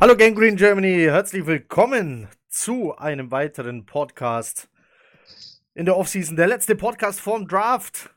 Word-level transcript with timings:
Hallo 0.00 0.16
Gangrene 0.16 0.54
Germany, 0.54 1.06
herzlich 1.06 1.44
willkommen 1.44 2.28
zu 2.48 2.96
einem 2.96 3.32
weiteren 3.32 3.84
Podcast 3.84 4.68
in 5.74 5.86
der 5.86 5.96
Offseason. 5.96 6.36
Der 6.36 6.46
letzte 6.46 6.76
Podcast 6.76 7.20
vorm 7.20 7.48
Draft. 7.48 8.14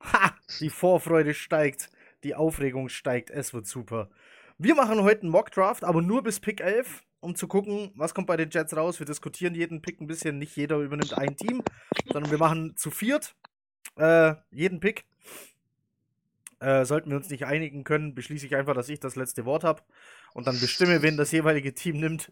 Ha, 0.00 0.34
die 0.60 0.70
Vorfreude 0.70 1.34
steigt, 1.34 1.90
die 2.22 2.34
Aufregung 2.34 2.88
steigt, 2.88 3.28
es 3.28 3.52
wird 3.52 3.66
super. 3.66 4.08
Wir 4.56 4.74
machen 4.74 5.02
heute 5.02 5.20
einen 5.20 5.30
Mock 5.30 5.50
Draft, 5.50 5.84
aber 5.84 6.00
nur 6.00 6.22
bis 6.22 6.40
Pick 6.40 6.62
11, 6.62 7.02
um 7.20 7.34
zu 7.34 7.48
gucken, 7.48 7.92
was 7.96 8.14
kommt 8.14 8.26
bei 8.26 8.38
den 8.38 8.48
Jets 8.48 8.74
raus. 8.74 8.98
Wir 8.98 9.04
diskutieren 9.04 9.54
jeden 9.54 9.82
Pick 9.82 10.00
ein 10.00 10.06
bisschen, 10.06 10.38
nicht 10.38 10.56
jeder 10.56 10.78
übernimmt 10.78 11.18
ein 11.18 11.36
Team, 11.36 11.62
sondern 12.10 12.30
wir 12.30 12.38
machen 12.38 12.78
zu 12.78 12.90
viert 12.90 13.36
äh, 13.96 14.36
jeden 14.50 14.80
Pick. 14.80 15.04
Äh, 16.60 16.86
sollten 16.86 17.10
wir 17.10 17.18
uns 17.18 17.28
nicht 17.28 17.44
einigen 17.44 17.84
können, 17.84 18.14
beschließe 18.14 18.46
ich 18.46 18.56
einfach, 18.56 18.72
dass 18.72 18.88
ich 18.88 19.00
das 19.00 19.16
letzte 19.16 19.44
Wort 19.44 19.64
habe 19.64 19.82
und 20.34 20.46
dann 20.46 20.60
bestimme, 20.60 21.00
wen 21.00 21.16
das 21.16 21.32
jeweilige 21.32 21.72
Team 21.72 21.98
nimmt. 21.98 22.30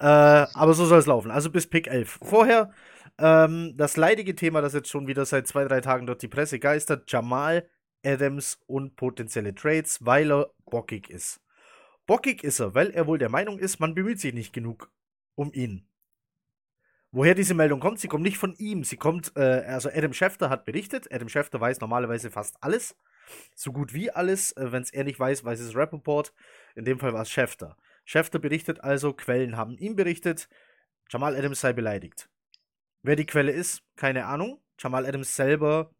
Äh, 0.00 0.06
aber 0.06 0.74
so 0.74 0.84
soll 0.86 0.98
es 0.98 1.06
laufen. 1.06 1.30
Also 1.30 1.50
bis 1.50 1.68
Pick 1.68 1.86
11. 1.86 2.18
Vorher 2.22 2.72
ähm, 3.18 3.76
das 3.76 3.96
leidige 3.96 4.34
Thema, 4.34 4.60
das 4.60 4.72
jetzt 4.72 4.88
schon 4.88 5.06
wieder 5.06 5.24
seit 5.24 5.46
zwei, 5.46 5.64
drei 5.64 5.80
Tagen 5.80 6.06
durch 6.06 6.18
die 6.18 6.28
Presse 6.28 6.58
geistert: 6.58 7.10
Jamal 7.12 7.68
Adams 8.04 8.58
und 8.66 8.96
potenzielle 8.96 9.54
Trades, 9.54 10.04
weil 10.04 10.32
er 10.32 10.50
bockig 10.66 11.10
ist. 11.10 11.40
Bockig 12.06 12.42
ist 12.42 12.58
er, 12.58 12.74
weil 12.74 12.90
er 12.90 13.06
wohl 13.06 13.18
der 13.18 13.30
Meinung 13.30 13.58
ist, 13.58 13.78
man 13.78 13.94
bemüht 13.94 14.20
sich 14.20 14.34
nicht 14.34 14.52
genug 14.52 14.90
um 15.36 15.52
ihn. 15.52 15.88
Woher 17.12 17.34
diese 17.34 17.54
Meldung 17.54 17.78
kommt, 17.78 18.00
sie 18.00 18.08
kommt 18.08 18.24
nicht 18.24 18.38
von 18.38 18.54
ihm. 18.56 18.82
Sie 18.82 18.96
kommt, 18.96 19.32
äh, 19.36 19.62
also 19.68 19.88
Adam 19.88 20.12
Schefter 20.12 20.50
hat 20.50 20.64
berichtet. 20.64 21.12
Adam 21.12 21.28
Schefter 21.28 21.60
weiß 21.60 21.80
normalerweise 21.80 22.30
fast 22.30 22.56
alles. 22.60 22.96
So 23.54 23.72
gut 23.72 23.94
wie 23.94 24.10
alles. 24.10 24.52
Äh, 24.52 24.72
Wenn 24.72 24.82
es 24.82 24.90
er 24.90 25.04
nicht 25.04 25.18
weiß, 25.18 25.44
weiß 25.44 25.60
es 25.60 25.74
Rappaport. 25.74 26.32
In 26.74 26.84
dem 26.84 26.98
Fall 26.98 27.12
war 27.12 27.22
es 27.22 27.30
Schefter. 27.30 27.76
Schefter 28.04 28.38
berichtet 28.38 28.80
also, 28.82 29.12
Quellen 29.12 29.56
haben 29.56 29.78
ihm 29.78 29.96
berichtet, 29.96 30.48
Jamal 31.10 31.36
Adams 31.36 31.60
sei 31.60 31.72
beleidigt. 31.72 32.28
Wer 33.02 33.16
die 33.16 33.26
Quelle 33.26 33.52
ist, 33.52 33.82
keine 33.96 34.26
Ahnung. 34.26 34.60
Jamal 34.78 35.06
Adams 35.06 35.36
selber 35.36 35.90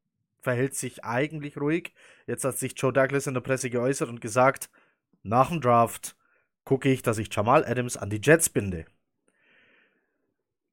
verhält 0.41 0.75
sich 0.75 1.05
eigentlich 1.05 1.57
ruhig. 1.59 1.93
Jetzt 2.27 2.45
hat 2.45 2.59
sich 2.59 2.75
Joe 2.77 2.93
Douglas 2.93 3.27
in 3.27 3.35
der 3.35 3.41
Presse 3.41 3.71
geäußert 3.71 4.09
und 4.09 4.21
gesagt, 4.21 4.71
nach 5.23 5.49
dem 5.49 5.61
Draft 5.61 6.17
gucke 6.65 6.91
ich, 6.91 7.03
dass 7.03 7.19
ich 7.19 7.35
Jamal 7.35 7.65
Adams 7.65 7.97
an 7.97 8.11
die 8.11 8.21
Jets 8.23 8.49
binde. 8.49 8.87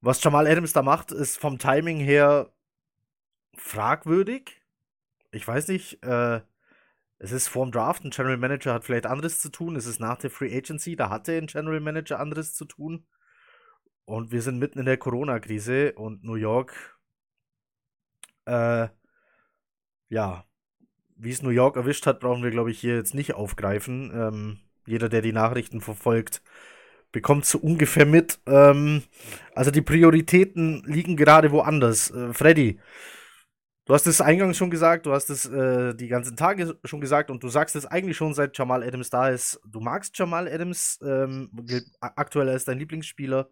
Was 0.01 0.23
Jamal 0.23 0.47
Adams 0.47 0.73
da 0.73 0.81
macht, 0.81 1.11
ist 1.11 1.37
vom 1.37 1.59
Timing 1.59 1.99
her 1.99 2.51
fragwürdig. 3.55 4.60
Ich 5.31 5.47
weiß 5.47 5.69
nicht, 5.69 6.03
äh, 6.03 6.41
es 7.17 7.31
ist 7.31 7.47
vorm 7.47 7.71
Draft, 7.71 8.03
ein 8.03 8.09
General 8.11 8.37
Manager 8.37 8.73
hat 8.73 8.83
vielleicht 8.83 9.05
anderes 9.05 9.39
zu 9.39 9.49
tun. 9.49 9.75
Es 9.75 9.85
ist 9.85 9.99
nach 9.99 10.17
der 10.17 10.29
Free 10.29 10.55
Agency, 10.55 10.95
da 10.95 11.09
hatte 11.09 11.33
ein 11.33 11.47
General 11.47 11.79
Manager 11.79 12.19
anderes 12.19 12.53
zu 12.53 12.65
tun. 12.65 13.05
Und 14.05 14.31
wir 14.31 14.41
sind 14.41 14.59
mitten 14.59 14.79
in 14.79 14.85
der 14.85 14.97
Corona-Krise 14.97 15.93
und 15.93 16.23
New 16.23 16.35
York, 16.35 16.99
äh, 18.45 18.87
ja, 20.09 20.45
wie 21.15 21.29
es 21.29 21.43
New 21.43 21.51
York 21.51 21.75
erwischt 21.75 22.07
hat, 22.07 22.19
brauchen 22.19 22.43
wir, 22.43 22.49
glaube 22.49 22.71
ich, 22.71 22.79
hier 22.79 22.95
jetzt 22.95 23.13
nicht 23.13 23.35
aufgreifen. 23.35 24.11
Ähm, 24.13 24.59
jeder, 24.87 25.07
der 25.07 25.21
die 25.21 25.31
Nachrichten 25.31 25.79
verfolgt, 25.79 26.41
bekommt 27.11 27.45
so 27.45 27.59
ungefähr 27.59 28.05
mit. 28.05 28.39
Ähm, 28.47 29.03
also 29.53 29.69
die 29.69 29.81
Prioritäten 29.81 30.83
liegen 30.85 31.15
gerade 31.15 31.51
woanders. 31.51 32.09
Äh, 32.11 32.33
Freddy, 32.33 32.79
du 33.85 33.93
hast 33.93 34.07
es 34.07 34.21
eingangs 34.21 34.57
schon 34.57 34.69
gesagt, 34.69 35.05
du 35.05 35.13
hast 35.13 35.29
es 35.29 35.45
äh, 35.45 35.93
die 35.95 36.07
ganzen 36.07 36.35
Tage 36.35 36.77
schon 36.83 37.01
gesagt 37.01 37.31
und 37.31 37.43
du 37.43 37.49
sagst 37.49 37.75
es 37.75 37.85
eigentlich 37.85 38.17
schon 38.17 38.33
seit 38.33 38.57
Jamal 38.57 38.83
Adams 38.83 39.09
da 39.09 39.29
ist. 39.29 39.59
Du 39.65 39.79
magst 39.79 40.17
Jamal 40.17 40.47
Adams, 40.47 40.99
ähm, 41.03 41.49
aktuell 41.99 42.49
als 42.49 42.65
dein 42.65 42.79
Lieblingsspieler. 42.79 43.49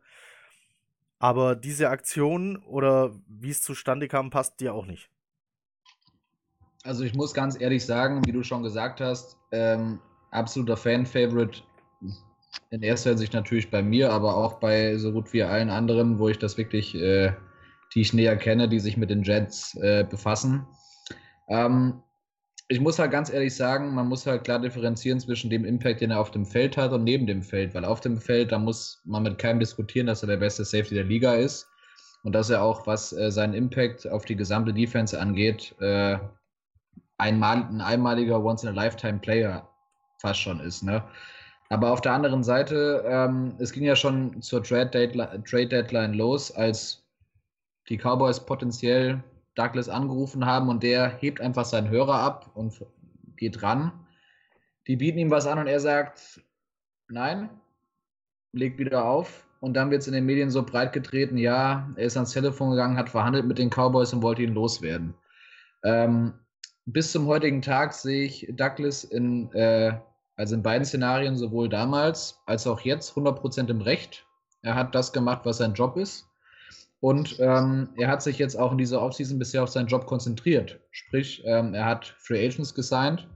Aber 1.20 1.56
diese 1.56 1.90
Aktion 1.90 2.58
oder 2.58 3.14
wie 3.28 3.50
es 3.50 3.62
zustande 3.62 4.08
kam, 4.08 4.30
passt 4.30 4.60
dir 4.62 4.74
auch 4.74 4.86
nicht. 4.86 5.10
Also 6.84 7.04
ich 7.04 7.14
muss 7.14 7.34
ganz 7.34 7.60
ehrlich 7.60 7.86
sagen, 7.86 8.26
wie 8.26 8.32
du 8.32 8.42
schon 8.42 8.64
gesagt 8.64 9.02
hast, 9.02 9.38
ähm, 9.52 10.00
absoluter 10.32 10.78
Fan-Favorite 10.78 11.62
in 12.72 12.82
erster 12.82 13.12
Hinsicht 13.12 13.34
natürlich 13.34 13.70
bei 13.70 13.84
mir, 13.84 14.12
aber 14.12 14.36
auch 14.36 14.60
bei 14.60 14.98
so 14.98 15.12
gut 15.12 15.34
wie 15.34 15.44
allen 15.44 15.70
anderen, 15.70 16.20
wo 16.20 16.30
ich 16.30 16.40
das 16.40 16.58
wirklich, 16.58 16.96
äh, 16.96 17.34
die 17.94 18.02
ich 18.02 18.14
näher 18.14 18.38
kenne, 18.38 18.70
die 18.70 18.80
sich 18.80 18.98
mit 18.98 19.10
den 19.10 19.24
Jets 19.24 19.76
äh, 19.76 20.06
befassen. 20.10 20.66
Ähm, 21.48 22.02
ich 22.72 22.80
muss 22.80 23.00
halt 23.00 23.12
ganz 23.12 23.32
ehrlich 23.32 23.56
sagen, 23.56 23.96
man 23.96 24.08
muss 24.08 24.28
halt 24.28 24.44
klar 24.44 24.60
differenzieren 24.60 25.20
zwischen 25.20 25.50
dem 25.50 25.66
Impact, 25.66 26.02
den 26.02 26.12
er 26.12 26.20
auf 26.20 26.30
dem 26.30 26.46
Feld 26.46 26.78
hat 26.78 26.92
und 26.92 27.04
neben 27.04 27.26
dem 27.26 27.42
Feld, 27.42 27.74
weil 27.74 27.84
auf 27.84 28.00
dem 28.00 28.20
Feld, 28.20 28.52
da 28.52 28.60
muss 28.60 29.02
man 29.06 29.24
mit 29.24 29.40
keinem 29.40 29.60
diskutieren, 29.60 30.06
dass 30.06 30.22
er 30.22 30.28
der 30.28 30.38
beste 30.38 30.64
Safety 30.64 30.94
der 30.94 31.06
Liga 31.06 31.34
ist 31.34 31.68
und 32.24 32.34
dass 32.34 32.52
er 32.52 32.62
auch, 32.62 32.86
was 32.86 33.12
äh, 33.12 33.32
seinen 33.32 33.56
Impact 33.56 34.08
auf 34.08 34.26
die 34.26 34.36
gesamte 34.36 34.72
Defense 34.72 35.20
angeht, 35.20 35.74
äh, 35.80 36.20
einmal, 37.18 37.64
ein 37.64 37.82
einmaliger 37.82 38.44
Once-in-a-Lifetime-Player 38.44 39.68
fast 40.20 40.40
schon 40.40 40.60
ist. 40.60 40.84
Ne? 40.84 41.04
Aber 41.70 41.92
auf 41.92 42.02
der 42.02 42.14
anderen 42.14 42.44
Seite, 42.44 43.04
ähm, 43.08 43.56
es 43.58 43.72
ging 43.72 43.84
ja 43.84 43.96
schon 43.96 44.42
zur 44.44 44.64
Trade 44.64 44.92
Deadline, 44.92 45.44
Trade 45.44 45.68
Deadline 45.68 46.14
los, 46.14 46.52
als 46.52 47.04
die 47.90 47.98
Cowboys 47.98 48.40
potenziell 48.40 49.24
Douglas 49.56 49.90
angerufen 49.90 50.46
haben 50.46 50.70
und 50.70 50.84
der 50.84 51.18
hebt 51.18 51.42
einfach 51.42 51.66
seinen 51.66 51.90
Hörer 51.90 52.16
ab 52.16 52.52
und 52.54 52.86
geht 53.36 53.62
ran. 53.62 53.92
Die 54.88 54.96
bieten 54.96 55.20
ihm 55.20 55.32
was 55.32 55.48
an 55.48 55.60
und 55.60 55.68
er 55.68 55.80
sagt, 55.80 56.42
nein, 57.10 57.50
legt 58.54 58.80
wieder 58.80 59.06
auf. 59.06 59.46
Und 59.60 59.74
dann 59.74 59.92
wird 59.92 60.02
es 60.02 60.08
in 60.08 60.14
den 60.14 60.26
Medien 60.26 60.50
so 60.50 60.64
breit 60.64 60.94
getreten, 60.94 61.38
ja, 61.38 61.92
er 61.98 62.06
ist 62.06 62.16
ans 62.16 62.32
Telefon 62.32 62.72
gegangen, 62.72 62.98
hat 62.98 63.10
verhandelt 63.10 63.46
mit 63.46 63.58
den 63.58 63.70
Cowboys 63.70 64.14
und 64.14 64.24
wollte 64.24 64.44
ihn 64.44 64.54
loswerden. 64.54 65.14
Ähm, 65.84 66.34
bis 66.86 67.12
zum 67.12 67.28
heutigen 67.28 67.62
Tag 67.62 67.94
sehe 67.94 68.24
ich 68.24 68.48
Douglas 68.56 69.04
in 69.04 69.52
äh, 69.52 70.00
also 70.40 70.56
in 70.56 70.64
beiden 70.64 70.86
Szenarien, 70.86 71.36
sowohl 71.36 71.68
damals 71.68 72.40
als 72.46 72.66
auch 72.66 72.80
jetzt, 72.80 73.12
100% 73.12 73.70
im 73.70 73.82
Recht. 73.82 74.26
Er 74.62 74.74
hat 74.74 74.96
das 74.96 75.12
gemacht, 75.12 75.42
was 75.44 75.58
sein 75.58 75.74
Job 75.74 75.98
ist. 75.98 76.29
Und 77.02 77.38
ähm, 77.40 77.90
er 77.96 78.10
hat 78.10 78.22
sich 78.22 78.38
jetzt 78.38 78.56
auch 78.56 78.72
in 78.74 78.78
dieser 78.78 79.02
Offseason 79.02 79.40
bisher 79.40 79.64
auf 79.64 79.70
seinen 79.70 79.88
Job 79.88 80.06
konzentriert. 80.06 80.80
Sprich, 80.92 81.42
ähm, 81.46 81.74
er 81.74 81.86
hat 81.86 82.14
Free 82.18 82.46
Agents 82.46 82.76
gesigned, 82.76 83.28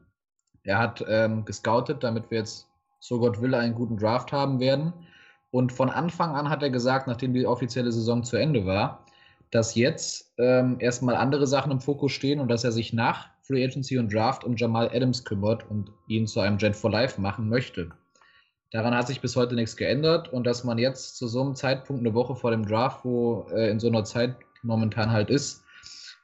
er 0.63 0.79
hat 0.79 1.03
ähm, 1.07 1.45
gescoutet, 1.45 2.03
damit 2.03 2.29
wir 2.29 2.39
jetzt, 2.39 2.67
so 2.99 3.19
Gott 3.19 3.41
will, 3.41 3.53
einen 3.53 3.75
guten 3.75 3.97
Draft 3.97 4.31
haben 4.31 4.59
werden. 4.59 4.93
Und 5.51 5.71
von 5.71 5.89
Anfang 5.89 6.35
an 6.35 6.49
hat 6.49 6.63
er 6.63 6.69
gesagt, 6.69 7.07
nachdem 7.07 7.33
die 7.33 7.45
offizielle 7.45 7.91
Saison 7.91 8.23
zu 8.23 8.37
Ende 8.37 8.65
war, 8.65 9.05
dass 9.51 9.75
jetzt 9.75 10.33
ähm, 10.39 10.77
erstmal 10.79 11.15
andere 11.15 11.45
Sachen 11.45 11.71
im 11.71 11.79
Fokus 11.79 12.11
stehen 12.11 12.39
und 12.39 12.47
dass 12.47 12.63
er 12.63 12.71
sich 12.71 12.91
nach 12.91 13.29
Free 13.41 13.63
Agency 13.63 13.97
und 13.97 14.11
Draft 14.11 14.43
um 14.43 14.55
Jamal 14.55 14.89
Adams 14.93 15.23
kümmert 15.23 15.69
und 15.69 15.91
ihn 16.07 16.27
zu 16.27 16.39
einem 16.39 16.57
Jet 16.57 16.75
for 16.75 16.89
Life 16.89 17.21
machen 17.21 17.49
möchte. 17.49 17.91
Daran 18.73 18.95
hat 18.95 19.05
sich 19.05 19.21
bis 19.21 19.35
heute 19.35 19.53
nichts 19.53 19.77
geändert 19.77 20.33
und 20.33 20.45
dass 20.47 20.63
man 20.63 20.79
jetzt 20.79 21.15
zu 21.15 21.27
so 21.27 21.41
einem 21.41 21.53
Zeitpunkt, 21.55 22.01
eine 22.01 22.15
Woche 22.15 22.35
vor 22.35 22.49
dem 22.49 22.65
Draft, 22.65 23.05
wo 23.05 23.45
äh, 23.51 23.69
in 23.69 23.79
so 23.79 23.87
einer 23.87 24.03
Zeit 24.03 24.35
momentan 24.63 25.11
halt 25.11 25.29
ist, 25.29 25.63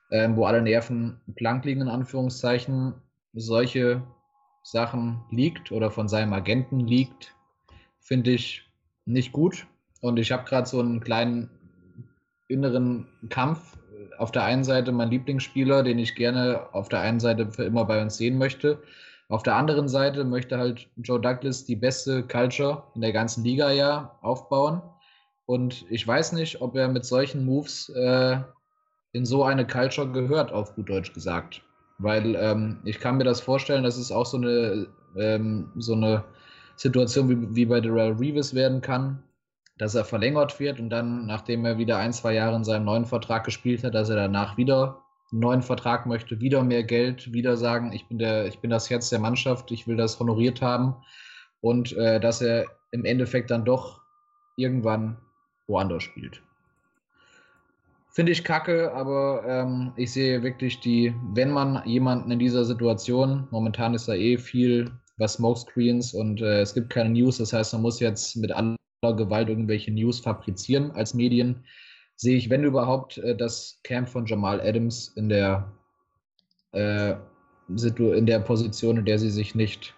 äh, 0.09 0.27
wo 0.31 0.45
alle 0.45 0.63
Nerven 0.63 1.21
blank 1.27 1.63
liegen, 1.65 1.81
in 1.81 1.87
Anführungszeichen, 1.87 2.95
solche 3.33 4.01
Sachen 4.63 5.21
liegt 5.29 5.71
oder 5.71 5.91
von 5.91 6.07
seinem 6.07 6.33
Agenten 6.33 6.79
liegt, 6.79 7.35
finde 7.99 8.31
ich 8.31 8.67
nicht 9.05 9.31
gut. 9.31 9.67
Und 10.01 10.17
ich 10.17 10.31
habe 10.31 10.45
gerade 10.45 10.67
so 10.67 10.79
einen 10.79 11.01
kleinen 11.01 11.51
inneren 12.47 13.07
Kampf 13.29 13.77
auf 14.17 14.31
der 14.31 14.43
einen 14.45 14.63
Seite 14.63 14.91
mein 14.91 15.11
Lieblingsspieler, 15.11 15.83
den 15.83 15.99
ich 15.99 16.15
gerne 16.15 16.73
auf 16.73 16.89
der 16.89 17.01
einen 17.01 17.19
Seite 17.19 17.51
für 17.51 17.65
immer 17.65 17.85
bei 17.85 18.01
uns 18.01 18.17
sehen 18.17 18.39
möchte. 18.39 18.81
Auf 19.29 19.43
der 19.43 19.55
anderen 19.55 19.87
Seite 19.87 20.23
möchte 20.23 20.57
halt 20.57 20.89
Joe 20.97 21.21
Douglas 21.21 21.63
die 21.63 21.75
beste 21.75 22.23
Culture 22.23 22.83
in 22.95 23.01
der 23.01 23.13
ganzen 23.13 23.43
Liga 23.43 23.71
ja 23.71 24.17
aufbauen. 24.21 24.81
Und 25.45 25.85
ich 25.91 26.05
weiß 26.05 26.31
nicht, 26.33 26.61
ob 26.61 26.75
er 26.75 26.87
mit 26.87 27.05
solchen 27.05 27.45
Moves 27.45 27.89
äh, 27.89 28.37
in 29.13 29.25
so 29.25 29.43
eine 29.43 29.67
Culture 29.67 30.11
gehört, 30.11 30.51
auf 30.51 30.73
gut 30.73 30.89
Deutsch 30.89 31.13
gesagt. 31.13 31.61
Weil 31.99 32.35
ähm, 32.35 32.79
ich 32.85 32.99
kann 32.99 33.17
mir 33.17 33.23
das 33.23 33.39
vorstellen, 33.39 33.83
dass 33.83 33.97
es 33.97 34.11
auch 34.11 34.25
so 34.25 34.37
eine, 34.37 34.87
ähm, 35.15 35.71
so 35.75 35.93
eine 35.93 36.23
Situation 36.75 37.29
wie, 37.29 37.55
wie 37.55 37.65
bei 37.65 37.81
Darrell 37.81 38.13
Reeves 38.13 38.55
werden 38.55 38.81
kann, 38.81 39.21
dass 39.77 39.93
er 39.93 40.05
verlängert 40.05 40.59
wird 40.59 40.79
und 40.79 40.89
dann, 40.89 41.27
nachdem 41.27 41.65
er 41.65 41.77
wieder 41.77 41.97
ein, 41.97 42.13
zwei 42.13 42.33
Jahre 42.33 42.55
in 42.55 42.63
seinem 42.63 42.85
neuen 42.85 43.05
Vertrag 43.05 43.43
gespielt 43.43 43.83
hat, 43.83 43.93
dass 43.93 44.09
er 44.09 44.15
danach 44.15 44.57
wieder 44.57 45.03
einen 45.31 45.41
neuen 45.41 45.61
Vertrag 45.61 46.05
möchte, 46.05 46.41
wieder 46.41 46.63
mehr 46.63 46.83
Geld, 46.83 47.33
wieder 47.33 47.57
sagen, 47.57 47.91
ich 47.93 48.07
bin, 48.07 48.19
der, 48.19 48.47
ich 48.47 48.59
bin 48.59 48.69
das 48.69 48.89
Herz 48.89 49.09
der 49.09 49.19
Mannschaft, 49.19 49.71
ich 49.71 49.87
will 49.87 49.97
das 49.97 50.19
honoriert 50.19 50.61
haben 50.61 50.95
und 51.61 51.93
äh, 51.93 52.19
dass 52.19 52.41
er 52.41 52.65
im 52.91 53.05
Endeffekt 53.05 53.51
dann 53.51 53.65
doch 53.65 54.01
irgendwann 54.55 55.17
woanders 55.67 56.03
spielt. 56.03 56.41
Finde 58.11 58.31
ich 58.31 58.43
kacke, 58.43 58.91
aber 58.93 59.43
ähm, 59.47 59.93
ich 59.95 60.11
sehe 60.11 60.41
wirklich 60.41 60.79
die, 60.79 61.13
wenn 61.33 61.51
man 61.51 61.81
jemanden 61.85 62.31
in 62.31 62.39
dieser 62.39 62.65
Situation, 62.65 63.47
momentan 63.51 63.93
ist 63.93 64.07
da 64.07 64.13
eh 64.13 64.37
viel 64.37 64.91
über 65.15 65.27
Smokescreens 65.27 66.13
und 66.13 66.41
äh, 66.41 66.61
es 66.61 66.73
gibt 66.73 66.89
keine 66.89 67.11
News. 67.11 67.37
Das 67.37 67.53
heißt, 67.53 67.73
man 67.73 67.83
muss 67.83 67.99
jetzt 67.99 68.35
mit 68.35 68.51
aller 68.51 68.75
Gewalt 69.15 69.47
irgendwelche 69.47 69.91
News 69.91 70.19
fabrizieren 70.19 70.91
als 70.91 71.13
Medien. 71.13 71.63
Sehe 72.21 72.35
ich, 72.35 72.49
wenn 72.49 72.65
überhaupt, 72.65 73.17
äh, 73.19 73.33
das 73.33 73.79
Camp 73.83 74.09
von 74.09 74.25
Jamal 74.25 74.59
Adams 74.59 75.07
in 75.15 75.29
der, 75.29 75.71
äh, 76.73 77.15
in 77.69 78.25
der 78.25 78.39
Position, 78.41 78.97
in 78.97 79.05
der 79.05 79.17
sie 79.17 79.29
sich 79.29 79.55
nicht 79.55 79.95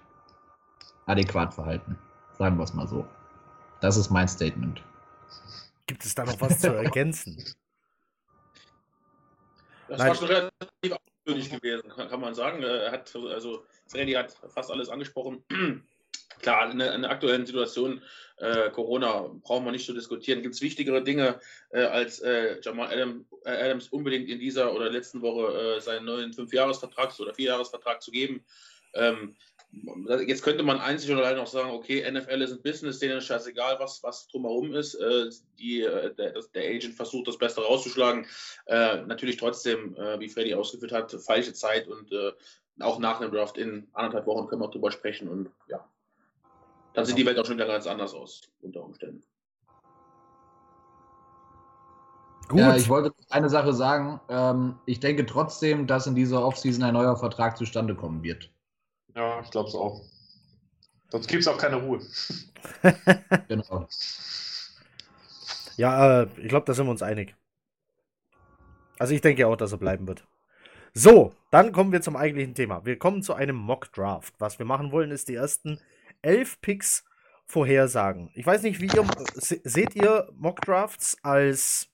adäquat 1.07 1.51
verhalten. 1.51 1.97
Sagen 2.38 2.57
wir 2.57 2.63
es 2.63 2.75
mal 2.75 2.88
so. 2.88 3.07
Das 3.79 3.97
ist 3.97 4.12
mein 4.12 4.27
Statement. 4.27 4.83
Gibt 5.88 6.06
es 6.06 6.13
da 6.13 6.23
noch 6.23 6.39
was 6.39 6.59
zu 6.59 6.68
ergänzen? 6.75 7.44
Das 9.88 9.97
Nein. 9.97 10.09
war 10.09 10.15
schon 10.15 10.27
relativ 10.27 11.00
ausführlich 11.25 11.50
gewesen, 11.50 11.89
kann 11.89 12.21
man 12.21 12.35
sagen. 12.35 12.62
Er 12.62 12.91
hat, 12.91 13.15
also 13.15 13.65
Freddy 13.88 14.13
hat 14.13 14.39
fast 14.47 14.69
alles 14.69 14.89
angesprochen. 14.89 15.44
Klar, 16.39 16.71
in 16.71 16.79
der, 16.79 16.93
in 16.93 17.01
der, 17.01 17.11
aktuellen 17.11 17.45
Situation 17.45 18.01
äh, 18.37 18.69
Corona 18.71 19.29
brauchen 19.43 19.65
wir 19.65 19.71
nicht 19.71 19.85
zu 19.85 19.93
diskutieren. 19.93 20.41
Gibt 20.41 20.55
es 20.55 20.61
wichtigere 20.61 21.03
Dinge, 21.03 21.39
äh, 21.69 21.83
als 21.83 22.19
äh, 22.19 22.59
Jamal 22.61 22.91
Adam, 22.91 23.25
äh, 23.45 23.51
Adams 23.51 23.89
unbedingt 23.89 24.29
in 24.29 24.39
dieser 24.39 24.73
oder 24.73 24.89
letzten 24.89 25.21
Woche 25.21 25.77
äh, 25.77 25.81
seinen 25.81 26.05
neuen 26.05 26.33
Fünfjahresvertrag 26.33 27.17
oder 27.19 27.33
Vierjahresvertrag 27.33 28.01
zu 28.01 28.11
geben? 28.11 28.43
Ähm, 28.93 29.35
Jetzt 30.27 30.43
könnte 30.43 30.63
man 30.63 30.81
einzig 30.81 31.09
oder 31.11 31.21
allein 31.21 31.37
noch 31.37 31.47
sagen, 31.47 31.71
okay, 31.71 32.03
NFL 32.11 32.41
ist 32.41 32.51
ein 32.51 32.61
Business, 32.61 32.99
denen 32.99 33.19
ist 33.19 33.27
scheißegal, 33.27 33.77
was, 33.79 34.03
was 34.03 34.27
drumherum 34.27 34.75
ist. 34.75 34.95
Äh, 34.95 35.29
die, 35.59 35.79
der, 35.79 36.11
der, 36.13 36.69
Agent 36.69 36.93
versucht, 36.93 37.29
das 37.29 37.37
Beste 37.37 37.61
rauszuschlagen. 37.61 38.25
Natürlich 38.67 39.37
trotzdem, 39.37 39.95
wie 40.17 40.27
Freddy 40.27 40.53
ausgeführt 40.55 40.91
hat, 40.91 41.13
falsche 41.25 41.53
Zeit 41.53 41.87
und 41.87 42.11
auch 42.81 42.99
nach 42.99 43.19
dem 43.19 43.31
Draft 43.31 43.57
in 43.57 43.87
anderthalb 43.93 44.25
Wochen 44.25 44.47
können 44.47 44.61
wir 44.61 44.69
drüber 44.69 44.91
sprechen 44.91 45.29
und 45.29 45.49
ja, 45.69 45.87
dann 46.93 47.05
sieht 47.05 47.17
die 47.17 47.25
Welt 47.25 47.39
auch 47.39 47.45
schon 47.45 47.55
wieder 47.55 47.67
ganz 47.67 47.88
anders 47.88 48.13
aus, 48.13 48.41
unter 48.61 48.83
Umständen. 48.83 49.23
Gut. 52.49 52.59
Ja, 52.59 52.75
ich 52.75 52.89
wollte 52.89 53.13
eine 53.29 53.49
Sache 53.49 53.73
sagen. 53.73 54.19
Ähm, 54.27 54.75
ich 54.85 54.99
denke 54.99 55.25
trotzdem, 55.25 55.88
dass 55.88 56.05
in 56.05 56.15
dieser 56.15 56.45
Offseason 56.45 56.83
ein 56.83 56.93
neuer 56.93 57.15
Vertrag 57.15 57.57
zustande 57.57 57.95
kommen 57.95 58.23
wird. 58.23 58.51
Ja, 59.15 59.39
ich 59.41 59.49
glaube 59.51 59.69
es 59.69 59.75
auch. 59.75 60.01
Sonst 61.09 61.27
gibt 61.27 61.41
es 61.41 61.47
auch 61.47 61.57
keine 61.57 61.77
Ruhe. 61.77 62.01
genau. 63.47 63.88
Ja, 65.77 66.21
äh, 66.23 66.27
ich 66.38 66.49
glaube, 66.49 66.65
da 66.65 66.73
sind 66.73 66.88
wir 66.88 66.91
uns 66.91 67.01
einig. 67.01 67.35
Also 68.99 69.13
ich 69.13 69.21
denke 69.21 69.47
auch, 69.47 69.55
dass 69.55 69.71
er 69.71 69.77
bleiben 69.77 70.07
wird. 70.07 70.25
So, 70.93 71.33
dann 71.51 71.71
kommen 71.71 71.93
wir 71.93 72.01
zum 72.01 72.17
eigentlichen 72.17 72.53
Thema. 72.53 72.85
Wir 72.85 72.99
kommen 72.99 73.23
zu 73.23 73.33
einem 73.33 73.55
Mock 73.55 73.93
Draft. 73.93 74.33
Was 74.39 74.59
wir 74.59 74.65
machen 74.65 74.91
wollen, 74.91 75.11
ist 75.11 75.29
die 75.29 75.35
ersten 75.35 75.79
elf 76.21 76.59
Picks 76.62 77.03
vorhersagen. 77.45 78.31
Ich 78.33 78.45
weiß 78.45 78.63
nicht, 78.63 78.79
wie 78.79 78.88
ihr 78.88 79.06
seht 79.35 79.95
ihr 79.95 80.29
Mock 80.38 80.62
Drafts 80.62 81.18
als 81.21 81.89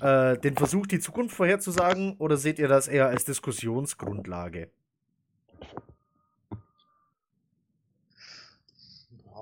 äh, 0.00 0.36
den 0.38 0.56
Versuch, 0.56 0.86
die 0.86 0.98
Zukunft 0.98 1.36
vorherzusagen, 1.36 2.16
oder 2.18 2.36
seht 2.36 2.58
ihr 2.58 2.68
das 2.68 2.88
eher 2.88 3.06
als 3.06 3.24
Diskussionsgrundlage? 3.24 4.70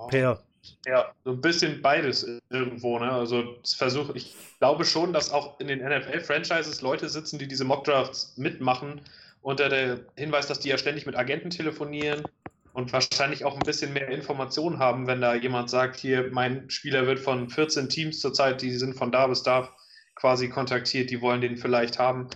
Per. 0.09 0.43
Ja, 0.85 1.13
so 1.23 1.31
ein 1.31 1.41
bisschen 1.41 1.81
beides 1.81 2.27
irgendwo. 2.49 2.97
Ne? 2.99 3.11
Also 3.11 3.55
versuch, 3.63 4.13
ich 4.15 4.35
glaube 4.59 4.83
schon, 4.83 5.13
dass 5.13 5.31
auch 5.31 5.59
in 5.59 5.67
den 5.67 5.79
NFL-Franchises 5.79 6.81
Leute 6.81 7.07
sitzen, 7.07 7.37
die 7.37 7.47
diese 7.47 7.65
Mockdrafts 7.65 8.33
mitmachen, 8.37 9.01
unter 9.41 9.69
der 9.69 9.99
Hinweis, 10.15 10.47
dass 10.47 10.59
die 10.59 10.69
ja 10.69 10.77
ständig 10.77 11.05
mit 11.05 11.15
Agenten 11.15 11.49
telefonieren 11.49 12.23
und 12.73 12.91
wahrscheinlich 12.93 13.45
auch 13.45 13.53
ein 13.53 13.65
bisschen 13.65 13.93
mehr 13.93 14.09
Informationen 14.09 14.79
haben, 14.79 15.07
wenn 15.07 15.21
da 15.21 15.35
jemand 15.35 15.69
sagt, 15.69 15.99
hier, 15.99 16.29
mein 16.31 16.69
Spieler 16.69 17.05
wird 17.07 17.19
von 17.19 17.49
14 17.49 17.89
Teams 17.89 18.19
zurzeit, 18.19 18.61
die 18.61 18.71
sind 18.71 18.95
von 18.95 19.11
da 19.11 19.27
bis 19.27 19.43
da 19.43 19.69
quasi 20.15 20.49
kontaktiert, 20.49 21.09
die 21.09 21.21
wollen 21.21 21.41
den 21.41 21.57
vielleicht 21.57 21.99
haben. 21.99 22.27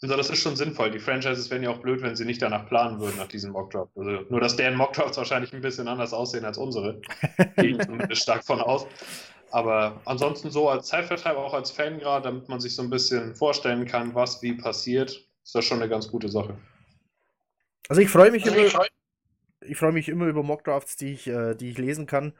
Also 0.00 0.16
das 0.16 0.30
ist 0.30 0.42
schon 0.42 0.56
sinnvoll. 0.56 0.90
Die 0.90 0.98
Franchises 0.98 1.48
wären 1.50 1.62
ja 1.62 1.70
auch 1.70 1.78
blöd, 1.78 2.02
wenn 2.02 2.16
sie 2.16 2.24
nicht 2.24 2.42
danach 2.42 2.66
planen 2.66 2.98
würden, 2.98 3.16
nach 3.18 3.28
diesem 3.28 3.52
Mockdraft. 3.52 3.92
Also 3.96 4.10
nur, 4.28 4.40
dass 4.40 4.56
deren 4.56 4.74
Mockdrafts 4.74 5.16
wahrscheinlich 5.16 5.52
ein 5.52 5.60
bisschen 5.60 5.86
anders 5.86 6.12
aussehen 6.12 6.44
als 6.44 6.58
unsere. 6.58 7.00
Gehe 7.56 7.70
ich 7.70 7.78
zumindest 7.78 8.22
stark 8.22 8.44
von 8.44 8.60
aus. 8.60 8.86
Aber 9.52 10.00
ansonsten 10.04 10.50
so 10.50 10.68
als 10.68 10.88
Zeitvertreib, 10.88 11.36
auch 11.36 11.54
als 11.54 11.70
Fan 11.70 11.98
gerade, 11.98 12.24
damit 12.24 12.48
man 12.48 12.58
sich 12.58 12.74
so 12.74 12.82
ein 12.82 12.90
bisschen 12.90 13.36
vorstellen 13.36 13.86
kann, 13.86 14.14
was 14.14 14.42
wie 14.42 14.54
passiert, 14.54 15.10
ist 15.44 15.54
das 15.54 15.64
schon 15.64 15.78
eine 15.80 15.88
ganz 15.88 16.08
gute 16.08 16.28
Sache. 16.28 16.56
Also 17.88 18.02
ich 18.02 18.08
freue 18.08 18.30
mich 18.32 18.44
also 18.44 18.56
über, 18.56 18.66
ich 18.66 18.72
freu... 18.72 18.86
ich 19.66 19.76
freue 19.76 19.92
mich 19.92 20.08
immer 20.08 20.26
über 20.26 20.42
Mockdrafts, 20.42 20.96
die 20.96 21.12
ich, 21.12 21.26
äh, 21.26 21.54
die 21.54 21.70
ich 21.70 21.78
lesen 21.78 22.06
kann. 22.06 22.32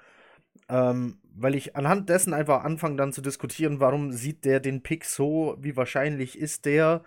Ähm, 0.69 1.19
weil 1.35 1.55
ich 1.55 1.77
anhand 1.77 2.09
dessen 2.09 2.35
einfach 2.35 2.65
anfange 2.65 2.97
dann 2.97 3.13
zu 3.13 3.21
diskutieren, 3.23 3.81
warum 3.81 4.13
sieht 4.13 4.45
der 4.45 4.61
den 4.61 4.83
Pick 4.83 5.05
so, 5.05 5.57
wie 5.59 5.77
wahrscheinlich 5.77 6.39
ist 6.39 6.67
der, 6.67 7.03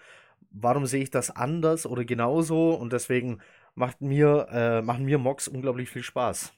warum 0.52 0.86
sehe 0.86 1.04
ich 1.04 1.12
das 1.12 1.36
anders 1.36 1.86
oder 1.86 2.06
genauso? 2.06 2.72
Und 2.72 2.92
deswegen 2.92 3.42
macht 3.76 4.02
mir, 4.02 4.48
äh, 4.52 4.82
machen 4.82 5.06
mir 5.06 5.18
Mocks 5.18 5.48
unglaublich 5.48 5.90
viel 5.90 6.04
Spaß. 6.04 6.54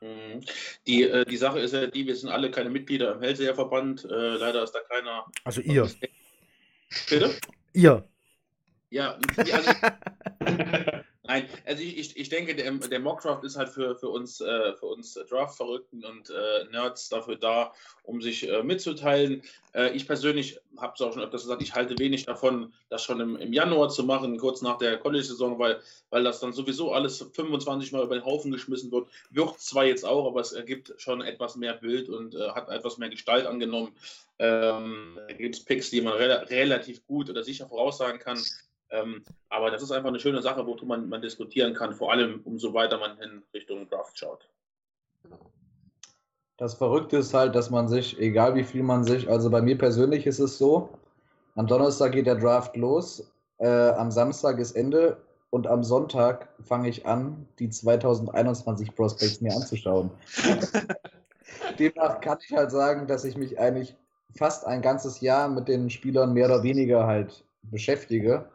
Mhm. 0.00 0.44
Die, 0.86 1.04
äh, 1.04 1.24
die 1.24 1.36
Sache 1.36 1.60
ist 1.60 1.74
ja 1.74 1.86
die, 1.86 2.06
wir 2.06 2.16
sind 2.16 2.28
alle 2.28 2.50
keine 2.50 2.70
Mitglieder 2.70 3.14
im 3.14 3.22
Hellseherverband. 3.22 4.04
Äh, 4.04 4.36
leider 4.36 4.62
ist 4.62 4.72
da 4.72 4.80
keiner. 4.80 5.26
Also 5.44 5.60
ihr. 5.60 5.88
Bitte? 7.08 7.30
Ihr. 7.72 8.04
Ja, 8.90 9.18
also, 9.38 9.70
Nein, 11.24 11.48
also 11.66 11.84
ich, 11.84 11.98
ich, 11.98 12.16
ich 12.16 12.28
denke, 12.30 12.56
der, 12.56 12.72
der 12.72 12.98
Mockdraft 12.98 13.44
ist 13.44 13.56
halt 13.56 13.68
für, 13.68 13.94
für 13.94 14.08
uns, 14.08 14.40
äh, 14.40 14.72
uns 14.80 15.14
Draft-Verrückten 15.14 16.04
und 16.04 16.30
äh, 16.30 16.64
Nerds 16.72 17.10
dafür 17.10 17.36
da, 17.36 17.72
um 18.02 18.20
sich 18.20 18.48
äh, 18.48 18.64
mitzuteilen. 18.64 19.42
Äh, 19.72 19.90
ich 19.90 20.08
persönlich 20.08 20.58
habe 20.78 20.94
es 20.96 21.00
auch 21.00 21.12
schon 21.12 21.22
öfters 21.22 21.42
gesagt, 21.42 21.62
ich 21.62 21.76
halte 21.76 21.96
wenig 22.00 22.24
davon, 22.24 22.72
das 22.88 23.04
schon 23.04 23.20
im, 23.20 23.36
im 23.36 23.52
Januar 23.52 23.88
zu 23.88 24.02
machen, 24.02 24.36
kurz 24.36 24.62
nach 24.62 24.78
der 24.78 24.98
College-Saison, 24.98 25.60
weil, 25.60 25.80
weil 26.10 26.24
das 26.24 26.40
dann 26.40 26.52
sowieso 26.52 26.92
alles 26.92 27.24
25 27.32 27.92
Mal 27.92 28.02
über 28.02 28.16
den 28.16 28.24
Haufen 28.24 28.50
geschmissen 28.50 28.90
wird. 28.90 29.06
Wird 29.30 29.60
zwar 29.60 29.84
jetzt 29.84 30.04
auch, 30.04 30.26
aber 30.26 30.40
es 30.40 30.50
ergibt 30.50 30.92
schon 30.96 31.20
etwas 31.20 31.54
mehr 31.54 31.74
Bild 31.74 32.08
und 32.08 32.34
äh, 32.34 32.48
hat 32.50 32.68
etwas 32.68 32.98
mehr 32.98 33.10
Gestalt 33.10 33.46
angenommen. 33.46 33.94
Ähm, 34.40 35.20
da 35.28 35.34
gibt 35.34 35.54
es 35.54 35.64
Picks, 35.64 35.90
die 35.90 36.00
man 36.00 36.14
re 36.14 36.50
relativ 36.50 37.06
gut 37.06 37.30
oder 37.30 37.44
sicher 37.44 37.68
voraussagen 37.68 38.18
kann. 38.18 38.42
Ähm, 38.92 39.24
aber 39.48 39.70
das 39.70 39.82
ist 39.82 39.90
einfach 39.90 40.10
eine 40.10 40.20
schöne 40.20 40.42
Sache, 40.42 40.66
worüber 40.66 40.84
man, 40.84 41.08
man 41.08 41.22
diskutieren 41.22 41.74
kann, 41.74 41.94
vor 41.94 42.12
allem 42.12 42.40
umso 42.44 42.74
weiter 42.74 42.98
man 42.98 43.18
in 43.18 43.42
Richtung 43.54 43.88
Draft 43.88 44.18
schaut. 44.18 44.48
Das 46.58 46.74
Verrückte 46.74 47.16
ist 47.16 47.32
halt, 47.32 47.54
dass 47.54 47.70
man 47.70 47.88
sich, 47.88 48.20
egal 48.20 48.54
wie 48.54 48.64
viel 48.64 48.82
man 48.82 49.02
sich, 49.04 49.28
also 49.28 49.50
bei 49.50 49.62
mir 49.62 49.78
persönlich 49.78 50.26
ist 50.26 50.38
es 50.38 50.58
so, 50.58 50.90
am 51.56 51.66
Donnerstag 51.66 52.12
geht 52.12 52.26
der 52.26 52.36
Draft 52.36 52.76
los, 52.76 53.32
äh, 53.58 53.66
am 53.66 54.10
Samstag 54.10 54.58
ist 54.58 54.72
Ende 54.72 55.16
und 55.48 55.66
am 55.66 55.82
Sonntag 55.82 56.48
fange 56.62 56.90
ich 56.90 57.06
an, 57.06 57.48
die 57.58 57.70
2021 57.70 58.94
Prospects 58.94 59.40
mir 59.40 59.54
anzuschauen. 59.54 60.10
Demnach 61.78 62.20
kann 62.20 62.38
ich 62.46 62.54
halt 62.54 62.70
sagen, 62.70 63.06
dass 63.06 63.24
ich 63.24 63.36
mich 63.36 63.58
eigentlich 63.58 63.96
fast 64.36 64.66
ein 64.66 64.82
ganzes 64.82 65.20
Jahr 65.20 65.48
mit 65.48 65.68
den 65.68 65.88
Spielern 65.88 66.34
mehr 66.34 66.46
oder 66.46 66.62
weniger 66.62 67.06
halt 67.06 67.44
beschäftige 67.62 68.46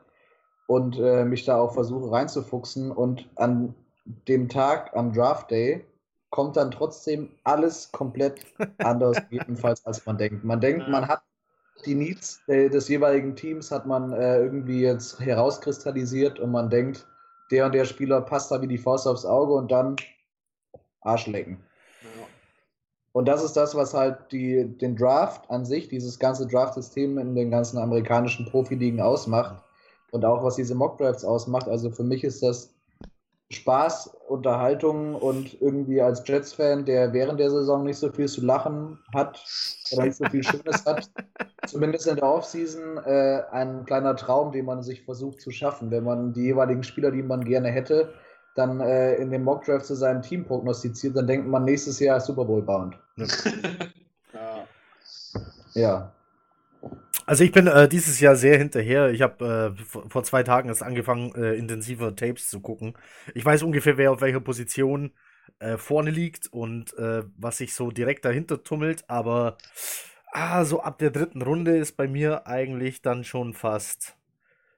und 0.68 1.00
äh, 1.00 1.26
mich 1.26 1.46
da 1.46 1.58
auch 1.58 1.74
versuche 1.74 2.12
reinzufuchsen. 2.12 2.92
Und 2.92 3.28
an 3.36 3.74
dem 4.28 4.48
Tag, 4.48 4.96
am 4.96 5.14
Draft 5.14 5.50
Day, 5.50 5.84
kommt 6.30 6.58
dann 6.58 6.72
trotzdem 6.72 7.30
alles 7.44 7.92
komplett 7.92 8.46
anders, 8.78 9.18
jedenfalls 9.30 9.86
als 9.86 10.06
man 10.06 10.18
denkt. 10.18 10.44
Man 10.44 10.62
denkt, 10.62 10.88
man 10.90 11.08
hat 11.08 11.24
die 11.86 11.96
Needs 11.96 12.42
des 12.48 12.88
jeweiligen 12.88 13.36
Teams 13.36 13.70
hat 13.70 13.86
man 13.86 14.12
äh, 14.12 14.40
irgendwie 14.40 14.82
jetzt 14.82 15.20
herauskristallisiert 15.20 16.40
und 16.40 16.52
man 16.52 16.72
denkt, 16.72 17.06
der 17.52 17.68
und 17.68 17.76
der 17.76 17.86
Spieler 17.86 18.20
passt 18.22 18.52
da 18.52 18.62
wie 18.62 18.68
die 18.68 18.80
Faust 18.80 19.08
aufs 19.08 19.26
Auge 19.26 19.54
und 19.54 19.72
dann 19.72 19.96
Arschlecken. 21.02 21.64
Und 23.14 23.28
das 23.28 23.44
ist 23.44 23.54
das, 23.54 23.76
was 23.76 23.94
halt 23.94 24.32
die, 24.32 24.66
den 24.66 24.96
Draft 24.96 25.50
an 25.50 25.66
sich, 25.66 25.88
dieses 25.88 26.20
ganze 26.20 26.48
Draft-System 26.48 27.18
in 27.20 27.36
den 27.36 27.52
ganzen 27.52 27.78
amerikanischen 27.78 28.46
Profiligen 28.46 29.00
ausmacht 29.00 29.64
und 30.12 30.26
auch 30.26 30.44
was 30.44 30.56
diese 30.56 30.76
Mockdrafts 30.76 31.26
ausmacht. 31.26 31.68
Also 31.68 31.92
für 31.92 32.04
mich 32.04 32.24
ist 32.24 32.44
das 32.44 32.74
Spaß, 33.50 34.18
Unterhaltung 34.28 35.16
und 35.16 35.62
irgendwie 35.62 36.02
als 36.02 36.22
Jets-Fan, 36.28 36.84
der 36.84 37.14
während 37.14 37.40
der 37.40 37.50
Saison 37.50 37.86
nicht 37.86 37.98
so 37.98 38.12
viel 38.12 38.28
zu 38.28 38.42
lachen 38.42 39.00
hat 39.14 39.42
oder 39.92 40.04
nicht 40.04 40.18
so 40.18 40.26
viel 40.26 40.44
Schönes 40.44 40.86
hat, 40.86 41.10
zumindest 41.68 42.08
in 42.08 42.16
der 42.16 42.26
Offseason 42.26 42.98
äh, 42.98 43.44
ein 43.52 43.86
kleiner 43.86 44.18
Traum, 44.18 44.52
den 44.52 44.66
man 44.66 44.84
sich 44.84 45.06
versucht 45.06 45.40
zu 45.40 45.52
schaffen, 45.52 45.92
wenn 45.92 46.04
man 46.04 46.34
die 46.34 46.44
jeweiligen 46.44 46.84
Spieler, 46.84 47.12
die 47.12 47.24
man 47.24 47.46
gerne 47.46 47.70
hätte, 47.70 48.14
dann 48.56 48.82
äh, 48.82 49.16
in 49.16 49.32
dem 49.32 49.44
Mockdraft 49.44 49.86
zu 49.86 49.96
seinem 49.96 50.22
Team 50.22 50.44
prognostiziert, 50.44 51.16
dann 51.16 51.28
denkt 51.28 51.48
man 51.48 51.64
nächstes 51.64 52.00
Jahr 52.00 52.20
Super 52.20 52.44
Bowl 52.44 52.62
bound. 52.62 52.98
ja. 54.34 54.68
ja. 55.74 56.12
Also 57.28 57.44
ich 57.44 57.52
bin 57.52 57.68
äh, 57.68 57.90
dieses 57.90 58.22
Jahr 58.22 58.38
sehr 58.38 58.58
hinterher. 58.58 59.10
Ich 59.12 59.22
habe 59.22 59.76
äh, 59.78 59.84
vor 60.10 60.24
zwei 60.24 60.44
Tagen 60.44 60.70
erst 60.70 60.82
angefangen, 60.82 61.36
äh, 61.36 61.56
intensiver 61.56 62.16
Tapes 62.16 62.48
zu 62.48 62.62
gucken. 62.62 62.94
Ich 63.36 63.44
weiß 63.44 63.64
ungefähr, 63.64 63.98
wer 63.98 64.14
auf 64.14 64.22
welcher 64.22 64.40
Position 64.40 65.12
äh, 65.60 65.76
vorne 65.76 66.10
liegt 66.10 66.48
und 66.48 66.98
äh, 66.98 67.24
was 67.36 67.58
sich 67.58 67.74
so 67.74 67.92
direkt 67.92 68.24
dahinter 68.24 68.64
tummelt, 68.64 69.04
aber 69.10 69.58
ah, 70.32 70.64
so 70.64 70.82
ab 70.82 71.00
der 71.00 71.12
dritten 71.12 71.42
Runde 71.42 71.76
ist 71.76 71.98
bei 71.98 72.08
mir 72.08 72.48
eigentlich 72.48 73.02
dann 73.02 73.26
schon 73.26 73.54
fast 73.54 74.16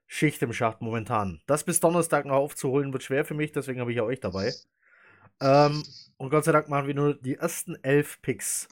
Schicht 0.08 0.42
im 0.42 0.52
Schacht 0.52 0.82
momentan. 0.82 1.42
Das 1.46 1.64
bis 1.64 1.80
Donnerstag 1.80 2.26
noch 2.26 2.38
aufzuholen 2.38 2.92
wird 2.94 3.04
schwer 3.04 3.26
für 3.26 3.36
mich, 3.36 3.52
deswegen 3.52 3.80
habe 3.80 3.92
ich 3.92 3.98
ja 3.98 4.04
euch 4.04 4.22
dabei. 4.22 4.52
Ähm, 5.40 5.84
und 6.18 6.32
Gott 6.32 6.46
sei 6.46 6.52
Dank 6.52 6.68
machen 6.68 6.88
wir 6.88 6.96
nur 6.96 7.14
die 7.14 7.36
ersten 7.36 7.76
elf 7.84 8.20
Picks. 8.24 8.68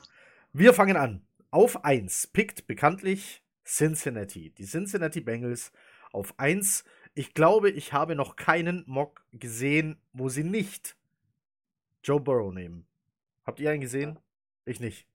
Wir 0.51 0.73
fangen 0.73 0.97
an. 0.97 1.27
Auf 1.51 1.85
1 1.85 2.27
pickt 2.27 2.65
bekanntlich 2.65 3.43
Cincinnati. 3.67 4.51
Die 4.51 4.65
Cincinnati 4.65 5.21
Bengals 5.21 5.71
auf 6.11 6.33
1. 6.37 6.85
Ich 7.13 7.33
glaube, 7.33 7.69
ich 7.69 7.93
habe 7.93 8.15
noch 8.15 8.35
keinen 8.35 8.83
Mock 8.87 9.25
gesehen, 9.33 9.99
wo 10.13 10.29
sie 10.29 10.43
nicht 10.43 10.95
Joe 12.03 12.19
Burrow 12.19 12.53
nehmen. 12.53 12.87
Habt 13.45 13.59
ihr 13.59 13.69
einen 13.71 13.81
gesehen? 13.81 14.19
Ich 14.65 14.79
nicht. 14.79 15.05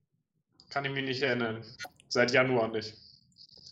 Kann 0.69 0.85
ich 0.85 0.91
mich 0.91 1.03
nicht 1.03 1.21
erinnern. 1.21 1.63
Seit 2.07 2.31
Januar 2.31 2.67
nicht. 2.69 2.95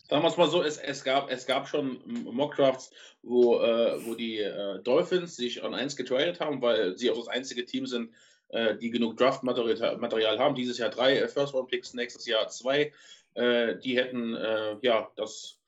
Sagen 0.08 0.22
wir 0.22 0.28
es 0.28 0.36
mal 0.36 0.50
so, 0.50 0.62
es, 0.62 0.76
es, 0.76 1.04
gab, 1.04 1.30
es 1.30 1.46
gab 1.46 1.68
schon 1.68 2.00
Mockdrafts, 2.04 2.90
wo, 3.22 3.60
äh, 3.60 4.04
wo 4.04 4.14
die 4.14 4.38
äh, 4.38 4.80
Dolphins 4.82 5.36
sich 5.36 5.62
an 5.64 5.74
1 5.74 5.96
getradet 5.96 6.40
haben, 6.40 6.60
weil 6.60 6.98
sie 6.98 7.10
auch 7.10 7.16
das 7.16 7.28
einzige 7.28 7.64
Team 7.64 7.86
sind, 7.86 8.12
äh, 8.48 8.76
die 8.76 8.90
genug 8.90 9.16
Draft-Material 9.16 10.38
haben. 10.38 10.54
Dieses 10.54 10.78
Jahr 10.78 10.90
drei 10.90 11.16
äh, 11.16 11.28
First-Round-Picks, 11.28 11.94
nächstes 11.94 12.26
Jahr 12.26 12.48
zwei. 12.48 12.92
Äh, 13.34 13.76
die 13.78 13.96
hätten 13.96 14.34
äh, 14.34 14.76
ja 14.82 15.10
das 15.16 15.58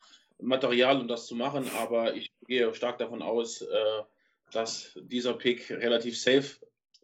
Material, 0.40 1.00
um 1.00 1.08
das 1.08 1.26
zu 1.26 1.34
machen, 1.34 1.70
aber 1.78 2.14
ich 2.14 2.30
gehe 2.46 2.74
stark 2.74 2.98
davon 2.98 3.22
aus, 3.22 3.64
dass 4.52 4.98
dieser 5.00 5.34
Pick 5.34 5.70
relativ 5.70 6.20
safe 6.20 6.56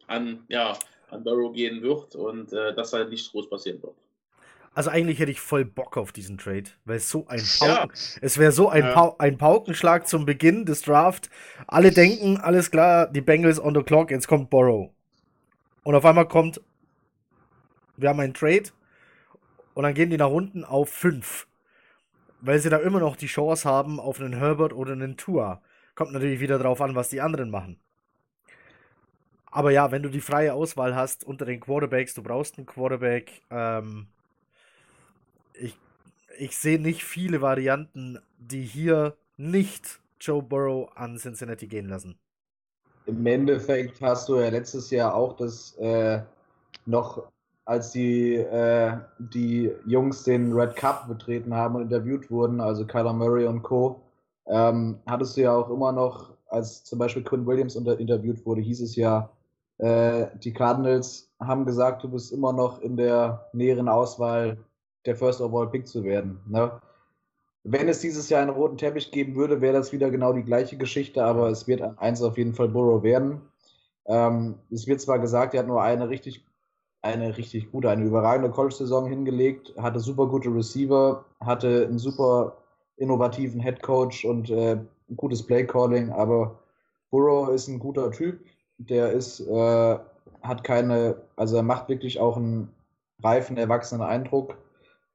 an, 0.07 0.43
ja, 0.47 0.77
an 1.09 1.23
Burrow 1.23 1.53
gehen 1.53 1.81
wird 1.81 2.15
und 2.15 2.53
äh, 2.53 2.73
dass 2.73 2.91
da 2.91 3.03
nichts 3.03 3.31
groß 3.31 3.49
passieren 3.49 3.81
wird. 3.81 3.95
Also 4.73 4.89
eigentlich 4.89 5.19
hätte 5.19 5.31
ich 5.31 5.41
voll 5.41 5.65
Bock 5.65 5.97
auf 5.97 6.13
diesen 6.13 6.37
Trade, 6.37 6.63
weil 6.85 6.97
es 6.97 7.09
so 7.09 7.27
ein 7.27 7.43
Pauken, 7.59 7.91
ja. 7.93 8.19
es 8.21 8.37
wäre 8.37 8.53
so 8.53 8.69
ein, 8.69 8.83
ja. 8.83 8.93
pa 8.93 9.15
ein 9.19 9.37
Paukenschlag 9.37 10.07
zum 10.07 10.25
Beginn 10.25 10.65
des 10.65 10.81
Draft. 10.81 11.29
Alle 11.67 11.91
denken, 11.91 12.37
alles 12.37 12.71
klar, 12.71 13.07
die 13.07 13.19
Bengals 13.19 13.59
on 13.61 13.75
the 13.75 13.83
clock, 13.83 14.11
jetzt 14.11 14.27
kommt 14.27 14.49
Borrow. 14.49 14.89
Und 15.83 15.95
auf 15.95 16.05
einmal 16.05 16.27
kommt, 16.27 16.61
wir 17.97 18.07
haben 18.07 18.21
einen 18.21 18.33
Trade 18.33 18.69
und 19.73 19.83
dann 19.83 19.93
gehen 19.93 20.09
die 20.09 20.17
nach 20.17 20.29
unten 20.29 20.63
auf 20.63 20.89
5. 20.89 21.47
Weil 22.41 22.59
sie 22.59 22.69
da 22.69 22.77
immer 22.77 22.99
noch 22.99 23.15
die 23.15 23.27
Chance 23.27 23.69
haben 23.69 23.99
auf 23.99 24.19
einen 24.19 24.33
Herbert 24.33 24.73
oder 24.73 24.93
einen 24.93 25.17
Tua. 25.17 25.61
Kommt 25.95 26.13
natürlich 26.13 26.39
wieder 26.39 26.57
drauf 26.57 26.81
an, 26.81 26.95
was 26.95 27.09
die 27.09 27.21
anderen 27.21 27.51
machen. 27.51 27.79
Aber 29.51 29.71
ja, 29.71 29.91
wenn 29.91 30.01
du 30.01 30.09
die 30.09 30.21
freie 30.21 30.53
Auswahl 30.53 30.95
hast 30.95 31.23
unter 31.23 31.45
den 31.45 31.59
Quarterbacks, 31.59 32.13
du 32.13 32.23
brauchst 32.23 32.57
einen 32.57 32.65
Quarterback. 32.65 33.41
Ähm, 33.51 34.07
ich 35.53 35.77
ich 36.37 36.57
sehe 36.57 36.79
nicht 36.79 37.03
viele 37.03 37.41
Varianten, 37.41 38.19
die 38.39 38.63
hier 38.63 39.15
nicht 39.37 39.99
Joe 40.19 40.41
Burrow 40.41 40.89
an 40.95 41.17
Cincinnati 41.17 41.67
gehen 41.67 41.87
lassen. 41.87 42.17
Im 43.05 43.25
Endeffekt 43.25 44.01
hast 44.01 44.29
du 44.29 44.39
ja 44.39 44.49
letztes 44.49 44.89
Jahr 44.91 45.13
auch 45.13 45.35
das 45.35 45.75
äh, 45.77 46.21
noch, 46.85 47.31
als 47.65 47.91
die, 47.91 48.35
äh, 48.35 48.97
die 49.19 49.71
Jungs 49.85 50.23
den 50.23 50.53
Red 50.53 50.75
Cup 50.75 51.07
betreten 51.07 51.55
haben 51.55 51.75
und 51.75 51.83
interviewt 51.83 52.29
wurden, 52.31 52.59
also 52.59 52.85
Kyler 52.85 53.13
Murray 53.13 53.45
und 53.45 53.63
Co., 53.63 54.01
ähm, 54.47 54.99
hattest 55.05 55.37
du 55.37 55.41
ja 55.41 55.55
auch 55.55 55.69
immer 55.69 55.91
noch, 55.91 56.31
als 56.47 56.83
zum 56.83 56.99
Beispiel 56.99 57.23
Quinn 57.23 57.45
Williams 57.45 57.75
unter 57.75 57.99
interviewt 57.99 58.45
wurde, 58.45 58.61
hieß 58.61 58.81
es 58.81 58.95
ja, 58.95 59.29
äh, 59.77 60.27
die 60.43 60.53
Cardinals 60.53 61.31
haben 61.39 61.65
gesagt, 61.65 62.03
du 62.03 62.09
bist 62.09 62.31
immer 62.31 62.53
noch 62.53 62.81
in 62.81 62.97
der 62.97 63.49
näheren 63.53 63.87
Auswahl, 63.87 64.57
der 65.05 65.15
First 65.15 65.41
Overall 65.41 65.69
Pick 65.69 65.87
zu 65.87 66.03
werden. 66.03 66.39
Ne? 66.47 66.71
Wenn 67.63 67.87
es 67.87 67.99
dieses 67.99 68.29
Jahr 68.29 68.41
einen 68.41 68.51
roten 68.51 68.77
Teppich 68.77 69.11
geben 69.11 69.35
würde, 69.35 69.61
wäre 69.61 69.73
das 69.73 69.91
wieder 69.91 70.09
genau 70.09 70.33
die 70.33 70.43
gleiche 70.43 70.77
Geschichte, 70.77 71.23
aber 71.23 71.49
es 71.49 71.67
wird 71.67 71.81
eins 71.99 72.21
auf 72.21 72.37
jeden 72.37 72.53
Fall 72.53 72.69
Burrow 72.69 73.03
werden. 73.03 73.41
Ähm, 74.05 74.55
es 74.71 74.87
wird 74.87 75.01
zwar 75.01 75.19
gesagt, 75.19 75.53
er 75.53 75.61
hat 75.61 75.67
nur 75.67 75.81
eine 75.81 76.09
richtig, 76.09 76.45
eine 77.01 77.35
richtig 77.37 77.71
gute, 77.71 77.89
eine 77.89 78.05
überragende 78.05 78.51
College-Saison 78.51 79.07
hingelegt, 79.07 79.73
hatte 79.77 79.99
super 79.99 80.27
gute 80.27 80.53
Receiver, 80.53 81.25
hatte 81.39 81.87
einen 81.87 81.97
super 81.97 82.57
innovativen 82.97 83.59
Head 83.59 83.81
Coach 83.81 84.25
und 84.25 84.49
äh, 84.49 84.73
ein 84.73 85.17
gutes 85.17 85.43
Play-Calling, 85.45 86.11
aber 86.11 86.59
Burrow 87.09 87.49
ist 87.49 87.67
ein 87.67 87.79
guter 87.79 88.11
Typ, 88.11 88.39
der 88.77 89.11
ist, 89.11 89.39
äh, 89.41 89.97
hat 90.43 90.63
keine, 90.63 91.21
also 91.35 91.57
er 91.57 91.63
macht 91.63 91.89
wirklich 91.89 92.19
auch 92.19 92.37
einen 92.37 92.69
reifen, 93.23 93.57
erwachsenen 93.57 94.03
Eindruck, 94.03 94.57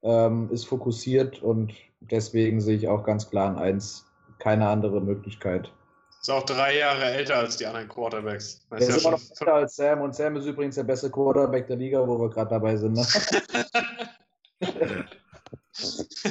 ähm, 0.03 0.49
ist 0.51 0.65
fokussiert 0.65 1.41
und 1.41 1.73
deswegen 1.99 2.61
sehe 2.61 2.75
ich 2.75 2.87
auch 2.87 3.03
ganz 3.03 3.29
klar 3.29 3.51
in 3.51 3.57
eins 3.57 4.05
keine 4.39 4.67
andere 4.67 5.01
Möglichkeit. 5.01 5.71
Ist 6.27 6.33
auch 6.33 6.43
drei 6.43 6.79
Jahre 6.79 7.05
älter 7.05 7.37
als 7.37 7.55
die 7.55 7.65
anderen 7.65 7.87
Quarterbacks. 7.87 8.59
Er 8.69 8.79
ist, 8.79 8.89
ist 8.89 8.95
ja 8.95 9.01
immer 9.01 9.11
noch 9.17 9.29
älter 9.29 9.53
als 9.53 9.77
Sam 9.77 10.01
und 10.01 10.13
Sam 10.13 10.35
ist 10.35 10.45
übrigens 10.45 10.75
der 10.75 10.83
beste 10.83 11.09
Quarterback 11.09 11.67
der 11.67 11.77
Liga, 11.77 12.05
wo 12.05 12.19
wir 12.19 12.29
gerade 12.29 12.49
dabei 12.49 12.75
sind. 12.75 12.95
Ne? 12.95 13.07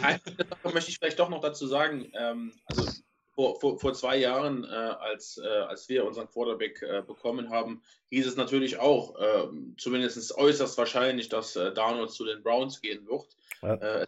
Eine 0.02 0.20
Sache 0.36 0.74
möchte 0.74 0.90
ich 0.90 0.98
vielleicht 0.98 1.18
doch 1.18 1.30
noch 1.30 1.40
dazu 1.40 1.66
sagen. 1.66 2.12
Ähm, 2.12 2.52
also 2.66 2.90
vor, 3.34 3.58
vor, 3.58 3.78
vor 3.78 3.94
zwei 3.94 4.18
Jahren, 4.18 4.64
äh, 4.64 4.66
als, 4.66 5.38
äh, 5.38 5.48
als 5.48 5.88
wir 5.88 6.04
unseren 6.04 6.28
Quarterback 6.28 6.82
äh, 6.82 7.00
bekommen 7.00 7.48
haben, 7.48 7.80
hieß 8.10 8.26
es 8.26 8.36
natürlich 8.36 8.78
auch, 8.78 9.14
ähm, 9.18 9.76
zumindest 9.78 10.36
äußerst 10.36 10.76
wahrscheinlich, 10.76 11.30
dass 11.30 11.56
äh, 11.56 11.72
Darnold 11.72 12.10
zu 12.10 12.26
den 12.26 12.42
Browns 12.42 12.82
gehen 12.82 13.06
wird. 13.06 13.34
Ja. 13.62 13.76
Äh, 13.76 14.06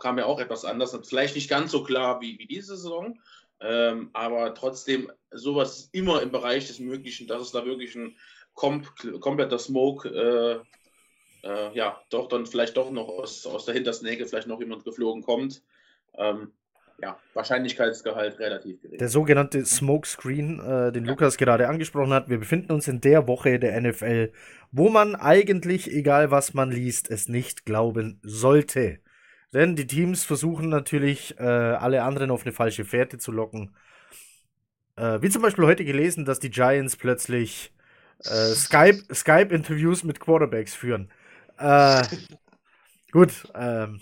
kam 0.00 0.16
ja 0.16 0.24
auch 0.24 0.40
etwas 0.40 0.64
anders. 0.64 0.98
Vielleicht 1.06 1.34
nicht 1.34 1.50
ganz 1.50 1.72
so 1.72 1.84
klar 1.84 2.22
wie, 2.22 2.38
wie 2.38 2.46
diese 2.46 2.74
Saison, 2.76 3.20
ähm, 3.60 4.10
aber 4.12 4.54
trotzdem 4.54 5.10
sowas 5.30 5.78
ist 5.78 5.94
immer 5.94 6.22
im 6.22 6.30
Bereich 6.30 6.66
des 6.66 6.78
Möglichen, 6.78 7.26
dass 7.26 7.42
es 7.42 7.52
da 7.52 7.64
wirklich 7.64 7.94
ein 7.94 8.16
kom 8.54 8.82
kompletter 9.20 9.58
Smoke, 9.58 10.08
äh, 10.08 11.46
äh, 11.46 11.74
ja, 11.74 12.00
doch 12.10 12.28
dann 12.28 12.46
vielleicht 12.46 12.76
doch 12.76 12.90
noch 12.90 13.08
aus, 13.08 13.46
aus 13.46 13.64
der 13.64 13.74
hintersten 13.74 14.08
Ecke 14.08 14.26
vielleicht 14.26 14.48
noch 14.48 14.60
jemand 14.60 14.84
geflogen 14.84 15.22
kommt. 15.22 15.62
Ähm, 16.16 16.52
ja, 17.00 17.18
Wahrscheinlichkeitsgehalt 17.34 18.38
relativ 18.38 18.80
gering. 18.80 18.98
Der 18.98 19.08
sogenannte 19.08 19.64
Smokescreen, 19.64 20.60
äh, 20.60 20.92
den 20.92 21.04
ja. 21.04 21.10
Lukas 21.10 21.36
gerade 21.36 21.68
angesprochen 21.68 22.12
hat. 22.12 22.30
Wir 22.30 22.38
befinden 22.38 22.72
uns 22.72 22.88
in 22.88 23.00
der 23.00 23.26
Woche 23.28 23.58
der 23.58 23.78
NFL, 23.78 24.32
wo 24.72 24.88
man 24.88 25.14
eigentlich, 25.14 25.92
egal 25.92 26.30
was 26.30 26.54
man 26.54 26.70
liest, 26.70 27.10
es 27.10 27.28
nicht 27.28 27.66
glauben 27.66 28.18
sollte. 28.22 29.00
Denn 29.52 29.76
die 29.76 29.86
Teams 29.86 30.24
versuchen 30.24 30.68
natürlich, 30.68 31.38
äh, 31.38 31.42
alle 31.42 32.02
anderen 32.02 32.30
auf 32.30 32.42
eine 32.42 32.52
falsche 32.52 32.84
Fährte 32.84 33.18
zu 33.18 33.32
locken. 33.32 33.74
Äh, 34.96 35.20
wie 35.22 35.30
zum 35.30 35.42
Beispiel 35.42 35.66
heute 35.66 35.84
gelesen, 35.84 36.24
dass 36.24 36.40
die 36.40 36.50
Giants 36.50 36.96
plötzlich 36.96 37.72
äh, 38.24 38.54
Skype-Interviews 38.54 39.98
Skype 39.98 40.06
mit 40.06 40.20
Quarterbacks 40.20 40.74
führen. 40.74 41.10
Äh, 41.58 42.02
gut, 43.12 43.48
ähm, 43.54 44.00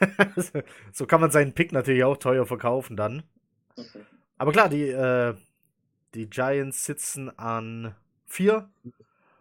so 0.92 1.06
kann 1.06 1.20
man 1.20 1.30
seinen 1.30 1.52
Pick 1.52 1.72
natürlich 1.72 2.04
auch 2.04 2.16
teuer 2.16 2.46
verkaufen 2.46 2.96
dann. 2.96 3.22
Okay. 3.76 4.00
Aber 4.38 4.52
klar, 4.52 4.68
die, 4.68 4.88
äh, 4.88 5.34
die 6.14 6.28
Giants 6.28 6.84
sitzen 6.84 7.36
an 7.38 7.94
vier. 8.26 8.68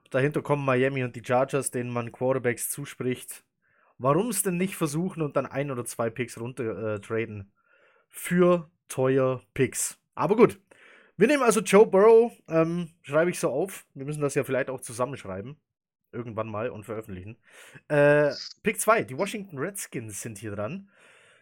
Dahinter 0.09 0.41
kommen 0.41 0.65
Miami 0.65 1.03
und 1.03 1.15
die 1.15 1.23
Chargers, 1.25 1.71
denen 1.71 1.89
man 1.89 2.11
Quarterbacks 2.11 2.69
zuspricht. 2.69 3.43
Warum 4.01 4.29
es 4.29 4.41
denn 4.41 4.57
nicht 4.57 4.75
versuchen 4.75 5.21
und 5.21 5.35
dann 5.35 5.45
ein 5.45 5.69
oder 5.69 5.85
zwei 5.85 6.09
Picks 6.09 6.39
runter 6.39 6.95
äh, 6.95 6.99
traden? 6.99 7.51
Für 8.09 8.69
teuer 8.87 9.41
Picks. 9.53 9.99
Aber 10.15 10.35
gut. 10.35 10.59
Wir 11.17 11.27
nehmen 11.27 11.43
also 11.43 11.59
Joe 11.59 11.85
Burrow, 11.85 12.33
ähm, 12.47 12.89
schreibe 13.03 13.29
ich 13.29 13.39
so 13.39 13.51
auf. 13.51 13.85
Wir 13.93 14.05
müssen 14.05 14.21
das 14.21 14.33
ja 14.33 14.43
vielleicht 14.43 14.71
auch 14.71 14.81
zusammenschreiben 14.81 15.55
irgendwann 16.11 16.49
mal 16.49 16.69
und 16.69 16.83
veröffentlichen. 16.83 17.37
Äh, 17.87 18.31
Pick 18.63 18.79
2, 18.79 19.03
die 19.03 19.17
Washington 19.17 19.57
Redskins 19.57 20.21
sind 20.21 20.37
hier 20.37 20.55
dran. 20.55 20.89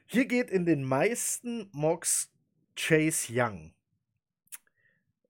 Hier 0.06 0.26
geht 0.26 0.50
in 0.50 0.66
den 0.66 0.84
meisten 0.84 1.70
Mocks 1.72 2.32
Chase 2.76 3.32
Young. 3.34 3.74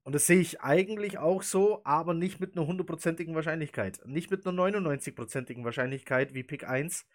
Und 0.03 0.13
das 0.13 0.25
sehe 0.25 0.39
ich 0.39 0.61
eigentlich 0.61 1.17
auch 1.19 1.43
so, 1.43 1.81
aber 1.83 2.13
nicht 2.13 2.39
mit 2.39 2.55
einer 2.57 2.65
hundertprozentigen 2.65 3.35
Wahrscheinlichkeit. 3.35 4.01
Nicht 4.05 4.31
mit 4.31 4.45
einer 4.47 4.59
99%igen 4.59 5.65
Wahrscheinlichkeit 5.65 6.33
wie 6.33 6.43
Pick 6.43 6.67
1. 6.67 7.05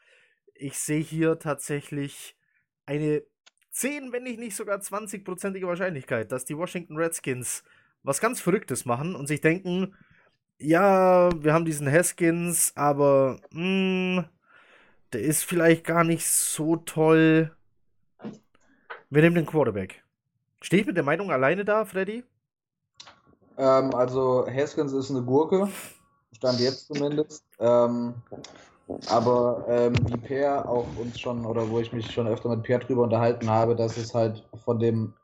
Ich 0.55 0.79
sehe 0.79 1.01
hier 1.01 1.39
tatsächlich 1.39 2.37
eine 2.87 3.23
10, 3.73 4.13
wenn 4.13 4.23
nicht, 4.23 4.39
nicht 4.39 4.57
sogar 4.57 4.79
20%ige 4.79 5.67
Wahrscheinlichkeit, 5.67 6.31
dass 6.31 6.45
die 6.45 6.57
Washington 6.57 6.97
Redskins 6.97 7.65
was 8.03 8.21
ganz 8.21 8.41
Verrücktes 8.41 8.85
machen 8.85 9.17
und 9.17 9.27
sich 9.27 9.41
denken, 9.41 9.95
ja, 10.59 11.31
wir 11.43 11.53
haben 11.53 11.65
diesen 11.65 11.91
Haskins, 11.91 12.73
aber 12.77 13.41
mh, 13.51 14.23
hm, 14.23 14.25
der 15.13 15.23
ist 15.23 15.45
vielleicht 15.45 15.85
gar 15.85 16.05
nicht 16.05 16.27
so 16.27 16.77
toll. 16.77 17.55
Wir 19.11 19.23
nehmen 19.23 19.37
den 19.37 19.47
Quarterback. 19.47 20.05
Stehe 20.61 20.81
ich 20.83 20.87
mit 20.87 20.97
der 20.97 21.05
Meinung 21.05 21.31
alleine 21.31 21.65
da, 21.65 21.85
Freddy? 21.85 22.25
Ähm, 23.57 23.95
also 23.95 24.47
Haskins 24.47 24.93
ist 24.93 25.11
eine 25.11 25.23
Gurke, 25.23 25.69
stand 26.33 26.61
jetzt 26.61 26.87
zumindest. 26.87 27.45
Ähm, 27.59 28.15
aber 29.09 29.65
ähm, 29.69 29.95
wie 30.07 30.17
Per 30.17 30.69
auch 30.69 30.87
uns 30.99 31.19
schon, 31.19 31.47
oder 31.47 31.69
wo 31.71 31.81
ich 31.81 31.93
mich 31.93 32.11
schon 32.11 32.27
öfter 32.27 32.49
mit 32.51 32.63
Per 32.63 32.79
drüber 32.79 33.03
unterhalten 33.03 33.49
habe, 33.49 33.75
dass 33.75 33.97
es 33.97 34.15
halt 34.15 34.45
von 34.65 34.79
dem 34.79 35.15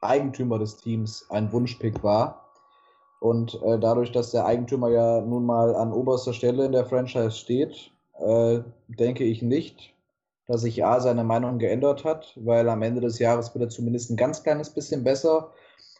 Eigentümer 0.00 0.58
des 0.58 0.76
Teams 0.76 1.26
ein 1.30 1.52
Wunschpick 1.52 2.02
war. 2.02 2.46
Und 3.20 3.60
äh, 3.62 3.78
dadurch, 3.78 4.12
dass 4.12 4.30
der 4.30 4.46
Eigentümer 4.46 4.88
ja 4.88 5.20
nun 5.20 5.44
mal 5.44 5.74
an 5.74 5.92
oberster 5.92 6.32
Stelle 6.32 6.64
in 6.64 6.72
der 6.72 6.86
Franchise 6.86 7.32
steht, 7.32 7.92
äh, 8.18 8.60
denke 8.88 9.24
ich 9.24 9.42
nicht, 9.42 9.94
dass 10.46 10.62
sich 10.62 10.84
A 10.84 11.00
seine 11.00 11.22
Meinung 11.22 11.58
geändert 11.58 12.04
hat, 12.04 12.32
weil 12.36 12.68
am 12.70 12.82
Ende 12.82 13.02
des 13.02 13.18
Jahres 13.18 13.54
wird 13.54 13.64
er 13.64 13.68
zumindest 13.68 14.10
ein 14.10 14.16
ganz 14.16 14.42
kleines 14.42 14.70
bisschen 14.70 15.04
besser. 15.04 15.52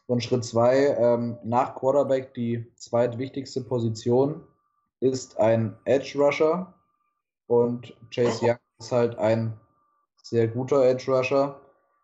Und 0.06 0.24
Schritt 0.24 0.44
zwei, 0.44 0.96
ähm, 0.98 1.38
nach 1.44 1.76
Quarterback 1.76 2.34
die 2.34 2.66
zweitwichtigste 2.74 3.60
Position 3.60 4.42
ist 5.00 5.38
ein 5.38 5.76
Edge 5.84 6.18
Rusher 6.18 6.72
und 7.46 7.94
Chase 8.14 8.46
Young 8.46 8.58
ist 8.78 8.92
halt 8.92 9.18
ein 9.18 9.58
sehr 10.22 10.48
guter 10.48 10.84
Edge 10.84 11.10
Rusher. 11.10 11.60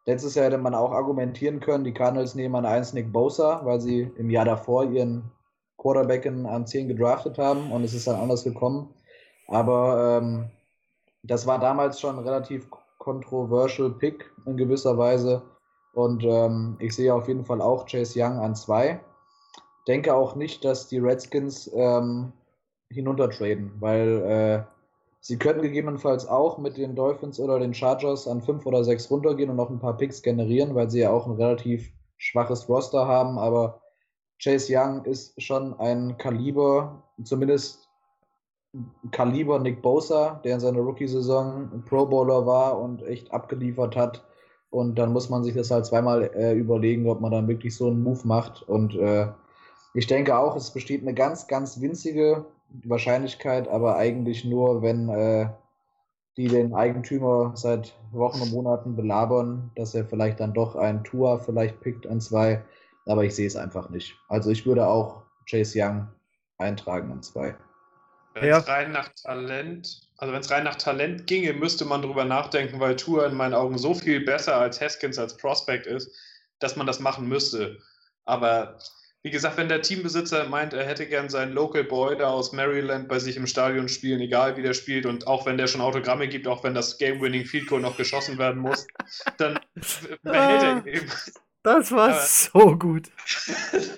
Letztes 0.07 0.35
Jahr 0.35 0.47
hätte 0.47 0.59
man 0.59 0.75
auch 0.75 0.93
argumentieren 0.93 1.61
können, 1.61 1.85
die 1.85 1.95
Cardinals 1.95 2.35
nehmen 2.35 2.55
an 2.55 2.67
1 2.67 2.93
Nick 2.93 3.13
Bosa, 3.13 3.61
weil 3.65 3.81
sie 3.81 4.11
im 4.17 4.31
Jahr 4.31 4.45
davor 4.45 4.85
ihren 4.85 5.31
Quarterback 5.79 6.27
an 6.27 6.67
10 6.67 6.89
gedraftet 6.89 7.39
haben 7.39 7.71
und 7.71 7.85
es 7.85 7.95
ist 7.95 8.07
dann 8.07 8.21
anders 8.21 8.45
gekommen. 8.45 8.95
Aber 9.49 10.19
ähm, 10.21 10.51
das 11.23 11.47
war 11.47 11.59
damals 11.59 12.01
schon 12.01 12.19
ein 12.19 12.25
relativ 12.25 12.69
controversial 12.99 13.91
Pick 13.91 14.31
in 14.47 14.57
gewisser 14.57 14.97
Weise. 14.97 15.43
Und 15.93 16.25
ähm, 16.25 16.77
ich 16.79 16.95
sehe 16.95 17.15
auf 17.15 17.29
jeden 17.29 17.45
Fall 17.45 17.61
auch 17.61 17.87
Chase 17.87 18.21
Young 18.21 18.39
an 18.39 18.55
2. 18.55 19.01
Denke 19.89 20.15
auch 20.15 20.35
nicht, 20.35 20.65
dass 20.65 20.89
die 20.89 20.99
Redskins 20.99 21.71
ähm, 21.75 22.33
hinuntertraden, 22.91 23.73
weil 23.81 24.23
äh, 24.23 24.77
Sie 25.27 25.39
können 25.39 25.61
gegebenenfalls 25.61 26.29
auch 26.29 26.57
mit 26.57 26.77
den 26.77 26.95
Dolphins 26.95 27.41
oder 27.41 27.59
den 27.59 27.75
Chargers 27.75 28.29
an 28.29 28.43
fünf 28.43 28.65
oder 28.65 28.85
sechs 28.85 29.11
runtergehen 29.11 29.51
und 29.51 29.57
noch 29.57 29.71
ein 29.71 29.81
paar 29.81 29.97
Picks 29.97 30.23
generieren, 30.23 30.77
weil 30.77 30.89
sie 30.89 31.01
ja 31.01 31.11
auch 31.11 31.27
ein 31.27 31.33
relativ 31.33 31.91
schwaches 32.17 32.69
Roster 32.69 33.09
haben. 33.09 33.37
Aber 33.37 33.81
Chase 34.41 34.73
Young 34.73 35.05
ist 35.05 35.43
schon 35.43 35.75
ein 35.81 36.17
Kaliber, 36.17 37.03
zumindest 37.25 37.89
Kaliber 39.11 39.59
Nick 39.59 39.83
Bosa, 39.83 40.41
der 40.45 40.55
in 40.55 40.61
seiner 40.61 40.79
Rookie-Saison 40.79 41.83
Pro 41.89 42.07
Bowler 42.07 42.47
war 42.47 42.81
und 42.81 43.03
echt 43.03 43.33
abgeliefert 43.33 43.97
hat. 43.97 44.25
Und 44.71 44.95
dann 44.97 45.13
muss 45.13 45.29
man 45.29 45.43
sich 45.43 45.55
das 45.55 45.73
halt 45.73 45.87
zweimal 45.87 46.31
äh, 46.37 46.55
überlegen, 46.55 47.11
ob 47.11 47.21
man 47.21 47.33
dann 47.33 47.49
wirklich 47.49 47.75
so 47.75 47.89
einen 47.89 48.01
Move 48.05 48.21
macht. 48.23 48.63
Und 48.63 48.95
äh, 48.95 49.27
ich 49.93 50.07
denke 50.07 50.39
auch, 50.39 50.55
es 50.55 50.71
besteht 50.71 51.03
eine 51.03 51.15
ganz, 51.15 51.49
ganz 51.49 51.81
winzige 51.81 52.47
Wahrscheinlichkeit, 52.85 53.69
aber 53.69 53.97
eigentlich 53.97 54.45
nur, 54.45 54.83
wenn 54.83 55.09
äh, 55.09 55.49
die 56.37 56.49
den 56.49 56.75
Eigentümer 56.75 57.53
seit 57.57 57.95
Wochen 58.13 58.43
und 58.43 58.53
Monaten 58.53 58.95
belabern, 58.95 59.71
dass 59.75 59.95
er 59.95 60.05
vielleicht 60.05 60.41
dann 60.41 60.53
doch 60.53 60.77
ein 60.77 61.03
Tour 61.05 61.41
vielleicht 61.41 61.81
pickt 61.81 62.07
an 62.07 62.21
zwei. 62.21 62.63
Aber 63.07 63.25
ich 63.25 63.35
sehe 63.35 63.47
es 63.47 63.57
einfach 63.57 63.89
nicht. 63.89 64.15
Also 64.29 64.51
ich 64.51 64.67
würde 64.67 64.87
auch 64.87 65.23
Chase 65.49 65.79
Young 65.81 66.09
eintragen 66.59 67.11
an 67.11 67.23
zwei. 67.23 67.57
Wenn 68.35 68.45
es 68.45 68.67
ja. 68.67 68.75
rein 68.75 68.93
nach 68.93 69.09
Talent, 69.23 70.01
also 70.19 70.35
wenn 70.35 70.41
es 70.41 70.51
rein 70.51 70.65
nach 70.65 70.75
Talent 70.75 71.27
ginge, 71.27 71.55
müsste 71.55 71.87
man 71.87 72.03
darüber 72.03 72.25
nachdenken, 72.25 72.81
weil 72.81 72.97
Tour 72.97 73.27
in 73.27 73.35
meinen 73.35 73.55
Augen 73.55 73.79
so 73.79 73.95
viel 73.95 74.25
besser 74.25 74.57
als 74.57 74.81
Haskins 74.81 75.19
als 75.19 75.37
Prospect 75.39 75.87
ist, 75.87 76.11
dass 76.59 76.77
man 76.77 76.87
das 76.87 77.01
machen 77.01 77.29
müsste. 77.29 77.79
Aber 78.27 78.77
wie 79.27 79.31
gesagt, 79.33 79.57
wenn 79.57 79.69
der 79.69 79.83
Teambesitzer 79.83 80.49
meint, 80.49 80.73
er 80.73 80.87
hätte 80.87 81.05
gern 81.05 81.29
seinen 81.29 81.53
Local 81.53 81.83
Boy 81.83 82.17
da 82.17 82.29
aus 82.29 82.53
Maryland 82.53 83.09
bei 83.09 83.19
sich 83.19 83.37
im 83.37 83.49
Stadion 83.49 83.89
spielen, 83.89 84.21
egal 84.21 84.57
wie 84.57 84.63
der 84.63 84.73
spielt, 84.73 85.05
und 85.05 85.27
auch 85.27 85.47
wenn 85.47 85.59
der 85.59 85.67
schon 85.67 85.81
Autogramme 85.81 86.29
gibt, 86.29 86.47
auch 86.47 86.63
wenn 86.63 86.75
das 86.75 86.97
Game-Winning 86.97 87.45
Field 87.45 87.67
Goal 87.67 87.81
noch 87.81 87.97
geschossen 87.97 88.39
werden 88.39 88.63
muss, 88.63 88.87
dann 89.37 89.59
behält 90.23 90.63
er 90.63 90.73
ihn 90.77 90.87
eben. 90.87 91.11
Das 91.65 91.91
war 91.91 92.11
Aber, 92.11 92.21
so 92.21 92.79
gut. 92.79 93.11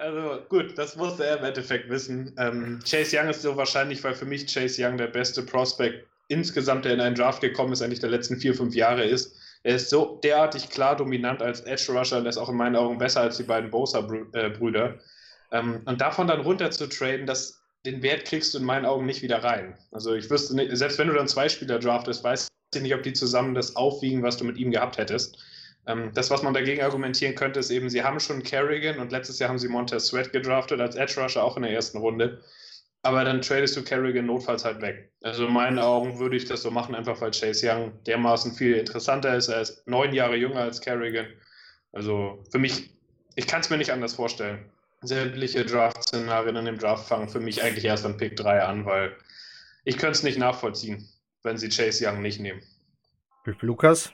Also 0.00 0.40
gut, 0.48 0.78
das 0.78 0.94
musste 0.94 1.26
er 1.26 1.38
im 1.38 1.44
Endeffekt 1.44 1.90
wissen. 1.90 2.32
Ähm, 2.38 2.78
Chase 2.88 3.18
Young 3.18 3.30
ist 3.30 3.42
so 3.42 3.56
wahrscheinlich, 3.56 4.04
weil 4.04 4.14
für 4.14 4.26
mich 4.26 4.46
Chase 4.46 4.80
Young 4.80 4.96
der 4.96 5.08
beste 5.08 5.42
Prospect 5.42 6.06
insgesamt, 6.28 6.84
der 6.84 6.94
in 6.94 7.00
einen 7.00 7.16
Draft 7.16 7.40
gekommen 7.40 7.72
ist, 7.72 7.82
eigentlich 7.82 7.98
der 7.98 8.10
letzten 8.10 8.36
vier, 8.36 8.54
fünf 8.54 8.76
Jahre 8.76 9.04
ist. 9.04 9.34
Er 9.68 9.74
ist 9.74 9.90
so 9.90 10.18
derartig 10.24 10.70
klar 10.70 10.96
dominant 10.96 11.42
als 11.42 11.60
Edge 11.60 11.92
Rusher 11.92 12.16
und 12.16 12.24
ist 12.24 12.38
auch 12.38 12.48
in 12.48 12.56
meinen 12.56 12.74
Augen 12.74 12.96
besser 12.96 13.20
als 13.20 13.36
die 13.36 13.42
beiden 13.42 13.70
Bosa-Brüder. 13.70 14.98
Ähm, 15.52 15.82
und 15.84 16.00
davon 16.00 16.26
dann 16.26 16.40
runter 16.40 16.70
zu 16.70 16.86
traden, 16.88 17.26
das, 17.26 17.60
den 17.84 18.00
Wert 18.00 18.24
kriegst 18.24 18.54
du 18.54 18.58
in 18.60 18.64
meinen 18.64 18.86
Augen 18.86 19.04
nicht 19.04 19.20
wieder 19.20 19.44
rein. 19.44 19.76
Also 19.92 20.14
ich 20.14 20.30
wüsste 20.30 20.56
nicht, 20.56 20.74
selbst 20.74 20.98
wenn 20.98 21.08
du 21.08 21.12
dann 21.12 21.28
zwei 21.28 21.50
Spieler 21.50 21.78
draftest, 21.78 22.24
weiß 22.24 22.48
ich 22.74 22.80
nicht, 22.80 22.94
ob 22.94 23.02
die 23.02 23.12
zusammen 23.12 23.54
das 23.54 23.76
aufwiegen, 23.76 24.22
was 24.22 24.38
du 24.38 24.44
mit 24.46 24.56
ihm 24.56 24.70
gehabt 24.70 24.96
hättest. 24.96 25.36
Ähm, 25.86 26.12
das, 26.14 26.30
was 26.30 26.42
man 26.42 26.54
dagegen 26.54 26.80
argumentieren 26.80 27.34
könnte, 27.34 27.60
ist 27.60 27.70
eben, 27.70 27.90
sie 27.90 28.02
haben 28.02 28.20
schon 28.20 28.42
Kerrigan 28.42 28.98
und 28.98 29.12
letztes 29.12 29.38
Jahr 29.38 29.50
haben 29.50 29.58
sie 29.58 29.68
Montez 29.68 30.06
Sweat 30.06 30.32
gedraftet 30.32 30.80
als 30.80 30.96
Edge 30.96 31.20
Rusher 31.20 31.44
auch 31.44 31.58
in 31.58 31.64
der 31.64 31.72
ersten 31.72 31.98
Runde 31.98 32.40
aber 33.02 33.24
dann 33.24 33.42
tradest 33.42 33.76
du 33.76 33.82
Kerrigan 33.82 34.26
notfalls 34.26 34.64
halt 34.64 34.80
weg. 34.80 35.10
Also 35.22 35.46
in 35.46 35.52
meinen 35.52 35.78
Augen 35.78 36.18
würde 36.18 36.36
ich 36.36 36.44
das 36.44 36.62
so 36.62 36.70
machen, 36.70 36.94
einfach 36.94 37.20
weil 37.20 37.30
Chase 37.30 37.70
Young 37.70 37.92
dermaßen 38.04 38.52
viel 38.52 38.74
interessanter 38.74 39.36
ist. 39.36 39.48
Er 39.48 39.60
ist 39.60 39.86
neun 39.86 40.12
Jahre 40.12 40.36
jünger 40.36 40.60
als 40.60 40.80
Kerrigan. 40.80 41.26
Also 41.92 42.42
für 42.50 42.58
mich, 42.58 42.90
ich 43.36 43.46
kann 43.46 43.60
es 43.60 43.70
mir 43.70 43.78
nicht 43.78 43.92
anders 43.92 44.14
vorstellen. 44.14 44.64
Sämtliche 45.02 45.64
Draft-Szenarien 45.64 46.56
in 46.56 46.64
dem 46.64 46.78
Draft 46.78 47.08
fangen 47.08 47.28
für 47.28 47.40
mich 47.40 47.62
eigentlich 47.62 47.84
erst 47.84 48.04
an 48.04 48.16
Pick 48.16 48.36
3 48.36 48.62
an, 48.64 48.84
weil 48.84 49.16
ich 49.84 49.96
könnte 49.96 50.12
es 50.12 50.22
nicht 50.24 50.38
nachvollziehen, 50.38 51.08
wenn 51.44 51.56
sie 51.56 51.68
Chase 51.68 52.06
Young 52.06 52.20
nicht 52.20 52.40
nehmen. 52.40 52.62
Lukas? 53.60 54.12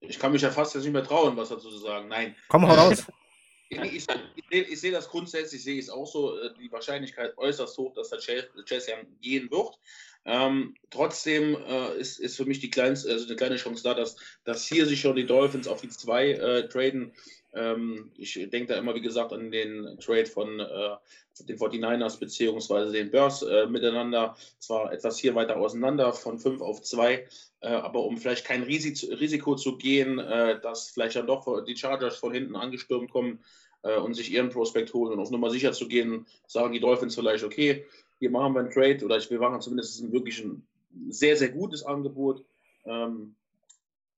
Ich 0.00 0.18
kann 0.18 0.32
mich 0.32 0.42
ja 0.42 0.50
fast 0.50 0.74
jetzt 0.74 0.84
nicht 0.84 0.92
mehr 0.92 1.02
trauen, 1.02 1.36
was 1.36 1.48
dazu 1.48 1.70
zu 1.70 1.78
sagen. 1.78 2.08
Nein. 2.08 2.36
Komm, 2.48 2.68
hau 2.68 2.74
raus. 2.74 3.06
ich, 3.68 3.80
ich, 3.80 4.06
ich 4.50 4.80
sehe 4.80 4.92
das 4.92 5.08
grundsätzlich, 5.08 5.62
sehe 5.62 5.78
es 5.78 5.90
auch 5.90 6.06
so, 6.06 6.38
äh, 6.38 6.50
die 6.60 6.70
Wahrscheinlichkeit 6.70 7.36
äußerst 7.36 7.76
hoch, 7.78 7.94
dass 7.94 8.10
der 8.10 8.18
Young 8.18 9.06
gehen 9.20 9.50
wird. 9.50 9.78
Ähm, 10.26 10.74
trotzdem 10.90 11.54
äh, 11.54 11.98
ist, 11.98 12.18
ist 12.18 12.36
für 12.36 12.46
mich 12.46 12.60
die 12.60 12.70
kleinste, 12.70 13.10
also 13.10 13.26
eine 13.26 13.36
kleine 13.36 13.56
Chance 13.56 13.82
da, 13.82 13.94
dass, 13.94 14.16
dass 14.44 14.66
hier 14.66 14.86
sich 14.86 15.00
schon 15.00 15.16
die 15.16 15.26
Dolphins 15.26 15.68
auf 15.68 15.82
die 15.82 15.90
zwei 15.90 16.30
äh, 16.30 16.68
traden. 16.68 17.12
Ähm, 17.54 18.10
ich 18.16 18.34
denke 18.50 18.72
da 18.72 18.78
immer, 18.78 18.94
wie 18.94 19.00
gesagt, 19.00 19.32
an 19.32 19.50
den 19.50 19.98
Trade 20.00 20.26
von 20.26 20.60
äh, 20.60 20.96
den 21.40 21.58
49ers 21.58 22.18
bzw. 22.18 22.92
den 22.92 23.10
Bears 23.10 23.42
äh, 23.42 23.66
miteinander. 23.66 24.36
Zwar 24.58 24.92
etwas 24.92 25.18
hier 25.18 25.34
weiter 25.34 25.56
auseinander, 25.56 26.12
von 26.12 26.38
5 26.38 26.60
auf 26.60 26.82
2, 26.82 27.12
äh, 27.60 27.68
aber 27.68 28.04
um 28.04 28.16
vielleicht 28.18 28.44
kein 28.44 28.62
Risiko 28.62 29.56
zu 29.56 29.76
gehen, 29.76 30.16
dass 30.16 30.90
vielleicht 30.90 31.16
dann 31.16 31.26
doch 31.26 31.64
die 31.64 31.76
Chargers 31.76 32.16
von 32.16 32.32
hinten 32.32 32.56
angestürmt 32.56 33.10
kommen, 33.10 33.40
äh, 33.84 33.98
und 33.98 34.14
sich 34.14 34.32
ihren 34.32 34.48
Prospekt 34.48 34.92
holen 34.94 35.12
und 35.12 35.20
auf 35.20 35.30
Nummer 35.30 35.50
sicher 35.50 35.72
zu 35.72 35.86
gehen, 35.86 36.26
sagen 36.46 36.72
die 36.72 36.80
Dolphins 36.80 37.14
vielleicht, 37.14 37.44
okay, 37.44 37.84
hier 38.18 38.30
machen 38.30 38.54
wir 38.54 38.60
einen 38.60 38.70
Trade 38.70 39.04
oder 39.04 39.18
wir 39.18 39.38
machen 39.38 39.60
zumindest 39.60 40.10
wirklich 40.10 40.42
ein 40.42 40.66
sehr, 41.10 41.36
sehr 41.36 41.50
gutes 41.50 41.84
Angebot. 41.84 42.44
Ähm, 42.86 43.34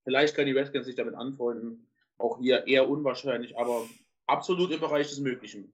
vielleicht 0.05 0.35
können 0.35 0.47
die 0.47 0.53
Redskins 0.53 0.87
sich 0.87 0.95
damit 0.95 1.15
anfreunden. 1.15 1.85
Auch 2.19 2.39
hier 2.39 2.67
eher 2.67 2.89
unwahrscheinlich, 2.89 3.59
aber 3.59 3.85
absolut 4.27 4.71
im 4.71 4.81
Bereich 4.81 5.09
des 5.09 5.21
Möglichen. 5.21 5.73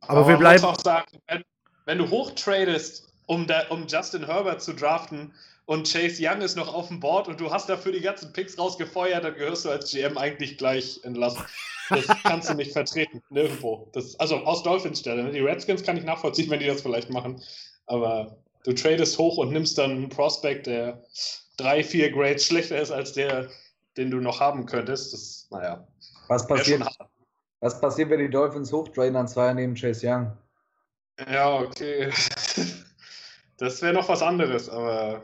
Aber, 0.00 0.20
aber 0.20 0.28
wir 0.28 0.36
bleiben. 0.36 0.64
auch 0.64 0.80
sagen, 0.80 1.18
wenn, 1.28 1.44
wenn 1.84 1.98
du 1.98 2.10
hochtradest, 2.10 3.12
um, 3.26 3.46
um 3.70 3.86
Justin 3.86 4.26
Herbert 4.26 4.62
zu 4.62 4.72
draften 4.72 5.32
und 5.66 5.90
Chase 5.90 6.20
Young 6.20 6.40
ist 6.40 6.56
noch 6.56 6.72
auf 6.72 6.88
dem 6.88 7.00
Board 7.00 7.28
und 7.28 7.40
du 7.40 7.50
hast 7.50 7.68
dafür 7.68 7.92
die 7.92 8.00
ganzen 8.00 8.32
Picks 8.32 8.58
rausgefeuert, 8.58 9.24
dann 9.24 9.34
gehörst 9.34 9.64
du 9.64 9.70
als 9.70 9.90
GM 9.90 10.16
eigentlich 10.16 10.58
gleich 10.58 11.00
entlassen. 11.02 11.44
Das 11.88 12.06
kannst 12.22 12.50
du 12.50 12.54
nicht 12.54 12.72
vertreten, 12.72 13.22
nirgendwo. 13.30 13.88
Das, 13.92 14.18
also 14.18 14.36
aus 14.38 14.62
Dolphins 14.62 15.00
Stelle. 15.00 15.30
Die 15.30 15.40
Redskins 15.40 15.82
kann 15.82 15.96
ich 15.96 16.04
nachvollziehen, 16.04 16.50
wenn 16.50 16.60
die 16.60 16.66
das 16.66 16.82
vielleicht 16.82 17.10
machen. 17.10 17.40
Aber 17.86 18.36
du 18.64 18.72
tradest 18.72 19.18
hoch 19.18 19.38
und 19.38 19.52
nimmst 19.52 19.78
dann 19.78 19.92
einen 19.92 20.08
Prospect, 20.08 20.66
der 20.66 21.04
drei, 21.56 21.82
vier 21.82 22.10
Grades 22.10 22.46
schlechter 22.46 22.80
ist 22.80 22.90
als 22.90 23.12
der, 23.12 23.48
den 23.96 24.10
du 24.10 24.20
noch 24.20 24.40
haben 24.40 24.66
könntest. 24.66 25.12
Das, 25.12 25.48
naja. 25.50 25.86
Was 26.28 26.46
passiert, 26.46 26.82
was 27.60 27.80
passiert, 27.80 28.10
wenn 28.10 28.20
die 28.20 28.30
Dolphins 28.30 28.72
hochtraden 28.72 29.16
an 29.16 29.28
zwei 29.28 29.52
neben 29.52 29.74
Chase 29.74 30.06
Young? 30.06 30.32
Ja, 31.30 31.60
okay. 31.60 32.12
Das 33.58 33.80
wäre 33.80 33.94
noch 33.94 34.08
was 34.08 34.22
anderes, 34.22 34.68
aber. 34.68 35.22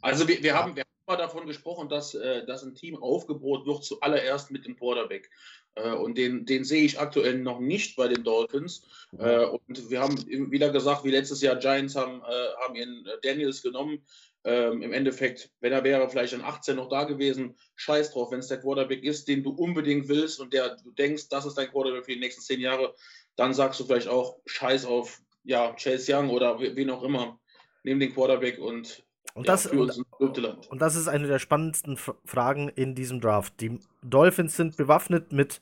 Also 0.00 0.26
wir, 0.26 0.42
wir 0.42 0.54
haben, 0.54 0.76
wir 0.76 0.84
haben 1.08 1.18
davon 1.18 1.46
gesprochen, 1.46 1.88
dass, 1.88 2.14
äh, 2.14 2.44
dass 2.46 2.62
ein 2.62 2.74
Team 2.74 2.96
aufgebaut 3.02 3.66
wird, 3.66 3.84
zuallererst 3.84 4.50
mit 4.50 4.64
dem 4.66 4.76
Quarterback. 4.76 5.30
Äh, 5.74 5.92
und 5.92 6.16
den, 6.16 6.46
den 6.46 6.64
sehe 6.64 6.84
ich 6.84 6.98
aktuell 6.98 7.38
noch 7.38 7.60
nicht 7.60 7.96
bei 7.96 8.08
den 8.08 8.24
Dolphins. 8.24 8.86
Mhm. 9.12 9.20
Äh, 9.20 9.44
und 9.44 9.90
wir 9.90 10.00
haben 10.00 10.16
wieder 10.50 10.70
gesagt, 10.70 11.04
wie 11.04 11.10
letztes 11.10 11.42
Jahr, 11.42 11.56
Giants 11.56 11.96
haben, 11.96 12.22
haben 12.22 12.74
ihren 12.74 13.06
Daniels 13.22 13.62
genommen. 13.62 14.02
Ähm, 14.46 14.80
im 14.80 14.92
Endeffekt, 14.92 15.50
wenn 15.60 15.72
er 15.72 15.82
wäre 15.82 16.08
vielleicht 16.08 16.32
an 16.32 16.40
18 16.40 16.76
noch 16.76 16.88
da 16.88 17.02
gewesen, 17.02 17.56
scheiß 17.74 18.12
drauf, 18.12 18.30
wenn 18.30 18.38
es 18.38 18.46
der 18.46 18.60
Quarterback 18.60 19.02
ist, 19.02 19.26
den 19.26 19.42
du 19.42 19.50
unbedingt 19.50 20.08
willst 20.08 20.38
und 20.38 20.52
der 20.52 20.76
du 20.76 20.92
denkst, 20.92 21.28
das 21.28 21.46
ist 21.46 21.58
dein 21.58 21.68
Quarterback 21.68 22.04
für 22.04 22.12
die 22.12 22.20
nächsten 22.20 22.42
zehn 22.42 22.60
Jahre, 22.60 22.94
dann 23.34 23.52
sagst 23.52 23.80
du 23.80 23.84
vielleicht 23.84 24.06
auch 24.06 24.38
scheiß 24.46 24.84
auf 24.84 25.20
ja, 25.42 25.72
Chase 25.72 26.14
Young 26.14 26.30
oder 26.30 26.60
wen 26.60 26.90
auch 26.90 27.02
immer. 27.02 27.40
Nimm 27.82 27.98
den 27.98 28.14
Quarterback 28.14 28.58
und 28.58 29.04
und 29.34 29.48
das, 29.48 29.64
ja, 29.64 29.72
und, 29.72 30.38
und, 30.70 30.80
das 30.80 30.96
ist 30.96 31.08
eine 31.08 31.26
der 31.26 31.38
spannendsten 31.38 31.98
Fragen 32.24 32.70
in 32.70 32.94
diesem 32.94 33.20
Draft. 33.20 33.60
Die 33.60 33.80
Dolphins 34.02 34.56
sind 34.56 34.78
bewaffnet 34.78 35.30
mit 35.32 35.60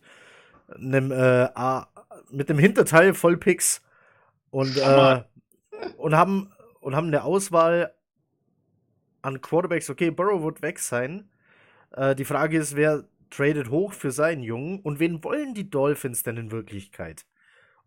einem, 0.69 1.11
äh, 1.11 1.49
mit 2.31 2.49
einem 2.49 2.59
Hinterteil 2.61 3.15
voll 3.15 3.37
Picks 3.37 3.83
und, 4.51 4.77
äh, 4.77 5.23
und, 5.97 6.15
haben, 6.15 6.53
und 6.81 6.95
haben 6.95 7.09
eine 7.09 7.25
Auswahl 7.25 7.93
an 9.25 9.41
Quarterbacks. 9.41 9.91
Okay, 9.91 10.11
Burrow 10.11 10.43
wird 10.43 10.63
weg 10.63 10.79
sein. 10.79 11.31
Äh, 11.93 12.15
die 12.15 12.25
Frage 12.25 12.59
ist, 12.59 12.77
wer 12.77 13.05
tradet 13.31 13.71
hoch 13.71 13.93
für 13.93 14.11
seinen 14.11 14.43
Jungen 14.43 14.81
und 14.81 14.99
wen 15.01 15.25
wollen 15.25 15.55
die 15.55 15.71
Dolphins 15.71 16.23
denn 16.23 16.37
in 16.37 16.51
Wirklichkeit? 16.51 17.25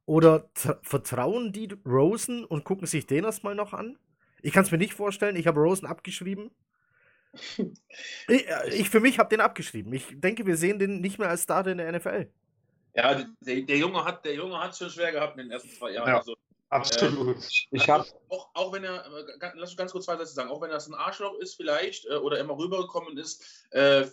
Oder 0.05 0.49
vertrauen 0.83 1.51
die 1.51 1.69
Rosen 1.85 2.45
und 2.45 2.63
gucken 2.63 2.87
sich 2.87 3.07
den 3.07 3.25
erstmal 3.25 3.55
noch 3.55 3.73
an? 3.73 3.97
Ich 4.41 4.53
kann 4.53 4.63
es 4.63 4.71
mir 4.71 4.77
nicht 4.77 4.93
vorstellen. 4.93 5.35
Ich 5.35 5.47
habe 5.47 5.59
Rosen 5.59 5.85
abgeschrieben. 5.85 6.51
ich, 7.57 8.47
äh, 8.47 8.69
ich, 8.73 8.89
für 8.89 8.99
mich 8.99 9.19
habe 9.19 9.29
den 9.29 9.41
abgeschrieben. 9.41 9.91
Ich 9.93 10.19
denke, 10.19 10.45
wir 10.45 10.57
sehen 10.57 10.79
den 10.79 11.01
nicht 11.01 11.19
mehr 11.19 11.29
als 11.29 11.43
Starter 11.43 11.71
in 11.71 11.77
der 11.77 11.91
NFL. 11.91 12.31
Ja, 12.95 13.13
der, 13.41 13.61
der 13.61 13.77
Junge 13.77 14.03
hat 14.03 14.25
der 14.25 14.33
Junge 14.33 14.59
hat 14.59 14.75
schon 14.75 14.89
schwer 14.89 15.11
gehabt 15.11 15.37
in 15.37 15.43
den 15.43 15.51
ersten 15.51 15.69
zwei 15.69 15.91
Jahren. 15.91 16.07
Ja, 16.07 16.17
also, 16.17 16.35
absolut. 16.69 17.37
Äh, 17.37 17.41
ich 17.71 17.89
habe 17.89 18.05
auch, 18.29 18.49
auch 18.53 18.73
wenn 18.73 18.83
er 18.83 19.05
lass 19.55 19.69
mich 19.69 19.77
ganz 19.77 19.91
kurz 19.91 20.05
zwei 20.05 20.17
Sätze 20.17 20.33
sagen, 20.33 20.49
auch 20.49 20.61
wenn 20.61 20.69
das 20.69 20.87
ein 20.87 20.93
Arschloch 20.93 21.37
ist 21.39 21.55
vielleicht 21.55 22.05
äh, 22.05 22.15
oder 22.15 22.39
immer 22.39 22.57
rübergekommen 22.57 23.17
ist, 23.17 23.65
äh, 23.71 24.05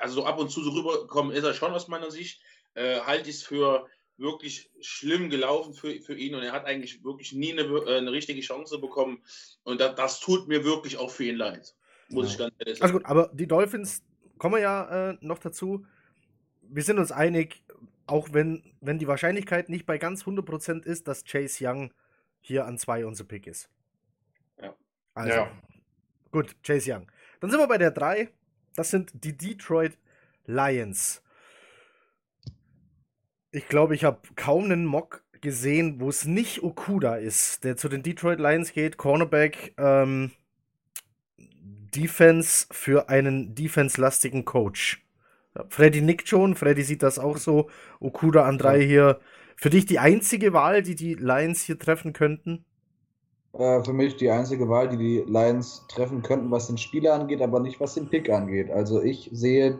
also 0.00 0.14
so 0.14 0.26
ab 0.26 0.38
und 0.38 0.50
zu 0.50 0.62
so 0.62 0.70
rübergekommen 0.70 1.34
ist 1.34 1.44
er 1.44 1.54
schon 1.54 1.72
aus 1.72 1.88
meiner 1.88 2.10
Sicht, 2.10 2.40
äh, 2.74 3.00
halte 3.00 3.30
ich 3.30 3.36
es 3.36 3.42
für 3.42 3.86
wirklich 4.18 4.70
schlimm 4.80 5.30
gelaufen 5.30 5.74
für, 5.74 6.00
für 6.00 6.14
ihn 6.14 6.34
und 6.34 6.42
er 6.42 6.52
hat 6.52 6.64
eigentlich 6.64 7.04
wirklich 7.04 7.32
nie 7.32 7.52
eine, 7.52 7.62
äh, 7.62 7.98
eine 7.98 8.12
richtige 8.12 8.40
Chance 8.40 8.78
bekommen. 8.78 9.22
Und 9.64 9.80
das, 9.80 9.94
das, 9.94 10.20
tut 10.20 10.48
mir 10.48 10.64
wirklich 10.64 10.96
auch 10.96 11.10
für 11.10 11.24
ihn 11.24 11.36
leid. 11.36 11.74
Muss 12.08 12.26
ja. 12.26 12.32
ich 12.32 12.38
ganz 12.38 12.54
ehrlich 12.58 12.78
sagen. 12.78 12.82
Also 12.82 12.98
gut, 12.98 13.06
aber 13.06 13.30
die 13.34 13.46
Dolphins 13.46 14.02
kommen 14.38 14.54
wir 14.54 14.62
ja 14.62 15.10
äh, 15.10 15.18
noch 15.20 15.38
dazu. 15.38 15.86
Wir 16.62 16.82
sind 16.82 16.98
uns 16.98 17.12
einig, 17.12 17.62
auch 18.06 18.28
wenn, 18.32 18.62
wenn 18.80 18.98
die 18.98 19.08
Wahrscheinlichkeit 19.08 19.68
nicht 19.68 19.86
bei 19.86 19.98
ganz 19.98 20.24
100% 20.24 20.84
ist, 20.84 21.08
dass 21.08 21.24
Chase 21.24 21.66
Young 21.66 21.92
hier 22.40 22.66
an 22.66 22.78
zwei 22.78 23.04
unser 23.04 23.24
Pick 23.24 23.46
ist. 23.46 23.68
Ja. 24.60 24.74
Also, 25.14 25.38
ja. 25.38 25.50
gut, 26.30 26.56
Chase 26.62 26.92
Young. 26.92 27.10
Dann 27.40 27.50
sind 27.50 27.58
wir 27.58 27.68
bei 27.68 27.78
der 27.78 27.90
3. 27.90 28.28
Das 28.74 28.90
sind 28.90 29.12
die 29.24 29.36
Detroit 29.36 29.98
Lions. 30.44 31.22
Ich 33.50 33.68
glaube, 33.68 33.94
ich 33.94 34.04
habe 34.04 34.20
kaum 34.36 34.64
einen 34.64 34.84
Mock 34.84 35.24
gesehen, 35.40 36.00
wo 36.00 36.08
es 36.08 36.24
nicht 36.24 36.62
Okuda 36.62 37.16
ist, 37.16 37.64
der 37.64 37.76
zu 37.76 37.88
den 37.88 38.02
Detroit 38.02 38.38
Lions 38.38 38.72
geht, 38.72 38.96
Cornerback, 38.96 39.74
ähm, 39.78 40.32
Defense 41.38 42.66
für 42.70 43.08
einen 43.08 43.54
defense-lastigen 43.54 44.44
Coach. 44.44 45.05
Freddy 45.68 46.00
nickt 46.00 46.28
schon, 46.28 46.54
Freddy 46.54 46.82
sieht 46.82 47.02
das 47.02 47.18
auch 47.18 47.38
so. 47.38 47.68
Okuda 48.00 48.44
an 48.44 48.58
drei 48.58 48.82
hier. 48.82 49.20
Für 49.56 49.70
dich 49.70 49.86
die 49.86 49.98
einzige 49.98 50.52
Wahl, 50.52 50.82
die 50.82 50.94
die 50.94 51.14
Lions 51.14 51.62
hier 51.62 51.78
treffen 51.78 52.12
könnten? 52.12 52.64
Äh, 53.52 53.82
für 53.82 53.92
mich 53.92 54.16
die 54.16 54.30
einzige 54.30 54.68
Wahl, 54.68 54.88
die 54.88 54.98
die 54.98 55.24
Lions 55.26 55.86
treffen 55.88 56.22
könnten, 56.22 56.50
was 56.50 56.66
den 56.66 56.78
Spieler 56.78 57.14
angeht, 57.14 57.40
aber 57.40 57.60
nicht 57.60 57.80
was 57.80 57.94
den 57.94 58.08
Pick 58.08 58.28
angeht. 58.28 58.70
Also 58.70 59.02
ich 59.02 59.30
sehe 59.32 59.78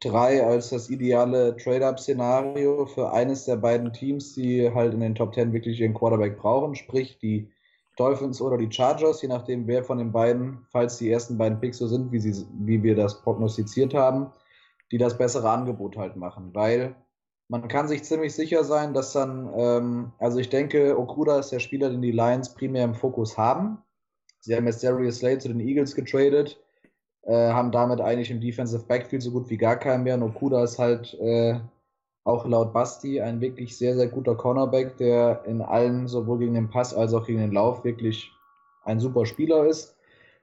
drei 0.00 0.44
als 0.44 0.70
das 0.70 0.90
ideale 0.90 1.56
Trade-up-Szenario 1.56 2.86
für 2.86 3.12
eines 3.12 3.46
der 3.46 3.56
beiden 3.56 3.92
Teams, 3.92 4.34
die 4.34 4.70
halt 4.72 4.94
in 4.94 5.00
den 5.00 5.14
Top 5.14 5.32
Ten 5.32 5.52
wirklich 5.52 5.80
ihren 5.80 5.94
Quarterback 5.94 6.38
brauchen, 6.38 6.74
sprich 6.74 7.18
die 7.18 7.50
Dolphins 7.96 8.40
oder 8.40 8.58
die 8.58 8.70
Chargers, 8.70 9.22
je 9.22 9.28
nachdem 9.28 9.66
wer 9.66 9.84
von 9.84 9.98
den 9.98 10.12
beiden, 10.12 10.66
falls 10.70 10.98
die 10.98 11.10
ersten 11.10 11.38
beiden 11.38 11.60
Picks 11.60 11.78
so 11.78 11.86
sind, 11.86 12.12
wie, 12.12 12.20
sie, 12.20 12.46
wie 12.60 12.82
wir 12.82 12.94
das 12.94 13.22
prognostiziert 13.22 13.94
haben, 13.94 14.32
die 14.92 14.98
das 14.98 15.16
bessere 15.16 15.50
Angebot 15.50 15.96
halt 15.96 16.16
machen. 16.16 16.50
Weil 16.54 16.94
man 17.48 17.68
kann 17.68 17.88
sich 17.88 18.04
ziemlich 18.04 18.34
sicher 18.34 18.64
sein, 18.64 18.92
dass 18.92 19.12
dann, 19.12 19.50
ähm, 19.56 20.12
also 20.18 20.38
ich 20.38 20.48
denke, 20.48 20.98
Okuda 20.98 21.38
ist 21.38 21.50
der 21.50 21.60
Spieler, 21.60 21.90
den 21.90 22.02
die 22.02 22.12
Lions 22.12 22.54
primär 22.54 22.84
im 22.84 22.94
Fokus 22.94 23.38
haben. 23.38 23.78
Sie 24.40 24.54
haben 24.54 24.66
jetzt 24.66 24.84
Darius 24.84 25.18
Slade 25.18 25.38
zu 25.38 25.48
den 25.48 25.60
Eagles 25.60 25.94
getradet 25.94 26.60
äh, 27.26 27.50
haben 27.52 27.72
damit 27.72 28.00
eigentlich 28.00 28.30
im 28.30 28.40
Defensive 28.40 28.84
Backfield 28.84 29.22
so 29.22 29.32
gut 29.32 29.50
wie 29.50 29.56
gar 29.56 29.76
keinen 29.76 30.04
mehr. 30.04 30.16
Nokuda 30.16 30.62
ist 30.62 30.78
halt 30.78 31.14
äh, 31.14 31.58
auch 32.26 32.44
laut 32.44 32.72
Basti 32.72 33.20
ein 33.20 33.40
wirklich 33.40 33.78
sehr, 33.78 33.94
sehr 33.94 34.08
guter 34.08 34.34
Cornerback, 34.34 34.96
der 34.96 35.44
in 35.46 35.62
allen, 35.62 36.08
sowohl 36.08 36.40
gegen 36.40 36.54
den 36.54 36.68
Pass 36.68 36.92
als 36.92 37.14
auch 37.14 37.24
gegen 37.24 37.38
den 37.38 37.52
Lauf, 37.52 37.84
wirklich 37.84 38.32
ein 38.84 38.98
super 38.98 39.26
Spieler 39.26 39.64
ist. 39.64 39.96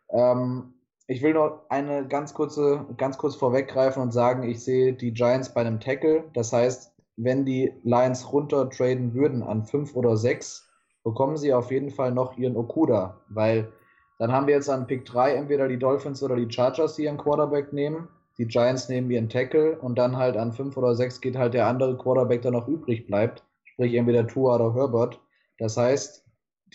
Ähm, 0.09 0.73
ich 1.07 1.21
will 1.21 1.33
noch 1.33 1.59
eine 1.67 2.07
ganz 2.07 2.33
kurze, 2.33 2.85
ganz 2.95 3.17
kurz 3.17 3.35
vorweggreifen 3.35 4.01
und 4.01 4.13
sagen, 4.13 4.43
ich 4.43 4.63
sehe 4.63 4.93
die 4.93 5.13
Giants 5.13 5.53
bei 5.53 5.59
einem 5.59 5.81
Tackle. 5.81 6.23
Das 6.33 6.53
heißt, 6.53 6.93
wenn 7.17 7.43
die 7.43 7.73
Lions 7.83 8.31
runter 8.31 8.69
traden 8.69 9.13
würden 9.13 9.43
an 9.43 9.65
5 9.65 9.93
oder 9.97 10.15
6, 10.15 10.65
bekommen 11.03 11.35
sie 11.35 11.53
auf 11.53 11.69
jeden 11.69 11.91
Fall 11.91 12.13
noch 12.13 12.37
ihren 12.37 12.55
Okuda, 12.55 13.19
weil 13.27 13.73
dann 14.19 14.31
haben 14.31 14.47
wir 14.47 14.55
jetzt 14.55 14.69
an 14.69 14.87
Pick 14.87 15.03
3 15.03 15.33
entweder 15.33 15.67
die 15.67 15.79
Dolphins 15.79 16.23
oder 16.23 16.37
die 16.37 16.49
Chargers, 16.49 16.95
die 16.95 17.03
ihren 17.03 17.17
Quarterback 17.17 17.73
nehmen. 17.73 18.07
Die 18.37 18.47
Giants 18.47 18.89
nehmen 18.89 19.11
ihren 19.11 19.29
Tackle 19.29 19.77
und 19.79 19.95
dann 19.95 20.17
halt 20.17 20.37
an 20.37 20.53
5 20.53 20.75
oder 20.77 20.95
6 20.95 21.21
geht 21.21 21.37
halt 21.37 21.53
der 21.53 21.67
andere 21.67 21.97
Quarterback, 21.97 22.41
der 22.41 22.51
noch 22.51 22.67
übrig 22.67 23.05
bleibt. 23.05 23.43
Sprich 23.63 23.93
entweder 23.93 24.27
Tua 24.27 24.55
oder 24.55 24.73
Herbert. 24.73 25.19
Das 25.59 25.77
heißt, 25.77 26.25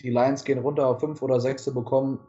die 0.01 0.09
Lions 0.09 0.43
gehen 0.43 0.59
runter 0.59 0.87
auf 0.87 1.01
5 1.01 1.21
oder 1.21 1.39
6 1.39 1.73
bekommen 1.73 2.19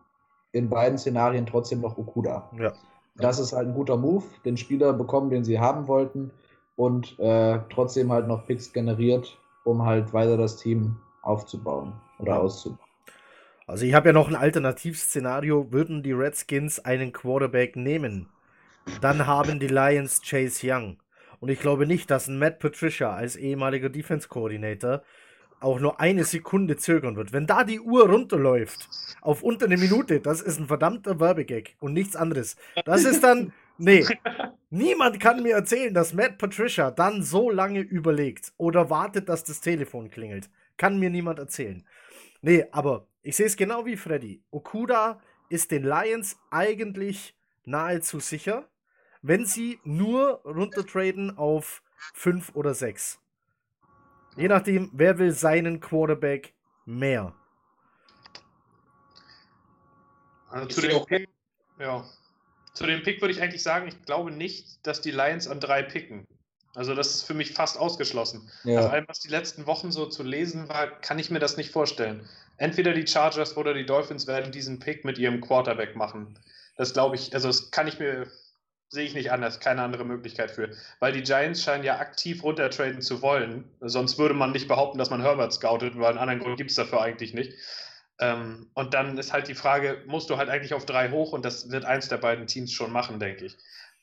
in 0.52 0.68
beiden 0.68 0.98
Szenarien 0.98 1.46
trotzdem 1.46 1.80
noch 1.80 1.96
Okuda. 1.96 2.50
Ja. 2.58 2.72
Das 3.16 3.38
ist 3.38 3.52
halt 3.52 3.68
ein 3.68 3.74
guter 3.74 3.96
Move, 3.96 4.24
den 4.44 4.56
Spieler 4.56 4.92
bekommen, 4.92 5.30
den 5.30 5.44
sie 5.44 5.60
haben 5.60 5.86
wollten 5.86 6.32
und 6.76 7.18
äh, 7.18 7.58
trotzdem 7.70 8.10
halt 8.10 8.26
noch 8.26 8.46
Picks 8.46 8.72
generiert, 8.72 9.38
um 9.64 9.84
halt 9.84 10.12
weiter 10.12 10.36
das 10.36 10.56
Team 10.56 10.96
aufzubauen 11.22 11.92
oder 12.18 12.40
auszubauen. 12.40 12.78
Also 13.66 13.84
ich 13.84 13.94
habe 13.94 14.08
ja 14.08 14.12
noch 14.12 14.28
ein 14.28 14.34
Alternativszenario, 14.34 15.70
würden 15.70 16.02
die 16.02 16.12
Redskins 16.12 16.80
einen 16.80 17.12
Quarterback 17.12 17.76
nehmen, 17.76 18.28
dann 19.00 19.26
haben 19.26 19.60
die 19.60 19.68
Lions 19.68 20.22
Chase 20.22 20.66
Young. 20.66 20.98
Und 21.40 21.48
ich 21.48 21.60
glaube 21.60 21.86
nicht, 21.86 22.10
dass 22.10 22.28
ein 22.28 22.38
Matt 22.38 22.58
Patricia 22.58 23.14
als 23.14 23.36
ehemaliger 23.36 23.88
Defense 23.88 24.28
Coordinator 24.28 25.02
auch 25.60 25.80
nur 25.80 26.00
eine 26.00 26.24
Sekunde 26.24 26.76
zögern 26.76 27.16
wird. 27.16 27.32
Wenn 27.32 27.46
da 27.46 27.64
die 27.64 27.80
Uhr 27.80 28.08
runterläuft 28.08 28.88
auf 29.20 29.42
unter 29.42 29.66
eine 29.66 29.76
Minute, 29.76 30.20
das 30.20 30.40
ist 30.40 30.58
ein 30.58 30.66
verdammter 30.66 31.20
Werbegag 31.20 31.76
und 31.80 31.92
nichts 31.92 32.16
anderes. 32.16 32.56
Das 32.84 33.04
ist 33.04 33.22
dann, 33.22 33.52
nee, 33.78 34.06
niemand 34.70 35.20
kann 35.20 35.42
mir 35.42 35.54
erzählen, 35.54 35.92
dass 35.92 36.14
Matt 36.14 36.38
Patricia 36.38 36.90
dann 36.90 37.22
so 37.22 37.50
lange 37.50 37.80
überlegt 37.80 38.52
oder 38.56 38.90
wartet, 38.90 39.28
dass 39.28 39.44
das 39.44 39.60
Telefon 39.60 40.10
klingelt. 40.10 40.50
Kann 40.76 40.98
mir 40.98 41.10
niemand 41.10 41.38
erzählen. 41.38 41.84
Nee, 42.42 42.64
aber 42.72 43.06
ich 43.22 43.36
sehe 43.36 43.46
es 43.46 43.56
genau 43.56 43.84
wie 43.84 43.96
Freddy. 43.96 44.42
Okuda 44.50 45.20
ist 45.50 45.70
den 45.70 45.82
Lions 45.82 46.38
eigentlich 46.50 47.36
nahezu 47.66 48.18
sicher, 48.20 48.69
wenn 49.22 49.46
sie 49.46 49.80
nur 49.84 50.40
runtertraden 50.44 51.36
auf 51.36 51.82
5 52.14 52.54
oder 52.54 52.74
6. 52.74 53.18
Je 54.36 54.48
nachdem, 54.48 54.90
wer 54.92 55.18
will 55.18 55.32
seinen 55.32 55.80
Quarterback 55.80 56.54
mehr. 56.86 57.34
Also 60.48 60.66
zu 60.66 60.80
dem, 60.80 61.04
Pick, 61.04 61.28
ja. 61.78 62.04
zu 62.74 62.86
dem 62.86 63.02
Pick 63.02 63.20
würde 63.20 63.32
ich 63.32 63.40
eigentlich 63.40 63.62
sagen, 63.62 63.86
ich 63.86 64.02
glaube 64.02 64.30
nicht, 64.30 64.84
dass 64.86 65.00
die 65.00 65.10
Lions 65.12 65.46
an 65.46 65.60
drei 65.60 65.82
picken. 65.82 66.26
Also 66.74 66.94
das 66.94 67.14
ist 67.14 67.22
für 67.24 67.34
mich 67.34 67.52
fast 67.52 67.78
ausgeschlossen. 67.78 68.50
Ja. 68.64 68.82
Nach 68.82 68.92
allem, 68.92 69.08
was 69.08 69.20
die 69.20 69.28
letzten 69.28 69.66
Wochen 69.66 69.90
so 69.90 70.06
zu 70.06 70.22
lesen 70.22 70.68
war, 70.68 70.88
kann 71.00 71.18
ich 71.18 71.30
mir 71.30 71.40
das 71.40 71.56
nicht 71.56 71.72
vorstellen. 71.72 72.28
Entweder 72.58 72.92
die 72.92 73.06
Chargers 73.06 73.56
oder 73.56 73.74
die 73.74 73.86
Dolphins 73.86 74.26
werden 74.26 74.52
diesen 74.52 74.78
Pick 74.78 75.04
mit 75.04 75.18
ihrem 75.18 75.40
Quarterback 75.40 75.96
machen. 75.96 76.38
Das 76.76 76.92
glaube 76.92 77.16
ich, 77.16 77.34
also 77.34 77.48
das 77.48 77.70
kann 77.70 77.88
ich 77.88 77.98
mir, 77.98 78.26
sehe 78.90 79.04
ich 79.04 79.14
nicht 79.14 79.30
anders, 79.32 79.60
keine 79.60 79.82
andere 79.82 80.04
Möglichkeit 80.04 80.50
für. 80.50 80.70
Weil 80.98 81.12
die 81.12 81.22
Giants 81.22 81.62
scheinen 81.62 81.84
ja 81.84 81.98
aktiv 81.98 82.42
runtertraden 82.42 83.00
zu 83.00 83.22
wollen. 83.22 83.64
Sonst 83.80 84.18
würde 84.18 84.34
man 84.34 84.50
nicht 84.52 84.68
behaupten, 84.68 84.98
dass 84.98 85.10
man 85.10 85.22
Herbert 85.22 85.52
scoutet, 85.52 85.96
weil 85.96 86.10
einen 86.10 86.18
anderen 86.18 86.40
Grund 86.40 86.56
gibt 86.56 86.70
es 86.70 86.76
dafür 86.76 87.00
eigentlich 87.00 87.32
nicht. 87.32 87.52
Ähm, 88.18 88.68
und 88.74 88.92
dann 88.92 89.16
ist 89.16 89.32
halt 89.32 89.48
die 89.48 89.54
Frage, 89.54 90.02
musst 90.06 90.28
du 90.28 90.36
halt 90.36 90.50
eigentlich 90.50 90.74
auf 90.74 90.86
drei 90.86 91.10
hoch 91.10 91.32
und 91.32 91.44
das 91.44 91.70
wird 91.70 91.84
eins 91.84 92.08
der 92.08 92.18
beiden 92.18 92.46
Teams 92.46 92.72
schon 92.72 92.90
machen, 92.92 93.20
denke 93.20 93.46
ich. 93.46 93.56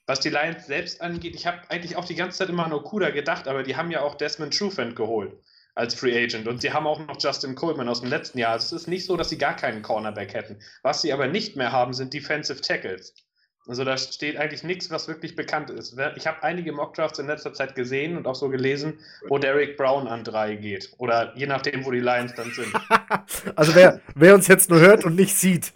Was 0.07 0.21
die 0.21 0.29
Lions 0.29 0.65
selbst 0.65 1.01
angeht, 1.01 1.35
ich 1.35 1.45
habe 1.45 1.59
eigentlich 1.69 1.97
auch 1.97 2.05
die 2.05 2.15
ganze 2.15 2.37
Zeit 2.37 2.49
immer 2.49 2.65
an 2.65 2.73
Okuda 2.73 3.09
gedacht, 3.09 3.47
aber 3.47 3.63
die 3.63 3.75
haben 3.75 3.91
ja 3.91 4.01
auch 4.01 4.15
Desmond 4.15 4.57
Trufant 4.57 4.95
geholt. 4.95 5.33
als 5.75 5.93
Free 5.93 6.17
Agent. 6.23 6.47
Und 6.47 6.61
sie 6.61 6.73
haben 6.73 6.87
auch 6.87 6.99
noch 6.99 7.21
Justin 7.21 7.53
Coleman 7.55 7.87
aus 7.87 8.01
dem 8.01 8.09
letzten 8.09 8.39
Jahr. 8.39 8.53
Also 8.53 8.75
es 8.75 8.83
ist 8.83 8.87
nicht 8.87 9.05
so, 9.05 9.15
dass 9.15 9.29
sie 9.29 9.37
gar 9.37 9.55
keinen 9.55 9.83
Cornerback 9.83 10.33
hätten. 10.33 10.59
Was 10.81 11.01
sie 11.03 11.13
aber 11.13 11.27
nicht 11.27 11.55
mehr 11.55 11.71
haben, 11.71 11.93
sind 11.93 12.13
Defensive 12.13 12.61
Tackles. 12.61 13.13
Also 13.67 13.83
da 13.83 13.97
steht 13.97 14.37
eigentlich 14.37 14.63
nichts, 14.63 14.89
was 14.91 15.07
wirklich 15.07 15.35
bekannt 15.35 15.69
ist. 15.69 15.97
Ich 16.15 16.25
habe 16.25 16.41
einige 16.43 16.71
Mockdrafts 16.71 17.19
in 17.19 17.27
letzter 17.27 17.53
Zeit 17.53 17.75
gesehen 17.75 18.17
und 18.17 18.25
auch 18.25 18.35
so 18.35 18.49
gelesen, 18.49 18.99
wo 19.27 19.37
Derek 19.37 19.75
Brown 19.75 20.07
an 20.07 20.23
drei 20.23 20.55
geht. 20.55 20.93
Oder 20.97 21.33
je 21.35 21.47
nachdem, 21.47 21.85
wo 21.85 21.91
die 21.91 21.99
Lions 21.99 22.33
dann 22.35 22.51
sind. 22.51 22.73
also 23.55 23.75
wer, 23.75 23.99
wer 24.15 24.35
uns 24.35 24.47
jetzt 24.47 24.69
nur 24.69 24.79
hört 24.79 25.03
und 25.03 25.15
nicht 25.15 25.35
sieht, 25.35 25.73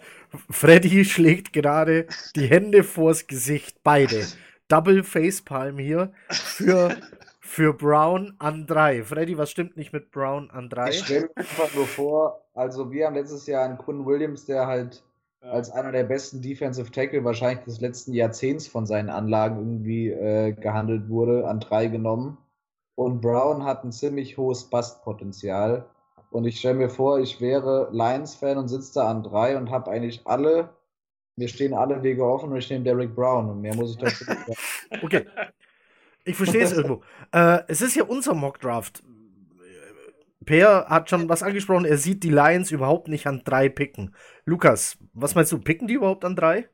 Freddy 0.50 1.04
schlägt 1.04 1.52
gerade 1.52 2.06
die 2.34 2.46
Hände 2.46 2.82
vors 2.82 3.26
Gesicht, 3.26 3.82
beide. 3.82 4.26
Double 4.68 5.04
Facepalm 5.04 5.76
hier 5.76 6.12
für, 6.30 6.96
für 7.40 7.74
Brown 7.74 8.34
an 8.38 8.66
drei. 8.66 9.02
Freddy, 9.02 9.36
was 9.36 9.50
stimmt 9.50 9.76
nicht 9.76 9.92
mit 9.92 10.10
Brown 10.10 10.50
an 10.50 10.70
drei? 10.70 10.90
Ich 10.90 11.00
stelle 11.00 11.28
mir 11.34 11.36
einfach 11.36 11.74
nur 11.74 11.86
vor, 11.86 12.42
also 12.54 12.90
wir 12.90 13.06
haben 13.06 13.14
letztes 13.14 13.46
Jahr 13.46 13.66
einen 13.66 13.76
Kunden 13.76 14.06
Williams, 14.06 14.46
der 14.46 14.66
halt 14.66 15.02
als 15.42 15.70
einer 15.70 15.92
der 15.92 16.04
besten 16.04 16.40
Defensive 16.40 16.90
Tackle 16.90 17.24
wahrscheinlich 17.24 17.64
des 17.64 17.80
letzten 17.80 18.14
Jahrzehnts 18.14 18.68
von 18.68 18.86
seinen 18.86 19.10
Anlagen 19.10 19.58
irgendwie 19.58 20.08
äh, 20.08 20.52
gehandelt 20.52 21.08
wurde, 21.08 21.48
an 21.48 21.60
drei 21.60 21.88
genommen. 21.88 22.38
Und 22.94 23.20
Brown 23.20 23.64
hat 23.64 23.84
ein 23.84 23.92
ziemlich 23.92 24.36
hohes 24.36 24.64
Bastpotenzial. 24.64 25.86
Und 26.30 26.44
ich 26.46 26.58
stelle 26.58 26.74
mir 26.74 26.88
vor, 26.88 27.18
ich 27.18 27.40
wäre 27.40 27.88
Lions-Fan 27.92 28.56
und 28.56 28.68
sitze 28.68 28.94
da 28.94 29.10
an 29.10 29.22
drei 29.22 29.56
und 29.56 29.70
habe 29.70 29.90
eigentlich 29.90 30.22
alle, 30.24 30.70
mir 31.36 31.48
stehen 31.48 31.74
alle 31.74 32.02
Wege 32.02 32.24
offen 32.24 32.50
und 32.50 32.56
ich 32.56 32.70
nehme 32.70 32.84
Derek 32.84 33.14
Brown 33.14 33.50
und 33.50 33.60
mehr 33.60 33.74
muss 33.74 33.90
ich 33.90 33.98
dazu 33.98 34.24
nicht 34.24 34.46
sagen. 34.46 34.54
Okay. 35.02 35.26
Ich 36.24 36.36
verstehe 36.36 36.62
es 36.62 36.72
irgendwo. 36.72 37.02
Äh, 37.32 37.60
es 37.66 37.82
ist 37.82 37.96
ja 37.96 38.04
unser 38.04 38.34
Mock-Draft. 38.34 39.02
Per 40.44 40.86
hat 40.88 41.10
schon 41.10 41.28
was 41.28 41.42
angesprochen, 41.42 41.84
er 41.84 41.98
sieht 41.98 42.22
die 42.22 42.30
Lions 42.30 42.70
überhaupt 42.70 43.08
nicht 43.08 43.26
an 43.26 43.42
drei 43.44 43.68
picken. 43.68 44.14
Lukas, 44.44 44.98
was 45.12 45.34
meinst 45.34 45.52
du, 45.52 45.58
picken 45.58 45.88
die 45.88 45.94
überhaupt 45.94 46.24
an 46.24 46.36
drei? 46.36 46.68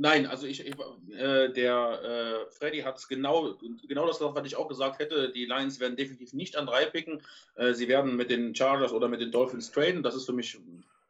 Nein, 0.00 0.26
also 0.26 0.46
ich, 0.46 0.64
ich 0.64 0.74
äh, 1.16 1.52
der 1.52 2.46
äh, 2.48 2.50
Freddy 2.52 2.82
hat 2.82 2.98
es 2.98 3.08
genau, 3.08 3.56
genau 3.88 4.06
das 4.06 4.18
gesagt, 4.18 4.36
was 4.36 4.46
ich 4.46 4.54
auch 4.54 4.68
gesagt 4.68 5.00
hätte. 5.00 5.32
Die 5.32 5.44
Lions 5.44 5.80
werden 5.80 5.96
definitiv 5.96 6.32
nicht 6.34 6.56
an 6.56 6.66
drei 6.66 6.84
picken. 6.84 7.20
Äh, 7.56 7.72
sie 7.74 7.88
werden 7.88 8.14
mit 8.14 8.30
den 8.30 8.54
Chargers 8.54 8.92
oder 8.92 9.08
mit 9.08 9.20
den 9.20 9.32
Dolphins 9.32 9.72
traden. 9.72 10.04
Das 10.04 10.14
ist 10.14 10.26
für 10.26 10.32
mich 10.32 10.56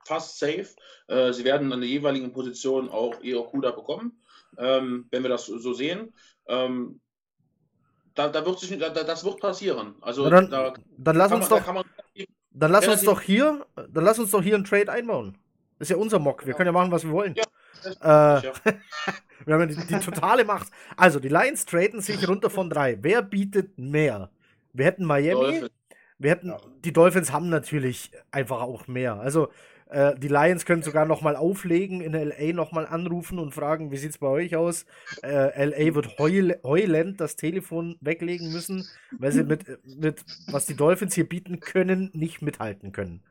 fast 0.06 0.38
safe. 0.38 0.68
Äh, 1.08 1.34
sie 1.34 1.44
werden 1.44 1.70
an 1.70 1.80
der 1.80 1.88
jeweiligen 1.90 2.32
Position 2.32 2.88
auch 2.88 3.20
ihr 3.20 3.38
Okuda 3.38 3.72
bekommen, 3.72 4.22
ähm, 4.56 5.06
wenn 5.10 5.22
wir 5.22 5.28
das 5.28 5.44
so 5.44 5.74
sehen. 5.74 6.14
Ähm, 6.46 7.00
da, 8.18 8.28
da 8.28 8.44
wird 8.44 8.58
sich, 8.58 8.76
da, 8.78 8.90
das 8.90 9.24
wird 9.24 9.38
passieren. 9.40 9.94
Also 10.00 10.28
dann, 10.28 10.50
da 10.50 10.74
dann 10.96 11.16
lass 11.16 11.32
uns 11.32 11.48
man, 11.48 11.62
doch, 11.62 11.72
man, 11.72 11.84
dann 12.50 12.72
lass 12.72 12.88
uns 12.88 13.02
doch 13.02 13.20
hier, 13.20 13.64
dann 13.76 14.04
lass 14.04 14.18
uns 14.18 14.32
doch 14.32 14.42
hier 14.42 14.56
einen 14.56 14.64
Trade 14.64 14.90
einbauen. 14.90 15.38
Ist 15.78 15.90
ja 15.90 15.96
unser 15.96 16.18
Mock. 16.18 16.44
Wir 16.44 16.50
ja. 16.50 16.56
können 16.56 16.66
ja 16.66 16.72
machen, 16.72 16.90
was 16.90 17.04
wir 17.04 17.12
wollen. 17.12 17.36
Ja, 17.36 18.40
äh, 18.40 18.46
ja. 18.46 18.52
wir 19.46 19.54
haben 19.54 19.60
ja 19.60 19.66
die, 19.66 19.86
die, 19.86 20.00
totale 20.00 20.44
Macht. 20.44 20.68
Also 20.96 21.20
die 21.20 21.28
Lions 21.28 21.64
traden 21.64 22.00
sich 22.00 22.26
runter 22.26 22.50
von 22.50 22.68
drei. 22.68 22.98
Wer 23.00 23.22
bietet 23.22 23.78
mehr? 23.78 24.30
Wir 24.72 24.86
hätten 24.86 25.04
Miami. 25.04 25.40
Dolphins. 25.40 25.70
Wir 26.18 26.30
hätten 26.32 26.52
die 26.84 26.92
Dolphins 26.92 27.30
haben 27.30 27.48
natürlich 27.48 28.10
einfach 28.32 28.60
auch 28.60 28.88
mehr. 28.88 29.20
Also 29.20 29.50
äh, 29.90 30.18
die 30.18 30.28
Lions 30.28 30.66
können 30.66 30.82
sogar 30.82 31.06
noch 31.06 31.22
mal 31.22 31.36
auflegen, 31.36 32.00
in 32.00 32.12
LA 32.12 32.52
noch 32.52 32.72
mal 32.72 32.86
anrufen 32.86 33.38
und 33.38 33.54
fragen, 33.54 33.90
wie 33.90 33.96
sieht 33.96 34.10
es 34.10 34.18
bei 34.18 34.26
euch 34.26 34.56
aus? 34.56 34.84
Äh, 35.22 35.64
LA 35.64 35.94
wird 35.94 36.18
heul 36.18 36.58
heulend 36.62 37.20
das 37.20 37.36
Telefon 37.36 37.96
weglegen 38.00 38.52
müssen, 38.52 38.86
weil 39.12 39.32
sie 39.32 39.44
mit, 39.44 39.64
mit, 39.84 40.24
was 40.48 40.66
die 40.66 40.76
Dolphins 40.76 41.14
hier 41.14 41.28
bieten 41.28 41.60
können, 41.60 42.10
nicht 42.12 42.42
mithalten 42.42 42.92
können. 42.92 43.22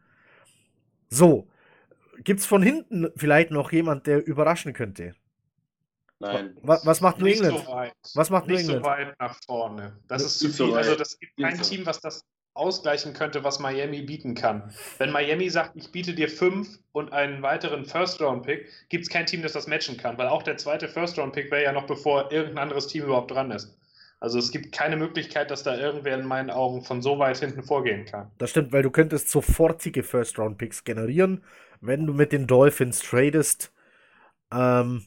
So, 1.10 1.48
gibt 2.24 2.40
es 2.40 2.46
von 2.46 2.62
hinten 2.62 3.10
vielleicht 3.16 3.52
noch 3.52 3.72
jemand, 3.72 4.08
der 4.08 4.26
überraschen 4.26 4.74
könnte? 4.74 5.14
Nein. 6.20 6.58
Was, 6.64 6.86
was 6.86 7.02
macht 7.02 7.20
New 7.20 7.28
England? 7.28 7.60
So 7.60 8.18
was 8.18 8.30
macht 8.32 8.48
New 8.48 8.56
England? 8.56 8.80
Nicht 8.80 8.86
so 8.86 8.90
weit 8.90 9.20
nach 9.20 9.40
vorne. 9.46 10.00
Das, 10.08 10.24
das 10.24 10.32
ist 10.32 10.40
zu 10.40 10.48
viel. 10.48 10.56
So 10.56 10.74
also 10.74 10.96
das 10.96 11.20
gibt 11.20 11.38
kein 11.38 11.62
Team, 11.62 11.86
was 11.86 12.02
das 12.02 12.26
ausgleichen 12.58 13.14
könnte, 13.14 13.44
was 13.44 13.60
Miami 13.60 14.02
bieten 14.02 14.36
kann. 14.36 14.74
Wenn 14.98 15.12
Miami 15.12 15.50
sagt, 15.50 15.76
ich 15.76 15.92
biete 15.92 16.14
dir 16.14 16.30
fünf 16.30 16.80
und 16.92 17.14
einen 17.14 17.42
weiteren 17.42 17.86
First-Round-Pick, 17.86 18.68
gibt 18.90 19.04
es 19.04 19.10
kein 19.10 19.26
Team, 19.26 19.42
das 19.42 19.54
das 19.54 19.68
matchen 19.68 19.98
kann, 19.98 20.18
weil 20.18 20.28
auch 20.28 20.44
der 20.44 20.58
zweite 20.58 20.88
First-Round-Pick 20.88 21.52
wäre 21.52 21.64
ja 21.64 21.72
noch 21.72 21.88
bevor 21.88 22.32
irgendein 22.32 22.64
anderes 22.64 22.88
Team 22.88 23.04
überhaupt 23.04 23.32
dran 23.32 23.52
ist. 23.52 23.78
Also 24.20 24.40
es 24.40 24.52
gibt 24.52 24.72
keine 24.72 24.98
Möglichkeit, 24.98 25.52
dass 25.52 25.62
da 25.62 25.78
irgendwer 25.78 26.16
in 26.18 26.26
meinen 26.26 26.50
Augen 26.50 26.82
von 26.82 27.02
so 27.02 27.20
weit 27.20 27.38
hinten 27.38 27.62
vorgehen 27.62 28.06
kann. 28.06 28.32
Das 28.40 28.50
stimmt, 28.50 28.72
weil 28.72 28.82
du 28.82 28.90
könntest 28.90 29.30
sofortige 29.30 30.02
First-Round-Picks 30.02 30.84
generieren, 30.84 31.44
wenn 31.82 32.08
du 32.08 32.14
mit 32.14 32.32
den 32.32 32.48
Dolphins 32.48 33.00
tradest, 33.00 33.72
ähm, 34.52 35.06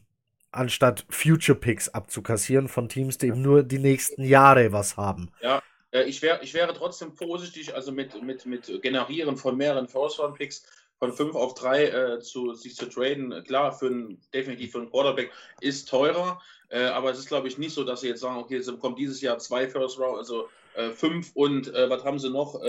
anstatt 0.53 1.07
Future-Picks 1.09 1.89
abzukassieren 1.89 2.69
von 2.69 2.89
Teams, 2.89 3.19
die 3.19 3.29
eben 3.29 3.43
nur 3.43 3.63
die 3.65 3.79
nächsten 3.79 4.23
Jahre 4.23 4.73
was 4.73 4.97
haben. 4.97 5.31
Ja, 5.41 5.61
ich, 5.93 6.23
wär, 6.23 6.43
ich 6.43 6.55
wäre 6.55 6.73
trotzdem 6.75 7.13
vorsichtig, 7.13 7.75
also 7.75 7.93
mit, 7.93 8.23
mit, 8.23 8.47
mit 8.47 8.83
Generieren 8.83 9.37
von 9.37 9.57
mehreren 9.57 9.89
First-Round-Picks 9.89 10.65
von 10.99 11.13
5 11.13 11.35
auf 11.35 11.55
3 11.55 11.85
äh, 11.85 12.21
zu, 12.21 12.55
sich 12.55 12.77
zu 12.77 12.87
traden. 12.87 13.43
Klar, 13.45 13.73
für 13.73 13.89
ein, 13.89 14.21
definitiv 14.35 14.73
für 14.73 14.79
einen 14.79 14.91
Quarterback 14.91 15.33
ist 15.61 15.89
teurer, 15.89 16.41
äh, 16.69 16.85
aber 16.85 17.11
es 17.11 17.19
ist, 17.19 17.29
glaube 17.29 17.49
ich, 17.49 17.59
nicht 17.59 17.75
so, 17.75 17.85
dass 17.85 18.03
sie 18.03 18.09
jetzt 18.09 18.21
sagen, 18.21 18.37
okay, 18.37 18.61
sie 18.61 18.73
bekommen 18.73 18.97
dieses 18.97 19.21
Jahr 19.21 19.39
zwei 19.39 19.67
First 19.67 19.99
Round, 19.99 20.19
also 20.19 20.49
5 20.75 21.29
äh, 21.29 21.31
und 21.35 21.75
äh, 21.75 21.91
was 21.91 22.05
haben 22.05 22.19
sie 22.19 22.31
noch? 22.31 22.61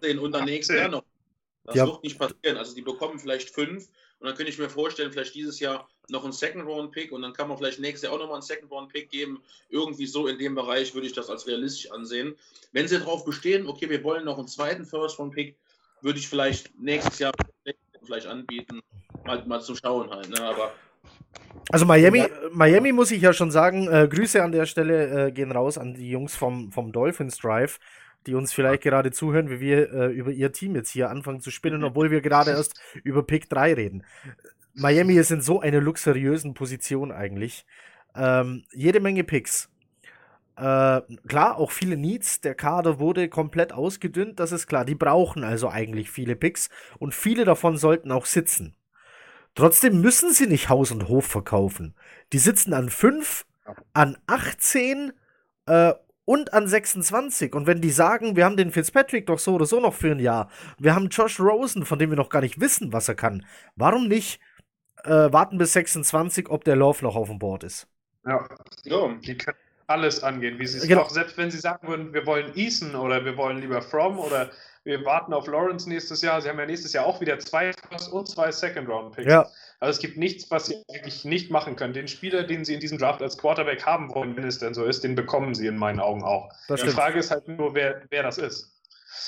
10 0.00 0.18
und 0.18 0.32
dann 0.32 0.44
nächstes 0.44 0.76
Jahr 0.76 0.88
noch. 0.88 1.04
Das 1.64 1.76
ja. 1.76 1.86
wird 1.86 2.02
nicht 2.04 2.18
passieren. 2.18 2.56
Also 2.56 2.74
die 2.74 2.82
bekommen 2.82 3.18
vielleicht 3.18 3.50
5 3.50 3.88
und 4.20 4.26
dann 4.26 4.36
könnte 4.36 4.50
ich 4.50 4.58
mir 4.58 4.68
vorstellen, 4.68 5.12
vielleicht 5.12 5.34
dieses 5.34 5.60
Jahr 5.60 5.88
noch 6.08 6.24
einen 6.24 6.32
Second-Round-Pick 6.32 7.12
und 7.12 7.22
dann 7.22 7.32
kann 7.32 7.48
man 7.48 7.56
vielleicht 7.56 7.78
nächstes 7.78 8.02
Jahr 8.02 8.12
auch 8.12 8.18
nochmal 8.18 8.36
einen 8.36 8.42
Second-Round-Pick 8.42 9.10
geben. 9.10 9.42
Irgendwie 9.68 10.06
so 10.06 10.26
in 10.26 10.38
dem 10.38 10.54
Bereich 10.54 10.94
würde 10.94 11.06
ich 11.06 11.12
das 11.12 11.30
als 11.30 11.46
realistisch 11.46 11.90
ansehen. 11.92 12.34
Wenn 12.72 12.88
sie 12.88 12.98
darauf 12.98 13.24
bestehen, 13.24 13.68
okay, 13.68 13.88
wir 13.88 14.02
wollen 14.02 14.24
noch 14.24 14.38
einen 14.38 14.48
zweiten 14.48 14.84
First-Round-Pick, 14.84 15.56
würde 16.00 16.18
ich 16.18 16.28
vielleicht 16.28 16.76
nächstes 16.80 17.18
Jahr 17.20 17.32
vielleicht 18.04 18.26
anbieten, 18.26 18.80
mal, 19.24 19.44
mal 19.46 19.60
zu 19.60 19.76
schauen 19.76 20.10
halt. 20.10 20.30
Ne? 20.30 20.40
Aber 20.42 20.72
also 21.70 21.84
Miami, 21.84 22.24
Miami 22.52 22.92
muss 22.92 23.10
ich 23.10 23.20
ja 23.20 23.32
schon 23.32 23.50
sagen, 23.50 23.88
äh, 23.88 24.08
Grüße 24.08 24.42
an 24.42 24.52
der 24.52 24.66
Stelle 24.66 25.26
äh, 25.26 25.32
gehen 25.32 25.52
raus 25.52 25.76
an 25.76 25.94
die 25.94 26.10
Jungs 26.10 26.34
vom, 26.34 26.72
vom 26.72 26.92
Dolphins 26.92 27.36
Drive 27.38 27.78
die 28.28 28.34
uns 28.34 28.52
vielleicht 28.52 28.82
gerade 28.82 29.10
zuhören, 29.10 29.48
wie 29.48 29.58
wir 29.58 29.92
äh, 29.92 30.06
über 30.12 30.30
ihr 30.30 30.52
Team 30.52 30.74
jetzt 30.74 30.90
hier 30.90 31.10
anfangen 31.10 31.40
zu 31.40 31.50
spinnen, 31.50 31.82
obwohl 31.82 32.10
wir 32.10 32.20
gerade 32.20 32.50
erst 32.50 32.78
über 33.02 33.22
Pick 33.22 33.48
3 33.48 33.72
reden. 33.74 34.04
Miami 34.74 35.14
ist 35.14 35.30
in 35.30 35.40
so 35.40 35.60
einer 35.60 35.80
luxuriösen 35.80 36.52
Position 36.52 37.10
eigentlich. 37.10 37.64
Ähm, 38.14 38.64
jede 38.72 39.00
Menge 39.00 39.24
Picks. 39.24 39.70
Äh, 40.56 41.00
klar, 41.26 41.56
auch 41.56 41.70
viele 41.70 41.96
Needs. 41.96 42.42
Der 42.42 42.54
Kader 42.54 42.98
wurde 42.98 43.28
komplett 43.30 43.72
ausgedünnt, 43.72 44.38
das 44.38 44.52
ist 44.52 44.66
klar. 44.66 44.84
Die 44.84 44.94
brauchen 44.94 45.42
also 45.42 45.70
eigentlich 45.70 46.10
viele 46.10 46.36
Picks 46.36 46.68
und 46.98 47.14
viele 47.14 47.46
davon 47.46 47.78
sollten 47.78 48.12
auch 48.12 48.26
sitzen. 48.26 48.76
Trotzdem 49.54 50.02
müssen 50.02 50.32
sie 50.32 50.46
nicht 50.46 50.68
Haus 50.68 50.90
und 50.90 51.08
Hof 51.08 51.26
verkaufen. 51.26 51.94
Die 52.34 52.38
sitzen 52.38 52.74
an 52.74 52.90
5, 52.90 53.46
an 53.94 54.18
18 54.26 55.12
äh, 55.66 55.94
und 56.28 56.52
an 56.52 56.68
26. 56.68 57.54
Und 57.54 57.66
wenn 57.66 57.80
die 57.80 57.90
sagen, 57.90 58.36
wir 58.36 58.44
haben 58.44 58.58
den 58.58 58.70
Fitzpatrick 58.70 59.24
doch 59.24 59.38
so 59.38 59.54
oder 59.54 59.64
so 59.64 59.80
noch 59.80 59.94
für 59.94 60.10
ein 60.10 60.20
Jahr, 60.20 60.50
wir 60.78 60.94
haben 60.94 61.08
Josh 61.08 61.40
Rosen, 61.40 61.86
von 61.86 61.98
dem 61.98 62.10
wir 62.10 62.18
noch 62.18 62.28
gar 62.28 62.42
nicht 62.42 62.60
wissen, 62.60 62.92
was 62.92 63.08
er 63.08 63.14
kann, 63.14 63.46
warum 63.76 64.08
nicht 64.08 64.38
äh, 65.04 65.32
warten 65.32 65.56
bis 65.56 65.72
26, 65.72 66.50
ob 66.50 66.64
der 66.64 66.76
Love 66.76 67.02
noch 67.02 67.16
auf 67.16 67.28
dem 67.28 67.38
Board 67.38 67.64
ist? 67.64 67.88
Ja, 68.26 68.46
so, 68.84 69.14
die 69.24 69.38
können 69.38 69.56
alles 69.86 70.22
angehen, 70.22 70.58
wie 70.58 70.66
sie 70.66 70.76
es 70.76 70.86
genau. 70.86 71.00
auch, 71.00 71.10
selbst 71.10 71.38
wenn 71.38 71.50
sie 71.50 71.60
sagen 71.60 71.88
würden, 71.88 72.12
wir 72.12 72.26
wollen 72.26 72.54
Eason 72.54 72.94
oder 72.94 73.24
wir 73.24 73.38
wollen 73.38 73.62
lieber 73.62 73.80
From 73.80 74.18
oder 74.18 74.50
wir 74.84 75.02
warten 75.06 75.32
auf 75.32 75.46
Lawrence 75.46 75.88
nächstes 75.88 76.20
Jahr. 76.20 76.42
Sie 76.42 76.50
haben 76.50 76.58
ja 76.58 76.66
nächstes 76.66 76.92
Jahr 76.92 77.06
auch 77.06 77.22
wieder 77.22 77.38
zwei 77.38 77.72
First 77.90 78.12
und 78.12 78.28
zwei 78.28 78.52
Second 78.52 78.86
Round 78.86 79.16
Picks. 79.16 79.30
Ja. 79.32 79.46
Also 79.80 79.92
es 79.92 79.98
gibt 80.00 80.16
nichts, 80.16 80.50
was 80.50 80.66
sie 80.66 80.82
eigentlich 80.88 81.24
nicht 81.24 81.50
machen 81.50 81.76
können. 81.76 81.92
Den 81.92 82.08
Spieler, 82.08 82.42
den 82.42 82.64
sie 82.64 82.74
in 82.74 82.80
diesem 82.80 82.98
Draft 82.98 83.22
als 83.22 83.38
Quarterback 83.38 83.86
haben 83.86 84.12
wollen, 84.12 84.36
wenn 84.36 84.44
es 84.44 84.58
denn 84.58 84.74
so 84.74 84.84
ist, 84.84 85.04
den 85.04 85.14
bekommen 85.14 85.54
sie 85.54 85.68
in 85.68 85.76
meinen 85.76 86.00
Augen 86.00 86.24
auch. 86.24 86.50
Das 86.66 86.82
Die 86.82 86.88
Frage 86.88 87.20
ist 87.20 87.30
halt 87.30 87.46
nur, 87.46 87.74
wer, 87.74 88.02
wer 88.10 88.22
das 88.22 88.38
ist. 88.38 88.72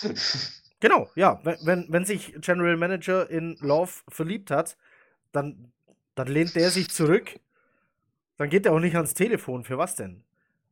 Genau, 0.82 1.10
ja. 1.14 1.38
Wenn, 1.44 1.56
wenn, 1.62 1.86
wenn 1.90 2.04
sich 2.06 2.34
General 2.40 2.76
Manager 2.78 3.28
in 3.28 3.58
Love 3.60 3.92
verliebt 4.08 4.50
hat, 4.50 4.78
dann, 5.30 5.70
dann 6.14 6.26
lehnt 6.26 6.56
der 6.56 6.70
sich 6.70 6.88
zurück. 6.88 7.38
Dann 8.38 8.48
geht 8.48 8.64
er 8.64 8.72
auch 8.72 8.80
nicht 8.80 8.96
ans 8.96 9.12
Telefon. 9.12 9.62
Für 9.62 9.76
was 9.76 9.94
denn? 9.94 10.24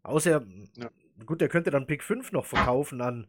Außer, 0.02 0.42
ja. 0.76 0.90
gut, 1.26 1.42
der 1.42 1.50
könnte 1.50 1.70
dann 1.70 1.86
Pick 1.86 2.02
5 2.02 2.32
noch 2.32 2.46
verkaufen 2.46 3.02
an 3.02 3.26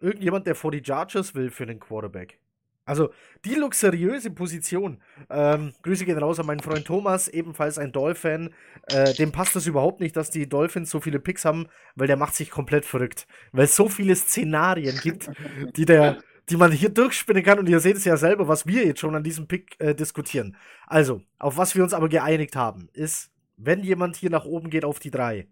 irgendjemand, 0.00 0.46
der 0.46 0.54
vor 0.54 0.70
die 0.70 0.84
Chargers 0.84 1.34
will 1.34 1.50
für 1.50 1.64
den 1.64 1.80
Quarterback. 1.80 2.38
Also 2.84 3.10
die 3.44 3.54
luxuriöse 3.54 4.30
Position. 4.30 5.00
Ähm, 5.30 5.72
Grüße 5.82 6.04
gehen 6.04 6.18
raus 6.18 6.40
an 6.40 6.46
meinen 6.46 6.60
Freund 6.60 6.84
Thomas, 6.84 7.28
ebenfalls 7.28 7.78
ein 7.78 7.92
Dolphin. 7.92 8.50
Äh, 8.88 9.14
dem 9.14 9.30
passt 9.30 9.54
das 9.54 9.66
überhaupt 9.66 10.00
nicht, 10.00 10.16
dass 10.16 10.30
die 10.30 10.48
Dolphins 10.48 10.90
so 10.90 11.00
viele 11.00 11.20
Picks 11.20 11.44
haben, 11.44 11.68
weil 11.94 12.08
der 12.08 12.16
macht 12.16 12.34
sich 12.34 12.50
komplett 12.50 12.84
verrückt. 12.84 13.26
Weil 13.52 13.64
es 13.64 13.76
so 13.76 13.88
viele 13.88 14.16
Szenarien 14.16 14.98
gibt, 15.00 15.30
die, 15.76 15.84
der, 15.84 16.18
die 16.48 16.56
man 16.56 16.72
hier 16.72 16.88
durchspinnen 16.88 17.44
kann. 17.44 17.60
Und 17.60 17.68
ihr 17.68 17.78
seht 17.78 17.96
es 17.96 18.04
ja 18.04 18.16
selber, 18.16 18.48
was 18.48 18.66
wir 18.66 18.84
jetzt 18.84 19.00
schon 19.00 19.14
an 19.14 19.22
diesem 19.22 19.46
Pick 19.46 19.76
äh, 19.78 19.94
diskutieren. 19.94 20.56
Also, 20.88 21.22
auf 21.38 21.56
was 21.56 21.76
wir 21.76 21.84
uns 21.84 21.94
aber 21.94 22.08
geeinigt 22.08 22.56
haben, 22.56 22.88
ist, 22.92 23.30
wenn 23.56 23.84
jemand 23.84 24.16
hier 24.16 24.30
nach 24.30 24.44
oben 24.44 24.70
geht 24.70 24.84
auf 24.84 24.98
die 24.98 25.12
drei, 25.12 25.46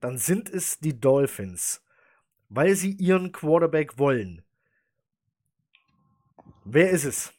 dann 0.00 0.18
sind 0.18 0.50
es 0.50 0.80
die 0.80 1.00
Dolphins. 1.00 1.82
Weil 2.50 2.74
sie 2.74 2.92
ihren 2.92 3.32
Quarterback 3.32 3.98
wollen. 3.98 4.42
Wer 6.64 6.90
ist 6.90 7.04
es? 7.04 7.32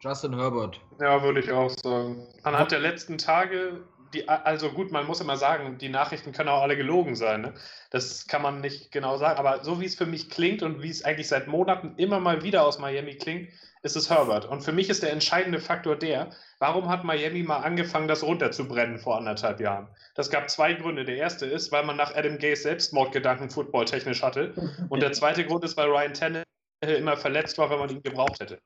Justin 0.00 0.38
Herbert. 0.38 0.80
Ja, 1.00 1.20
würde 1.22 1.40
ich 1.40 1.50
auch 1.50 1.70
sagen. 1.70 2.24
Anhand 2.44 2.70
der 2.70 2.78
letzten 2.78 3.18
Tage, 3.18 3.82
die, 4.14 4.28
also 4.28 4.70
gut, 4.70 4.92
man 4.92 5.04
muss 5.04 5.20
immer 5.20 5.36
sagen, 5.36 5.76
die 5.78 5.88
Nachrichten 5.88 6.30
können 6.30 6.48
auch 6.48 6.62
alle 6.62 6.76
gelogen 6.76 7.16
sein. 7.16 7.40
Ne? 7.40 7.54
Das 7.90 8.28
kann 8.28 8.40
man 8.40 8.60
nicht 8.60 8.92
genau 8.92 9.16
sagen. 9.16 9.38
Aber 9.38 9.64
so 9.64 9.80
wie 9.80 9.84
es 9.84 9.96
für 9.96 10.06
mich 10.06 10.30
klingt 10.30 10.62
und 10.62 10.80
wie 10.80 10.90
es 10.90 11.04
eigentlich 11.04 11.26
seit 11.26 11.48
Monaten 11.48 11.94
immer 11.96 12.20
mal 12.20 12.44
wieder 12.44 12.64
aus 12.64 12.78
Miami 12.78 13.16
klingt, 13.16 13.48
ist 13.82 13.96
es 13.96 14.10
Herbert. 14.10 14.46
Und 14.46 14.62
für 14.62 14.72
mich 14.72 14.88
ist 14.88 15.02
der 15.02 15.12
entscheidende 15.12 15.58
Faktor 15.58 15.96
der, 15.96 16.30
warum 16.60 16.88
hat 16.88 17.02
Miami 17.02 17.42
mal 17.42 17.58
angefangen, 17.58 18.06
das 18.06 18.22
runterzubrennen 18.22 18.98
vor 18.98 19.18
anderthalb 19.18 19.58
Jahren? 19.58 19.88
Das 20.14 20.30
gab 20.30 20.50
zwei 20.50 20.74
Gründe. 20.74 21.04
Der 21.04 21.16
erste 21.16 21.46
ist, 21.46 21.72
weil 21.72 21.84
man 21.84 21.96
nach 21.96 22.14
Adam 22.14 22.38
Gays 22.38 22.62
Selbstmordgedanken 22.62 23.50
footballtechnisch 23.50 24.22
hatte. 24.22 24.54
Und 24.88 25.00
der 25.00 25.12
zweite 25.12 25.44
Grund 25.44 25.64
ist, 25.64 25.76
weil 25.76 25.88
Ryan 25.88 26.14
Tannehill 26.14 26.46
immer 26.80 27.16
verletzt 27.16 27.58
war, 27.58 27.70
wenn 27.70 27.78
man 27.78 27.90
ihn 27.90 28.02
gebraucht 28.02 28.40
hätte. 28.40 28.60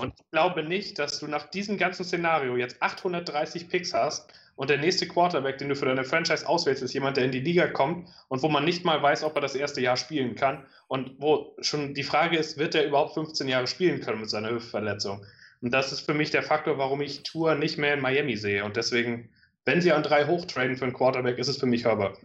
Und 0.00 0.14
ich 0.18 0.30
glaube 0.30 0.62
nicht, 0.62 0.98
dass 0.98 1.18
du 1.18 1.26
nach 1.26 1.50
diesem 1.50 1.76
ganzen 1.76 2.04
Szenario 2.04 2.56
jetzt 2.56 2.80
830 2.80 3.68
Picks 3.68 3.92
hast 3.92 4.32
und 4.54 4.70
der 4.70 4.78
nächste 4.78 5.06
Quarterback, 5.06 5.58
den 5.58 5.68
du 5.68 5.76
für 5.76 5.84
deine 5.84 6.04
Franchise 6.04 6.48
auswählst, 6.48 6.82
ist 6.82 6.94
jemand, 6.94 7.18
der 7.18 7.24
in 7.24 7.32
die 7.32 7.40
Liga 7.40 7.68
kommt 7.68 8.08
und 8.28 8.42
wo 8.42 8.48
man 8.48 8.64
nicht 8.64 8.84
mal 8.84 9.02
weiß, 9.02 9.22
ob 9.22 9.34
er 9.34 9.42
das 9.42 9.54
erste 9.54 9.82
Jahr 9.82 9.96
spielen 9.96 10.34
kann 10.34 10.64
und 10.88 11.20
wo 11.20 11.54
schon 11.60 11.92
die 11.92 12.04
Frage 12.04 12.38
ist, 12.38 12.56
wird 12.56 12.74
er 12.74 12.86
überhaupt 12.86 13.14
15 13.14 13.48
Jahre 13.48 13.66
spielen 13.66 14.00
können 14.00 14.20
mit 14.20 14.30
seiner 14.30 14.50
Hüftverletzung? 14.50 15.26
Und 15.60 15.72
das 15.72 15.92
ist 15.92 16.00
für 16.00 16.14
mich 16.14 16.30
der 16.30 16.42
Faktor, 16.42 16.78
warum 16.78 17.02
ich 17.02 17.22
Tour 17.22 17.54
nicht 17.54 17.76
mehr 17.76 17.94
in 17.94 18.00
Miami 18.00 18.36
sehe. 18.36 18.64
Und 18.64 18.76
deswegen, 18.76 19.30
wenn 19.64 19.82
sie 19.82 19.92
an 19.92 20.02
drei 20.02 20.26
hochtraden 20.26 20.76
für 20.76 20.84
einen 20.84 20.94
Quarterback, 20.94 21.38
ist 21.38 21.48
es 21.48 21.58
für 21.58 21.66
mich 21.66 21.84
Herbert. 21.84 22.18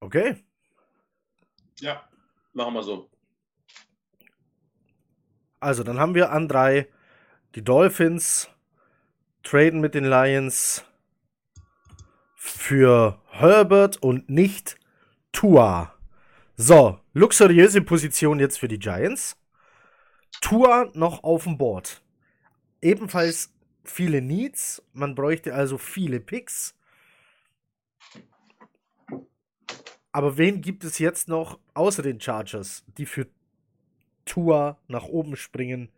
Okay. 0.00 0.36
Ja, 1.80 2.08
machen 2.52 2.74
wir 2.74 2.82
so. 2.82 3.10
Also, 5.64 5.82
dann 5.82 5.98
haben 5.98 6.14
wir 6.14 6.30
an 6.30 6.46
drei 6.46 6.88
die 7.54 7.64
Dolphins, 7.64 8.50
traden 9.42 9.80
mit 9.80 9.94
den 9.94 10.04
Lions 10.04 10.84
für 12.34 13.18
Herbert 13.30 13.96
und 13.96 14.28
nicht 14.28 14.76
Tua. 15.32 15.94
So, 16.54 17.00
luxuriöse 17.14 17.80
Position 17.80 18.40
jetzt 18.40 18.58
für 18.58 18.68
die 18.68 18.78
Giants. 18.78 19.38
Tua 20.42 20.90
noch 20.92 21.24
auf 21.24 21.44
dem 21.44 21.56
Board. 21.56 22.02
Ebenfalls 22.82 23.50
viele 23.84 24.20
Needs. 24.20 24.82
Man 24.92 25.14
bräuchte 25.14 25.54
also 25.54 25.78
viele 25.78 26.20
Picks. 26.20 26.74
Aber 30.12 30.36
wen 30.36 30.60
gibt 30.60 30.84
es 30.84 30.98
jetzt 30.98 31.26
noch 31.26 31.58
außer 31.72 32.02
den 32.02 32.20
Chargers, 32.20 32.84
die 32.98 33.06
für 33.06 33.28
Tour 34.24 34.78
nach 34.88 35.04
oben 35.04 35.36
springen 35.36 35.90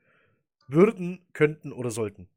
würden, 0.68 1.20
könnten 1.32 1.72
oder 1.72 1.90
sollten? 1.90 2.28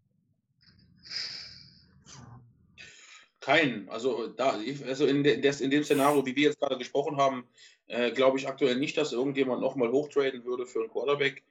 Keinen. 3.40 3.90
Also, 3.90 4.28
da, 4.28 4.60
also 4.88 5.06
in, 5.06 5.24
de, 5.24 5.42
des, 5.42 5.62
in 5.62 5.72
dem 5.72 5.84
Szenario, 5.84 6.26
wie 6.26 6.36
wir 6.36 6.44
jetzt 6.44 6.60
gerade 6.60 6.78
gesprochen 6.78 7.18
haben, 7.18 7.46
äh, 7.88 8.12
glaube 8.12 8.38
ich 8.38 8.48
aktuell 8.48 8.76
nicht, 8.76 8.98
dass 8.98 9.14
irgendjemand 9.14 9.62
nochmal 9.62 9.92
hochtraden 9.92 10.46
würde 10.46 10.66
für 10.66 10.82
einen 10.82 10.90
Quarterback. 10.90 11.44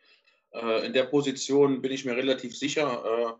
Äh, 0.52 0.86
in 0.86 0.92
der 0.92 1.04
Position 1.04 1.82
bin 1.82 1.92
ich 1.92 2.04
mir 2.04 2.16
relativ 2.16 2.56
sicher, 2.56 3.04
äh, 3.04 3.32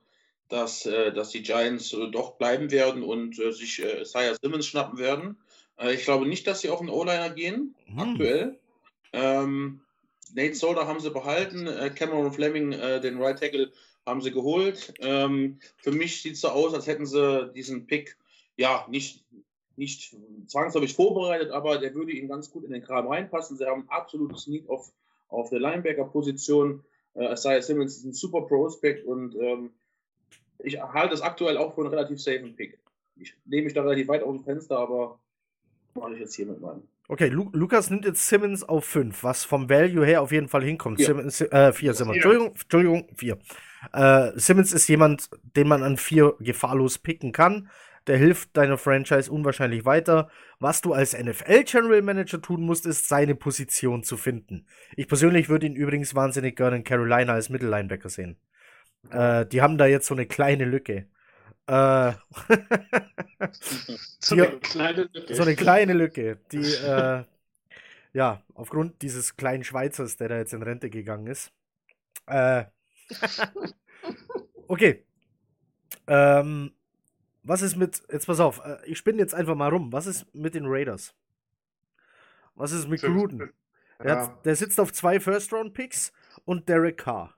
dass, 0.49 0.87
äh, 0.87 1.13
dass 1.13 1.31
die 1.31 1.43
Giants 1.43 1.93
äh, 1.93 2.11
doch 2.11 2.33
bleiben 2.33 2.71
werden 2.71 3.03
und 3.03 3.39
äh, 3.39 3.53
sich 3.53 3.83
äh, 3.83 4.03
Isaiah 4.03 4.35
Simmons 4.41 4.67
schnappen 4.67 4.99
werden. 4.99 5.37
ich 5.93 6.03
glaube 6.03 6.27
nicht, 6.27 6.45
dass 6.49 6.61
sie 6.61 6.71
auf 6.71 6.81
einen 6.81 6.91
O-Liner 6.91 7.31
gehen, 7.31 7.77
hm. 7.87 7.99
aktuell. 7.99 8.59
Ähm, 9.13 9.81
Nate 10.35 10.55
Solder 10.55 10.87
haben 10.87 11.01
sie 11.01 11.11
behalten, 11.11 11.67
äh, 11.67 11.91
Cameron 11.91 12.33
Fleming, 12.33 12.73
äh, 12.73 13.01
den 13.01 13.21
Right 13.21 13.39
Tackle, 13.39 13.73
haben 14.07 14.23
sie 14.23 14.31
geholt. 14.31 14.95
Ähm, 15.01 15.59
für 15.77 15.93
mich 15.93 16.23
sieht 16.23 16.35
es 16.35 16.41
so 16.41 16.49
aus, 16.49 16.75
als 16.75 16.87
hätten 16.87 17.07
sie 17.07 17.53
diesen 17.55 17.87
Pick 17.87 18.17
ja 18.57 18.87
nicht, 18.89 19.25
nicht 19.77 20.17
zwangsläufig 20.47 20.95
vorbereitet, 20.95 21.51
aber 21.51 21.79
der 21.79 21.95
würde 21.95 22.13
ihnen 22.13 22.29
ganz 22.29 22.51
gut 22.51 22.65
in 22.65 22.73
den 22.73 22.83
Kram 22.83 23.07
reinpassen. 23.07 23.57
Sie 23.57 23.67
haben 23.67 23.89
absolutes 23.89 24.47
Need 24.47 24.69
auf, 24.69 24.91
auf 25.29 25.51
der 25.51 25.61
Linebacker-Position. 25.61 26.83
Äh, 27.15 27.33
Isaiah 27.33 27.63
Simmons 27.63 27.97
ist 27.99 28.05
ein 28.05 28.15
super 28.15 28.43
Prospect 28.43 29.05
und 29.07 29.35
ähm, 29.37 29.71
ich 30.61 30.81
halte 30.81 31.15
es 31.15 31.21
aktuell 31.21 31.57
auch 31.57 31.75
für 31.75 31.83
einen 31.83 31.91
relativ 31.91 32.21
safen 32.21 32.57
Pick. 32.57 32.79
Ich 33.17 33.35
nehme 33.45 33.65
mich 33.65 33.75
da 33.75 33.83
relativ 33.83 34.09
weit 34.09 34.23
aus 34.23 34.37
dem 34.37 34.45
Fenster, 34.45 34.79
aber 34.79 35.19
mache 35.95 36.15
ich 36.15 36.21
jetzt 36.21 36.35
hier 36.35 36.47
mit 36.47 36.61
meinem. 36.61 36.83
Okay, 37.11 37.29
Lu 37.29 37.49
Lukas 37.55 37.89
nimmt 37.89 38.05
jetzt 38.05 38.29
Simmons 38.29 38.63
auf 38.63 38.85
5, 38.85 39.25
was 39.25 39.45
vom 39.45 39.71
Value 39.71 40.05
her 40.05 40.21
auf 40.21 40.31
jeden 40.31 40.49
Fall 40.49 40.63
hinkommt. 40.63 40.99
4 40.99 41.07
Simmons, 41.07 41.41
äh, 41.41 41.73
vier 41.73 41.95
Simmons. 41.95 42.17
Entschuldigung, 42.17 42.53
Entschuldigung, 42.53 43.09
4. 43.17 43.39
Äh, 43.95 44.33
Simmons 44.35 44.73
ist 44.75 44.89
jemand, 44.89 45.31
den 45.57 45.69
man 45.69 45.83
an 45.83 45.97
4 45.97 46.35
gefahrlos 46.39 46.99
picken 46.99 47.33
kann. 47.33 47.71
Der 48.09 48.19
hilft 48.19 48.57
deiner 48.57 48.77
Franchise 48.77 49.31
unwahrscheinlich 49.31 49.87
weiter. 49.87 50.29
Was 50.61 50.83
du 50.83 50.93
als 50.93 51.17
NFL 51.19 51.65
General 51.65 52.03
Manager 52.03 52.43
tun 52.43 52.63
musst, 52.63 52.85
ist 52.85 53.09
seine 53.09 53.35
Position 53.35 54.03
zu 54.03 54.19
finden. 54.19 54.67
Ich 54.95 55.09
persönlich 55.09 55.49
würde 55.49 55.67
ihn 55.67 55.77
übrigens 55.77 56.15
wahnsinnig 56.15 56.57
gerne 56.57 56.77
in 56.77 56.85
Carolina 56.85 57.33
als 57.33 57.49
Mittellinebacker 57.49 58.11
sehen. 58.11 58.37
Äh, 59.11 59.47
die 59.47 59.63
haben 59.63 59.79
da 59.79 59.87
jetzt 59.87 60.07
so 60.07 60.15
eine 60.15 60.27
kleine 60.27 60.67
Lücke. 60.67 61.07
Äh, 61.69 62.15
so, 64.21 64.35
die, 64.35 64.41
eine 64.41 64.59
kleine 64.59 65.03
Lücke. 65.03 65.35
so 65.35 65.43
eine 65.43 65.55
kleine 65.55 65.93
Lücke, 65.93 66.39
die 66.51 66.65
äh, 66.65 67.25
ja 68.15 68.43
aufgrund 68.55 69.03
dieses 69.03 69.37
kleinen 69.37 69.65
Schweizers, 69.65 70.17
der 70.17 70.29
da 70.31 70.39
jetzt 70.39 70.55
in 70.55 70.63
Rente 70.63 70.89
gegangen 70.89 71.27
ist. 71.27 71.53
Äh, 72.27 72.65
okay. 74.67 75.05
Ähm, 76.07 76.73
was 77.43 77.61
ist 77.61 77.77
mit, 77.77 78.03
jetzt 78.11 78.27
pass 78.27 78.41
auf, 78.41 78.65
äh, 78.65 78.79
ich 78.87 78.97
spinne 78.97 79.19
jetzt 79.19 79.35
einfach 79.35 79.55
mal 79.55 79.69
rum. 79.69 79.93
Was 79.93 80.07
ist 80.07 80.35
mit 80.35 80.55
den 80.55 80.65
Raiders? 80.67 81.15
Was 82.55 82.73
ist 82.73 82.89
mit 82.89 83.03
Gruden? 83.03 83.53
Der, 84.03 84.07
ja. 84.07 84.39
der 84.43 84.57
sitzt 84.57 84.81
auf 84.81 84.91
zwei 84.95 85.21
First-Round-Picks 85.21 86.13
und 86.47 86.67
Derek 86.67 86.97
Carr. 86.97 87.35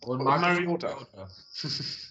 Und 0.00 0.24
Mariota. 0.24 1.06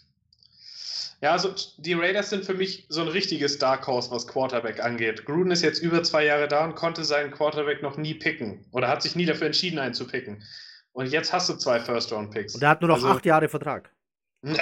Ja, 1.21 1.31
also 1.31 1.53
die 1.77 1.93
Raiders 1.93 2.29
sind 2.29 2.45
für 2.45 2.53
mich 2.53 2.85
so 2.89 3.01
ein 3.01 3.07
richtiges 3.07 3.57
Dark 3.57 3.87
Horse, 3.87 4.11
was 4.11 4.27
Quarterback 4.27 4.83
angeht. 4.83 5.25
Gruden 5.25 5.51
ist 5.51 5.63
jetzt 5.63 5.79
über 5.79 6.03
zwei 6.03 6.25
Jahre 6.25 6.47
da 6.47 6.63
und 6.63 6.75
konnte 6.75 7.03
seinen 7.03 7.31
Quarterback 7.31 7.81
noch 7.81 7.97
nie 7.97 8.13
picken 8.13 8.65
oder 8.71 8.87
hat 8.87 9.01
sich 9.01 9.15
nie 9.15 9.25
dafür 9.25 9.47
entschieden, 9.47 9.79
einen 9.79 9.95
zu 9.95 10.05
picken. 10.05 10.43
Und 10.91 11.07
jetzt 11.07 11.33
hast 11.33 11.49
du 11.49 11.55
zwei 11.55 11.79
First-Round-Picks. 11.79 12.55
Und 12.55 12.61
der 12.61 12.69
hat 12.69 12.81
nur 12.81 12.89
noch 12.89 12.95
also, 12.95 13.09
acht 13.09 13.25
Jahre 13.25 13.49
Vertrag. 13.49 13.91
ja, 14.43 14.53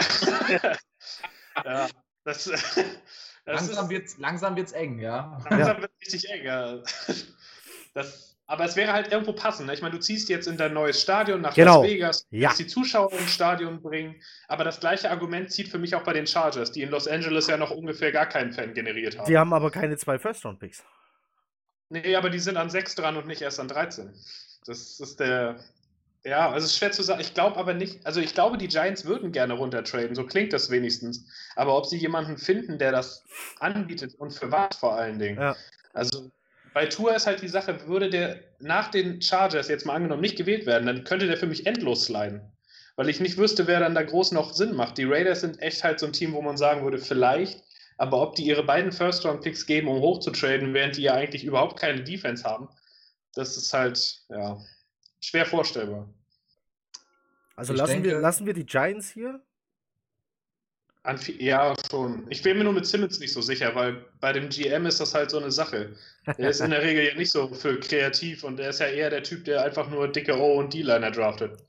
das, 2.23 2.45
das 2.45 2.53
langsam, 3.45 3.85
ist, 3.85 3.89
wird's, 3.89 4.17
langsam 4.17 4.55
wird's 4.55 4.71
eng, 4.71 4.99
ja. 4.99 5.37
Langsam 5.49 5.75
ja. 5.75 5.81
wird 5.81 5.91
richtig 6.01 6.29
eng, 6.29 6.45
ja. 6.45 6.79
Das, 7.93 8.34
aber 8.47 8.65
es 8.65 8.75
wäre 8.75 8.93
halt 8.93 9.11
irgendwo 9.11 9.33
passend. 9.33 9.67
Ne? 9.67 9.73
Ich 9.73 9.81
meine, 9.81 9.95
du 9.95 9.99
ziehst 9.99 10.29
jetzt 10.29 10.47
in 10.47 10.57
dein 10.57 10.73
neues 10.73 11.01
Stadion 11.01 11.41
nach 11.41 11.55
genau. 11.55 11.81
Las 11.81 11.91
Vegas, 11.91 12.27
ja. 12.29 12.53
die 12.57 12.67
Zuschauer 12.67 13.11
ins 13.13 13.33
Stadion 13.33 13.81
bringen. 13.81 14.15
Aber 14.47 14.63
das 14.63 14.79
gleiche 14.79 15.09
Argument 15.09 15.51
zieht 15.51 15.67
für 15.67 15.79
mich 15.79 15.95
auch 15.95 16.03
bei 16.03 16.13
den 16.13 16.27
Chargers, 16.27 16.71
die 16.71 16.83
in 16.83 16.89
Los 16.89 17.07
Angeles 17.07 17.47
ja 17.47 17.57
noch 17.57 17.71
ungefähr 17.71 18.11
gar 18.11 18.27
keinen 18.27 18.53
Fan 18.53 18.73
generiert 18.73 19.17
haben. 19.17 19.27
Die 19.27 19.37
haben 19.37 19.53
aber 19.53 19.71
keine 19.71 19.97
zwei 19.97 20.19
First-Round-Picks. 20.19 20.83
Nee, 21.89 22.15
aber 22.15 22.29
die 22.29 22.39
sind 22.39 22.57
an 22.57 22.69
6 22.69 22.95
dran 22.95 23.17
und 23.17 23.27
nicht 23.27 23.41
erst 23.41 23.59
an 23.59 23.67
13. 23.67 24.13
Das 24.65 24.99
ist 24.99 25.19
der. 25.19 25.59
Ja, 26.23 26.49
also 26.49 26.65
es 26.65 26.71
ist 26.71 26.79
schwer 26.79 26.91
zu 26.91 27.03
sagen. 27.03 27.21
Ich 27.21 27.35
glaube 27.35 27.57
aber 27.57 27.75
nicht, 27.75 28.03
also 28.03 28.19
ich 28.19 28.33
glaube, 28.33 28.57
die 28.57 28.67
Giants 28.67 29.05
würden 29.05 29.31
gerne 29.31 29.53
runtertraden, 29.53 30.15
so 30.15 30.25
klingt 30.25 30.53
das 30.53 30.71
wenigstens. 30.71 31.27
Aber 31.55 31.77
ob 31.77 31.85
sie 31.85 31.97
jemanden 31.97 32.37
finden, 32.37 32.79
der 32.79 32.91
das 32.91 33.23
anbietet 33.59 34.15
und 34.15 34.31
für 34.31 34.51
was 34.51 34.75
vor 34.75 34.95
allen 34.95 35.19
Dingen. 35.19 35.39
Ja. 35.39 35.55
Also 35.93 36.31
bei 36.75 36.87
Tour 36.87 37.15
ist 37.15 37.25
halt 37.25 37.41
die 37.41 37.47
Sache, 37.47 37.87
würde 37.87 38.09
der 38.09 38.37
nach 38.59 38.91
den 38.91 39.21
Chargers 39.21 39.69
jetzt 39.69 39.85
mal 39.85 39.93
angenommen 39.93 40.21
nicht 40.21 40.35
gewählt 40.35 40.65
werden, 40.65 40.85
dann 40.85 41.05
könnte 41.05 41.25
der 41.25 41.37
für 41.37 41.47
mich 41.47 41.65
endlos 41.65 42.03
sliden. 42.03 42.51
Weil 42.97 43.07
ich 43.07 43.21
nicht 43.21 43.37
wüsste, 43.37 43.65
wer 43.65 43.79
dann 43.79 43.95
da 43.95 44.03
groß 44.03 44.33
noch 44.33 44.53
Sinn 44.53 44.75
macht. 44.75 44.97
Die 44.97 45.05
Raiders 45.05 45.39
sind 45.39 45.61
echt 45.61 45.85
halt 45.85 46.01
so 46.01 46.05
ein 46.05 46.11
Team, 46.11 46.33
wo 46.33 46.41
man 46.41 46.57
sagen 46.57 46.83
würde, 46.83 46.97
vielleicht, 46.97 47.63
aber 47.97 48.21
ob 48.21 48.35
die 48.35 48.43
ihre 48.43 48.65
beiden 48.65 48.91
First-Round-Picks 48.91 49.65
geben, 49.65 49.87
um 49.87 50.01
hochzutraden, 50.01 50.73
während 50.73 50.97
die 50.97 51.03
ja 51.03 51.13
eigentlich 51.13 51.45
überhaupt 51.45 51.79
keine 51.79 52.03
Defense 52.03 52.43
haben, 52.43 52.67
das 53.35 53.55
ist 53.55 53.71
halt, 53.71 54.25
ja, 54.27 54.59
schwer 55.21 55.45
vorstellbar. 55.45 56.13
Also 57.55 57.71
lassen, 57.71 58.03
denke, 58.03 58.09
wir, 58.09 58.19
lassen 58.19 58.45
wir 58.45 58.53
die 58.53 58.65
Giants 58.65 59.11
hier? 59.11 59.41
Ja, 61.37 61.75
schon. 61.89 62.25
Ich 62.29 62.41
bin 62.41 62.57
mir 62.57 62.63
nur 62.63 62.73
mit 62.73 62.85
Simmons 62.85 63.19
nicht 63.19 63.33
so 63.33 63.41
sicher, 63.41 63.75
weil 63.75 64.03
bei 64.19 64.33
dem 64.33 64.49
GM 64.49 64.85
ist 64.85 64.99
das 64.99 65.13
halt 65.13 65.29
so 65.29 65.37
eine 65.37 65.51
Sache. 65.51 65.95
Der 66.37 66.49
ist 66.49 66.61
in 66.61 66.71
der 66.71 66.81
Regel 66.81 67.05
ja 67.05 67.15
nicht 67.15 67.31
so 67.31 67.47
für 67.47 67.79
kreativ 67.79 68.43
und 68.43 68.59
er 68.59 68.69
ist 68.69 68.79
ja 68.79 68.87
eher 68.87 69.09
der 69.09 69.23
Typ, 69.23 69.45
der 69.45 69.63
einfach 69.63 69.89
nur 69.89 70.07
dicke 70.07 70.37
O 70.37 70.59
und 70.59 70.73
D-Liner 70.73 71.11
draftet. 71.11 71.59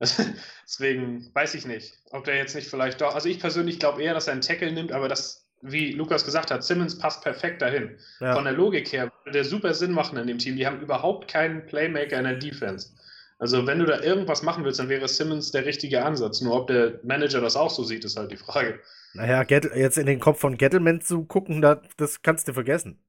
Deswegen 0.64 1.30
weiß 1.34 1.54
ich 1.54 1.66
nicht, 1.66 1.92
ob 2.10 2.24
der 2.24 2.36
jetzt 2.36 2.54
nicht 2.54 2.68
vielleicht 2.68 3.00
doch. 3.02 3.14
Also 3.14 3.28
ich 3.28 3.38
persönlich 3.38 3.78
glaube 3.78 4.02
eher, 4.02 4.14
dass 4.14 4.28
er 4.28 4.32
einen 4.32 4.42
Tackle 4.42 4.72
nimmt, 4.72 4.92
aber 4.92 5.08
das, 5.08 5.46
wie 5.60 5.92
Lukas 5.92 6.24
gesagt 6.24 6.50
hat, 6.50 6.64
Simmons 6.64 6.98
passt 6.98 7.22
perfekt 7.22 7.60
dahin. 7.60 7.98
Ja. 8.20 8.34
Von 8.34 8.44
der 8.44 8.54
Logik 8.54 8.90
her 8.92 9.12
würde 9.24 9.38
der 9.38 9.44
super 9.44 9.74
Sinn 9.74 9.92
machen 9.92 10.16
in 10.16 10.26
dem 10.26 10.38
Team. 10.38 10.56
Die 10.56 10.66
haben 10.66 10.80
überhaupt 10.80 11.30
keinen 11.30 11.66
Playmaker 11.66 12.16
in 12.16 12.24
der 12.24 12.36
Defense. 12.36 12.94
Also 13.40 13.66
wenn 13.66 13.78
du 13.78 13.86
da 13.86 14.00
irgendwas 14.00 14.42
machen 14.42 14.64
willst, 14.64 14.78
dann 14.80 14.90
wäre 14.90 15.08
Simmons 15.08 15.50
der 15.50 15.64
richtige 15.64 16.04
Ansatz. 16.04 16.42
Nur 16.42 16.54
ob 16.54 16.66
der 16.66 17.00
Manager 17.02 17.40
das 17.40 17.56
auch 17.56 17.70
so 17.70 17.82
sieht, 17.82 18.04
ist 18.04 18.18
halt 18.18 18.30
die 18.30 18.36
Frage. 18.36 18.80
Naja, 19.14 19.42
jetzt 19.48 19.96
in 19.96 20.04
den 20.04 20.20
Kopf 20.20 20.40
von 20.40 20.58
Gettleman 20.58 21.00
zu 21.00 21.24
gucken, 21.24 21.62
das 21.62 22.20
kannst 22.22 22.48
du 22.48 22.52
vergessen. 22.52 23.02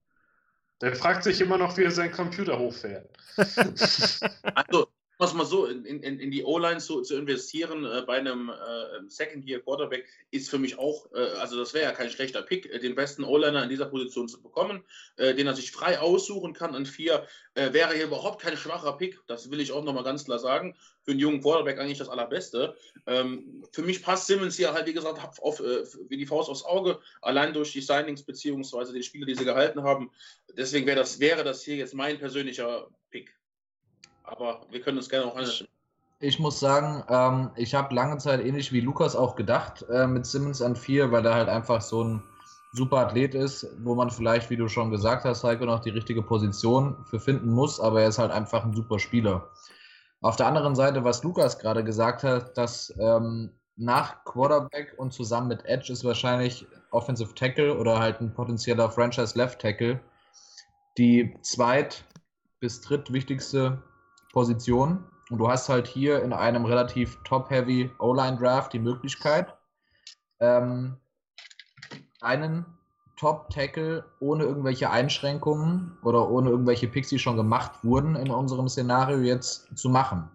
Der 0.82 0.96
fragt 0.96 1.26
sich 1.26 1.42
immer 1.42 1.58
noch, 1.58 1.78
wie 1.78 1.84
er 1.84 1.92
seinen 1.92 2.14
Computer 2.14 2.58
hochfährt. 2.58 3.10
also, 4.56 4.88
muss 5.22 5.36
mal 5.36 5.46
so, 5.46 5.68
in, 5.68 5.86
in, 5.86 6.20
in 6.20 6.32
die 6.32 6.44
O-Line 6.44 6.80
zu, 6.80 7.02
zu 7.02 7.16
investieren 7.16 7.86
äh, 7.86 8.02
bei 8.02 8.18
einem 8.18 8.50
äh, 8.50 9.08
Second-Year-Quarterback 9.08 10.06
ist 10.32 10.50
für 10.50 10.58
mich 10.58 10.80
auch, 10.80 11.12
äh, 11.14 11.20
also 11.38 11.60
das 11.60 11.76
wäre 11.76 11.86
ja 11.86 11.92
kein 11.92 12.10
schlechter 12.10 12.42
Pick, 12.42 12.66
äh, 12.66 12.80
den 12.80 12.96
besten 12.96 13.24
O-Liner 13.24 13.64
in 13.64 13.70
dieser 13.70 13.86
Position 13.86 14.28
zu 14.28 14.42
bekommen, 14.42 14.84
äh, 15.18 15.36
den 15.36 15.46
er 15.46 15.54
sich 15.54 15.72
frei 15.72 16.00
aussuchen 16.00 16.54
kann 16.54 16.74
an 16.74 16.88
vier, 16.88 17.28
äh, 17.54 17.72
wäre 17.72 17.94
hier 17.94 18.06
überhaupt 18.06 18.42
kein 18.42 18.58
schwacher 18.58 18.94
Pick, 18.94 19.20
das 19.28 19.52
will 19.52 19.60
ich 19.60 19.72
auch 19.72 19.84
nochmal 19.84 20.04
ganz 20.04 20.26
klar 20.26 20.40
sagen. 20.40 20.76
Für 21.04 21.12
einen 21.12 21.20
jungen 21.20 21.42
Quarterback 21.42 21.78
eigentlich 21.80 22.00
das 22.00 22.10
Allerbeste. 22.10 22.76
Ähm, 23.06 23.64
für 23.72 23.84
mich 23.84 24.02
passt 24.02 24.26
Simmons 24.26 24.58
hier 24.58 24.74
halt, 24.74 24.88
wie 24.88 24.94
gesagt, 24.94 25.40
auf, 25.40 25.60
wie 25.60 26.18
die 26.18 26.26
Faust 26.26 26.50
aufs 26.50 26.64
Auge, 26.64 27.00
allein 27.22 27.54
durch 27.54 27.74
die 27.74 27.82
Signings 27.82 28.24
beziehungsweise 28.24 28.92
die 28.94 29.04
Spiele, 29.04 29.28
die 29.28 29.36
sie 29.36 29.46
gehalten 29.46 29.84
haben. 29.84 30.12
Deswegen 30.58 30.88
wäre 30.88 30.98
das, 30.98 31.20
wäre 31.20 31.44
das 31.44 31.64
hier 31.64 31.76
jetzt 31.76 31.94
mein 31.94 32.18
persönlicher 32.18 32.88
Pick 33.10 33.36
aber 34.32 34.62
wir 34.70 34.82
können 34.82 34.98
uns 34.98 35.10
gerne 35.10 35.26
auch 35.26 35.36
anschauen. 35.36 35.68
Ich 36.20 36.40
muss 36.40 36.60
sagen, 36.60 37.04
ähm, 37.10 37.50
ich 37.56 37.74
habe 37.74 37.96
lange 37.96 38.18
Zeit 38.18 38.46
ähnlich 38.46 38.72
wie 38.72 38.82
Lukas 38.82 39.16
auch 39.16 39.36
gedacht 39.36 39.84
äh, 39.90 40.06
mit 40.06 40.26
Simmons 40.26 40.62
an 40.62 40.76
4, 40.76 41.12
weil 41.12 41.26
er 41.26 41.34
halt 41.34 41.50
einfach 41.50 41.82
so 41.82 42.04
ein 42.04 42.24
super 42.74 42.98
Athlet 43.00 43.34
ist, 43.34 43.68
wo 43.84 43.96
man 43.96 44.12
vielleicht, 44.12 44.50
wie 44.50 44.56
du 44.56 44.68
schon 44.68 44.92
gesagt 44.92 45.26
hast, 45.26 45.44
Heiko, 45.44 45.66
noch 45.66 45.80
die 45.80 45.90
richtige 45.90 46.22
Position 46.22 47.04
für 47.06 47.20
finden 47.20 47.50
muss, 47.50 47.80
aber 47.80 48.02
er 48.02 48.10
ist 48.10 48.20
halt 48.20 48.32
einfach 48.32 48.64
ein 48.64 48.74
super 48.74 49.00
Spieler. 49.00 49.50
Auf 50.22 50.36
der 50.36 50.46
anderen 50.46 50.76
Seite, 50.76 51.04
was 51.04 51.24
Lukas 51.24 51.58
gerade 51.58 51.84
gesagt 51.84 52.24
hat, 52.24 52.56
dass 52.56 52.94
ähm, 53.00 53.52
nach 53.76 54.24
Quarterback 54.24 54.94
und 54.98 55.14
zusammen 55.14 55.48
mit 55.48 55.66
Edge 55.66 55.92
ist 55.92 56.04
wahrscheinlich 56.04 56.68
Offensive 56.92 57.34
Tackle 57.34 57.76
oder 57.76 58.00
halt 58.00 58.22
ein 58.22 58.34
potenzieller 58.34 58.92
Franchise 58.92 59.36
Left 59.38 59.60
Tackle 59.60 60.00
die 60.98 61.36
zweit- 61.42 62.04
bis 62.60 62.82
drittwichtigste 62.82 63.82
Position. 64.32 65.04
Und 65.30 65.38
du 65.38 65.50
hast 65.50 65.70
halt 65.70 65.88
hier 65.88 66.22
in 66.24 66.34
einem 66.34 66.66
relativ 66.66 67.18
top-heavy 67.24 67.90
O-Line-Draft 68.00 68.74
die 68.74 68.80
Möglichkeit, 68.80 69.56
ähm, 70.40 70.98
einen 72.20 72.66
Top-Tackle 73.18 74.04
ohne 74.20 74.44
irgendwelche 74.44 74.90
Einschränkungen 74.90 75.98
oder 76.04 76.30
ohne 76.30 76.50
irgendwelche 76.50 76.88
Picks, 76.88 77.10
die 77.10 77.20
schon 77.20 77.38
gemacht 77.38 77.72
wurden 77.84 78.16
in 78.16 78.32
unserem 78.32 78.68
Szenario 78.68 79.20
jetzt 79.20 79.78
zu 79.78 79.90
machen. 79.90 80.30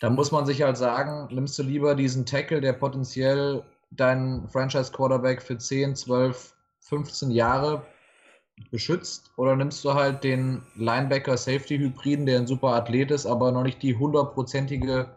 Da 0.00 0.08
muss 0.08 0.32
man 0.32 0.46
sich 0.46 0.62
halt 0.62 0.78
sagen, 0.78 1.28
nimmst 1.30 1.58
du 1.58 1.62
lieber 1.62 1.94
diesen 1.94 2.24
Tackle, 2.24 2.62
der 2.62 2.72
potenziell 2.72 3.62
deinen 3.90 4.48
Franchise-Quarterback 4.48 5.42
für 5.42 5.58
10, 5.58 5.94
12, 5.94 6.54
15 6.80 7.30
Jahre 7.30 7.82
beschützt 8.70 9.32
oder 9.36 9.56
nimmst 9.56 9.84
du 9.84 9.94
halt 9.94 10.22
den 10.24 10.62
Linebacker-Safety-Hybriden, 10.76 12.26
der 12.26 12.40
ein 12.40 12.46
super 12.46 12.68
Athlet 12.68 13.10
ist, 13.10 13.26
aber 13.26 13.52
noch 13.52 13.62
nicht 13.62 13.82
die 13.82 13.96
hundertprozentige 13.96 15.10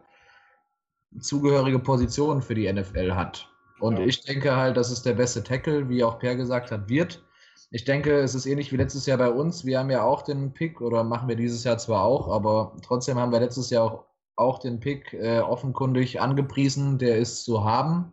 zugehörige 1.19 1.79
Position 1.79 2.41
für 2.41 2.55
die 2.55 2.71
NFL 2.71 3.13
hat. 3.13 3.47
Und 3.79 3.99
ja. 3.99 4.05
ich 4.05 4.21
denke 4.21 4.55
halt, 4.55 4.77
dass 4.77 4.89
es 4.89 5.01
der 5.01 5.13
beste 5.13 5.43
Tackle, 5.43 5.89
wie 5.89 6.03
auch 6.03 6.19
Per 6.19 6.35
gesagt 6.35 6.71
hat, 6.71 6.89
wird. 6.89 7.23
Ich 7.71 7.85
denke, 7.85 8.19
es 8.19 8.35
ist 8.35 8.45
ähnlich 8.45 8.71
wie 8.71 8.77
letztes 8.77 9.05
Jahr 9.05 9.17
bei 9.17 9.29
uns. 9.29 9.65
Wir 9.65 9.79
haben 9.79 9.89
ja 9.89 10.03
auch 10.03 10.21
den 10.21 10.53
Pick, 10.53 10.81
oder 10.81 11.03
machen 11.03 11.27
wir 11.27 11.35
dieses 11.35 11.63
Jahr 11.63 11.77
zwar 11.77 12.03
auch, 12.03 12.29
aber 12.29 12.75
trotzdem 12.83 13.17
haben 13.17 13.31
wir 13.31 13.39
letztes 13.39 13.69
Jahr 13.69 13.83
auch, 13.83 14.05
auch 14.35 14.59
den 14.59 14.79
Pick 14.79 15.13
äh, 15.13 15.39
offenkundig 15.39 16.19
angepriesen, 16.19 16.97
der 16.97 17.17
ist 17.17 17.43
zu 17.43 17.63
haben 17.63 18.11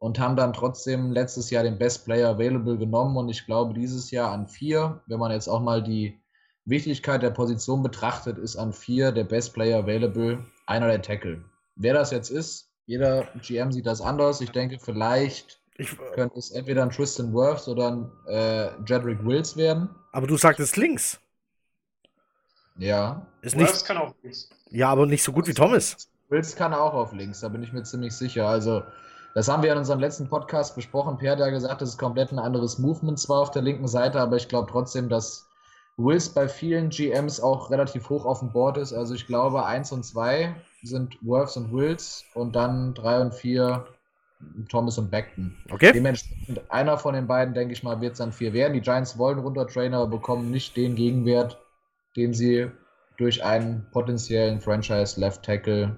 und 0.00 0.18
haben 0.18 0.34
dann 0.34 0.54
trotzdem 0.54 1.12
letztes 1.12 1.50
Jahr 1.50 1.62
den 1.62 1.78
Best 1.78 2.06
Player 2.06 2.30
Available 2.30 2.78
genommen 2.78 3.16
und 3.16 3.28
ich 3.28 3.44
glaube 3.44 3.74
dieses 3.74 4.10
Jahr 4.10 4.32
an 4.32 4.48
vier, 4.48 5.02
wenn 5.06 5.20
man 5.20 5.30
jetzt 5.30 5.46
auch 5.46 5.60
mal 5.60 5.82
die 5.82 6.18
Wichtigkeit 6.64 7.22
der 7.22 7.30
Position 7.30 7.82
betrachtet, 7.82 8.38
ist 8.38 8.56
an 8.56 8.72
vier 8.72 9.12
der 9.12 9.24
Best 9.24 9.52
Player 9.52 9.78
Available 9.78 10.42
einer 10.66 10.88
der 10.88 11.02
Tackle. 11.02 11.44
Wer 11.76 11.94
das 11.94 12.10
jetzt 12.12 12.30
ist, 12.30 12.70
jeder 12.86 13.28
GM 13.42 13.72
sieht 13.72 13.86
das 13.86 14.00
anders. 14.00 14.40
Ich 14.40 14.50
denke, 14.50 14.78
vielleicht 14.78 15.60
ich, 15.76 15.96
könnte 16.14 16.38
es 16.38 16.50
entweder 16.50 16.82
ein 16.82 16.90
Tristan 16.90 17.34
Wirfs 17.34 17.68
oder 17.68 17.90
ein 17.90 18.10
äh, 18.26 18.70
Jedrick 18.86 19.22
Wills 19.24 19.54
werden. 19.56 19.90
Aber 20.12 20.26
du 20.26 20.38
sagtest 20.38 20.78
links. 20.78 21.20
Ja. 22.78 23.26
Ist 23.42 23.54
nicht, 23.54 23.84
kann 23.84 23.98
auch 23.98 24.14
links. 24.22 24.48
Ja, 24.70 24.88
aber 24.88 25.04
nicht 25.04 25.22
so 25.22 25.32
gut 25.32 25.46
wie 25.46 25.54
Thomas. 25.54 26.08
Wills 26.30 26.56
kann 26.56 26.72
auch 26.72 26.94
auf 26.94 27.12
links, 27.12 27.40
da 27.40 27.48
bin 27.48 27.62
ich 27.62 27.72
mir 27.72 27.82
ziemlich 27.82 28.14
sicher. 28.14 28.46
Also 28.46 28.82
das 29.34 29.48
haben 29.48 29.62
wir 29.62 29.72
in 29.72 29.78
unserem 29.78 30.00
letzten 30.00 30.28
Podcast 30.28 30.74
besprochen. 30.74 31.16
Pierre 31.18 31.32
hat 31.32 31.40
ja 31.40 31.50
gesagt, 31.50 31.82
das 31.82 31.90
ist 31.90 31.98
komplett 31.98 32.32
ein 32.32 32.38
anderes 32.38 32.78
Movement 32.78 33.18
zwar 33.18 33.40
auf 33.40 33.50
der 33.50 33.62
linken 33.62 33.88
Seite, 33.88 34.20
aber 34.20 34.36
ich 34.36 34.48
glaube 34.48 34.70
trotzdem, 34.70 35.08
dass 35.08 35.48
Wills 35.96 36.28
bei 36.28 36.48
vielen 36.48 36.90
GMs 36.90 37.40
auch 37.40 37.70
relativ 37.70 38.08
hoch 38.08 38.24
auf 38.24 38.40
dem 38.40 38.52
Board 38.52 38.78
ist. 38.78 38.92
Also 38.92 39.14
ich 39.14 39.26
glaube, 39.26 39.66
1 39.66 39.92
und 39.92 40.04
2 40.04 40.54
sind 40.82 41.16
Worths 41.22 41.56
und 41.56 41.72
Wills 41.72 42.24
und 42.34 42.56
dann 42.56 42.94
3 42.94 43.20
und 43.20 43.34
4 43.34 43.86
Thomas 44.70 44.96
und 44.96 45.10
Beckton. 45.10 45.56
Okay. 45.70 45.92
Dementsprechend 45.92 46.70
einer 46.70 46.96
von 46.96 47.14
den 47.14 47.26
beiden, 47.26 47.52
denke 47.52 47.74
ich 47.74 47.82
mal, 47.82 48.00
wird 48.00 48.12
es 48.12 48.18
dann 48.18 48.32
4 48.32 48.52
werden. 48.52 48.72
Die 48.72 48.80
Giants 48.80 49.18
wollen 49.18 49.38
runtertrainer, 49.38 49.98
aber 49.98 50.16
bekommen 50.16 50.50
nicht 50.50 50.76
den 50.76 50.96
Gegenwert, 50.96 51.60
den 52.16 52.32
sie 52.32 52.70
durch 53.18 53.44
einen 53.44 53.86
potenziellen 53.92 54.60
Franchise 54.60 55.20
Left 55.20 55.44
Tackle 55.44 55.94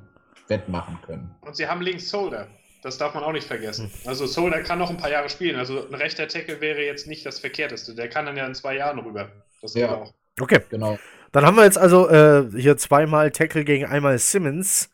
wettmachen 0.48 0.98
können. 1.06 1.32
Und 1.42 1.54
sie 1.54 1.68
haben 1.68 1.80
links 1.80 2.10
Solder. 2.10 2.48
Das 2.82 2.98
darf 2.98 3.14
man 3.14 3.22
auch 3.22 3.32
nicht 3.32 3.46
vergessen. 3.46 3.90
Hm. 4.02 4.08
Also 4.08 4.26
Soul, 4.26 4.50
kann 4.64 4.78
noch 4.78 4.90
ein 4.90 4.96
paar 4.96 5.10
Jahre 5.10 5.28
spielen. 5.28 5.56
Also 5.56 5.86
ein 5.86 5.94
rechter 5.94 6.28
Tackle 6.28 6.60
wäre 6.60 6.82
jetzt 6.82 7.06
nicht 7.06 7.24
das 7.24 7.38
Verkehrteste. 7.38 7.94
Der 7.94 8.08
kann 8.08 8.26
dann 8.26 8.36
ja 8.36 8.46
in 8.46 8.54
zwei 8.54 8.76
Jahren 8.76 8.98
rüber. 8.98 9.30
Das 9.60 9.74
ja. 9.74 9.94
auch. 9.94 10.12
Okay. 10.40 10.60
Genau. 10.68 10.98
Dann 11.30 11.46
haben 11.46 11.56
wir 11.56 11.64
jetzt 11.64 11.78
also 11.78 12.10
äh, 12.10 12.50
hier 12.54 12.76
zweimal 12.76 13.30
Tackle 13.30 13.64
gegen 13.64 13.86
einmal 13.86 14.18
Simmons. 14.18 14.90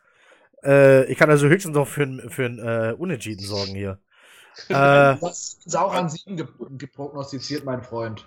Äh, 0.62 1.04
ich 1.10 1.18
kann 1.18 1.30
also 1.30 1.48
höchstens 1.48 1.74
noch 1.74 1.88
für, 1.88 2.06
für 2.28 2.44
ein 2.44 2.58
äh, 2.58 2.92
Unentschieden 2.92 3.44
sorgen 3.44 3.74
hier. 3.74 3.98
äh, 4.68 4.72
das 4.72 5.58
ist 5.64 5.76
auch 5.76 5.94
an 5.94 6.08
sieben 6.08 6.36
geprognostiziert, 6.78 7.64
mein 7.64 7.82
Freund. 7.82 8.26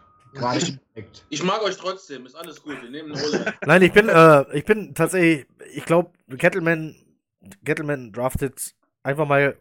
Ich, 0.57 0.77
ich 1.29 1.43
mag 1.43 1.61
euch 1.61 1.77
trotzdem, 1.77 2.25
ist 2.25 2.35
alles 2.35 2.63
gut. 2.63 2.81
Wir 2.81 2.89
nehmen 2.89 3.13
eine 3.13 3.53
Nein, 3.65 3.81
ich 3.81 3.91
bin, 3.91 4.09
äh, 4.09 4.45
ich 4.57 4.65
bin 4.65 4.95
tatsächlich, 4.95 5.45
ich 5.73 5.85
glaube, 5.85 6.11
Kettleman, 6.37 6.95
Kettleman 7.65 8.11
draftet 8.11 8.73
einfach 9.03 9.27
mal 9.27 9.57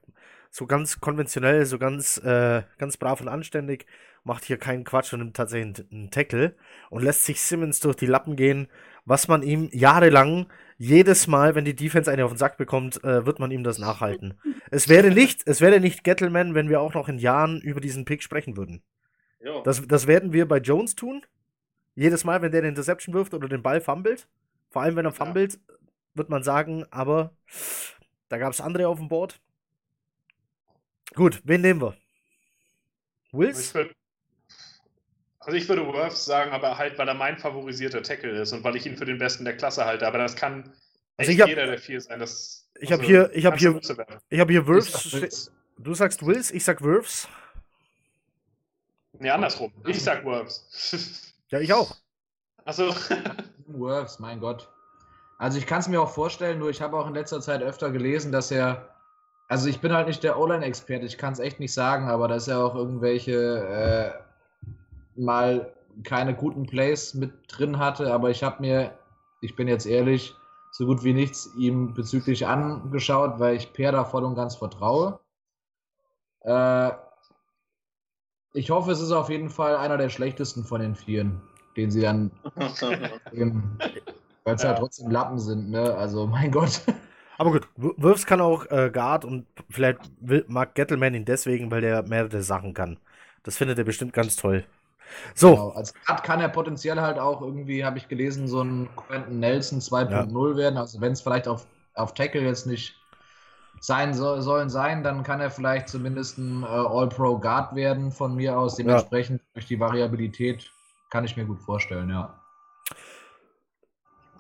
so 0.51 0.67
ganz 0.67 1.01
konventionell, 1.01 1.65
so 1.67 1.79
ganz, 1.79 2.19
äh, 2.19 2.63
ganz 2.79 2.97
brav 2.97 3.21
und 3.21 3.29
anständig, 3.29 3.87
macht 4.25 4.45
hier 4.45 4.59
keinen 4.59 4.85
Quatsch 4.85 5.13
und 5.13 5.21
nimmt 5.21 5.37
tatsächlich 5.37 5.87
einen 5.91 6.11
Tackle 6.11 6.55
und 6.91 7.03
lässt 7.03 7.25
sich 7.25 7.41
Simmons 7.41 7.81
durch 7.81 7.97
die 7.97 8.07
Lappen 8.07 8.37
gehen, 8.37 8.69
was 9.05 9.29
man 9.29 9.43
ihm 9.43 9.69
jahrelang, 9.73 10.47
jedes 10.77 11.27
Mal, 11.27 11.55
wenn 11.55 11.65
die 11.65 11.77
Defense 11.77 12.11
eine 12.11 12.25
auf 12.25 12.33
den 12.33 12.39
Sack 12.39 12.57
bekommt, 12.57 13.03
äh, 13.05 13.27
wird 13.27 13.39
man 13.39 13.51
ihm 13.51 13.65
das 13.65 13.79
nachhalten. 13.79 14.41
Es 14.71 14.89
wäre 14.89 15.11
nicht, 15.11 15.43
es 15.47 15.61
wäre 15.61 15.79
nicht 15.79 16.05
Gettleman, 16.05 16.55
wenn 16.55 16.69
wir 16.69 16.81
auch 16.81 16.95
noch 16.95 17.09
in 17.09 17.19
Jahren 17.19 17.61
über 17.61 17.81
diesen 17.81 18.05
Pick 18.05 18.23
sprechen 18.23 18.57
würden. 18.57 18.83
Das, 19.63 19.87
das 19.87 20.07
werden 20.07 20.33
wir 20.33 20.49
bei 20.49 20.59
Jones 20.59 20.95
tun. 20.95 21.23
Jedes 21.95 22.25
Mal, 22.25 22.41
wenn 22.41 22.53
der 22.53 22.63
den 22.63 22.71
Interception 22.71 23.15
wirft 23.15 23.35
oder 23.35 23.49
den 23.49 23.63
Ball 23.63 23.81
fummelt, 23.81 24.27
vor 24.71 24.83
allem 24.83 24.97
wenn 24.97 25.05
er 25.05 25.13
fummelt, 25.13 25.55
ja. 25.55 25.75
wird 26.15 26.31
man 26.31 26.43
sagen, 26.43 26.85
aber 26.91 27.35
da 28.31 28.39
gab 28.39 28.53
es 28.53 28.61
andere 28.61 28.89
auf 28.89 28.99
dem 28.99 29.09
Board. 29.09 29.39
Gut, 31.15 31.43
wen 31.45 31.61
nehmen 31.61 31.83
wir? 31.83 31.97
Wills? 33.33 33.75
also 35.41 35.57
ich 35.57 35.69
würde 35.69 35.87
Worth 35.87 36.17
sagen, 36.17 36.53
aber 36.53 36.79
halt, 36.79 36.97
weil 36.97 37.09
er 37.09 37.15
mein 37.15 37.39
favorisierter 37.39 38.03
Tackle 38.03 38.41
ist 38.41 38.53
und 38.53 38.63
weil 38.63 38.77
ich 38.77 38.87
ihn 38.87 38.97
für 38.97 39.05
den 39.05 39.19
besten 39.19 39.45
der 39.45 39.57
Klasse 39.57 39.85
halte. 39.85 40.07
Aber 40.07 40.19
das 40.19 40.37
kann 40.37 40.73
also 41.17 41.33
hab, 41.33 41.49
jeder 41.49 41.67
der 41.67 41.79
vier 41.79 42.01
sein. 42.01 42.21
Das, 42.21 42.71
ich 42.79 42.93
habe 42.93 43.03
also 43.03 43.13
hier, 43.13 43.31
ich 43.35 43.47
habe 43.47 43.57
hier, 43.57 43.81
ich 44.29 44.41
habe 44.41 44.53
hier 44.53 44.67
Wirfs. 44.67 45.51
Du 45.79 45.95
sagst 45.95 46.25
Wills, 46.25 46.53
ich 46.53 46.63
sag 46.63 46.83
Wirfs. 46.83 47.29
Nee, 49.19 49.31
andersrum. 49.31 49.73
Ich 49.87 50.03
sag 50.03 50.25
Wirfs. 50.25 51.35
ja, 51.49 51.59
ich 51.59 51.73
auch. 51.73 51.97
Also. 52.65 52.95
Wirfs, 53.67 54.19
mein 54.21 54.39
Gott. 54.39 54.69
Also 55.41 55.57
ich 55.57 55.67
kann 55.67 55.81
es 55.81 55.89
mir 55.89 56.03
auch 56.03 56.11
vorstellen, 56.11 56.59
nur 56.59 56.69
ich 56.69 56.83
habe 56.83 56.99
auch 56.99 57.07
in 57.07 57.15
letzter 57.15 57.41
Zeit 57.41 57.63
öfter 57.63 57.91
gelesen, 57.91 58.31
dass 58.31 58.51
er, 58.51 58.91
also 59.49 59.71
ich 59.71 59.81
bin 59.81 59.91
halt 59.91 60.07
nicht 60.07 60.23
der 60.23 60.39
O-Line-Experte, 60.39 61.07
ich 61.07 61.17
kann 61.17 61.33
es 61.33 61.39
echt 61.39 61.61
nicht 61.61 61.73
sagen, 61.73 62.11
aber 62.11 62.29
dass 62.29 62.47
er 62.47 62.63
auch 62.63 62.75
irgendwelche 62.75 63.33
äh, 65.17 65.19
mal 65.19 65.73
keine 66.05 66.35
guten 66.35 66.67
Plays 66.67 67.15
mit 67.15 67.33
drin 67.49 67.79
hatte, 67.79 68.13
aber 68.13 68.29
ich 68.29 68.43
habe 68.43 68.61
mir, 68.61 68.93
ich 69.41 69.57
bin 69.57 69.67
jetzt 69.67 69.87
ehrlich, 69.87 70.35
so 70.73 70.85
gut 70.85 71.05
wie 71.05 71.15
nichts 71.15 71.49
ihm 71.57 71.95
bezüglich 71.95 72.47
angeschaut, 72.47 73.41
weil 73.41 73.57
ich 73.57 73.73
Per 73.73 73.93
da 73.93 74.05
voll 74.05 74.25
und 74.25 74.35
ganz 74.35 74.57
vertraue. 74.57 75.21
Äh, 76.43 76.91
ich 78.53 78.71
hoffe, 78.71 78.91
es 78.91 79.01
ist 79.01 79.13
auf 79.13 79.31
jeden 79.31 79.49
Fall 79.49 79.79
einer 79.79 79.97
der 79.97 80.11
schlechtesten 80.11 80.65
von 80.65 80.83
den 80.83 80.95
Vieren, 80.95 81.41
den 81.79 81.91
sie 81.91 82.03
dann 82.03 82.31
weil 84.45 84.55
es 84.55 84.63
ja. 84.63 84.69
halt 84.69 84.79
trotzdem 84.79 85.11
Lappen 85.11 85.39
sind, 85.39 85.71
ne? 85.71 85.95
Also 85.95 86.27
mein 86.29 86.51
Gott. 86.51 86.83
Aber 87.39 87.53
gut, 87.53 87.69
Wirfs 87.77 88.27
kann 88.27 88.41
auch 88.41 88.67
äh, 88.71 88.91
Guard 88.93 89.25
und 89.25 89.47
vielleicht 89.71 90.01
will, 90.21 90.45
mag 90.49 90.75
Gettleman 90.75 91.15
ihn 91.15 91.25
deswegen, 91.25 91.71
weil 91.71 91.81
der 91.81 92.03
mehrere 92.03 92.43
Sachen 92.43 92.75
kann. 92.75 92.99
Das 93.43 93.57
findet 93.57 93.79
er 93.79 93.85
bestimmt 93.85 94.13
ganz 94.13 94.37
toll. 94.37 94.65
So. 95.35 95.53
Genau, 95.53 95.71
als 95.71 95.95
Guard 96.05 96.23
kann 96.23 96.41
er 96.41 96.49
potenziell 96.49 97.01
halt 97.01 97.19
auch 97.19 97.41
irgendwie, 97.41 97.85
habe 97.85 97.99
ich 97.99 98.09
gelesen, 98.09 98.47
so 98.47 98.63
ein 98.63 98.89
Quentin 98.95 99.41
Nelson 99.41 99.81
2.0 99.81 100.51
ja. 100.51 100.57
werden. 100.57 100.77
Also 100.77 101.01
wenn 101.01 101.13
es 101.13 101.23
vielleicht 101.23 101.49
auf, 101.49 101.67
auf 101.95 102.15
Tackle 102.15 102.43
jetzt 102.43 102.67
nicht 102.67 102.95
sein 103.81 104.13
so, 104.13 104.41
sollen 104.41 104.69
sein, 104.69 105.03
dann 105.03 105.23
kann 105.23 105.41
er 105.41 105.51
vielleicht 105.51 105.89
zumindest 105.89 106.39
ein 106.39 106.63
äh, 106.63 106.67
All-Pro 106.67 107.39
Guard 107.39 107.75
werden 107.75 108.13
von 108.13 108.35
mir 108.35 108.59
aus. 108.59 108.77
Dementsprechend 108.77 109.41
ja. 109.41 109.47
durch 109.55 109.67
die 109.67 109.81
Variabilität 109.81 110.71
kann 111.09 111.25
ich 111.25 111.37
mir 111.37 111.47
gut 111.47 111.61
vorstellen, 111.61 112.11
ja. 112.11 112.40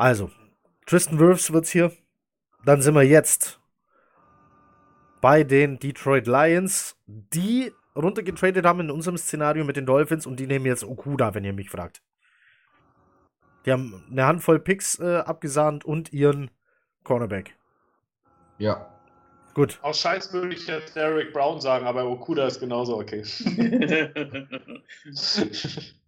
Also, 0.01 0.30
Tristan 0.86 1.18
Wirfs 1.18 1.53
wird's 1.53 1.72
hier. 1.72 1.92
Dann 2.64 2.80
sind 2.80 2.94
wir 2.94 3.03
jetzt 3.03 3.61
bei 5.20 5.44
den 5.44 5.78
Detroit 5.78 6.26
Lions, 6.26 6.96
die 7.07 7.70
runtergetradet 7.94 8.64
haben 8.64 8.80
in 8.80 8.90
unserem 8.90 9.18
Szenario 9.18 9.62
mit 9.62 9.76
den 9.76 9.84
Dolphins 9.84 10.24
und 10.24 10.40
die 10.40 10.46
nehmen 10.46 10.64
jetzt 10.64 10.84
Okuda, 10.84 11.34
wenn 11.34 11.44
ihr 11.44 11.53
mich 11.53 11.68
fragt. 11.68 12.01
Die 13.66 13.72
haben 13.72 14.03
eine 14.11 14.24
Handvoll 14.24 14.59
Picks 14.59 14.98
äh, 15.01 15.18
abgesahnt 15.18 15.84
und 15.84 16.14
ihren 16.14 16.51
Cornerback. 17.05 17.55
Ja. 18.57 18.90
Gut. 19.53 19.80
Aus 19.82 20.01
Scheiß 20.01 20.32
würde 20.32 20.55
ich 20.55 20.66
jetzt 20.66 20.96
Derek 20.96 21.34
Brown 21.34 21.61
sagen, 21.61 21.84
aber 21.84 22.07
Okuda 22.07 22.46
ist 22.46 22.59
genauso 22.59 22.98
okay. 22.98 23.22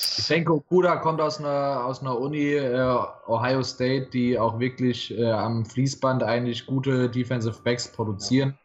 Ich 0.00 0.28
denke, 0.28 0.54
Okuda 0.54 0.96
kommt 0.96 1.20
aus 1.20 1.40
einer, 1.40 1.84
aus 1.84 2.02
einer 2.02 2.16
Uni, 2.16 2.52
äh, 2.52 2.98
Ohio 3.26 3.62
State, 3.64 4.10
die 4.12 4.38
auch 4.38 4.60
wirklich 4.60 5.16
äh, 5.18 5.30
am 5.30 5.64
Fließband 5.64 6.22
eigentlich 6.22 6.66
gute 6.66 7.10
Defensive 7.10 7.60
Backs 7.64 7.88
produzieren. 7.88 8.56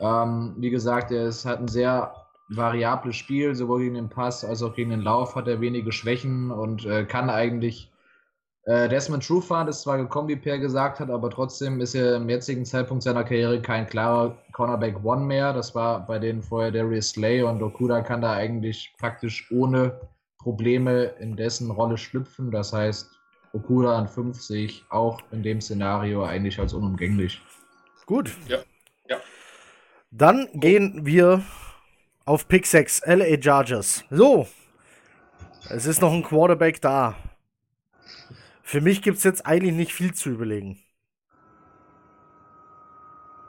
Ähm, 0.00 0.54
wie 0.56 0.70
gesagt, 0.70 1.10
er 1.10 1.26
ist, 1.26 1.44
hat 1.44 1.60
ein 1.60 1.68
sehr 1.68 2.14
variables 2.48 3.16
Spiel, 3.16 3.54
sowohl 3.54 3.80
gegen 3.80 3.94
den 3.96 4.08
Pass 4.08 4.44
als 4.44 4.62
auch 4.62 4.74
gegen 4.74 4.90
den 4.90 5.02
Lauf 5.02 5.36
hat 5.36 5.46
er 5.46 5.60
wenige 5.60 5.92
Schwächen 5.92 6.50
und 6.50 6.86
äh, 6.86 7.04
kann 7.04 7.28
eigentlich 7.28 7.92
äh, 8.64 8.88
Desmond 8.88 9.26
Trufant 9.26 9.68
ist 9.68 9.82
zwar 9.82 9.98
gekommen, 9.98 10.28
wie 10.28 10.36
Per 10.36 10.58
gesagt 10.58 11.00
hat, 11.00 11.10
aber 11.10 11.30
trotzdem 11.30 11.80
ist 11.80 11.94
er 11.94 12.16
im 12.16 12.28
jetzigen 12.28 12.64
Zeitpunkt 12.64 13.02
seiner 13.02 13.24
Karriere 13.24 13.60
kein 13.60 13.86
klarer 13.86 14.38
Cornerback 14.52 15.04
One 15.04 15.24
mehr. 15.24 15.52
Das 15.52 15.74
war 15.74 16.06
bei 16.06 16.18
denen 16.18 16.42
vorher 16.42 16.70
Darius 16.70 17.10
Slay 17.10 17.42
und 17.42 17.62
Okuda 17.62 18.02
kann 18.02 18.22
da 18.22 18.32
eigentlich 18.32 18.94
praktisch 18.98 19.50
ohne 19.50 20.00
Probleme 20.42 21.04
in 21.20 21.36
dessen 21.36 21.70
Rolle 21.70 21.96
schlüpfen. 21.96 22.50
Das 22.50 22.72
heißt, 22.72 23.10
Okuda 23.52 23.98
an 23.98 24.08
5 24.08 24.40
sehe 24.40 24.64
ich 24.66 24.84
auch 24.88 25.20
in 25.30 25.42
dem 25.42 25.60
Szenario 25.60 26.24
eigentlich 26.24 26.58
als 26.58 26.72
unumgänglich. 26.72 27.40
Gut. 28.06 28.32
Ja. 28.48 28.58
ja. 29.08 29.18
Dann 30.10 30.48
gehen 30.54 31.06
wir 31.06 31.42
auf 32.24 32.48
Pick 32.48 32.66
6, 32.66 33.02
LA 33.06 33.40
Chargers. 33.40 34.04
So, 34.10 34.48
es 35.68 35.86
ist 35.86 36.02
noch 36.02 36.12
ein 36.12 36.22
Quarterback 36.22 36.80
da. 36.80 37.16
Für 38.62 38.80
mich 38.80 39.02
gibt 39.02 39.18
es 39.18 39.24
jetzt 39.24 39.46
eigentlich 39.46 39.74
nicht 39.74 39.92
viel 39.92 40.14
zu 40.14 40.30
überlegen. 40.30 40.78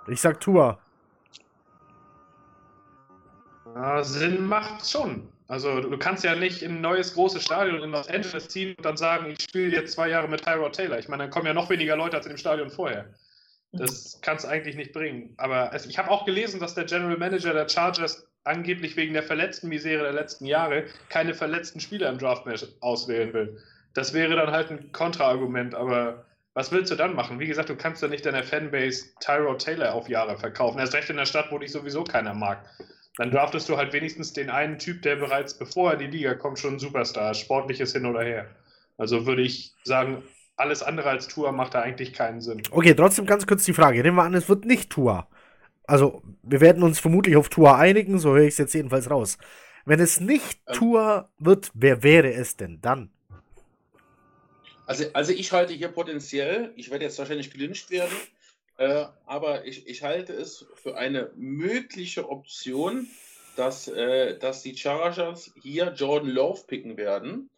Ich 0.07 0.21
sag 0.21 0.39
Tua. 0.39 0.79
Ja, 3.73 4.03
Sinn 4.03 4.45
macht 4.45 4.87
schon. 4.87 5.32
Also 5.53 5.81
du 5.81 5.97
kannst 5.99 6.23
ja 6.23 6.33
nicht 6.33 6.63
in 6.63 6.77
ein 6.77 6.81
neues 6.81 7.13
großes 7.13 7.43
Stadion 7.43 7.83
in 7.83 7.91
Los 7.91 8.07
Angeles 8.07 8.47
ziehen 8.47 8.73
und 8.75 8.83
dann 8.83 8.97
sagen, 8.97 9.29
ich 9.29 9.43
spiele 9.43 9.71
jetzt 9.71 9.93
zwei 9.93 10.09
Jahre 10.09 10.27
mit 10.27 10.43
Tyrod 10.43 10.73
Taylor. 10.73 10.97
Ich 10.97 11.07
meine, 11.07 11.25
dann 11.25 11.29
kommen 11.29 11.45
ja 11.45 11.53
noch 11.53 11.69
weniger 11.69 11.95
Leute 11.95 12.17
als 12.17 12.25
in 12.25 12.31
dem 12.31 12.39
Stadion 12.39 12.71
vorher. 12.71 13.13
Das 13.71 14.19
kannst 14.23 14.45
du 14.45 14.49
eigentlich 14.49 14.75
nicht 14.75 14.93
bringen. 14.93 15.35
Aber 15.37 15.71
also 15.71 15.87
ich 15.87 15.99
habe 15.99 16.09
auch 16.09 16.25
gelesen, 16.25 16.59
dass 16.59 16.73
der 16.73 16.85
General 16.85 17.17
Manager 17.17 17.53
der 17.53 17.69
Chargers 17.69 18.27
angeblich 18.45 18.95
wegen 18.95 19.13
der 19.13 19.21
verletzten 19.21 19.69
Misere 19.69 20.01
der 20.01 20.13
letzten 20.13 20.47
Jahre 20.47 20.85
keine 21.09 21.35
verletzten 21.35 21.79
Spieler 21.79 22.09
im 22.09 22.17
Draft 22.17 22.47
mehr 22.47 22.57
auswählen 22.79 23.31
will. 23.33 23.61
Das 23.93 24.11
wäre 24.11 24.35
dann 24.35 24.49
halt 24.49 24.71
ein 24.71 24.91
Kontraargument, 24.91 25.75
aber 25.75 26.25
was 26.55 26.71
willst 26.71 26.91
du 26.91 26.95
dann 26.95 27.13
machen? 27.13 27.39
Wie 27.39 27.45
gesagt, 27.45 27.69
du 27.69 27.75
kannst 27.75 28.01
ja 28.01 28.07
nicht 28.07 28.25
deiner 28.25 28.41
Fanbase 28.41 29.13
Tyrod 29.19 29.63
Taylor 29.63 29.93
auf 29.93 30.09
Jahre 30.09 30.35
verkaufen. 30.35 30.79
Erst 30.79 30.95
recht 30.95 31.11
in 31.11 31.17
der 31.17 31.27
Stadt, 31.27 31.51
wo 31.51 31.59
dich 31.59 31.71
sowieso 31.71 32.03
keiner 32.03 32.33
mag 32.33 32.67
dann 33.17 33.31
draftest 33.31 33.69
du 33.69 33.77
halt 33.77 33.93
wenigstens 33.93 34.33
den 34.33 34.49
einen 34.49 34.79
Typ, 34.79 35.01
der 35.03 35.15
bereits 35.15 35.57
bevor 35.57 35.91
er 35.91 35.99
in 35.99 36.11
die 36.11 36.17
Liga 36.17 36.33
kommt, 36.33 36.59
schon 36.59 36.75
ein 36.75 36.79
Superstar 36.79 37.31
ist, 37.31 37.39
sportliches 37.39 37.93
hin 37.93 38.05
oder 38.05 38.23
her. 38.23 38.49
Also 38.97 39.25
würde 39.25 39.41
ich 39.41 39.73
sagen, 39.83 40.23
alles 40.55 40.83
andere 40.83 41.09
als 41.09 41.27
Tour 41.27 41.51
macht 41.51 41.73
da 41.73 41.81
eigentlich 41.81 42.13
keinen 42.13 42.41
Sinn. 42.41 42.61
Okay, 42.71 42.93
trotzdem 42.93 43.25
ganz 43.25 43.45
kurz 43.47 43.65
die 43.65 43.73
Frage. 43.73 44.01
Nehmen 44.01 44.17
wir 44.17 44.23
an, 44.23 44.33
es 44.33 44.49
wird 44.49 44.65
nicht 44.65 44.89
Tour. 44.89 45.27
Also, 45.85 46.21
wir 46.43 46.61
werden 46.61 46.83
uns 46.83 46.99
vermutlich 46.99 47.35
auf 47.35 47.49
Tour 47.49 47.75
einigen, 47.75 48.17
so 48.17 48.31
höre 48.31 48.43
ich 48.43 48.53
es 48.53 48.57
jetzt 48.57 48.73
jedenfalls 48.73 49.09
raus. 49.09 49.37
Wenn 49.85 49.99
es 49.99 50.19
nicht 50.21 50.61
ähm, 50.67 50.75
Tour 50.75 51.29
wird, 51.39 51.71
wer 51.73 52.03
wäre 52.03 52.31
es 52.33 52.55
denn 52.55 52.79
dann? 52.81 53.09
Also, 54.85 55.05
also 55.13 55.31
ich 55.33 55.51
halte 55.51 55.73
hier 55.73 55.89
potenziell, 55.89 56.71
ich 56.75 56.89
werde 56.91 57.05
jetzt 57.05 57.19
wahrscheinlich 57.19 57.51
gelünscht 57.51 57.89
werden, 57.89 58.13
äh, 58.77 59.05
aber 59.25 59.65
ich, 59.65 59.87
ich 59.87 60.03
halte 60.03 60.33
es 60.33 60.65
für 60.75 60.97
eine 60.97 61.31
mögliche 61.35 62.29
Option, 62.29 63.07
dass, 63.55 63.87
äh, 63.87 64.37
dass 64.39 64.63
die 64.63 64.75
Chargers 64.75 65.51
hier 65.61 65.93
Jordan 65.95 66.29
Love 66.29 66.61
picken 66.67 66.97
werden. 66.97 67.49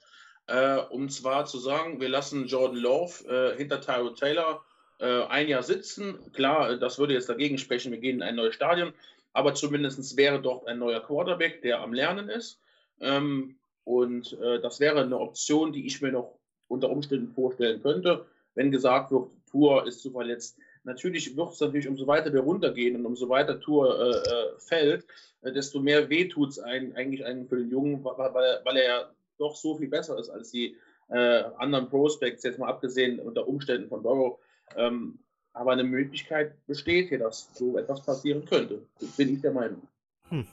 Äh, 0.48 0.78
um 0.90 1.10
zwar 1.10 1.46
zu 1.46 1.58
sagen, 1.58 2.00
wir 2.00 2.10
lassen 2.10 2.46
Jordan 2.48 2.78
Love 2.78 3.54
äh, 3.54 3.58
hinter 3.58 3.82
Tyro 3.82 4.10
Taylor 4.12 4.64
äh, 5.00 5.24
ein 5.24 5.48
Jahr 5.48 5.64
sitzen. 5.64 6.20
Klar, 6.34 6.78
das 6.78 7.00
würde 7.00 7.14
jetzt 7.14 7.30
dagegen 7.30 7.58
sprechen, 7.58 7.92
wir 7.92 8.00
gehen 8.00 8.18
in 8.18 8.24
ein 8.24 8.36
neues 8.36 8.56
Stadion, 8.56 8.94
aber 9.34 9.56
zumindest 9.56 10.18
wäre 10.18 10.42
dort 10.42 10.68
ein 10.68 10.80
neuer 10.80 11.00
Quarterback, 11.00 11.62
der 11.62 11.82
am 11.82 11.94
Lernen 11.94 12.30
ist. 12.30 12.60
Ähm, 13.00 13.56
und 13.86 14.38
äh, 14.40 14.60
das 14.62 14.80
wäre 14.80 15.02
eine 15.02 15.20
Option, 15.20 15.74
die 15.74 15.88
ich 15.88 16.02
mir 16.02 16.12
noch 16.12 16.38
unter 16.68 16.90
Umständen 16.90 17.34
vorstellen 17.34 17.82
könnte, 17.82 18.26
wenn 18.56 18.72
gesagt 18.72 19.12
wird, 19.12 19.30
Tour 19.50 19.88
ist 19.88 20.02
zu 20.02 20.12
verletzt 20.12 20.58
natürlich 20.86 21.36
wird 21.36 21.54
es 21.54 21.60
natürlich, 21.60 21.88
umso 21.88 22.08
weiter 22.08 22.32
wir 22.32 22.42
runtergehen 22.42 22.96
und 22.96 23.06
umso 23.06 23.28
weiter 23.28 23.60
Tour 23.60 24.00
äh, 24.00 24.30
äh 24.30 24.60
fällt, 24.60 25.06
äh, 25.42 25.52
desto 25.52 25.80
mehr 25.80 26.10
weh 26.10 26.28
tut 26.28 26.50
es 26.50 26.60
eigentlich 26.60 27.26
einen 27.26 27.48
für 27.48 27.58
den 27.58 27.70
Jungen, 27.70 28.04
weil, 28.04 28.34
weil, 28.64 28.78
er 28.78 28.86
ja 28.86 29.12
doch 29.38 29.56
so 29.56 29.76
viel 29.76 29.90
besser 29.90 30.18
ist 30.18 30.30
als 30.30 30.52
die 30.52 30.78
äh, 31.10 31.44
anderen 31.58 31.90
Prospects, 31.90 32.44
jetzt 32.44 32.60
mal 32.60 32.70
abgesehen 32.70 33.20
unter 33.20 33.48
Umständen 33.48 33.90
von 33.90 34.02
Burrow. 34.02 34.40
Ähm, 34.76 35.20
aber 35.54 35.72
eine 35.72 35.84
Möglichkeit 35.84 36.54
besteht 36.68 37.10
hier, 37.10 37.20
dass 37.20 37.50
so 37.54 37.78
etwas 37.78 38.04
passieren 38.04 38.46
könnte. 38.46 38.82
Bin 39.16 39.34
ich 39.34 39.42
der 39.42 39.52
Meinung. 39.52 39.88
Hm. 40.30 40.46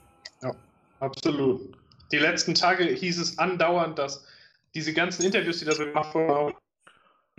Ja, 0.43 0.55
absolut. 1.01 1.77
Die 2.13 2.19
letzten 2.19 2.55
Tage 2.55 2.85
hieß 2.85 3.19
es 3.19 3.39
andauernd, 3.39 3.99
dass 3.99 4.25
diese 4.75 4.93
ganzen 4.93 5.25
Interviews, 5.25 5.59
die 5.59 5.65
da 5.65 5.73
so 5.73 5.85
gemacht 5.85 6.15
wurden, 6.15 6.52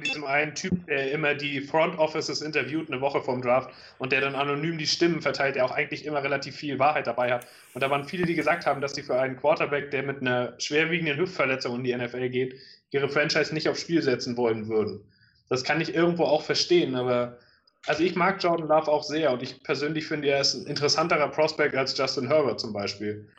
diesem 0.02 0.26
einen 0.26 0.56
Typ, 0.56 0.86
der 0.88 1.12
immer 1.12 1.36
die 1.36 1.62
Front 1.62 2.00
Offices 2.00 2.42
interviewt, 2.42 2.92
eine 2.92 3.02
Woche 3.02 3.22
vorm 3.22 3.42
Draft 3.42 3.72
und 4.00 4.12
der 4.12 4.22
dann 4.22 4.36
anonym 4.36 4.78
die 4.78 4.88
Stimmen 4.88 5.22
verteilt, 5.22 5.56
der 5.56 5.66
auch 5.66 5.72
eigentlich 5.72 6.06
immer 6.06 6.24
relativ 6.24 6.56
viel 6.56 6.80
Wahrheit 6.80 7.08
dabei 7.08 7.32
hat. 7.32 7.48
Und 7.74 7.82
da 7.82 7.90
waren 7.90 8.04
viele, 8.04 8.26
die 8.26 8.36
gesagt 8.36 8.66
haben, 8.66 8.82
dass 8.82 8.96
sie 8.96 9.04
für 9.04 9.20
einen 9.20 9.38
Quarterback, 9.38 9.92
der 9.92 10.04
mit 10.04 10.22
einer 10.22 10.54
schwerwiegenden 10.60 11.18
Hüftverletzung 11.18 11.76
in 11.76 11.84
die 11.84 11.96
NFL 11.96 12.30
geht, 12.30 12.56
ihre 12.92 13.08
Franchise 13.10 13.54
nicht 13.54 13.70
aufs 13.70 13.82
Spiel 13.82 14.02
setzen 14.02 14.36
wollen 14.36 14.68
würden. 14.68 15.02
Das 15.50 15.64
kann 15.64 15.82
ich 15.82 15.94
irgendwo 15.94 16.24
auch 16.24 16.42
verstehen, 16.42 16.96
aber 16.96 17.38
also 17.86 18.04
ich 18.04 18.16
mag 18.16 18.42
Jordan 18.42 18.68
Love 18.68 18.90
auch 18.90 19.04
sehr 19.04 19.32
und 19.32 19.44
ich 19.44 19.62
persönlich 19.62 20.08
finde, 20.08 20.30
er 20.30 20.42
ist 20.42 20.54
ein 20.56 20.66
interessanterer 20.68 21.28
Prospect 21.28 21.76
als 21.76 21.98
Justin 21.98 22.28
Herbert 22.28 22.60
zum 22.60 22.74
Beispiel. 22.74 23.30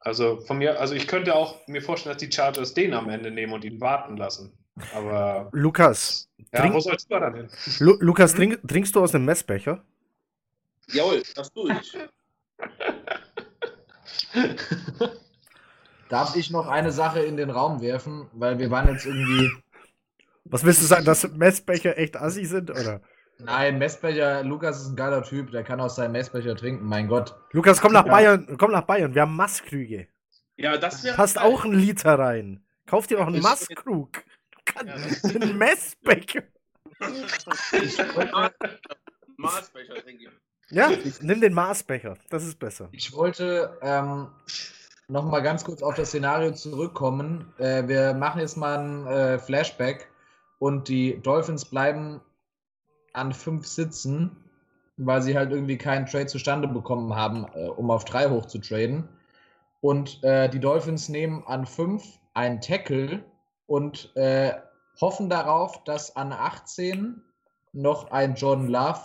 Also 0.00 0.40
von 0.40 0.58
mir, 0.58 0.78
also 0.78 0.94
ich 0.94 1.06
könnte 1.06 1.34
auch 1.34 1.66
mir 1.68 1.80
vorstellen, 1.80 2.14
dass 2.14 2.22
die 2.22 2.30
Chargers 2.30 2.74
den 2.74 2.94
am 2.94 3.08
Ende 3.08 3.30
nehmen 3.30 3.52
und 3.52 3.64
ihn 3.64 3.80
warten 3.80 4.16
lassen. 4.16 4.52
Aber. 4.94 5.48
Lukas. 5.52 6.28
Ja, 6.52 6.60
trink, 6.60 6.74
wo 6.74 6.80
sollst 6.80 7.10
du 7.10 7.18
dann 7.18 7.34
hin? 7.34 7.48
Lu 7.80 7.96
Lukas, 8.00 8.34
trink, 8.34 8.60
trinkst 8.66 8.94
du 8.94 9.00
aus 9.00 9.14
einem 9.14 9.24
Messbecher? 9.24 9.82
Jawohl, 10.88 11.22
das 11.34 11.52
tue 11.52 11.72
ich. 11.72 11.96
Darf 16.08 16.36
ich 16.36 16.50
noch 16.50 16.68
eine 16.68 16.92
Sache 16.92 17.20
in 17.20 17.36
den 17.36 17.50
Raum 17.50 17.80
werfen? 17.80 18.28
Weil 18.32 18.58
wir 18.58 18.70
waren 18.70 18.88
jetzt 18.88 19.06
irgendwie 19.06 19.50
Was 20.44 20.64
willst 20.64 20.80
du 20.82 20.86
sagen, 20.86 21.04
dass 21.04 21.28
Messbecher 21.32 21.98
echt 21.98 22.16
assi 22.16 22.44
sind, 22.44 22.70
oder? 22.70 23.00
Nein, 23.38 23.78
Messbecher, 23.78 24.44
Lukas 24.44 24.80
ist 24.80 24.88
ein 24.90 24.96
geiler 24.96 25.22
Typ, 25.22 25.50
der 25.50 25.62
kann 25.62 25.80
aus 25.80 25.96
seinem 25.96 26.12
Messbecher 26.12 26.56
trinken, 26.56 26.86
mein 26.86 27.08
Gott. 27.08 27.34
Lukas, 27.52 27.80
komm 27.80 27.92
nach. 27.92 28.04
Bayern, 28.04 28.56
komm 28.58 28.70
nach 28.70 28.82
Bayern, 28.82 29.14
wir 29.14 29.22
haben 29.22 29.36
Masskrüge. 29.36 30.06
Ja, 30.56 30.78
das 30.78 31.04
wäre. 31.04 31.16
Passt 31.16 31.36
geil. 31.36 31.44
auch 31.44 31.64
ein 31.64 31.72
Liter 31.72 32.18
rein. 32.18 32.64
Kauf 32.86 33.06
dir 33.06 33.20
auch 33.20 33.26
einen 33.26 33.42
Masskrug. 33.42 34.24
Ja, 34.74 34.94
einen 35.30 35.58
Messbecher. 35.58 36.42
Maßbecher 39.36 39.94
trinken. 40.02 40.32
Ja, 40.70 40.90
nimm 41.20 41.40
den 41.40 41.54
Maßbecher, 41.54 42.16
das 42.30 42.44
ist 42.44 42.58
besser. 42.58 42.88
Ich 42.90 43.12
wollte 43.12 43.78
ähm, 43.82 44.28
noch 45.08 45.24
mal 45.24 45.40
ganz 45.40 45.64
kurz 45.64 45.82
auf 45.82 45.94
das 45.94 46.08
Szenario 46.08 46.52
zurückkommen. 46.52 47.52
Äh, 47.58 47.86
wir 47.86 48.14
machen 48.14 48.40
jetzt 48.40 48.56
mal 48.56 48.78
ein 48.78 49.06
äh, 49.06 49.38
Flashback 49.38 50.08
und 50.58 50.88
die 50.88 51.20
Dolphins 51.22 51.64
bleiben 51.64 52.20
an 53.12 53.32
fünf 53.32 53.66
sitzen, 53.66 54.36
weil 54.96 55.22
sie 55.22 55.36
halt 55.36 55.52
irgendwie 55.52 55.78
keinen 55.78 56.06
Trade 56.06 56.26
zustande 56.26 56.66
bekommen 56.66 57.14
haben, 57.14 57.46
äh, 57.54 57.68
um 57.68 57.90
auf 57.90 58.04
drei 58.04 58.28
hoch 58.28 58.46
zu 58.46 58.58
traden. 58.58 59.08
Und 59.80 60.24
äh, 60.24 60.48
die 60.48 60.58
Dolphins 60.58 61.08
nehmen 61.08 61.44
an 61.46 61.66
fünf 61.66 62.04
einen 62.34 62.60
Tackle 62.60 63.24
und 63.66 64.14
äh, 64.16 64.54
hoffen 65.00 65.28
darauf, 65.28 65.84
dass 65.84 66.16
an 66.16 66.32
18 66.32 67.22
noch 67.72 68.10
ein 68.10 68.34
John 68.34 68.68
Love 68.68 69.00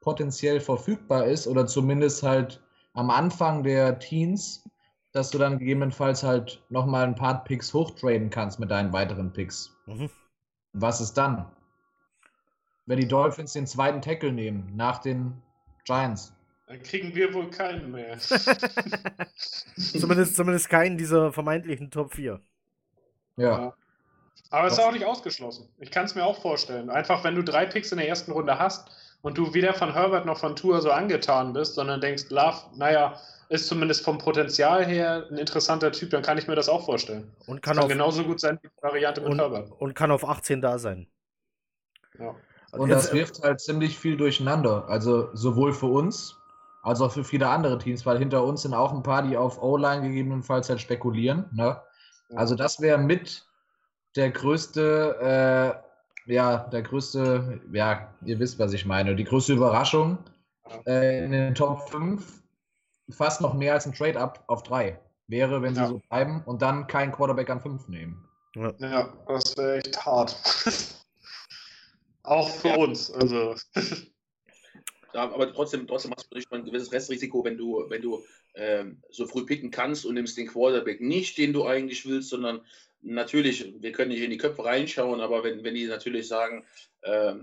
potenziell 0.00 0.60
verfügbar 0.60 1.26
ist 1.26 1.46
oder 1.46 1.66
zumindest 1.66 2.22
halt 2.22 2.62
am 2.94 3.10
Anfang 3.10 3.62
der 3.62 3.98
Teens, 3.98 4.68
dass 5.12 5.30
du 5.30 5.38
dann 5.38 5.58
gegebenenfalls 5.58 6.22
halt 6.22 6.62
nochmal 6.68 7.04
ein 7.04 7.14
paar 7.14 7.44
Picks 7.44 7.72
hochtraden 7.72 8.30
kannst 8.30 8.58
mit 8.58 8.70
deinen 8.70 8.92
weiteren 8.92 9.32
Picks. 9.32 9.76
Mhm. 9.86 10.10
Was 10.72 11.00
ist 11.00 11.14
dann? 11.14 11.50
Wenn 12.86 12.98
die 12.98 13.08
Dolphins 13.08 13.52
den 13.52 13.66
zweiten 13.66 14.00
Tackle 14.00 14.32
nehmen, 14.32 14.72
nach 14.74 14.98
den 14.98 15.42
Giants. 15.84 16.34
Dann 16.66 16.82
kriegen 16.82 17.14
wir 17.14 17.32
wohl 17.32 17.50
keinen 17.50 17.90
mehr. 17.90 18.18
zumindest, 19.76 20.36
zumindest 20.36 20.68
keinen 20.68 20.98
dieser 20.98 21.32
vermeintlichen 21.32 21.90
Top 21.90 22.14
4. 22.14 22.40
Ja. 23.36 23.58
ja. 23.58 23.74
Aber 24.50 24.66
es 24.66 24.74
ist 24.74 24.80
auch 24.80 24.92
nicht 24.92 25.04
ausgeschlossen. 25.04 25.68
Ich 25.78 25.90
kann 25.90 26.06
es 26.06 26.14
mir 26.14 26.24
auch 26.24 26.40
vorstellen. 26.40 26.90
Einfach, 26.90 27.24
wenn 27.24 27.34
du 27.34 27.42
drei 27.42 27.66
Picks 27.66 27.92
in 27.92 27.98
der 27.98 28.08
ersten 28.08 28.32
Runde 28.32 28.58
hast 28.58 28.90
und 29.22 29.36
du 29.36 29.52
weder 29.52 29.74
von 29.74 29.92
Herbert 29.92 30.26
noch 30.26 30.38
von 30.38 30.56
Tour 30.56 30.80
so 30.80 30.90
angetan 30.90 31.52
bist, 31.52 31.74
sondern 31.74 32.00
denkst, 32.00 32.24
Love, 32.30 32.56
naja, 32.76 33.20
ist 33.50 33.66
zumindest 33.66 34.04
vom 34.04 34.18
Potenzial 34.18 34.84
her 34.86 35.26
ein 35.30 35.38
interessanter 35.38 35.92
Typ, 35.92 36.10
dann 36.10 36.22
kann 36.22 36.38
ich 36.38 36.46
mir 36.46 36.54
das 36.54 36.68
auch 36.68 36.84
vorstellen. 36.84 37.30
Und 37.46 37.62
kann, 37.62 37.76
kann 37.76 37.84
auf, 37.84 37.88
genauso 37.88 38.24
gut 38.24 38.40
sein 38.40 38.58
wie 38.62 38.68
die 38.68 38.82
Variante 38.82 39.20
mit 39.20 39.30
und, 39.30 39.38
Herbert. 39.38 39.70
Und 39.78 39.94
kann 39.94 40.10
auf 40.10 40.26
18 40.26 40.60
da 40.60 40.78
sein. 40.78 41.08
Ja. 42.18 42.34
Und 42.72 42.90
das 42.90 43.12
wirft 43.12 43.42
halt 43.42 43.60
ziemlich 43.60 43.98
viel 43.98 44.16
durcheinander. 44.16 44.86
Also 44.88 45.30
sowohl 45.34 45.72
für 45.72 45.86
uns 45.86 46.36
als 46.82 47.00
auch 47.00 47.12
für 47.12 47.24
viele 47.24 47.48
andere 47.48 47.78
Teams, 47.78 48.04
weil 48.06 48.18
hinter 48.18 48.44
uns 48.44 48.62
sind 48.62 48.74
auch 48.74 48.92
ein 48.92 49.02
paar, 49.02 49.22
die 49.22 49.36
auf 49.36 49.62
O-Line 49.62 50.02
gegebenenfalls 50.02 50.68
halt 50.68 50.80
spekulieren. 50.80 51.46
Ne? 51.52 51.80
Also 52.34 52.54
das 52.54 52.80
wäre 52.80 52.98
mit 52.98 53.47
der 54.16 54.30
größte, 54.30 55.82
äh, 56.26 56.32
ja, 56.32 56.68
der 56.70 56.82
größte, 56.82 57.60
ja, 57.72 58.14
ihr 58.24 58.38
wisst, 58.38 58.58
was 58.58 58.72
ich 58.72 58.84
meine, 58.84 59.16
die 59.16 59.24
größte 59.24 59.52
Überraschung 59.52 60.18
äh, 60.86 61.24
in 61.24 61.32
den 61.32 61.54
Top 61.54 61.88
5, 61.90 62.42
fast 63.10 63.40
noch 63.40 63.54
mehr 63.54 63.74
als 63.74 63.86
ein 63.86 63.94
Trade-Up 63.94 64.44
auf 64.46 64.62
3 64.62 64.98
wäre, 65.28 65.62
wenn 65.62 65.74
sie 65.74 65.80
ja. 65.80 65.88
so 65.88 66.00
bleiben 66.08 66.42
und 66.44 66.62
dann 66.62 66.86
keinen 66.86 67.12
Quarterback 67.12 67.50
an 67.50 67.60
5 67.60 67.88
nehmen. 67.88 68.28
Ja, 68.54 68.72
ja 68.78 69.12
das 69.26 69.56
wäre 69.56 69.78
echt 69.78 70.04
hart. 70.04 70.36
Auch 72.22 72.50
für 72.50 72.68
ja. 72.68 72.76
uns. 72.76 73.10
Also. 73.10 73.54
Ja, 75.14 75.22
aber 75.22 75.52
trotzdem, 75.52 75.86
trotzdem 75.86 76.12
hast 76.14 76.24
du 76.24 76.28
natürlich 76.34 76.52
ein 76.52 76.66
gewisses 76.66 76.92
Restrisiko, 76.92 77.42
wenn 77.42 77.56
du, 77.56 77.82
wenn 77.88 78.02
du 78.02 78.22
ähm, 78.54 79.02
so 79.10 79.26
früh 79.26 79.46
picken 79.46 79.70
kannst 79.70 80.04
und 80.04 80.14
nimmst 80.14 80.36
den 80.36 80.48
Quarterback 80.48 81.00
nicht, 81.00 81.38
den 81.38 81.54
du 81.54 81.64
eigentlich 81.66 82.06
willst, 82.06 82.28
sondern 82.28 82.60
natürlich, 83.02 83.74
wir 83.80 83.92
können 83.92 84.10
nicht 84.10 84.22
in 84.22 84.30
die 84.30 84.38
Köpfe 84.38 84.64
reinschauen, 84.64 85.20
aber 85.20 85.44
wenn, 85.44 85.64
wenn 85.64 85.74
die 85.74 85.86
natürlich 85.86 86.28
sagen, 86.28 86.64
äh, 87.02 87.34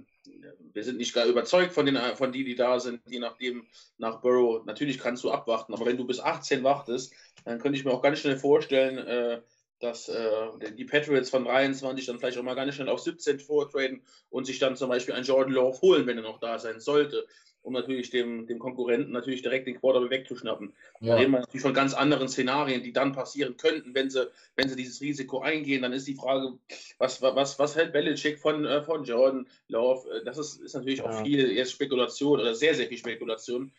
wir 0.73 0.83
sind 0.83 0.97
nicht 0.97 1.13
gar 1.13 1.25
überzeugt 1.25 1.73
von 1.73 1.85
den 1.85 1.97
von 2.15 2.31
die, 2.31 2.43
die 2.43 2.55
da 2.55 2.79
sind, 2.79 3.01
je 3.07 3.19
nachdem 3.19 3.67
nach 3.97 4.21
Burrow, 4.21 4.65
natürlich 4.65 4.99
kannst 4.99 5.23
du 5.23 5.31
abwarten, 5.31 5.73
aber 5.73 5.85
wenn 5.85 5.97
du 5.97 6.05
bis 6.05 6.19
18 6.19 6.63
wartest, 6.63 7.13
dann 7.45 7.59
könnte 7.59 7.77
ich 7.77 7.85
mir 7.85 7.91
auch 7.91 8.01
ganz 8.01 8.19
schnell 8.19 8.37
vorstellen, 8.37 8.97
äh, 8.97 9.41
dass 9.79 10.09
äh, 10.09 10.71
die 10.77 10.85
Patriots 10.85 11.29
von 11.29 11.43
23 11.43 12.05
dann 12.05 12.19
vielleicht 12.19 12.37
auch 12.37 12.43
mal 12.43 12.55
ganz 12.55 12.75
schnell 12.75 12.89
auf 12.89 13.01
17 13.01 13.39
vortraden 13.39 14.01
und 14.29 14.45
sich 14.45 14.57
dann 14.57 14.75
zum 14.75 14.89
Beispiel 14.89 15.13
einen 15.13 15.25
Jordan 15.25 15.53
Love 15.53 15.81
holen, 15.81 16.07
wenn 16.07 16.17
er 16.17 16.23
noch 16.23 16.39
da 16.39 16.59
sein 16.59 16.79
sollte 16.79 17.25
um 17.65 17.73
natürlich 17.73 18.11
dem, 18.11 18.45
dem 18.45 18.59
Konkurrenten 18.59 19.11
natürlich 19.11 19.41
direkt 19.41 19.67
den 19.67 19.79
Quarterback 19.79 20.11
wegzuschnappen. 20.11 20.73
Ja. 21.01 21.13
Da 21.13 21.19
reden 21.19 21.31
wir 21.31 21.39
natürlich 21.39 21.63
von 21.63 21.73
ganz 21.73 21.93
anderen 21.93 22.29
Szenarien, 22.29 22.83
die 22.83 22.93
dann 22.93 23.11
passieren 23.11 23.57
könnten, 23.57 23.95
wenn 23.95 24.09
sie, 24.09 24.29
wenn 24.55 24.69
sie 24.69 24.75
dieses 24.75 25.01
Risiko 25.01 25.39
eingehen. 25.39 25.81
Dann 25.81 25.91
ist 25.91 26.07
die 26.07 26.13
Frage, 26.13 26.59
was, 26.99 27.21
was, 27.21 27.57
was 27.57 27.75
hält 27.75 27.91
Belichick 27.91 28.39
von, 28.39 28.65
äh, 28.65 28.83
von 28.83 29.03
Jordan 29.03 29.47
Love? 29.67 30.07
Äh, 30.09 30.23
das 30.23 30.37
ist, 30.37 30.61
ist 30.61 30.75
natürlich 30.75 30.99
ja. 30.99 31.05
auch 31.05 31.23
viel 31.23 31.51
erst 31.51 31.71
Spekulation 31.71 32.39
oder 32.39 32.53
sehr, 32.53 32.75
sehr 32.75 32.87
viel 32.87 32.99
Spekulation. 32.99 33.71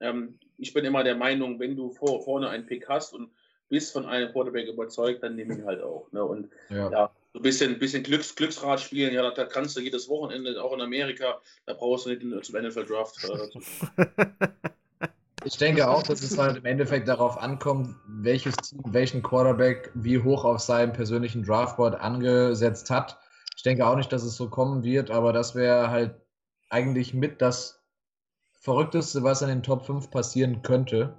Ähm, 0.00 0.38
ich 0.56 0.72
bin 0.72 0.84
immer 0.84 1.02
der 1.02 1.16
Meinung, 1.16 1.58
wenn 1.58 1.74
du 1.74 1.90
vor, 1.90 2.22
vorne 2.22 2.48
einen 2.48 2.66
Pick 2.66 2.88
hast 2.88 3.12
und 3.12 3.32
bist 3.72 3.94
von 3.94 4.04
einem 4.04 4.30
Quarterback 4.30 4.68
überzeugt, 4.68 5.22
dann 5.22 5.34
nehme 5.34 5.54
ich 5.54 5.60
ihn 5.60 5.66
halt 5.66 5.82
auch. 5.82 6.06
Ne? 6.12 6.22
Und 6.22 6.50
ja, 6.68 6.90
ja 6.90 7.10
so 7.32 7.38
ein 7.38 7.42
bisschen, 7.42 7.78
bisschen 7.78 8.02
Glücks, 8.02 8.36
Glücksrad 8.36 8.80
spielen, 8.80 9.14
ja, 9.14 9.30
da 9.30 9.44
kannst 9.46 9.76
du 9.76 9.80
jedes 9.80 10.10
Wochenende, 10.10 10.62
auch 10.62 10.74
in 10.74 10.82
Amerika, 10.82 11.40
da 11.64 11.72
brauchst 11.72 12.04
du 12.04 12.10
nicht 12.10 12.44
zum 12.44 12.62
NFL 12.62 12.84
Draft. 12.84 13.16
Äh, 13.24 14.06
ich 15.46 15.56
denke 15.56 15.88
auch, 15.88 16.02
dass 16.02 16.22
es 16.22 16.36
halt 16.36 16.58
im 16.58 16.66
Endeffekt 16.66 17.08
darauf 17.08 17.38
ankommt, 17.38 17.96
welches 18.06 18.54
Team 18.56 18.82
welchen 18.84 19.22
Quarterback 19.22 19.90
wie 19.94 20.22
hoch 20.22 20.44
auf 20.44 20.60
seinem 20.60 20.92
persönlichen 20.92 21.42
Draftboard 21.42 21.98
angesetzt 21.98 22.90
hat. 22.90 23.18
Ich 23.56 23.62
denke 23.62 23.86
auch 23.86 23.96
nicht, 23.96 24.12
dass 24.12 24.22
es 24.22 24.36
so 24.36 24.50
kommen 24.50 24.84
wird, 24.84 25.10
aber 25.10 25.32
das 25.32 25.54
wäre 25.54 25.88
halt 25.88 26.14
eigentlich 26.68 27.14
mit 27.14 27.40
das 27.40 27.82
Verrückteste, 28.60 29.22
was 29.22 29.40
in 29.40 29.48
den 29.48 29.62
Top 29.62 29.86
5 29.86 30.10
passieren 30.10 30.60
könnte 30.60 31.14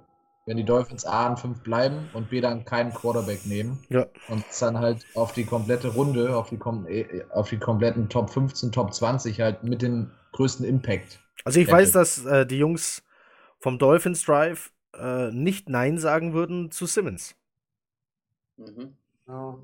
wenn 0.46 0.56
die 0.56 0.64
Dolphins 0.64 1.04
A 1.04 1.26
an 1.26 1.36
5 1.36 1.62
bleiben 1.62 2.08
und 2.12 2.30
B 2.30 2.40
dann 2.40 2.64
keinen 2.64 2.92
Quarterback 2.92 3.46
nehmen 3.46 3.78
ja. 3.88 4.06
und 4.28 4.44
dann 4.60 4.78
halt 4.78 5.06
auf 5.14 5.32
die 5.32 5.44
komplette 5.44 5.88
Runde, 5.88 6.36
auf 6.36 6.50
die, 6.50 6.56
äh, 6.56 7.24
auf 7.30 7.48
die 7.48 7.58
kompletten 7.58 8.08
Top 8.08 8.30
15, 8.30 8.72
Top 8.72 8.92
20 8.92 9.40
halt 9.40 9.64
mit 9.64 9.82
dem 9.82 10.10
größten 10.32 10.66
Impact. 10.66 11.20
Also 11.44 11.60
ich 11.60 11.66
hätte. 11.66 11.76
weiß, 11.76 11.92
dass 11.92 12.24
äh, 12.26 12.46
die 12.46 12.58
Jungs 12.58 13.02
vom 13.58 13.78
Dolphins 13.78 14.22
Drive 14.24 14.72
äh, 14.94 15.30
nicht 15.30 15.68
Nein 15.68 15.98
sagen 15.98 16.34
würden 16.34 16.70
zu 16.70 16.86
Simmons. 16.86 17.34
Mhm. 18.56 18.94
Ja. 19.26 19.58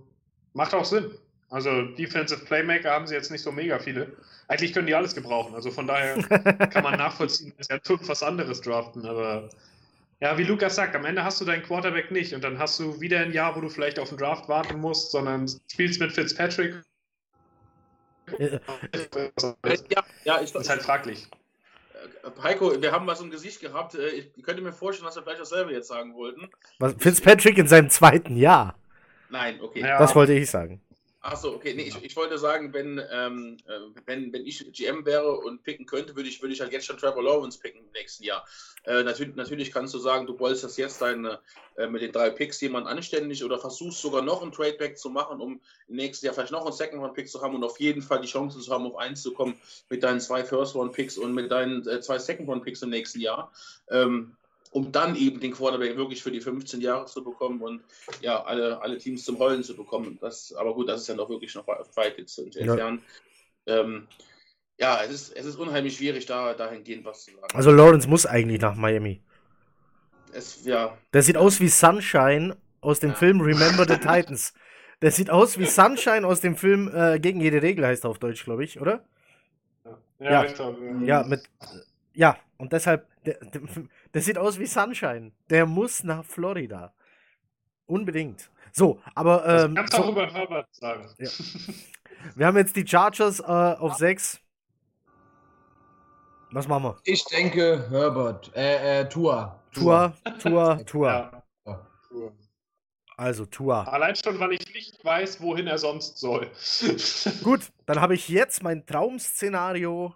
Macht 0.54 0.74
auch 0.74 0.84
Sinn. 0.84 1.10
Also 1.50 1.82
Defensive 1.82 2.44
Playmaker 2.44 2.92
haben 2.92 3.06
sie 3.06 3.14
jetzt 3.14 3.30
nicht 3.30 3.42
so 3.42 3.52
mega 3.52 3.78
viele. 3.78 4.16
Eigentlich 4.48 4.72
können 4.72 4.86
die 4.86 4.94
alles 4.94 5.14
gebrauchen. 5.14 5.54
Also 5.54 5.70
von 5.70 5.86
daher 5.86 6.16
kann 6.70 6.84
man 6.84 6.96
nachvollziehen, 6.96 7.52
dass 7.58 7.66
sie 7.66 7.72
halt 7.72 8.08
was 8.08 8.22
anderes 8.22 8.60
draften, 8.60 9.04
aber 9.04 9.50
ja, 10.20 10.36
wie 10.36 10.44
Lukas 10.44 10.76
sagt, 10.76 10.94
am 10.94 11.04
Ende 11.04 11.24
hast 11.24 11.40
du 11.40 11.44
deinen 11.44 11.62
Quarterback 11.62 12.10
nicht 12.10 12.34
und 12.34 12.44
dann 12.44 12.58
hast 12.58 12.78
du 12.78 13.00
wieder 13.00 13.20
ein 13.20 13.32
Jahr, 13.32 13.56
wo 13.56 13.60
du 13.60 13.68
vielleicht 13.68 13.98
auf 13.98 14.10
den 14.10 14.18
Draft 14.18 14.48
warten 14.48 14.78
musst, 14.78 15.12
sondern 15.12 15.48
spielst 15.70 16.00
mit 16.00 16.12
Fitzpatrick. 16.12 16.82
Ja, 18.38 20.04
ja 20.24 20.40
ich, 20.40 20.52
das 20.52 20.62
ist 20.62 20.68
halt 20.68 20.82
fraglich. 20.82 21.26
Äh, 22.22 22.42
Heiko, 22.42 22.80
wir 22.80 22.92
haben 22.92 23.06
was 23.06 23.20
im 23.20 23.30
Gesicht 23.30 23.60
gehabt. 23.60 23.94
Äh, 23.94 24.08
ich 24.08 24.42
könnte 24.42 24.62
mir 24.62 24.72
vorstellen, 24.72 25.06
dass 25.06 25.16
wir 25.16 25.22
vielleicht 25.22 25.40
dasselbe 25.40 25.72
jetzt 25.72 25.88
sagen 25.88 26.14
wollten. 26.14 26.50
Was, 26.78 26.94
Fitzpatrick 26.98 27.58
in 27.58 27.66
seinem 27.66 27.90
zweiten 27.90 28.36
Jahr? 28.36 28.76
Nein, 29.30 29.60
okay. 29.60 29.80
Ja. 29.80 29.98
Das 29.98 30.14
wollte 30.14 30.34
ich 30.34 30.50
sagen. 30.50 30.80
Achso, 31.22 31.52
okay. 31.52 31.74
Nee, 31.74 31.82
ich, 31.82 32.02
ich 32.02 32.16
wollte 32.16 32.38
sagen, 32.38 32.72
wenn, 32.72 32.98
ähm, 33.10 33.58
äh, 33.66 33.80
wenn, 34.06 34.32
wenn 34.32 34.46
ich 34.46 34.72
GM 34.72 35.04
wäre 35.04 35.32
und 35.32 35.62
picken 35.62 35.84
könnte, 35.84 36.16
würde 36.16 36.30
ich, 36.30 36.40
würde 36.40 36.54
ich 36.54 36.62
halt 36.62 36.72
jetzt 36.72 36.86
schon 36.86 36.96
Trevor 36.96 37.22
Lawrence 37.22 37.58
picken 37.58 37.82
im 37.82 37.92
nächsten 37.92 38.24
Jahr. 38.24 38.46
Äh, 38.84 39.02
natürlich, 39.02 39.36
natürlich 39.36 39.70
kannst 39.70 39.92
du 39.92 39.98
sagen, 39.98 40.26
du 40.26 40.34
bolsterst 40.34 40.78
jetzt 40.78 41.02
deine, 41.02 41.38
äh, 41.76 41.86
mit 41.88 42.00
den 42.00 42.12
drei 42.12 42.30
Picks 42.30 42.62
jemand 42.62 42.86
anständig 42.86 43.44
oder 43.44 43.58
versuchst 43.58 44.00
sogar 44.00 44.22
noch 44.22 44.42
ein 44.42 44.50
Tradeback 44.50 44.96
zu 44.96 45.10
machen, 45.10 45.42
um 45.42 45.60
im 45.88 45.96
nächsten 45.96 46.24
Jahr 46.24 46.34
vielleicht 46.34 46.52
noch 46.52 46.64
einen 46.64 46.72
Second-Round-Pick 46.72 47.28
zu 47.28 47.42
haben 47.42 47.54
und 47.54 47.64
auf 47.64 47.78
jeden 47.78 48.00
Fall 48.00 48.22
die 48.22 48.28
Chance 48.28 48.58
zu 48.58 48.72
haben, 48.72 48.86
auf 48.86 48.96
eins 48.96 49.20
zu 49.20 49.34
kommen 49.34 49.60
mit 49.90 50.02
deinen 50.02 50.20
zwei 50.20 50.42
First-Round-Picks 50.42 51.18
und 51.18 51.34
mit 51.34 51.50
deinen 51.50 51.86
äh, 51.86 52.00
zwei 52.00 52.18
Second-Round-Picks 52.18 52.80
im 52.80 52.88
nächsten 52.88 53.20
Jahr. 53.20 53.52
Ähm, 53.90 54.36
um 54.70 54.92
dann 54.92 55.16
eben 55.16 55.40
den 55.40 55.52
Quarterback 55.52 55.96
wirklich 55.96 56.22
für 56.22 56.30
die 56.30 56.40
15 56.40 56.80
Jahre 56.80 57.06
zu 57.06 57.24
bekommen 57.24 57.60
und 57.60 57.82
ja, 58.20 58.42
alle, 58.42 58.80
alle 58.80 58.98
Teams 58.98 59.24
zum 59.24 59.38
Heulen 59.38 59.62
zu 59.62 59.76
bekommen. 59.76 60.18
Das, 60.20 60.52
aber 60.52 60.74
gut, 60.74 60.88
das 60.88 61.02
ist 61.02 61.08
ja 61.08 61.14
noch 61.14 61.28
wirklich 61.28 61.54
noch 61.54 61.66
weit 61.66 62.18
jetzt 62.18 62.34
zu 62.34 62.44
entfernen. 62.44 63.02
Ja. 63.66 63.80
Ähm, 63.80 64.06
ja, 64.78 65.02
es 65.04 65.10
ist, 65.10 65.36
es 65.36 65.44
ist 65.44 65.56
unheimlich 65.56 65.96
schwierig, 65.96 66.24
da 66.26 66.54
dahingehend 66.54 67.04
was 67.04 67.24
zu 67.24 67.32
sagen. 67.32 67.52
Also 67.52 67.70
Lawrence 67.70 68.08
muss 68.08 68.24
eigentlich 68.24 68.60
nach 68.60 68.76
Miami. 68.76 69.20
Es, 70.32 70.64
ja. 70.64 70.96
Der 71.12 71.22
sieht 71.22 71.36
aus 71.36 71.60
wie 71.60 71.68
Sunshine 71.68 72.56
aus 72.80 73.00
dem 73.00 73.10
ja. 73.10 73.16
Film 73.16 73.40
Remember 73.40 73.84
the 73.86 73.96
Titans. 73.96 74.54
Der 75.02 75.10
sieht 75.10 75.30
aus 75.30 75.58
wie 75.58 75.66
Sunshine 75.66 76.26
aus 76.26 76.40
dem 76.40 76.56
Film 76.56 76.90
äh, 76.94 77.18
Gegen 77.18 77.40
jede 77.40 77.62
Regel, 77.62 77.86
heißt 77.86 78.04
er 78.04 78.10
auf 78.10 78.18
Deutsch, 78.18 78.44
glaube 78.44 78.64
ich, 78.64 78.80
oder? 78.80 79.04
Ja, 80.18 80.44
ja. 80.44 80.74
Ja, 81.02 81.22
mit. 81.24 81.42
Ja, 82.12 82.36
und 82.58 82.72
deshalb, 82.72 83.06
der, 83.26 83.34
der, 83.34 83.62
der, 84.14 84.22
sieht 84.22 84.38
aus 84.38 84.58
wie 84.58 84.66
Sunshine. 84.66 85.32
Der 85.48 85.66
muss 85.66 86.04
nach 86.04 86.24
Florida. 86.24 86.92
Unbedingt. 87.86 88.50
So, 88.72 89.00
aber. 89.14 89.46
Ähm, 89.46 89.74
das 89.74 89.90
kannst 89.90 89.96
so, 89.96 90.02
auch 90.04 90.12
über 90.12 90.26
Herbert 90.32 90.68
sagen. 90.74 91.08
Ja. 91.18 91.28
Wir 92.34 92.46
haben 92.46 92.56
jetzt 92.56 92.76
die 92.76 92.86
Chargers 92.86 93.40
äh, 93.40 93.42
auf 93.44 93.94
6. 93.94 94.40
Was 96.52 96.68
machen 96.68 96.84
wir? 96.84 96.96
Ich 97.04 97.24
denke 97.24 97.86
Herbert. 97.90 98.50
Äh, 98.54 99.00
äh, 99.00 99.08
Tua. 99.08 99.60
Tua, 99.72 100.12
Tua, 100.40 100.76
Tua. 100.84 101.30
Ja. 101.66 101.82
Also 103.16 103.44
Tua. 103.46 103.84
Allein 103.84 104.16
schon, 104.16 104.40
weil 104.40 104.54
ich 104.54 104.74
nicht 104.74 105.04
weiß, 105.04 105.40
wohin 105.42 105.66
er 105.66 105.78
sonst 105.78 106.18
soll. 106.18 106.50
Gut, 107.44 107.60
dann 107.84 108.00
habe 108.00 108.14
ich 108.14 108.28
jetzt 108.28 108.62
mein 108.62 108.84
Traum-Szenario. 108.86 110.14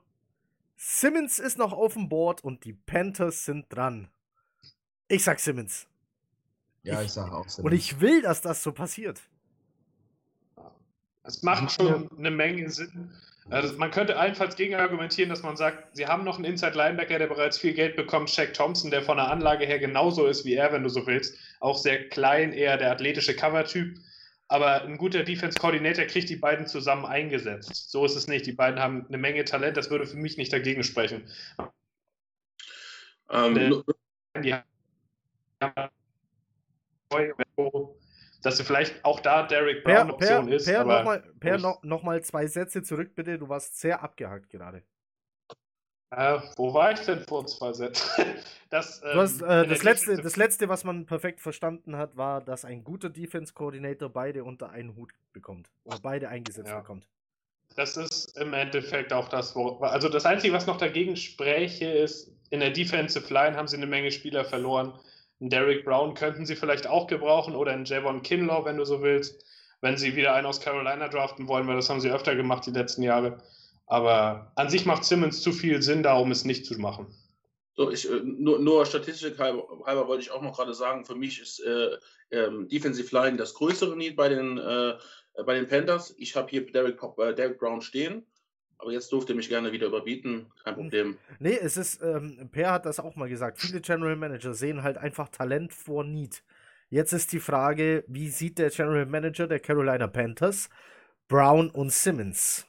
Simmons 0.87 1.39
ist 1.39 1.57
noch 1.57 1.73
auf 1.73 1.95
dem 1.95 2.11
Board 2.11 2.45
und 2.45 2.67
die 2.67 2.75
Panthers 2.75 3.47
sind 3.47 3.65
dran. 3.71 4.09
Ich 5.09 5.25
sag 5.25 5.41
Simmons. 5.41 5.87
Ja, 6.83 7.01
ich, 7.01 7.07
ich 7.07 7.13
sag 7.13 7.33
auch 7.33 7.49
Simmons. 7.49 7.73
Und 7.73 7.73
ich 7.73 8.01
will, 8.01 8.21
dass 8.21 8.43
das 8.43 8.63
so 8.63 8.71
passiert. 8.71 9.23
Es 11.23 11.43
macht 11.43 11.73
schon 11.73 12.11
eine 12.19 12.31
Menge 12.31 12.69
Sinn. 12.69 13.11
Also 13.49 13.79
man 13.79 13.91
könnte 13.91 14.19
allenfalls 14.19 14.57
gegen 14.57 14.75
argumentieren, 14.75 15.31
dass 15.31 15.43
man 15.43 15.57
sagt, 15.57 15.97
sie 15.97 16.07
haben 16.07 16.23
noch 16.23 16.37
einen 16.37 16.45
Inside 16.45 16.77
Linebacker, 16.77 17.19
der 17.19 17.29
bereits 17.29 17.57
viel 17.57 17.73
Geld 17.73 17.97
bekommt, 17.97 18.29
Shaq 18.29 18.53
Thompson, 18.53 18.91
der 18.91 19.03
von 19.03 19.17
der 19.17 19.31
Anlage 19.31 19.65
her 19.65 19.79
genauso 19.79 20.27
ist 20.27 20.45
wie 20.45 20.55
er, 20.55 20.71
wenn 20.73 20.83
du 20.83 20.91
so 20.91 21.07
willst. 21.07 21.35
Auch 21.61 21.79
sehr 21.79 22.11
klein, 22.11 22.53
eher 22.53 22.77
der 22.77 22.93
athletische 22.93 23.35
Cover-Typ. 23.35 23.99
Aber 24.49 24.83
ein 24.83 24.99
guter 24.99 25.25
Defense-Coordinator 25.25 26.05
kriegt 26.05 26.29
die 26.29 26.37
beiden 26.37 26.67
zusammen 26.67 27.07
eingesetzt. 27.07 27.91
So 27.91 28.05
ist 28.05 28.15
es 28.15 28.29
nicht. 28.29 28.47
Die 28.47 28.53
beiden 28.53 28.79
haben 28.79 29.07
eine 29.09 29.19
Menge 29.19 29.45
Talent, 29.45 29.77
das 29.77 29.91
würde 29.91 30.07
für 30.07 30.17
mich 30.17 30.37
nicht 30.37 30.53
dagegen 30.53 30.83
sprechen. 30.83 31.29
Ähm, 33.31 33.83
die 34.43 34.55
haben 34.55 35.91
dass 38.43 38.59
du 38.59 38.65
vielleicht 38.65 39.03
auch 39.05 39.21
da 39.21 39.45
Derek 39.45 39.85
Brown 39.85 39.95
per, 39.95 40.15
Option 40.15 40.47
per, 40.47 40.55
ist. 40.55 40.67
Per, 40.67 40.85
nochmal 40.85 41.23
per 41.41 41.59
noch, 41.59 41.83
noch 41.83 42.03
mal 42.03 42.23
zwei 42.23 42.47
Sätze 42.47 42.83
zurück, 42.83 43.15
bitte. 43.15 43.39
Du 43.39 43.49
warst 43.49 43.81
sehr 43.81 44.03
abgehakt 44.03 44.51
gerade. 44.51 44.83
Äh, 46.17 46.39
wo 46.57 46.73
war 46.73 46.93
ich 46.93 47.01
denn 47.01 47.21
vor 47.21 47.47
zwei 47.47 47.73
Sätzen? 47.73 48.09
Das, 48.71 49.03
ähm, 49.05 49.19
hast, 49.21 49.41
äh, 49.41 49.69
das, 49.69 49.85
letzte, 49.85 50.17
das 50.17 50.35
letzte, 50.35 50.69
was 50.69 50.83
man 50.83 51.07
perfekt 51.07 51.41
verstanden 51.41 51.97
hat, 51.97 52.17
war, 52.17 52.41
dass 52.41 52.65
ein 52.65 52.83
guter 52.83 53.09
Defense-Coordinator 53.09 54.09
beide 54.09 54.43
unter 54.43 54.71
einen 54.71 54.97
Hut 54.97 55.13
bekommt. 55.33 55.71
Oder 55.85 56.01
beide 56.03 56.29
eingesetzt 56.29 56.71
ja. 56.71 56.81
bekommt. 56.81 57.07
Das 57.77 57.97
ist 57.97 58.37
im 58.37 58.53
Endeffekt 58.53 59.13
auch 59.13 59.29
das, 59.29 59.55
wo. 59.55 59.79
Also 59.79 60.09
das 60.09 60.27
Einzige, 60.27 60.55
was 60.55 60.67
noch 60.67 60.79
dagegen 60.79 61.17
spräche, 61.17 61.87
ist, 61.87 62.33
in 62.51 62.59
der 62.59 62.71
Defensive 62.71 63.33
Line 63.33 63.57
haben 63.57 63.69
sie 63.69 63.77
eine 63.77 63.87
Menge 63.87 64.11
Spieler 64.11 64.45
verloren. 64.45 64.93
Einen 65.41 65.51
Derek 65.51 65.85
Brown 65.85 66.15
könnten 66.15 66.45
sie 66.45 66.57
vielleicht 66.57 66.89
auch 66.89 67.07
gebrauchen 67.07 67.55
oder 67.55 67.73
einen 67.73 67.85
Javon 67.85 68.23
Kinlaw, 68.23 68.65
wenn 68.65 68.77
du 68.77 68.85
so 68.85 69.03
willst, 69.03 69.45
wenn 69.83 69.97
sie 69.97 70.17
wieder 70.17 70.35
einen 70.35 70.47
aus 70.47 70.61
Carolina 70.61 71.09
draften 71.09 71.47
wollen, 71.49 71.67
weil 71.69 71.77
das 71.77 71.91
haben 71.91 72.01
sie 72.01 72.11
öfter 72.11 72.35
gemacht 72.35 72.67
die 72.67 72.71
letzten 72.71 73.03
Jahre. 73.03 73.39
Aber 73.87 74.53
an 74.57 74.71
sich 74.71 74.87
macht 74.87 75.05
Simmons 75.05 75.43
zu 75.43 75.53
viel 75.53 75.83
Sinn 75.83 76.03
da, 76.03 76.17
um 76.17 76.31
es 76.31 76.45
nicht 76.45 76.65
zu 76.67 76.79
machen. 76.79 77.07
So, 77.77 77.91
ich, 77.91 78.09
äh, 78.09 78.21
nur, 78.23 78.59
nur 78.61 78.87
Statistik 78.87 79.39
halber, 79.39 79.67
halber, 79.85 80.07
wollte 80.09 80.23
ich 80.23 80.31
auch 80.31 80.43
noch 80.43 80.57
gerade 80.57 80.75
sagen, 80.75 81.05
für 81.05 81.17
mich 81.17 81.41
ist 81.41 81.61
äh, 81.61 81.97
ähm, 82.31 82.69
Defensive 82.69 83.15
Line 83.15 83.37
das 83.37 83.55
größere 83.55 83.97
Need 83.97 84.17
bei 84.17 84.29
den, 84.29 84.59
äh, 84.59 84.95
bei 85.45 85.55
den 85.55 85.67
Panthers. 85.67 86.15
Ich 86.17 86.37
habe 86.37 86.49
hier 86.51 86.65
Derek, 86.71 87.01
äh, 87.19 87.35
Derek 87.35 87.59
Brown 87.59 87.81
stehen. 87.81 88.25
Aber 88.79 88.93
jetzt 88.93 89.13
durfte 89.13 89.33
ihr 89.33 89.37
mich 89.37 89.49
gerne 89.49 89.73
wieder 89.73 89.87
überbieten, 89.87 90.53
kein 90.63 90.75
Problem. 90.75 91.17
Nee, 91.39 91.57
es 91.61 91.77
ist, 91.77 92.03
ähm, 92.03 92.51
Per 92.53 92.73
hat 92.73 92.87
das 92.87 93.01
auch 93.01 93.17
mal 93.17 93.29
gesagt, 93.29 93.59
viele 93.59 93.81
General 93.81 94.17
Manager 94.17 94.53
sehen 94.53 94.83
halt 94.83 94.99
einfach 94.99 95.29
Talent 95.29 95.73
vor 95.73 96.05
Need. 96.05 96.43
Jetzt 96.91 97.13
ist 97.13 97.33
die 97.33 97.41
Frage, 97.41 98.05
wie 98.09 98.29
sieht 98.29 98.59
der 98.59 98.71
General 98.71 99.07
Manager 99.07 99.47
der 99.47 99.61
Carolina 99.61 100.07
Panthers 100.07 100.69
Brown 101.29 101.71
und 101.71 101.93
Simmons? 101.93 102.67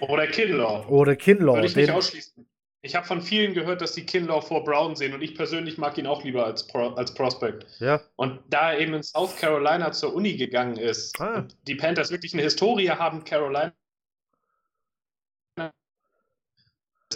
Oder 0.00 0.26
Kinlaw. 0.26 0.86
Oder 0.88 1.16
Kinlaw. 1.16 1.54
Würde 1.54 1.66
ich 1.66 1.76
nicht 1.76 1.90
ausschließen. 1.90 2.46
Ich 2.82 2.94
habe 2.94 3.06
von 3.06 3.22
vielen 3.22 3.54
gehört, 3.54 3.80
dass 3.80 3.92
die 3.92 4.04
Kinlaw 4.04 4.42
vor 4.42 4.62
Brown 4.62 4.94
sehen 4.94 5.14
und 5.14 5.22
ich 5.22 5.34
persönlich 5.34 5.78
mag 5.78 5.96
ihn 5.96 6.06
auch 6.06 6.22
lieber 6.22 6.44
als, 6.44 6.66
Pro, 6.66 6.90
als 6.90 7.14
Prospect. 7.14 7.66
Ja. 7.78 8.02
Und 8.16 8.40
da 8.50 8.72
er 8.72 8.80
eben 8.80 8.92
in 8.92 9.02
South 9.02 9.36
Carolina 9.36 9.90
zur 9.92 10.14
Uni 10.14 10.36
gegangen 10.36 10.76
ist 10.76 11.18
ah. 11.18 11.36
und 11.36 11.56
die 11.66 11.76
Panthers 11.76 12.10
wirklich 12.10 12.34
eine 12.34 12.42
Historie 12.42 12.90
haben, 12.90 13.24
Carolina 13.24 13.72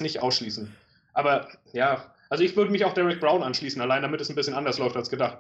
nicht 0.01 0.23
ausschließen. 0.23 0.75
Aber 1.13 1.49
ja, 1.73 2.15
also 2.31 2.45
ich 2.45 2.57
würde 2.57 2.71
mich 2.71 2.85
auch 2.85 2.95
Derek 2.95 3.21
Brown 3.21 3.43
anschließen, 3.43 3.83
allein 3.83 4.03
damit 4.03 4.21
es 4.21 4.29
ein 4.29 4.37
bisschen 4.37 4.55
anders 4.55 4.79
läuft 4.79 4.97
als 4.97 5.11
gedacht. 5.11 5.39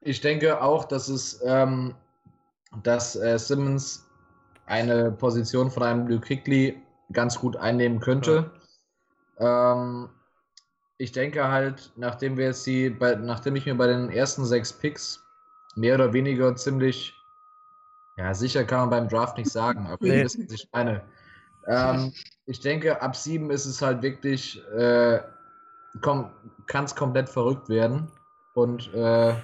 ich 0.00 0.20
denke 0.20 0.60
auch, 0.60 0.84
dass 0.84 1.08
es, 1.08 1.40
ähm, 1.44 1.94
dass 2.82 3.16
äh, 3.16 3.38
Simmons 3.38 4.06
eine 4.66 5.12
Position 5.12 5.70
von 5.70 5.82
einem 5.82 6.06
Luke 6.06 6.26
Hickley 6.26 6.80
ganz 7.12 7.38
gut 7.38 7.56
einnehmen 7.56 8.00
könnte. 8.00 8.50
Ja. 9.38 9.72
Ähm, 9.72 10.10
ich 10.98 11.12
denke 11.12 11.48
halt, 11.48 11.92
nachdem 11.96 12.36
wir 12.36 12.46
jetzt 12.46 12.66
die, 12.66 12.90
bei, 12.90 13.14
nachdem 13.14 13.56
ich 13.56 13.66
mir 13.66 13.74
bei 13.74 13.86
den 13.86 14.10
ersten 14.10 14.44
sechs 14.44 14.72
Picks 14.72 15.22
mehr 15.76 15.94
oder 15.94 16.12
weniger 16.12 16.54
ziemlich, 16.56 17.14
ja, 18.16 18.32
sicher 18.34 18.64
kann 18.64 18.80
man 18.80 18.90
beim 18.90 19.08
Draft 19.08 19.36
nicht 19.36 19.50
sagen, 19.50 19.86
aber 19.86 19.98
nee. 20.00 20.18
ihr 20.18 20.24
wisst, 20.24 20.38
was 20.38 20.52
ich 20.52 20.68
meine. 20.72 21.02
Ähm, 21.68 22.12
ich 22.46 22.60
denke, 22.60 23.02
ab 23.02 23.14
sieben 23.14 23.50
ist 23.50 23.66
es 23.66 23.82
halt 23.82 24.02
wirklich, 24.02 24.62
äh, 24.72 25.20
kann 26.00 26.84
es 26.84 26.94
komplett 26.94 27.28
verrückt 27.28 27.68
werden. 27.68 28.10
Und 28.54 28.92
äh, 28.94 29.34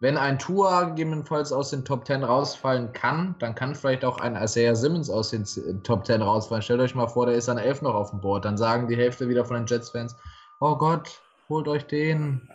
wenn 0.00 0.16
ein 0.16 0.38
Tour 0.38 0.86
gegebenenfalls 0.86 1.52
aus 1.52 1.70
den 1.70 1.84
Top 1.84 2.06
10 2.06 2.24
rausfallen 2.24 2.92
kann, 2.94 3.34
dann 3.38 3.54
kann 3.54 3.74
vielleicht 3.74 4.02
auch 4.02 4.18
ein 4.18 4.34
Isaiah 4.34 4.74
Simmons 4.74 5.10
aus 5.10 5.30
den 5.30 5.44
Top 5.84 6.06
10 6.06 6.22
rausfallen. 6.22 6.62
Stellt 6.62 6.80
euch 6.80 6.94
mal 6.94 7.06
vor, 7.06 7.26
der 7.26 7.34
ist 7.34 7.50
an 7.50 7.58
11 7.58 7.82
noch 7.82 7.94
auf 7.94 8.10
dem 8.10 8.20
Board. 8.20 8.46
Dann 8.46 8.56
sagen 8.56 8.88
die 8.88 8.96
Hälfte 8.96 9.28
wieder 9.28 9.44
von 9.44 9.56
den 9.56 9.66
Jets-Fans, 9.66 10.16
oh 10.60 10.76
Gott, 10.76 11.20
holt 11.50 11.68
euch 11.68 11.86
den. 11.86 12.48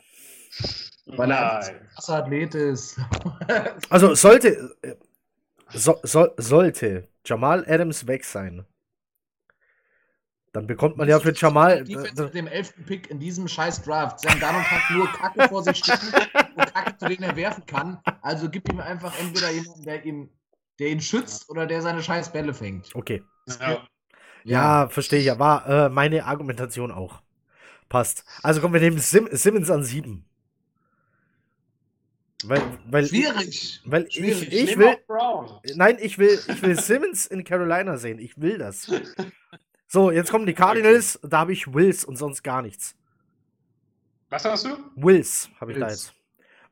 Weil 1.06 1.30
er 1.30 1.60
ein 1.60 1.88
krasser 1.94 2.16
Athlet 2.16 2.56
ist. 2.56 3.00
also 3.92 4.16
sollte, 4.16 4.76
äh, 4.82 4.96
so, 5.72 6.00
so, 6.02 6.30
sollte 6.38 7.08
Jamal 7.24 7.64
Adams 7.68 8.08
weg 8.08 8.26
sein, 8.26 8.66
dann 10.52 10.66
bekommt 10.66 10.98
man 10.98 11.08
ja 11.08 11.20
für 11.20 11.34
Jamal. 11.36 11.84
Defense 11.84 12.24
mit 12.24 12.34
dem 12.34 12.48
elften 12.48 12.86
Pick 12.86 13.12
in 13.12 13.20
diesem 13.20 13.48
scheiß 13.48 13.84
Draft. 13.84 14.22
Sam 14.22 14.40
Darnold 14.40 14.72
hat 14.72 14.90
nur 14.90 15.08
Kacke 15.08 15.48
vor 15.50 15.62
sich 15.62 15.78
stehen 15.78 15.98
und 16.56 16.74
Kacke, 16.74 16.98
zu 16.98 17.08
denen 17.08 17.24
er 17.24 17.36
werfen 17.36 17.66
kann. 17.66 18.00
Also 18.22 18.50
gib 18.50 18.72
ihm 18.72 18.80
einfach 18.80 19.18
entweder 19.20 19.52
jemanden, 19.52 19.84
der, 19.84 20.06
ihm, 20.06 20.30
der 20.80 20.90
ihn 20.90 21.02
schützt 21.02 21.50
oder 21.50 21.66
der 21.66 21.82
seine 21.82 22.02
scheiß 22.02 22.32
Bälle 22.32 22.54
fängt. 22.54 22.94
Okay. 22.96 23.24
Ja, 23.48 23.72
ja. 23.72 23.88
ja 24.44 24.90
verstehe 24.90 25.20
ich 25.20 25.26
ja. 25.26 25.40
War 25.40 25.68
äh, 25.68 25.90
meine 25.90 26.26
Argumentation 26.26 26.92
auch. 26.92 27.22
Passt. 27.90 28.26
Also 28.42 28.62
kommen 28.62 28.74
wir 28.74 28.82
nehmen 28.82 29.00
Sim 29.00 29.30
Simmons 29.32 29.70
an 29.70 29.84
sieben. 29.84 30.26
Weil, 32.44 32.62
weil 32.90 33.08
Schwierig. 33.08 33.82
Weil 33.86 34.10
Schwierig. 34.12 34.52
ich, 34.52 34.72
ich 34.72 34.78
will. 34.78 34.98
Nein, 35.76 35.98
ich 36.00 36.18
will, 36.18 36.40
ich 36.48 36.62
will 36.62 36.80
Simmons 36.80 37.26
in 37.26 37.44
Carolina 37.44 37.98
sehen. 37.98 38.20
Ich 38.20 38.40
will 38.40 38.58
das. 38.58 38.92
So, 39.88 40.12
jetzt 40.12 40.32
kommen 40.32 40.46
die 40.46 40.54
Cardinals. 40.54 41.20
Da 41.24 41.40
habe 41.40 41.54
ich 41.54 41.74
Wills 41.74 42.04
und 42.04 42.18
sonst 42.18 42.44
gar 42.44 42.62
nichts. 42.62 42.96
Was 44.30 44.44
hast 44.44 44.66
du? 44.66 44.78
Wills 44.96 45.50
habe 45.62 45.72
ich 45.72 45.78
Wills. 45.78 45.88
da 45.88 45.92
jetzt. 45.94 46.15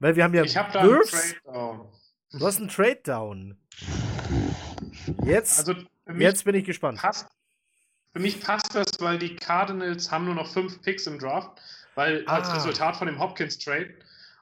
Weil 0.04 0.18
wir 0.18 0.26
haben 0.26 0.34
ja 0.34 0.44
ich 0.44 0.58
hab 0.58 0.74
da 0.74 0.84
Wirfs. 0.84 1.34
Du 1.46 2.46
hast 2.46 2.58
einen 2.58 2.68
Trade 2.68 3.00
Down. 3.06 3.58
Jetzt, 5.24 5.60
also 5.60 5.76
jetzt 6.18 6.44
bin 6.44 6.56
ich 6.56 6.66
gespannt. 6.66 6.98
Passt, 6.98 7.30
für 8.12 8.20
mich 8.20 8.42
passt 8.42 8.76
das, 8.76 9.00
weil 9.00 9.18
die 9.18 9.38
Cardinals 9.38 10.12
haben 10.12 10.26
nur 10.26 10.36
noch 10.36 10.52
fünf 10.52 10.82
Picks 10.82 11.08
im 11.08 11.20
Draft, 11.20 11.52
weil 11.96 12.26
ah. 12.26 12.36
als 12.36 12.54
Resultat 12.54 12.98
von 12.98 13.08
dem 13.08 13.18
Hopkins 13.18 13.58
Trade 13.58 13.94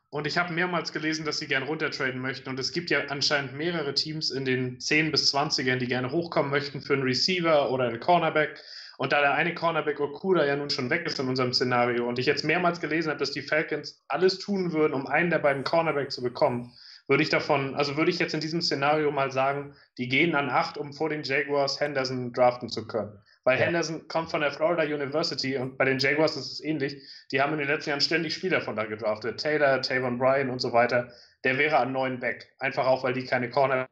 und 0.10 0.26
ich 0.26 0.36
habe 0.36 0.52
mehrmals 0.52 0.94
gelesen, 0.94 1.26
dass 1.26 1.38
sie 1.38 1.46
gerne 1.46 1.68
runtertraden 1.68 2.20
möchten. 2.20 2.50
Und 2.50 2.60
es 2.60 2.72
gibt 2.72 2.90
ja 2.90 3.02
anscheinend 3.10 3.54
mehrere 3.54 3.94
Teams 3.94 4.32
in 4.32 4.46
den 4.46 4.80
10 4.80 5.12
bis 5.12 5.32
20ern, 5.32 5.76
die 5.76 5.88
gerne 5.88 6.12
hochkommen 6.12 6.50
möchten 6.50 6.82
für 6.82 6.94
einen 6.94 7.04
Receiver 7.04 7.70
oder 7.70 7.84
einen 7.88 8.00
Cornerback. 8.00 8.60
Und 9.02 9.14
da 9.14 9.22
der 9.22 9.34
eine 9.34 9.56
Cornerback 9.56 10.00
Okuda 10.00 10.46
ja 10.46 10.56
nun 10.56 10.70
schon 10.70 10.92
weg 10.92 11.08
ist 11.08 11.20
in 11.20 11.28
unserem 11.28 11.54
Szenario 11.54 12.08
und 12.08 12.20
ich 12.20 12.28
jetzt 12.28 12.46
mehrmals 12.46 12.80
gelesen 12.80 13.10
habe, 13.10 13.18
dass 13.18 13.32
die 13.32 13.42
Falcons 13.42 14.00
alles 14.08 14.38
tun 14.38 14.74
würden, 14.74 14.94
um 14.94 15.08
einen 15.08 15.32
der 15.32 15.40
beiden 15.40 15.64
Cornerbacks 15.64 16.14
zu 16.14 16.22
bekommen, 16.22 16.72
würde 17.08 17.24
ich 17.24 17.30
davon, 17.30 17.74
also 17.74 17.98
würde 17.98 18.12
ich 18.12 18.20
jetzt 18.20 18.36
in 18.36 18.42
diesem 18.42 18.62
Szenario 18.62 19.10
mal 19.10 19.32
sagen, 19.32 19.74
die 19.98 20.08
gehen 20.08 20.36
an 20.36 20.52
8, 20.52 20.78
um 20.78 20.94
vor 20.94 21.10
den 21.10 21.24
Jaguars 21.24 21.80
Henderson 21.80 22.32
draften 22.32 22.70
zu 22.70 22.86
können. 22.86 23.18
Weil 23.44 23.58
ja. 23.58 23.66
Henderson 23.66 24.08
kommt 24.08 24.30
von 24.30 24.42
der 24.42 24.52
Florida 24.52 24.84
University 24.84 25.58
und 25.58 25.80
bei 25.80 25.86
den 25.86 25.98
Jaguars 25.98 26.38
ist 26.38 26.52
es 26.52 26.64
ähnlich. 26.64 27.02
Die 27.32 27.42
haben 27.42 27.54
in 27.54 27.58
den 27.58 27.70
letzten 27.70 27.90
Jahren 27.90 28.02
ständig 28.02 28.36
Spieler 28.36 28.62
von 28.62 28.76
da 28.76 28.86
gedraftet. 28.86 29.40
Taylor, 29.40 29.82
Tavon 29.82 30.20
Bryan 30.20 30.52
und 30.52 30.60
so 30.60 30.74
weiter. 30.74 31.12
Der 31.44 31.58
wäre 31.58 31.78
an 31.78 31.92
neuen 31.92 32.22
weg. 32.22 32.54
Einfach 32.60 32.86
auch, 32.86 33.04
weil 33.04 33.14
die 33.14 33.26
keine 33.26 33.50
Corner. 33.50 33.90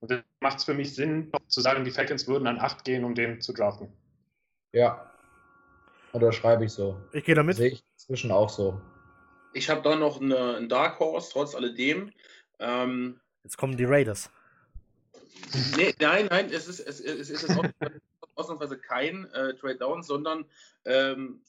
Und 0.00 0.10
das 0.10 0.20
macht 0.40 0.58
es 0.58 0.64
für 0.64 0.74
mich 0.74 0.94
Sinn, 0.94 1.30
zu 1.48 1.60
sagen, 1.60 1.84
die 1.84 1.90
Falcons 1.90 2.26
würden 2.26 2.46
an 2.46 2.58
8 2.58 2.84
gehen, 2.84 3.04
um 3.04 3.14
den 3.14 3.40
zu 3.40 3.52
draften. 3.52 3.88
Ja. 4.72 5.10
Oder 6.12 6.32
schreibe 6.32 6.64
ich 6.64 6.72
so. 6.72 7.00
Ich 7.12 7.24
gehe 7.24 7.34
damit. 7.34 7.56
Sehe 7.56 7.70
ich 7.70 7.84
inzwischen 7.92 8.32
auch 8.32 8.48
so. 8.48 8.80
Ich 9.52 9.68
habe 9.68 9.82
da 9.82 9.96
noch 9.96 10.20
eine, 10.20 10.56
einen 10.56 10.68
Dark 10.68 10.98
Horse, 11.00 11.30
trotz 11.32 11.54
alledem. 11.54 12.12
Ähm, 12.58 13.20
Jetzt 13.42 13.58
kommen 13.58 13.76
die 13.76 13.84
Raiders. 13.84 14.30
Nee, 15.76 15.94
nein, 16.00 16.26
nein, 16.30 16.50
es 16.52 16.68
ist, 16.68 16.80
es, 16.80 17.00
es 17.00 17.30
ist 17.30 17.46
ausnahmsweise 18.34 18.78
kein 18.78 19.26
äh, 19.32 19.54
Trade 19.54 19.76
Down, 19.76 20.02
sondern 20.02 20.44
ähm, 20.84 21.40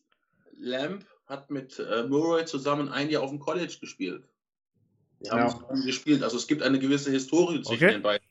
Lamb 0.58 1.06
hat 1.28 1.50
mit 1.50 1.80
äh, 1.80 2.04
Murray 2.04 2.46
zusammen 2.46 2.90
ein 2.90 3.10
Jahr 3.10 3.24
auf 3.24 3.30
dem 3.30 3.40
College 3.40 3.78
gespielt. 3.80 4.24
Die 5.22 5.30
haben 5.30 5.40
ja. 5.40 5.86
gespielt. 5.86 6.24
Also 6.24 6.38
es 6.38 6.48
gibt 6.48 6.64
eine 6.64 6.80
gewisse 6.80 7.12
Historie 7.12 7.62
zwischen 7.62 7.84
okay. 7.84 7.94
den 7.94 8.02
beiden. 8.02 8.31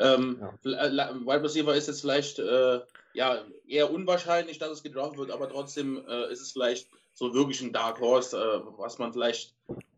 Ähm, 0.00 0.38
ja. 0.64 1.10
Wide 1.12 1.42
Receiver 1.42 1.74
ist 1.74 1.86
jetzt 1.86 2.00
vielleicht 2.00 2.38
äh, 2.38 2.80
ja, 3.12 3.38
eher 3.68 3.92
unwahrscheinlich, 3.92 4.58
dass 4.58 4.70
es 4.70 4.82
gedraft 4.82 5.18
wird, 5.18 5.30
aber 5.30 5.48
trotzdem 5.48 6.02
äh, 6.08 6.32
ist 6.32 6.40
es 6.40 6.52
vielleicht 6.52 6.88
so 7.12 7.34
wirklich 7.34 7.60
ein 7.60 7.72
Dark 7.72 8.00
Horse, 8.00 8.36
äh, 8.36 8.60
was 8.78 8.98
man 8.98 9.12
vielleicht 9.12 9.54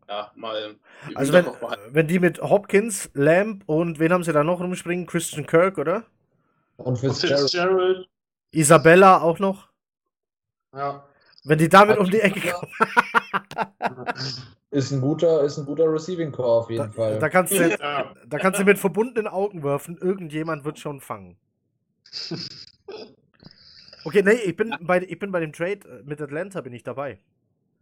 ja, 0.09 0.31
mal. 0.35 0.75
Also, 1.15 1.31
wenn, 1.31 1.45
wenn 1.91 2.07
die 2.07 2.19
mit 2.19 2.41
Hopkins, 2.41 3.09
Lamb 3.13 3.63
und 3.67 3.99
wen 3.99 4.11
haben 4.11 4.23
sie 4.23 4.33
da 4.33 4.43
noch 4.43 4.59
rumspringen? 4.59 5.05
Christian 5.05 5.47
Kirk, 5.47 5.77
oder? 5.77 6.05
Und 6.75 6.97
Fitzgerald. 6.97 8.07
Isabella 8.51 9.21
auch 9.21 9.39
noch? 9.39 9.69
Ja. 10.75 11.07
Wenn 11.45 11.57
die 11.57 11.69
damit 11.69 11.97
um 11.97 12.09
die 12.09 12.19
Ecke 12.19 12.51
kommen. 12.51 12.71
ist 14.73 14.91
ein 14.91 15.01
guter, 15.01 15.43
ist 15.43 15.57
ein 15.57 15.65
guter 15.65 15.85
Receiving 15.85 16.31
Core 16.31 16.61
auf 16.61 16.69
jeden 16.69 16.83
da, 16.83 16.89
Fall. 16.89 17.19
Da 17.19 17.29
kannst, 17.29 17.53
du, 17.53 17.69
ja. 17.79 18.13
da 18.27 18.37
kannst 18.39 18.59
du 18.59 18.65
mit 18.65 18.79
verbundenen 18.79 19.27
Augen 19.27 19.63
werfen. 19.63 19.97
Irgendjemand 20.01 20.65
wird 20.65 20.79
schon 20.79 20.99
fangen. 20.99 21.37
Okay, 24.05 24.21
nee, 24.21 24.33
ich 24.33 24.57
bin 24.57 24.75
bei, 24.81 25.01
ich 25.01 25.17
bin 25.17 25.31
bei 25.31 25.39
dem 25.39 25.53
Trade 25.53 25.79
äh, 25.87 26.03
mit 26.03 26.19
Atlanta 26.19 26.59
bin 26.59 26.73
ich 26.73 26.83
dabei. 26.83 27.19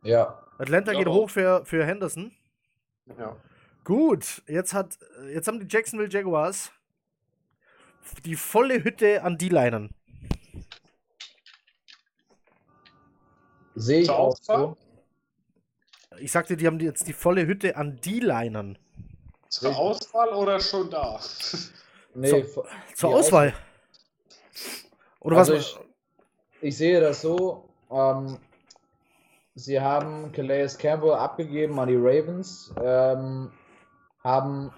Ja. 0.04 0.39
Atlanta 0.60 0.94
geht 0.94 1.08
hoch 1.08 1.32
für, 1.32 1.66
für 1.66 1.84
Henderson. 1.84 2.32
Ja. 3.18 3.36
Gut, 3.84 4.44
jetzt 4.48 4.76
hat 4.76 5.00
jetzt 5.34 5.48
haben 5.48 5.60
die 5.60 5.66
Jacksonville 5.68 6.12
Jaguars 6.12 6.72
die 8.24 8.36
volle 8.36 8.84
Hütte 8.84 9.24
an 9.24 9.38
D-Linern. 9.39 9.89
Sehe 13.74 14.02
ich 14.02 14.10
auch 14.10 14.36
so. 14.39 14.78
Ich 16.20 16.32
sagte, 16.32 16.57
die 16.57 16.68
haben 16.68 16.80
jetzt 16.80 17.07
die 17.07 17.14
volle 17.14 17.45
Hütte 17.45 17.76
an 17.78 17.99
D-Linern. 18.03 18.78
Zur 19.49 19.76
Auswahl 19.76 20.30
oder 20.30 20.59
schon 20.59 20.89
da? 20.89 21.20
Nee, 22.14 22.45
zur, 22.45 22.66
zur 22.93 23.16
Auswahl. 23.16 23.53
Oder 25.22 25.38
also 25.38 25.53
was? 25.53 25.62
Ich, 25.62 25.80
ich 26.62 26.78
sehe 26.78 26.99
das 26.99 27.22
so. 27.22 27.70
Ähm, 27.89 28.38
sie 29.55 29.80
haben 29.80 30.34
Calais 30.34 30.78
Campbell 30.78 31.14
abgegeben 31.14 31.80
an 31.80 31.88
die 31.88 31.95
Ravens, 31.95 32.74
ähm, 32.84 33.53
haben 34.26 34.74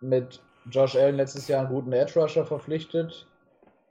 mit 0.00 0.40
Josh 0.70 0.96
Allen 0.96 1.16
letztes 1.16 1.46
Jahr 1.48 1.60
einen 1.60 1.68
guten 1.68 1.92
Edge 1.92 2.18
Rusher 2.18 2.46
verpflichtet 2.46 3.26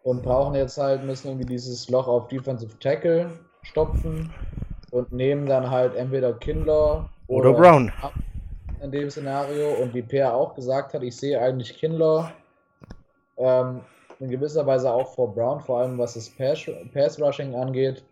und 0.02 0.24
brauchen 0.24 0.56
jetzt 0.56 0.78
halt, 0.78 1.04
müssen 1.04 1.28
irgendwie 1.28 1.46
dieses 1.46 1.90
Loch 1.90 2.08
auf 2.08 2.30
Defensive 2.30 2.80
Tackle 2.80 3.30
stopfen 3.62 4.34
und 4.92 5.12
nehmen 5.12 5.46
dann 5.46 5.70
halt 5.70 5.96
entweder 5.96 6.34
Kindler 6.34 7.10
oder, 7.28 7.50
oder 7.50 7.54
Brown 7.54 7.92
in 8.82 8.92
dem 8.92 9.10
Szenario 9.10 9.74
und 9.76 9.94
wie 9.94 10.02
Per 10.02 10.34
auch 10.34 10.56
gesagt 10.56 10.94
hat, 10.94 11.04
ich 11.04 11.16
sehe 11.16 11.40
eigentlich 11.40 11.78
Kindler 11.78 12.32
ähm, 13.38 13.82
in 14.20 14.30
gewisser 14.30 14.66
Weise 14.66 14.92
auch 14.92 15.14
vor 15.14 15.34
Brown, 15.34 15.62
vor 15.62 15.80
allem 15.80 15.98
was 15.98 16.14
das 16.14 16.30
Pass-Rushing 16.30 17.56
angeht. 17.56 18.04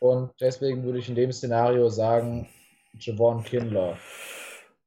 Und 0.00 0.30
deswegen 0.40 0.82
würde 0.82 0.98
ich 0.98 1.08
in 1.08 1.14
dem 1.14 1.32
Szenario 1.32 1.88
sagen, 1.88 2.48
Javon 2.98 3.42
Kindler. 3.44 3.96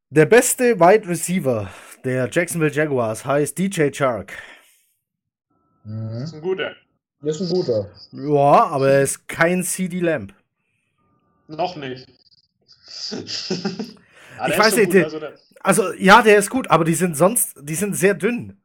Der 0.09 0.25
beste 0.25 0.79
Wide 0.79 1.07
Receiver 1.07 1.69
der 2.03 2.29
Jacksonville 2.31 2.71
Jaguars 2.71 3.25
heißt 3.25 3.57
DJ 3.57 3.89
Chark. 3.91 4.33
Mhm. 5.83 6.09
Das 6.13 6.23
ist 6.23 6.35
ein 6.35 6.41
guter. 6.41 6.71
Das 7.21 7.41
ist 7.41 7.51
ein 7.51 7.55
guter. 7.55 7.89
Ja, 8.11 8.67
aber 8.67 8.91
er 8.91 9.01
ist 9.01 9.27
kein 9.27 9.63
CD 9.63 9.99
Lamp. 9.99 10.33
Noch 11.47 11.75
nicht. 11.75 12.07
Ah, 14.39 14.49
ich 14.49 14.59
weiß 14.59 14.75
nicht, 14.75 14.91
gut, 14.91 15.03
also, 15.03 15.19
also, 15.61 15.93
ja, 15.93 16.21
der 16.21 16.37
ist 16.37 16.51
gut, 16.51 16.69
aber 16.69 16.83
die 16.83 16.93
sind 16.93 17.17
sonst, 17.17 17.55
die 17.59 17.73
sind 17.73 17.95
sehr 17.95 18.13
dünn. 18.13 18.61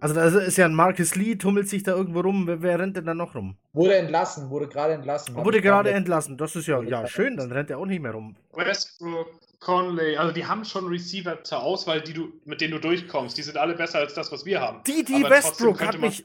Also 0.00 0.14
da 0.14 0.26
ist 0.26 0.56
ja 0.56 0.66
ein 0.66 0.74
Marcus 0.74 1.14
Lee, 1.16 1.36
tummelt 1.36 1.68
sich 1.68 1.82
da 1.82 1.92
irgendwo 1.92 2.20
rum. 2.20 2.46
Wer, 2.46 2.62
wer 2.62 2.78
rennt 2.78 2.96
denn 2.96 3.04
da 3.04 3.14
noch 3.14 3.34
rum? 3.34 3.56
Wurde 3.72 3.96
entlassen, 3.96 4.48
wurde 4.48 4.68
gerade 4.68 4.94
entlassen. 4.94 5.34
Wurde 5.34 5.60
gerade 5.60 5.90
entlassen. 5.90 6.36
Das 6.36 6.54
ist 6.54 6.66
ja, 6.66 6.80
ja 6.82 7.06
schön, 7.08 7.36
dann 7.36 7.50
rennt 7.50 7.70
er 7.70 7.78
auch 7.78 7.86
nicht 7.86 8.00
mehr 8.00 8.12
rum. 8.12 8.36
Westbrook, 8.52 9.28
Conley, 9.58 10.16
also 10.16 10.32
die 10.32 10.46
haben 10.46 10.64
schon 10.64 10.86
Receiver 10.86 11.42
zur 11.42 11.62
Auswahl, 11.62 12.00
die 12.00 12.12
du, 12.12 12.32
mit 12.44 12.60
denen 12.60 12.72
du 12.72 12.78
durchkommst. 12.78 13.36
Die 13.36 13.42
sind 13.42 13.56
alle 13.56 13.74
besser 13.74 13.98
als 13.98 14.14
das, 14.14 14.30
was 14.30 14.44
wir 14.44 14.60
haben. 14.60 14.82
Die, 14.86 15.04
die 15.04 15.24
Aber 15.24 15.30
Westbrook 15.30 15.84
hat 15.84 15.98
mich. 15.98 16.24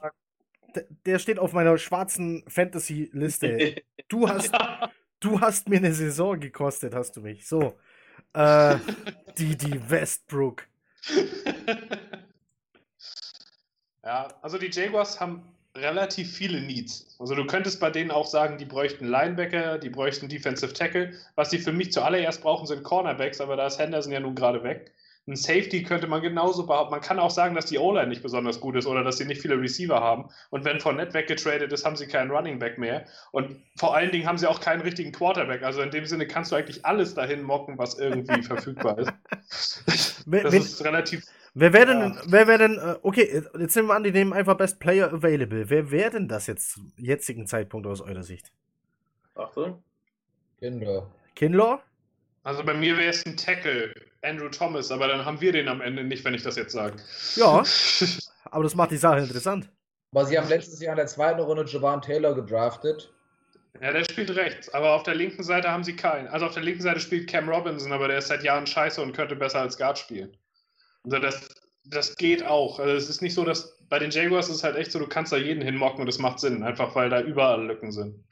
Der 1.05 1.19
steht 1.19 1.37
auf 1.37 1.53
meiner 1.53 1.77
schwarzen 1.77 2.43
Fantasy-Liste. 2.47 3.75
Du 4.09 4.27
hast, 4.27 4.51
du 5.23 5.39
hast 5.39 5.69
mir 5.69 5.77
eine 5.77 5.93
Saison 5.93 6.39
gekostet, 6.39 6.93
hast 6.93 7.15
du 7.15 7.21
mich. 7.21 7.47
So. 7.47 7.77
Äh, 8.33 8.77
die, 9.37 9.55
die 9.57 9.89
Westbrook. 9.89 10.67
Ja, 14.05 14.27
also 14.41 14.57
die 14.57 14.69
Jaguars 14.69 15.21
haben 15.21 15.43
relativ 15.75 16.31
viele 16.35 16.61
Needs. 16.61 17.15
Also 17.19 17.35
du 17.35 17.45
könntest 17.45 17.79
bei 17.79 17.89
denen 17.89 18.11
auch 18.11 18.27
sagen, 18.27 18.57
die 18.57 18.65
bräuchten 18.65 19.05
Linebacker, 19.07 19.77
die 19.77 19.89
bräuchten 19.89 20.27
Defensive 20.27 20.73
Tackle. 20.73 21.13
Was 21.35 21.49
die 21.49 21.57
für 21.57 21.71
mich 21.71 21.91
zuallererst 21.93 22.41
brauchen, 22.41 22.67
sind 22.67 22.83
Cornerbacks, 22.83 23.39
aber 23.41 23.55
da 23.55 23.67
ist 23.67 23.79
Henderson 23.79 24.11
ja 24.11 24.19
nun 24.19 24.35
gerade 24.35 24.61
weg. 24.63 24.91
Ein 25.25 25.37
Safety 25.37 25.83
könnte 25.83 26.07
man 26.07 26.21
genauso 26.21 26.65
behaupten. 26.65 26.91
Man 26.91 27.01
kann 27.01 27.17
auch 27.17 27.31
sagen, 27.31 27.55
dass 27.55 27.65
die 27.67 27.77
O-Line 27.77 28.07
nicht 28.07 28.21
besonders 28.21 28.59
gut 28.59 28.75
ist 28.75 28.85
oder 28.85 29.05
dass 29.05 29.17
sie 29.17 29.25
nicht 29.25 29.41
viele 29.41 29.59
Receiver 29.59 30.01
haben. 30.01 30.29
Und 30.49 30.65
wenn 30.65 30.81
Fournette 30.81 31.13
weggetradet 31.13 31.71
ist, 31.71 31.85
haben 31.85 31.95
sie 31.95 32.07
keinen 32.07 32.29
Running 32.29 32.59
Back 32.59 32.77
mehr. 32.77 33.05
Und 33.31 33.61
vor 33.77 33.95
allen 33.95 34.11
Dingen 34.11 34.27
haben 34.27 34.37
sie 34.37 34.49
auch 34.49 34.59
keinen 34.59 34.81
richtigen 34.81 35.13
Quarterback. 35.13 35.63
Also 35.63 35.81
in 35.81 35.91
dem 35.91 36.05
Sinne 36.05 36.27
kannst 36.27 36.51
du 36.51 36.57
eigentlich 36.57 36.85
alles 36.85 37.13
dahin 37.13 37.41
mocken, 37.41 37.77
was 37.77 37.97
irgendwie 37.97 38.41
verfügbar 38.43 38.99
ist. 38.99 39.13
Das 40.25 40.53
ist 40.53 40.85
relativ 40.85 41.25
Wer 41.55 41.71
wäre 41.71 41.85
denn, 41.85 41.99
ja. 41.99 42.21
wer 42.25 42.47
wäre 42.47 42.57
denn, 42.57 42.77
äh, 42.79 42.95
okay, 43.03 43.43
jetzt 43.59 43.75
nehmen 43.75 43.89
wir 43.89 43.95
an, 43.95 44.03
die 44.03 44.11
nehmen 44.11 44.33
einfach 44.33 44.57
Best 44.57 44.79
Player 44.79 45.13
Available. 45.13 45.69
Wer 45.69 45.91
wäre 45.91 46.11
denn 46.11 46.27
das 46.27 46.47
jetzt 46.47 46.71
zum 46.71 46.91
jetzigen 46.97 47.45
Zeitpunkt 47.45 47.85
aus 47.85 48.01
eurer 48.01 48.23
Sicht? 48.23 48.51
Achtung. 49.35 49.83
Kinlaw. 50.57 51.05
Kinlaw? 51.35 51.79
Also 52.43 52.63
bei 52.63 52.73
mir 52.73 52.97
wäre 52.97 53.09
es 53.09 53.23
ein 53.25 53.37
Tackle, 53.37 53.93
Andrew 54.23 54.49
Thomas, 54.49 54.91
aber 54.91 55.07
dann 55.07 55.25
haben 55.25 55.41
wir 55.41 55.51
den 55.51 55.67
am 55.67 55.81
Ende 55.81 56.03
nicht, 56.03 56.23
wenn 56.23 56.33
ich 56.33 56.43
das 56.43 56.55
jetzt 56.55 56.71
sage. 56.71 56.95
Ja, 57.35 57.63
aber 58.45 58.63
das 58.63 58.75
macht 58.75 58.91
die 58.91 58.97
Sache 58.97 59.19
interessant. 59.19 59.69
Aber 60.11 60.25
sie 60.25 60.37
haben 60.37 60.47
letztes 60.47 60.79
Jahr 60.79 60.93
in 60.93 60.97
der 60.97 61.07
zweiten 61.07 61.41
Runde 61.41 61.65
Javon 61.65 62.01
Taylor 62.01 62.35
gedraftet. 62.35 63.11
Ja, 63.81 63.91
der 63.91 64.03
spielt 64.03 64.29
rechts, 64.35 64.69
aber 64.69 64.93
auf 64.93 65.03
der 65.03 65.15
linken 65.15 65.43
Seite 65.43 65.69
haben 65.69 65.83
sie 65.83 65.95
keinen. 65.95 66.27
Also 66.27 66.45
auf 66.45 66.53
der 66.53 66.63
linken 66.63 66.83
Seite 66.83 66.99
spielt 66.99 67.29
Cam 67.29 67.49
Robinson, 67.49 67.91
aber 67.91 68.07
der 68.07 68.19
ist 68.19 68.27
seit 68.27 68.43
Jahren 68.43 68.67
scheiße 68.67 69.01
und 69.01 69.13
könnte 69.13 69.35
besser 69.35 69.61
als 69.61 69.77
Guard 69.77 69.97
spielen. 69.97 70.37
Also 71.03 71.17
das, 71.17 71.49
das 71.85 72.15
geht 72.15 72.45
auch. 72.45 72.79
Also 72.79 72.93
es 72.93 73.09
ist 73.09 73.21
nicht 73.21 73.33
so, 73.33 73.43
dass 73.43 73.79
bei 73.89 73.97
den 73.97 74.11
Jaguars 74.11 74.49
ist 74.49 74.57
es 74.57 74.63
halt 74.63 74.75
echt 74.75 74.91
so, 74.91 74.99
du 74.99 75.07
kannst 75.07 75.33
da 75.33 75.37
jeden 75.37 75.63
hinmocken 75.63 75.99
und 75.99 76.05
das 76.05 76.19
macht 76.19 76.39
Sinn, 76.39 76.63
einfach 76.63 76.95
weil 76.95 77.09
da 77.09 77.21
überall 77.21 77.65
Lücken 77.65 77.91
sind. 77.91 78.23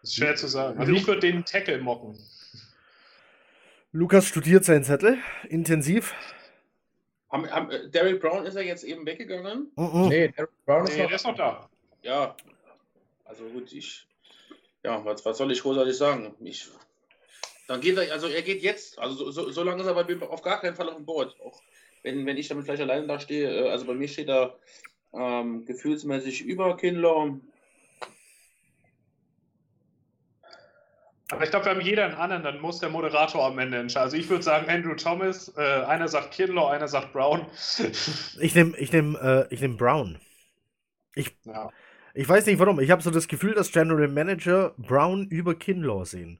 Das 0.00 0.10
ist 0.10 0.16
schwer 0.16 0.36
zu 0.36 0.46
sagen. 0.46 0.78
Also 0.78 0.92
ich 0.92 1.06
würde 1.06 1.20
den 1.20 1.44
Tackle 1.44 1.78
mocken. 1.78 2.18
Lukas 3.92 4.26
studiert 4.26 4.64
seinen 4.64 4.84
Zettel 4.84 5.18
intensiv. 5.48 6.14
Haben, 7.30 7.50
haben, 7.50 7.70
äh, 7.70 7.88
Derek 7.88 8.20
Brown 8.20 8.44
ist 8.46 8.56
er 8.56 8.62
jetzt 8.62 8.84
eben 8.84 9.06
weggegangen? 9.06 9.70
Uh 9.76 9.82
-uh. 9.82 10.08
Nee, 10.08 10.28
Derek 10.28 10.50
Brown 10.64 10.86
ist, 10.86 10.96
nee, 10.96 11.02
noch, 11.02 11.12
ist 11.12 11.26
noch 11.26 11.36
da. 11.36 11.68
Ja, 12.02 12.36
also 13.24 13.44
gut, 13.44 13.72
ich. 13.72 14.06
Ja, 14.82 15.04
was, 15.04 15.24
was 15.24 15.38
soll 15.38 15.52
ich 15.52 15.62
großartig 15.62 15.96
sagen? 15.96 16.34
Ich 16.40 16.68
dann 17.68 17.80
geht 17.80 17.96
er, 17.96 18.12
also 18.12 18.26
er 18.26 18.42
geht 18.42 18.62
jetzt, 18.62 18.98
also 18.98 19.14
so, 19.14 19.30
so, 19.30 19.50
so 19.50 19.62
lange 19.62 19.80
ist 19.80 19.86
er 19.86 19.94
bei 19.94 20.04
mir 20.04 20.28
auf 20.28 20.42
gar 20.42 20.60
keinen 20.60 20.74
Fall 20.74 20.88
auf 20.88 20.96
dem 20.96 21.06
Board. 21.06 21.36
Auch 21.40 21.60
wenn, 22.02 22.26
wenn 22.26 22.36
ich 22.36 22.48
damit 22.48 22.64
vielleicht 22.64 22.82
alleine 22.82 23.06
da 23.06 23.20
stehe, 23.20 23.48
äh, 23.48 23.70
also 23.70 23.86
bei 23.86 23.94
mir 23.94 24.08
steht 24.08 24.28
er 24.28 24.58
ähm, 25.14 25.64
gefühlsmäßig 25.64 26.42
über 26.42 26.76
Kinlaw. 26.76 27.38
Aber 31.32 31.44
ich 31.44 31.50
glaube, 31.50 31.64
wir 31.64 31.72
haben 31.72 31.80
jeder 31.80 32.04
einen 32.04 32.14
anderen, 32.14 32.42
dann 32.42 32.60
muss 32.60 32.78
der 32.78 32.90
Moderator 32.90 33.46
am 33.46 33.58
Ende 33.58 33.78
entscheiden. 33.78 34.04
Also 34.04 34.18
ich 34.18 34.28
würde 34.28 34.42
sagen 34.42 34.68
Andrew 34.68 34.94
Thomas, 34.94 35.50
äh, 35.56 35.62
einer 35.62 36.06
sagt 36.06 36.32
Kinlaw, 36.32 36.70
einer 36.70 36.88
sagt 36.88 37.14
Brown. 37.14 37.46
Ich 38.38 38.54
nehme 38.54 38.76
ich 38.76 38.92
nehm, 38.92 39.16
äh, 39.16 39.46
nehm 39.54 39.78
Brown. 39.78 40.18
Ich, 41.14 41.34
ja. 41.44 41.70
ich 42.12 42.28
weiß 42.28 42.44
nicht 42.44 42.58
warum. 42.58 42.80
Ich 42.80 42.90
habe 42.90 43.00
so 43.00 43.10
das 43.10 43.28
Gefühl, 43.28 43.54
dass 43.54 43.72
General 43.72 44.08
Manager 44.08 44.74
Brown 44.76 45.26
über 45.28 45.54
Kinlaw 45.54 46.04
sehen. 46.04 46.38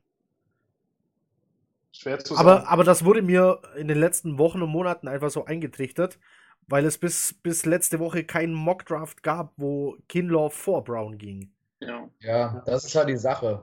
Schwer 1.92 2.18
zu 2.18 2.36
aber, 2.36 2.56
sagen. 2.56 2.66
Aber 2.66 2.84
das 2.84 3.02
wurde 3.02 3.22
mir 3.22 3.62
in 3.76 3.88
den 3.88 3.98
letzten 3.98 4.36
Wochen 4.36 4.60
und 4.60 4.68
Monaten 4.68 5.08
einfach 5.08 5.30
so 5.30 5.46
eingetrichtert, 5.46 6.18
weil 6.66 6.84
es 6.84 6.98
bis, 6.98 7.32
bis 7.32 7.64
letzte 7.64 7.98
Woche 7.98 8.24
keinen 8.24 8.52
Mockdraft 8.52 9.22
gab, 9.22 9.54
wo 9.56 9.96
Kinlaw 10.08 10.50
vor 10.50 10.84
Brown 10.84 11.16
ging. 11.16 11.50
Ja. 11.80 12.10
ja, 12.20 12.62
das 12.66 12.84
ist 12.84 12.94
halt 12.94 13.08
die 13.08 13.16
Sache. 13.16 13.62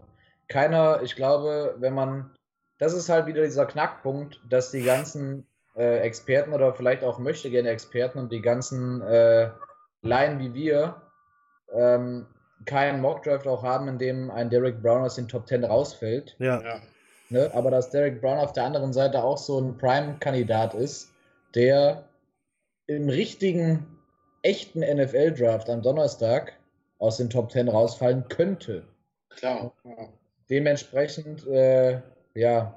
Keiner, 0.50 1.02
ich 1.04 1.16
glaube, 1.16 1.76
wenn 1.80 1.94
man, 1.94 2.32
das 2.78 2.94
ist 2.94 3.10
halt 3.10 3.26
wieder 3.28 3.44
dieser 3.44 3.66
Knackpunkt, 3.66 4.42
dass 4.50 4.72
die 4.72 4.84
ganzen 4.84 5.48
äh, 5.76 6.00
Experten 6.00 6.54
oder 6.54 6.74
vielleicht 6.74 7.04
auch 7.04 7.20
möchte 7.20 7.50
gerne 7.50 7.70
Experten 7.70 8.20
und 8.20 8.32
die 8.32 8.42
ganzen 8.42 9.02
äh, 9.02 9.50
Laien 10.02 10.40
wie 10.40 10.54
wir 10.54 11.02
ähm, 11.74 12.26
keinen 12.66 13.02
Mockdraft 13.02 13.48
auch 13.48 13.64
haben, 13.64 13.88
in 13.88 13.98
dem 13.98 14.32
ein 14.32 14.50
Derek 14.50 14.82
Brown 14.82 15.04
aus 15.04 15.16
den 15.16 15.28
Top 15.28 15.48
10 15.48 15.64
rausfällt. 15.64 16.36
Ja. 16.40 16.62
ja. 16.62 16.82
Ne? 17.30 17.52
Aber 17.54 17.72
dass 17.72 17.90
Derek 17.90 18.22
Brown 18.22 18.40
auf 18.40 18.54
der 18.54 18.66
anderen 18.66 18.92
Seite 18.92 19.24
auch 19.24 19.38
so 19.38 19.60
ein 19.60 19.78
Prime-Kandidat 19.78 20.74
ist, 20.74 21.12
der 21.56 22.04
im 22.88 23.08
richtigen, 23.08 23.86
echten 24.42 24.80
NFL-Draft 24.80 25.70
am 25.70 25.82
Donnerstag 25.82 26.54
aus 26.98 27.18
den 27.18 27.30
Top 27.30 27.52
10 27.52 27.70
rausfallen 27.70 28.28
könnte. 28.30 28.84
Klar. 29.30 29.72
Dementsprechend, 30.50 31.46
äh, 31.48 32.02
ja, 32.34 32.76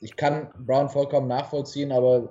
ich 0.00 0.16
kann 0.16 0.50
Brown 0.58 0.88
vollkommen 0.88 1.28
nachvollziehen, 1.28 1.92
aber 1.92 2.28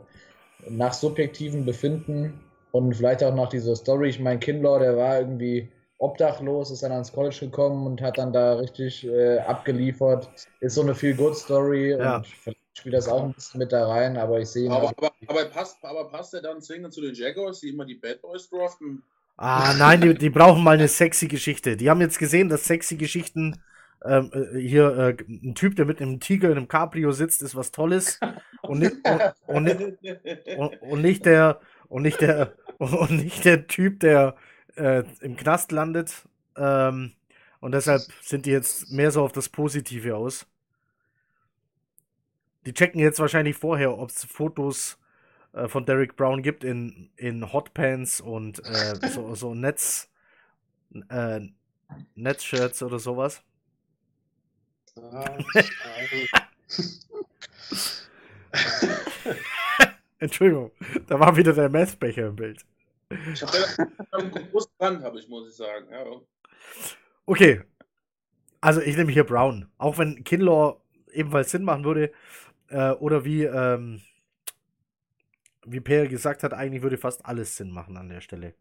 nach 0.70 0.94
subjektivem 0.94 1.66
Befinden 1.66 2.40
und 2.72 2.94
vielleicht 2.96 3.24
auch 3.24 3.36
nach 3.36 3.50
dieser 3.50 3.76
Story, 3.76 4.10
ich 4.10 4.20
meine, 4.20 4.40
Kinlaw, 4.40 4.80
der 4.80 4.96
war 4.98 5.20
irgendwie 5.20 5.70
obdachlos, 6.00 6.72
ist 6.72 6.84
dann 6.84 6.92
ans 6.92 7.12
College 7.12 7.38
gekommen 7.42 7.86
und 7.88 8.02
hat 8.02 8.18
dann 8.18 8.32
da 8.32 8.54
richtig 8.56 9.06
äh, 9.08 9.40
abgeliefert. 9.40 10.30
Ist 10.60 10.76
so 10.76 10.82
eine 10.82 10.94
Feel-Good-Story 10.94 11.92
ja. 11.92 12.18
und 12.18 12.28
vielleicht 12.28 12.60
spielt 12.74 12.96
das 12.96 13.08
auch 13.08 13.24
ein 13.24 13.34
bisschen 13.34 13.60
mit 13.60 13.72
da 13.72 13.88
rein, 13.88 14.18
aber 14.18 14.40
ich 14.40 14.50
sehe 14.50 14.66
ihn. 14.66 14.72
Aber, 14.72 14.90
aber, 14.90 15.12
aber, 15.28 15.46
passt, 15.46 15.84
aber 15.84 16.10
passt 16.10 16.34
er 16.34 16.42
dann 16.42 16.62
zwingend 16.62 16.94
zu 16.94 17.02
den 17.02 17.16
Jaguars, 17.16 17.60
die 17.62 17.70
immer 17.70 17.86
die 17.86 17.96
Bad 17.96 18.22
Boys 18.22 18.50
draften? 18.50 19.02
Ah, 19.38 19.74
nein, 19.78 20.02
die, 20.02 20.14
die 20.16 20.30
brauchen 20.30 20.64
mal 20.64 20.76
eine 20.76 20.88
sexy 20.88 21.28
Geschichte. 21.28 21.78
Die 21.78 21.90
haben 21.90 22.02
jetzt 22.02 22.20
gesehen, 22.20 22.50
dass 22.50 22.66
sexy 22.66 22.96
Geschichten 22.96 23.62
ähm, 24.04 24.32
äh, 24.34 24.60
hier 24.60 24.98
äh, 24.98 25.18
ein 25.28 25.56
Typ, 25.56 25.76
der 25.76 25.86
mit 25.86 26.02
einem 26.02 26.20
Tiger 26.20 26.50
in 26.50 26.58
einem 26.58 26.68
Cabrio 26.68 27.12
sitzt, 27.12 27.42
ist 27.42 27.56
was 27.56 27.72
Tolles 27.72 28.20
und 28.62 28.80
nicht, 28.80 28.96
und, 29.48 29.68
und, 29.68 29.98
und, 30.58 30.82
und 30.82 31.02
nicht 31.02 31.26
der 31.26 31.60
und 31.90 32.04
nicht 32.04 32.22
der 32.22 32.54
und 32.78 33.12
nicht 33.12 33.46
der 33.46 33.68
Typ, 33.68 34.00
der 34.00 34.36
äh, 34.76 35.04
im 35.22 35.36
Knast 35.36 35.72
landet. 35.72 36.28
Ähm, 36.56 37.14
und 37.60 37.72
deshalb 37.72 38.02
sind 38.22 38.46
die 38.46 38.52
jetzt 38.52 38.92
mehr 38.92 39.12
so 39.12 39.24
auf 39.24 39.32
das 39.32 39.50
Positive 39.50 40.16
aus. 40.16 40.46
Die 42.66 42.74
checken 42.74 43.00
jetzt 43.00 43.20
wahrscheinlich 43.20 43.56
vorher, 43.56 43.98
ob 43.98 44.10
es 44.10 44.26
Fotos 44.26 45.00
äh, 45.54 45.68
von 45.68 45.86
Derek 45.86 46.16
Brown 46.16 46.44
gibt 46.44 46.64
in, 46.64 47.10
in 47.16 47.52
Hotpants 47.52 48.22
und 48.22 48.60
äh, 48.66 49.10
so, 49.10 49.34
so 49.36 49.56
Netz, 49.56 50.10
äh, 51.10 51.40
Netzshirts 52.16 52.84
oder 52.84 53.00
sowas. 53.00 53.44
Entschuldigung, 60.20 60.72
da 61.08 61.20
war 61.20 61.38
wieder 61.38 61.54
der 61.54 61.70
Messbecher 61.70 62.28
im 62.28 62.36
Bild. 62.36 62.66
Ich 63.34 63.42
habe 63.42 63.90
einen 64.12 64.32
großen 64.32 64.72
Brand, 64.78 65.02
habe 65.04 65.20
ich, 65.20 65.30
muss 65.30 65.50
ich 65.50 65.56
sagen. 65.56 65.88
Ja. 65.92 66.06
Okay. 67.26 67.62
Also 68.60 68.82
ich 68.82 68.98
nehme 68.98 69.12
hier 69.12 69.24
Brown. 69.24 69.70
Auch 69.78 69.98
wenn 69.98 70.24
Kinlaw 70.24 70.82
ebenfalls 71.12 71.52
Sinn 71.52 71.64
machen 71.64 71.86
würde. 71.86 72.12
Äh, 72.70 72.92
oder 72.92 73.24
wie, 73.24 73.44
ähm, 73.44 74.02
wie 75.66 75.80
Per 75.80 76.08
gesagt 76.08 76.44
hat, 76.44 76.54
eigentlich 76.54 76.82
würde 76.82 76.98
fast 76.98 77.26
alles 77.26 77.56
Sinn 77.56 77.72
machen 77.72 77.98
an 77.98 78.10
der 78.10 78.22
Stelle. 78.22 78.56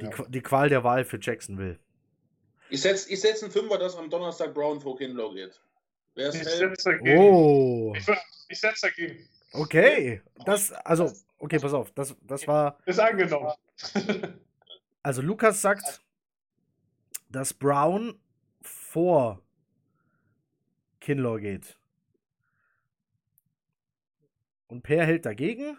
Die, 0.00 0.06
ja. 0.06 0.24
die 0.28 0.40
Qual 0.40 0.68
der 0.68 0.84
Wahl 0.84 1.04
für 1.04 1.18
Jacksonville. 1.20 1.78
Ich 2.72 2.80
setze 2.80 3.12
ich 3.12 3.20
setz 3.20 3.42
einen 3.42 3.52
Fünfer, 3.52 3.78
dass 3.78 3.96
am 3.96 4.08
Donnerstag 4.08 4.54
Brown 4.54 4.80
vor 4.80 4.96
Kinlaw 4.96 5.34
geht. 5.34 5.60
Wer 6.14 6.28
ist 6.28 6.36
ich 6.36 6.44
setze 6.44 6.90
dagegen. 6.90 7.18
Oh. 7.18 7.94
Ich, 7.96 8.06
ich 8.48 8.60
setze 8.60 8.88
dagegen. 8.88 9.28
Okay. 9.52 10.22
Das, 10.44 10.72
also, 10.72 11.12
Okay, 11.42 11.58
pass 11.58 11.74
auf, 11.74 11.90
das, 11.90 12.14
das 12.22 12.46
war. 12.46 12.78
Ist 12.86 13.00
angenommen. 13.00 13.52
Also 15.04 15.20
Lukas 15.20 15.60
sagt, 15.60 16.00
dass 17.28 17.52
Brown 17.52 18.20
vor 18.60 19.42
Kinlaw 21.00 21.40
geht. 21.40 21.76
Und 24.68 24.84
Per 24.84 25.04
hält 25.04 25.26
dagegen 25.26 25.76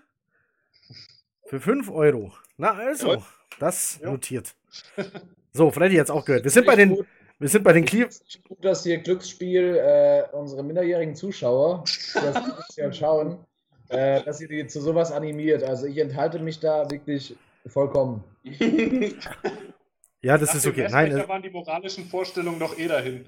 für 1.45 1.61
5 1.61 1.89
Euro. 1.89 2.33
Na 2.57 2.73
also, 2.73 3.23
das 3.59 4.01
notiert. 4.01 4.57
So, 5.55 5.69
Freddy 5.69 5.97
hat 5.97 6.05
es 6.05 6.09
auch 6.09 6.25
gehört. 6.25 6.43
Wir 6.43 6.51
sind 6.51 6.65
bei 6.65 6.75
den, 6.75 6.97
wir 7.37 7.47
sind 7.47 7.63
bei 7.63 7.73
den 7.73 7.85
Cleveland. 7.85 8.41
Gut, 8.49 8.65
dass 8.65 8.81
hier 8.83 8.97
Glücksspiel 8.97 9.77
äh, 9.77 10.23
unsere 10.31 10.63
minderjährigen 10.63 11.15
Zuschauer, 11.15 11.83
das 12.15 12.75
ja 12.75 12.91
schauen, 12.91 13.37
äh, 13.89 14.23
dass 14.23 14.41
ihr 14.41 14.47
die 14.47 14.65
zu 14.65 14.81
sowas 14.81 15.11
animiert. 15.11 15.61
Also 15.61 15.85
ich 15.85 15.99
enthalte 15.99 16.39
mich 16.39 16.59
da 16.59 16.89
wirklich 16.89 17.35
vollkommen. 17.67 18.23
Ja, 20.23 20.37
das 20.37 20.49
Nach 20.49 20.55
ist 20.55 20.65
okay. 20.65 20.87
Nein, 20.89 21.11
da 21.11 21.27
waren 21.27 21.41
die 21.43 21.49
moralischen 21.49 22.05
Vorstellungen 22.05 22.57
noch 22.57 22.77
eh 22.79 22.87
dahin. 22.87 23.25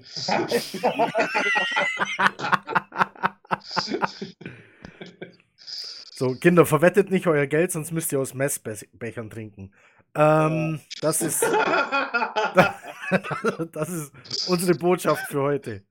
so, 6.10 6.34
Kinder, 6.36 6.64
verwettet 6.64 7.10
nicht 7.10 7.26
euer 7.26 7.46
Geld, 7.46 7.70
sonst 7.70 7.92
müsst 7.92 8.12
ihr 8.12 8.20
aus 8.20 8.32
Messbechern 8.32 9.28
trinken. 9.28 9.72
Ähm, 10.16 10.80
das 11.02 11.20
ist 11.20 11.42
das 13.72 13.88
ist 13.90 14.48
unsere 14.48 14.78
Botschaft 14.78 15.26
für 15.28 15.42
heute. 15.42 15.84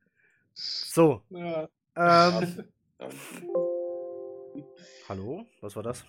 So. 0.54 1.22
Ja. 1.30 1.70
Ähm, 1.96 2.64
Hallo? 5.08 5.46
Was 5.62 5.76
war 5.76 5.84
das? 5.84 6.04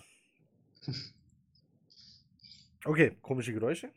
Okay, 2.83 3.15
komische 3.21 3.53
Geräusche. 3.53 3.91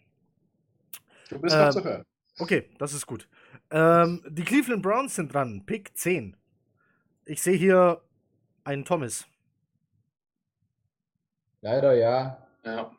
Du 1.31 1.39
bist 1.39 1.55
ähm, 1.55 1.63
noch 1.63 1.71
zu 1.71 1.85
hören. 1.85 2.05
Okay, 2.39 2.69
das 2.79 2.93
ist 2.93 3.07
gut. 3.07 3.27
Ähm, 3.71 4.23
die 4.29 4.45
Cleveland 4.45 4.83
Browns 4.83 5.15
sind 5.15 5.33
dran. 5.33 5.65
Pick 5.65 5.97
10. 5.97 6.37
Ich 7.25 7.41
sehe 7.41 7.57
hier 7.57 8.03
einen 8.65 8.85
Thomas. 8.85 9.27
Leider 11.63 11.95
ja. 11.95 12.47
Ja. 12.65 12.91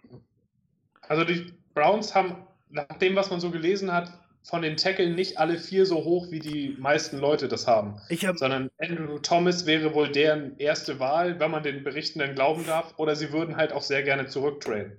Also 1.11 1.25
die 1.25 1.51
Browns 1.73 2.15
haben, 2.15 2.37
nach 2.69 2.97
dem, 2.99 3.17
was 3.17 3.29
man 3.29 3.41
so 3.41 3.51
gelesen 3.51 3.91
hat, 3.91 4.17
von 4.43 4.61
den 4.61 4.77
Tackeln 4.77 5.13
nicht 5.13 5.39
alle 5.39 5.57
vier 5.57 5.85
so 5.85 6.05
hoch, 6.05 6.31
wie 6.31 6.39
die 6.39 6.77
meisten 6.79 7.19
Leute 7.19 7.49
das 7.49 7.67
haben. 7.67 7.97
Hab... 8.09 8.37
Sondern 8.37 8.71
Andrew 8.77 9.19
Thomas 9.19 9.65
wäre 9.65 9.93
wohl 9.93 10.09
deren 10.09 10.57
erste 10.57 11.01
Wahl, 11.01 11.37
wenn 11.41 11.51
man 11.51 11.63
den 11.63 11.83
Berichten 11.83 12.19
dann 12.19 12.33
glauben 12.33 12.65
darf. 12.65 12.93
Oder 12.95 13.17
sie 13.17 13.33
würden 13.33 13.57
halt 13.57 13.73
auch 13.73 13.81
sehr 13.81 14.03
gerne 14.03 14.27
zurücktraden. 14.27 14.93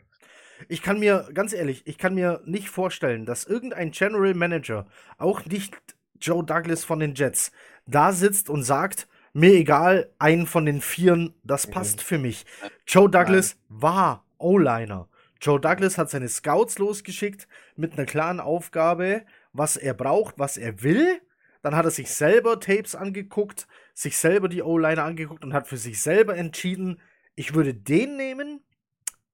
Ich 0.69 0.83
kann 0.83 1.01
mir, 1.01 1.31
ganz 1.33 1.55
ehrlich, 1.55 1.81
ich 1.87 1.97
kann 1.97 2.13
mir 2.13 2.43
nicht 2.45 2.69
vorstellen, 2.69 3.25
dass 3.25 3.47
irgendein 3.47 3.91
General 3.91 4.35
Manager, 4.35 4.87
auch 5.17 5.47
nicht 5.47 5.75
Joe 6.21 6.45
Douglas 6.45 6.85
von 6.85 7.01
den 7.01 7.15
Jets, 7.15 7.53
da 7.87 8.13
sitzt 8.13 8.51
und 8.51 8.65
sagt, 8.65 9.09
mir 9.33 9.55
egal, 9.55 10.11
einen 10.19 10.47
von 10.47 10.67
den 10.67 10.83
Vieren, 10.83 11.33
das 11.43 11.67
passt 11.67 12.01
mhm. 12.01 12.03
für 12.03 12.19
mich. 12.19 12.45
Joe 12.87 13.09
Douglas 13.09 13.57
Nein. 13.71 13.81
war 13.81 14.25
O-Liner. 14.37 15.09
Joe 15.43 15.59
Douglas 15.59 15.99
hat 15.99 16.09
seine 16.09 16.29
Scouts 16.29 16.79
losgeschickt 16.79 17.49
mit 17.75 17.95
einer 17.95 18.07
klaren 18.07 18.39
Aufgabe, 18.39 19.25
was 19.53 19.77
er 19.77 19.93
braucht, 19.93 20.39
was 20.39 20.57
er 20.57 20.85
will. 20.85 21.21
Dann 21.63 21.75
hat 21.75 21.85
er 21.85 21.91
sich 21.91 22.11
selber 22.11 22.61
Tapes 22.61 22.95
angeguckt, 22.95 23.67
sich 23.93 24.17
selber 24.17 24.49
die 24.49 24.63
O-Liner 24.63 25.03
angeguckt 25.03 25.45
und 25.45 25.53
hat 25.53 25.67
für 25.67 25.77
sich 25.77 26.01
selber 26.01 26.37
entschieden, 26.37 27.01
ich 27.35 27.55
würde 27.55 27.75
den 27.75 28.17
nehmen, 28.17 28.61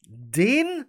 den, 0.07 0.87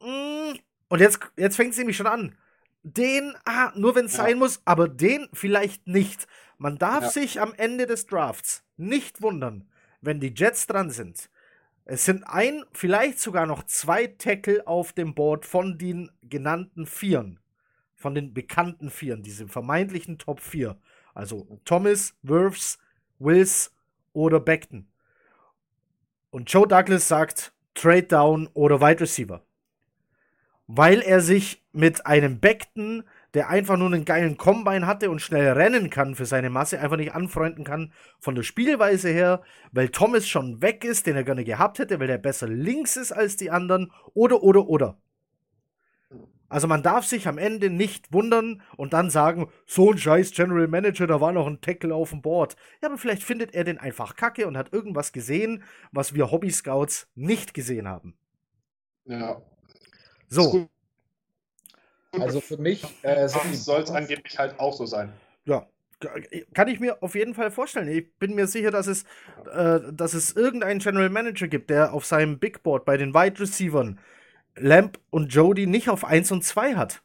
mm, 0.00 0.58
und 0.88 1.00
jetzt, 1.00 1.20
jetzt 1.36 1.54
fängt 1.54 1.72
es 1.72 1.78
nämlich 1.78 1.96
schon 1.96 2.06
an. 2.08 2.36
Den, 2.82 3.36
ah, 3.44 3.72
nur 3.76 3.94
wenn 3.94 4.06
es 4.06 4.16
ja. 4.16 4.24
sein 4.24 4.38
muss, 4.38 4.60
aber 4.64 4.88
den 4.88 5.28
vielleicht 5.32 5.86
nicht. 5.86 6.26
Man 6.56 6.78
darf 6.78 7.04
ja. 7.04 7.10
sich 7.10 7.40
am 7.40 7.54
Ende 7.54 7.86
des 7.86 8.06
Drafts 8.06 8.64
nicht 8.76 9.22
wundern, 9.22 9.68
wenn 10.00 10.18
die 10.18 10.34
Jets 10.34 10.66
dran 10.66 10.90
sind 10.90 11.30
es 11.90 12.04
sind 12.04 12.22
ein, 12.24 12.64
vielleicht 12.72 13.18
sogar 13.18 13.46
noch 13.46 13.62
zwei 13.62 14.08
Tackle 14.08 14.66
auf 14.66 14.92
dem 14.92 15.14
Board 15.14 15.46
von 15.46 15.78
den 15.78 16.10
genannten 16.22 16.84
Vieren. 16.84 17.40
Von 17.94 18.14
den 18.14 18.34
bekannten 18.34 18.90
Vieren, 18.90 19.22
diese 19.22 19.48
vermeintlichen 19.48 20.18
Top 20.18 20.40
4. 20.40 20.78
Also 21.14 21.58
Thomas, 21.64 22.14
Wirfs, 22.22 22.78
Wills 23.18 23.74
oder 24.12 24.38
Beckton. 24.38 24.86
Und 26.28 26.52
Joe 26.52 26.68
Douglas 26.68 27.08
sagt 27.08 27.54
Trade 27.72 28.02
Down 28.02 28.50
oder 28.52 28.82
Wide 28.82 29.00
Receiver. 29.00 29.42
Weil 30.66 31.00
er 31.00 31.22
sich 31.22 31.64
mit 31.72 32.04
einem 32.04 32.38
Beckton, 32.38 33.02
der 33.34 33.48
einfach 33.48 33.76
nur 33.76 33.88
einen 33.88 34.04
geilen 34.04 34.36
Combine 34.36 34.86
hatte 34.86 35.10
und 35.10 35.20
schnell 35.20 35.52
rennen 35.52 35.90
kann 35.90 36.14
für 36.14 36.26
seine 36.26 36.50
Masse, 36.50 36.80
einfach 36.80 36.96
nicht 36.96 37.14
anfreunden 37.14 37.64
kann 37.64 37.92
von 38.18 38.34
der 38.34 38.42
Spielweise 38.42 39.10
her, 39.10 39.42
weil 39.72 39.88
Thomas 39.90 40.26
schon 40.26 40.62
weg 40.62 40.84
ist, 40.84 41.06
den 41.06 41.16
er 41.16 41.24
gerne 41.24 41.44
gehabt 41.44 41.78
hätte, 41.78 42.00
weil 42.00 42.06
der 42.06 42.18
besser 42.18 42.48
links 42.48 42.96
ist 42.96 43.12
als 43.12 43.36
die 43.36 43.50
anderen, 43.50 43.92
oder, 44.14 44.42
oder, 44.42 44.68
oder. 44.68 44.98
Also 46.48 46.66
man 46.66 46.82
darf 46.82 47.04
sich 47.04 47.28
am 47.28 47.36
Ende 47.36 47.68
nicht 47.68 48.12
wundern 48.12 48.62
und 48.76 48.94
dann 48.94 49.10
sagen, 49.10 49.50
so 49.66 49.92
ein 49.92 49.98
scheiß 49.98 50.32
General 50.32 50.66
Manager, 50.66 51.06
da 51.06 51.20
war 51.20 51.32
noch 51.32 51.46
ein 51.46 51.60
Tackle 51.60 51.94
auf 51.94 52.10
dem 52.10 52.22
Board. 52.22 52.56
Ja, 52.80 52.88
aber 52.88 52.96
vielleicht 52.96 53.22
findet 53.22 53.54
er 53.54 53.64
den 53.64 53.78
einfach 53.78 54.16
kacke 54.16 54.46
und 54.46 54.56
hat 54.56 54.72
irgendwas 54.72 55.12
gesehen, 55.12 55.62
was 55.92 56.14
wir 56.14 56.30
Hobby-Scouts 56.30 57.08
nicht 57.14 57.52
gesehen 57.52 57.86
haben. 57.86 58.16
Ja. 59.04 59.42
So. 60.28 60.68
Also 62.12 62.40
für 62.40 62.56
mich 62.56 62.84
äh, 63.02 63.28
soll 63.28 63.82
es 63.82 63.90
angeblich 63.90 64.38
halt 64.38 64.58
auch 64.58 64.72
so 64.72 64.86
sein. 64.86 65.12
Ja, 65.44 65.66
kann 66.54 66.68
ich 66.68 66.80
mir 66.80 67.02
auf 67.02 67.14
jeden 67.14 67.34
Fall 67.34 67.50
vorstellen. 67.50 67.88
Ich 67.88 68.12
bin 68.18 68.34
mir 68.34 68.46
sicher, 68.46 68.70
dass 68.70 68.86
es, 68.86 69.04
äh, 69.52 69.80
dass 69.92 70.14
es 70.14 70.32
irgendeinen 70.32 70.80
General 70.80 71.10
Manager 71.10 71.48
gibt, 71.48 71.70
der 71.70 71.92
auf 71.92 72.06
seinem 72.06 72.38
Big 72.38 72.62
Board 72.62 72.84
bei 72.84 72.96
den 72.96 73.14
Wide 73.14 73.40
Receivern 73.40 73.98
Lamp 74.56 74.98
und 75.10 75.32
Jody 75.32 75.66
nicht 75.66 75.88
auf 75.88 76.04
1 76.04 76.32
und 76.32 76.44
2 76.44 76.74
hat. 76.74 77.02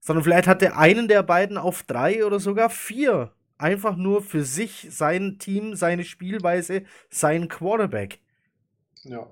Sondern 0.00 0.24
vielleicht 0.24 0.48
hat 0.48 0.62
der 0.62 0.78
einen 0.78 1.08
der 1.08 1.22
beiden 1.22 1.58
auf 1.58 1.82
3 1.84 2.24
oder 2.24 2.40
sogar 2.40 2.70
4. 2.70 3.30
Einfach 3.58 3.96
nur 3.96 4.22
für 4.22 4.44
sich, 4.44 4.88
sein 4.90 5.38
Team, 5.38 5.76
seine 5.76 6.04
Spielweise, 6.04 6.84
sein 7.10 7.48
Quarterback. 7.48 8.18
Ja. 9.04 9.26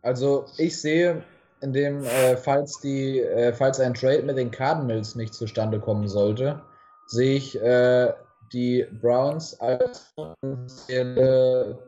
Also 0.00 0.46
ich 0.58 0.80
sehe 0.80 1.24
in 1.62 1.72
dem, 1.72 2.04
äh, 2.04 2.36
falls 2.36 2.80
die, 2.80 3.20
äh, 3.20 3.52
falls 3.52 3.80
ein 3.80 3.94
Trade 3.94 4.22
mit 4.22 4.36
den 4.36 4.50
Cardinals 4.50 5.14
nicht 5.14 5.34
zustande 5.34 5.80
kommen 5.80 6.08
sollte, 6.08 6.62
sehe 7.06 7.36
ich 7.36 7.60
äh, 7.60 8.12
die 8.52 8.86
Browns 9.00 9.58
als 9.60 10.14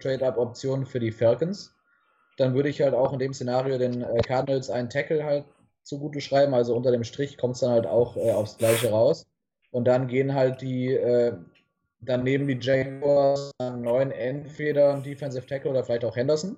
Trade-Up-Option 0.00 0.86
für 0.86 1.00
die 1.00 1.12
Falcons 1.12 1.74
dann 2.36 2.54
würde 2.54 2.68
ich 2.68 2.80
halt 2.80 2.94
auch 2.94 3.12
in 3.12 3.18
dem 3.18 3.32
Szenario 3.32 3.78
den 3.78 4.02
äh, 4.02 4.20
Cardinals 4.20 4.70
einen 4.70 4.90
Tackle 4.90 5.24
halt 5.24 5.44
zugute 5.82 6.20
schreiben. 6.20 6.54
Also 6.54 6.74
unter 6.74 6.90
dem 6.90 7.04
Strich 7.04 7.38
kommt 7.38 7.54
es 7.54 7.60
dann 7.60 7.70
halt 7.70 7.86
auch 7.86 8.16
äh, 8.16 8.32
aufs 8.32 8.58
Gleiche 8.58 8.90
raus. 8.90 9.26
Und 9.70 9.86
dann 9.86 10.08
gehen 10.08 10.34
halt 10.34 10.60
die, 10.60 10.92
äh, 10.92 11.36
dann 12.00 12.22
nehmen 12.22 12.46
die 12.46 12.58
Jaguars 12.60 13.50
einen 13.58 13.82
neuen 13.82 14.10
entweder 14.10 14.92
einen 14.92 15.02
Defensive 15.02 15.46
Tackle 15.46 15.70
oder 15.70 15.84
vielleicht 15.84 16.04
auch 16.04 16.16
Henderson. 16.16 16.56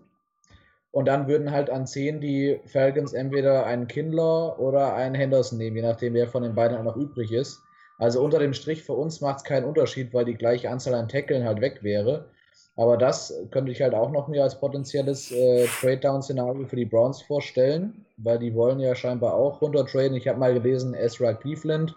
Und 0.97 1.05
dann 1.09 1.29
würden 1.29 1.51
halt 1.51 1.69
an 1.69 1.87
10 1.87 2.23
die 2.23 2.59
Falcons 2.65 3.13
entweder 3.13 3.67
einen 3.67 3.87
Kindler 3.87 4.59
oder 4.59 4.95
einen 4.95 5.15
Henderson 5.15 5.59
nehmen, 5.59 5.77
je 5.77 5.83
nachdem, 5.83 6.15
wer 6.15 6.27
von 6.27 6.43
den 6.43 6.55
beiden 6.55 6.79
auch 6.79 6.85
noch 6.85 6.97
übrig 6.97 7.33
ist. 7.33 7.61
Also 7.99 8.25
unter 8.25 8.39
dem 8.39 8.55
Strich 8.55 8.83
für 8.83 8.95
uns 8.95 9.21
macht 9.21 9.37
es 9.37 9.45
keinen 9.45 9.67
Unterschied, 9.67 10.15
weil 10.15 10.25
die 10.25 10.39
gleiche 10.39 10.71
Anzahl 10.71 10.95
an 10.95 11.07
Tackeln 11.07 11.45
halt 11.45 11.61
weg 11.61 11.83
wäre. 11.83 12.31
Aber 12.77 12.97
das 12.97 13.31
könnte 13.51 13.73
ich 13.73 13.83
halt 13.83 13.93
auch 13.93 14.11
noch 14.11 14.27
mir 14.29 14.43
als 14.43 14.59
potenzielles 14.59 15.31
äh, 15.33 15.67
Trade-Down-Szenario 15.67 16.65
für 16.65 16.77
die 16.77 16.87
Browns 16.87 17.21
vorstellen, 17.21 18.07
weil 18.17 18.39
die 18.39 18.55
wollen 18.55 18.81
ja 18.81 18.95
scheinbar 18.95 19.35
auch 19.35 19.61
runtertraden. 19.61 20.17
Ich 20.17 20.27
habe 20.27 20.39
mal 20.39 20.55
gelesen, 20.55 20.95
Ezra 20.95 21.35
Cleveland, 21.35 21.95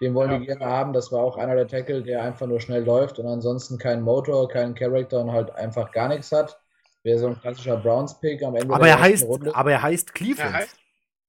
den 0.00 0.14
wollen 0.14 0.30
ja. 0.30 0.38
die 0.38 0.46
gerne 0.46 0.66
haben. 0.66 0.92
Das 0.92 1.10
war 1.10 1.24
auch 1.24 1.36
einer 1.36 1.56
der 1.56 1.66
Tackle, 1.66 2.00
der 2.00 2.22
einfach 2.22 2.46
nur 2.46 2.60
schnell 2.60 2.84
läuft 2.84 3.18
und 3.18 3.26
ansonsten 3.26 3.76
keinen 3.76 4.02
Motor, 4.02 4.48
keinen 4.48 4.76
Charakter 4.76 5.20
und 5.20 5.32
halt 5.32 5.52
einfach 5.56 5.90
gar 5.90 6.06
nichts 6.06 6.30
hat. 6.30 6.60
Wäre 7.06 7.20
so 7.20 7.28
ein 7.28 7.40
klassischer 7.40 7.76
Browns-Pick 7.76 8.42
am 8.42 8.56
Ende 8.56 8.74
aber 8.74 8.86
der 8.86 8.94
er 8.94 9.00
heißt, 9.00 9.26
Runde. 9.26 9.54
Aber 9.54 9.70
er 9.70 9.80
heißt 9.80 10.12
Cleveland. 10.12 10.50
Er 10.50 10.52
heißt, 10.54 10.76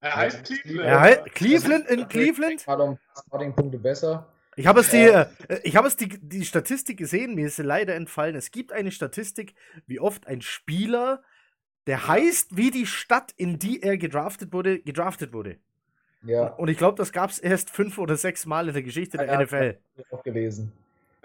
er 0.01 0.15
heißt 0.15 0.43
Cleveland. 0.43 0.88
Er 0.88 0.99
heißt 0.99 1.25
Cleveland 1.36 1.88
in 1.88 2.07
Cleveland? 2.07 2.67
Um 2.67 2.97
Starting-Punkte 3.28 3.78
besser. 3.78 4.28
Ich 4.55 4.65
habe 4.65 4.80
es, 4.80 4.89
die, 4.89 5.03
äh, 5.03 5.28
ich 5.61 5.75
hab 5.75 5.86
es 5.86 5.95
die, 5.95 6.07
die 6.07 6.45
Statistik 6.45 6.97
gesehen, 6.97 7.36
mir 7.36 7.45
ist 7.45 7.57
sie 7.57 7.61
leider 7.61 7.93
entfallen. 7.93 8.36
Es 8.36 8.49
gibt 8.49 8.71
eine 8.71 8.91
Statistik, 8.91 9.53
wie 9.86 9.99
oft 9.99 10.25
ein 10.25 10.41
Spieler, 10.41 11.21
der 11.86 12.07
heißt 12.07 12.57
wie 12.57 12.71
die 12.71 12.88
Stadt, 12.88 13.32
in 13.38 13.59
die 13.59 13.84
er 13.84 13.99
gedraftet 13.99 14.53
wurde, 14.53 14.80
gedraftet 14.80 15.32
wurde. 15.32 15.57
Ja. 16.23 16.47
Und 16.55 16.69
ich 16.69 16.80
glaube, 16.80 16.97
das 16.97 17.11
gab 17.11 17.30
es 17.30 17.38
erst 17.38 17.69
fünf 17.69 17.99
oder 17.99 18.17
sechs 18.17 18.47
Mal 18.47 18.67
in 18.67 18.73
der 18.73 18.82
Geschichte 18.82 19.19
der 19.19 19.28
ja, 19.28 19.43
NFL. 19.43 19.78
Auch 20.09 20.23
gelesen. 20.23 20.71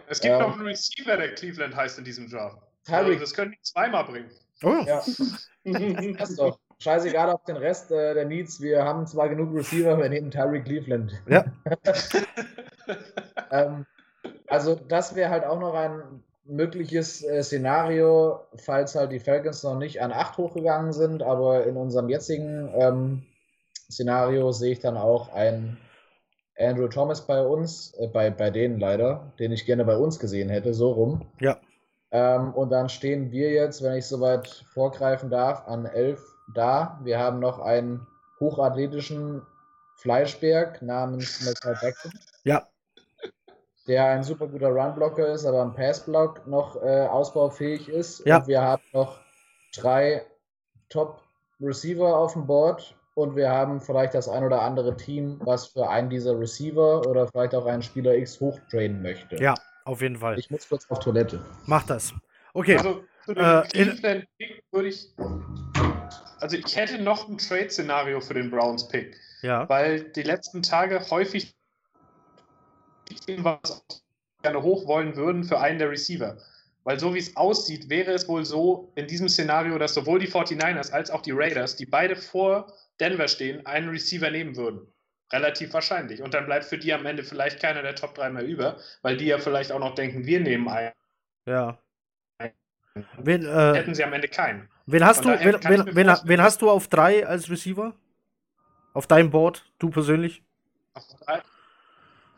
Es 0.08 0.20
gibt 0.20 0.34
ähm, 0.34 0.40
noch 0.40 0.52
einen 0.58 0.66
Receiver, 0.66 1.16
der 1.16 1.32
Cleveland 1.34 1.74
heißt 1.74 1.98
in 1.98 2.04
diesem 2.04 2.28
Draft. 2.28 2.58
Also, 2.88 3.14
das 3.14 3.34
können 3.34 3.52
die 3.52 3.60
zweimal 3.62 4.04
bringen. 4.04 4.30
Oh. 4.62 4.84
Ja. 4.86 5.02
das 5.64 6.30
ist 6.30 6.38
doch 6.38 6.58
scheißegal 6.78 7.30
auf 7.30 7.44
den 7.44 7.56
Rest 7.56 7.90
äh, 7.90 8.14
der 8.14 8.24
Needs. 8.24 8.60
Wir 8.60 8.84
haben 8.84 9.06
zwar 9.06 9.28
genug 9.28 9.54
Receiver, 9.54 9.98
wir 9.98 10.08
nehmen 10.08 10.30
Tyreek 10.30 10.64
Cleveland. 10.64 11.22
Ja. 11.28 11.44
ähm, 13.50 13.86
also, 14.48 14.74
das 14.74 15.14
wäre 15.14 15.30
halt 15.30 15.44
auch 15.44 15.60
noch 15.60 15.74
ein 15.74 16.22
mögliches 16.44 17.22
äh, 17.22 17.42
Szenario, 17.42 18.40
falls 18.56 18.94
halt 18.94 19.12
die 19.12 19.20
Falcons 19.20 19.62
noch 19.62 19.78
nicht 19.78 20.02
an 20.02 20.12
8 20.12 20.38
hochgegangen 20.38 20.92
sind, 20.92 21.22
aber 21.22 21.66
in 21.66 21.76
unserem 21.76 22.08
jetzigen 22.08 22.70
ähm, 22.74 23.22
Szenario 23.90 24.52
sehe 24.52 24.72
ich 24.72 24.80
dann 24.80 24.96
auch 24.96 25.32
einen 25.32 25.78
Andrew 26.58 26.88
Thomas 26.88 27.26
bei 27.26 27.40
uns, 27.40 27.94
äh, 27.98 28.08
bei, 28.08 28.30
bei 28.30 28.50
denen 28.50 28.78
leider, 28.78 29.32
den 29.38 29.52
ich 29.52 29.66
gerne 29.66 29.84
bei 29.84 29.96
uns 29.96 30.18
gesehen 30.18 30.48
hätte, 30.48 30.74
so 30.74 30.92
rum. 30.92 31.26
Ja. 31.40 31.58
Ähm, 32.12 32.52
und 32.52 32.70
dann 32.70 32.90
stehen 32.90 33.32
wir 33.32 33.50
jetzt, 33.50 33.82
wenn 33.82 33.94
ich 33.94 34.06
soweit 34.06 34.46
vorgreifen 34.72 35.30
darf, 35.30 35.66
an 35.66 35.86
11 35.86 36.22
da. 36.54 37.00
Wir 37.02 37.18
haben 37.18 37.40
noch 37.40 37.58
einen 37.58 38.06
hochathletischen 38.38 39.42
Fleischberg 39.96 40.82
namens 40.82 41.44
Metal 41.44 41.76
Jackson. 41.80 42.12
Ja. 42.44 42.68
Der 43.88 44.04
ein 44.06 44.22
super 44.22 44.46
guter 44.46 44.68
Runblocker 44.68 45.26
ist, 45.28 45.46
aber 45.46 45.62
im 45.62 45.72
Passblock 45.72 46.46
noch 46.46 46.76
äh, 46.82 47.06
ausbaufähig 47.06 47.88
ist. 47.88 48.24
Ja. 48.26 48.38
Und 48.38 48.46
wir 48.46 48.60
haben 48.60 48.82
noch 48.92 49.18
drei 49.74 50.22
Top-Receiver 50.90 52.16
auf 52.16 52.34
dem 52.34 52.46
Board 52.46 52.94
und 53.14 53.36
wir 53.36 53.50
haben 53.50 53.80
vielleicht 53.80 54.14
das 54.14 54.28
ein 54.28 54.44
oder 54.44 54.60
andere 54.60 54.96
Team, 54.96 55.40
was 55.44 55.68
für 55.68 55.88
einen 55.88 56.10
dieser 56.10 56.38
Receiver 56.38 57.06
oder 57.06 57.26
vielleicht 57.26 57.54
auch 57.54 57.66
einen 57.66 57.82
Spieler 57.82 58.14
X 58.14 58.38
hochtrainen 58.40 59.02
möchte. 59.02 59.36
Ja, 59.36 59.54
auf 59.84 60.00
jeden 60.02 60.16
Fall. 60.16 60.38
Ich 60.38 60.50
muss 60.50 60.68
kurz 60.68 60.90
auf 60.90 61.00
Toilette. 61.00 61.44
Mach 61.66 61.84
das. 61.84 62.12
Okay. 62.54 62.76
Also, 62.76 63.04
zu 63.24 63.34
dem 63.34 63.44
äh, 63.44 63.62
Cleveland 63.68 64.26
würde 64.70 64.88
ich 64.88 65.08
also 66.42 66.56
ich 66.56 66.74
hätte 66.74 67.00
noch 67.00 67.28
ein 67.28 67.38
Trade-Szenario 67.38 68.20
für 68.20 68.34
den 68.34 68.50
Browns-Pick. 68.50 69.16
Ja. 69.42 69.68
Weil 69.68 70.02
die 70.02 70.22
letzten 70.22 70.62
Tage 70.62 71.00
häufig 71.08 71.54
was 73.38 73.84
gerne 74.42 74.62
hoch 74.62 74.86
wollen 74.88 75.14
würden 75.14 75.44
für 75.44 75.60
einen 75.60 75.78
der 75.78 75.90
Receiver. 75.90 76.36
Weil 76.82 76.98
so 76.98 77.14
wie 77.14 77.20
es 77.20 77.36
aussieht, 77.36 77.88
wäre 77.88 78.10
es 78.10 78.26
wohl 78.26 78.44
so 78.44 78.90
in 78.96 79.06
diesem 79.06 79.28
Szenario, 79.28 79.78
dass 79.78 79.94
sowohl 79.94 80.18
die 80.18 80.26
49ers 80.26 80.90
als 80.90 81.12
auch 81.12 81.22
die 81.22 81.30
Raiders, 81.30 81.76
die 81.76 81.86
beide 81.86 82.16
vor 82.16 82.72
Denver 82.98 83.28
stehen, 83.28 83.64
einen 83.64 83.88
Receiver 83.88 84.30
nehmen 84.30 84.56
würden. 84.56 84.88
Relativ 85.32 85.72
wahrscheinlich. 85.72 86.22
Und 86.22 86.34
dann 86.34 86.46
bleibt 86.46 86.64
für 86.64 86.78
die 86.78 86.92
am 86.92 87.06
Ende 87.06 87.24
vielleicht 87.24 87.60
keiner 87.60 87.82
der 87.82 87.94
Top 87.94 88.14
3 88.14 88.30
mehr 88.30 88.44
über, 88.44 88.76
weil 89.00 89.16
die 89.16 89.26
ja 89.26 89.38
vielleicht 89.38 89.72
auch 89.72 89.78
noch 89.78 89.94
denken, 89.94 90.26
wir 90.26 90.40
nehmen 90.40 90.68
einen. 90.68 90.92
Ja. 91.46 91.78
Wen, 93.16 93.46
äh, 93.46 93.74
Hätten 93.74 93.94
sie 93.94 94.04
am 94.04 94.12
Ende 94.12 94.28
keinen. 94.28 94.68
Wen 94.86 95.04
hast, 95.04 95.24
du, 95.24 95.28
wen, 95.28 95.56
wen, 95.64 95.96
wen, 95.96 96.16
wen, 96.24 96.42
hast 96.42 96.60
du 96.60 96.70
auf 96.70 96.88
drei 96.88 97.26
als 97.26 97.48
Receiver? 97.48 97.94
Auf 98.92 99.06
deinem 99.06 99.30
Board, 99.30 99.64
du 99.78 99.88
persönlich? 99.88 100.42
Auf 100.92 101.04
drei? 101.24 101.40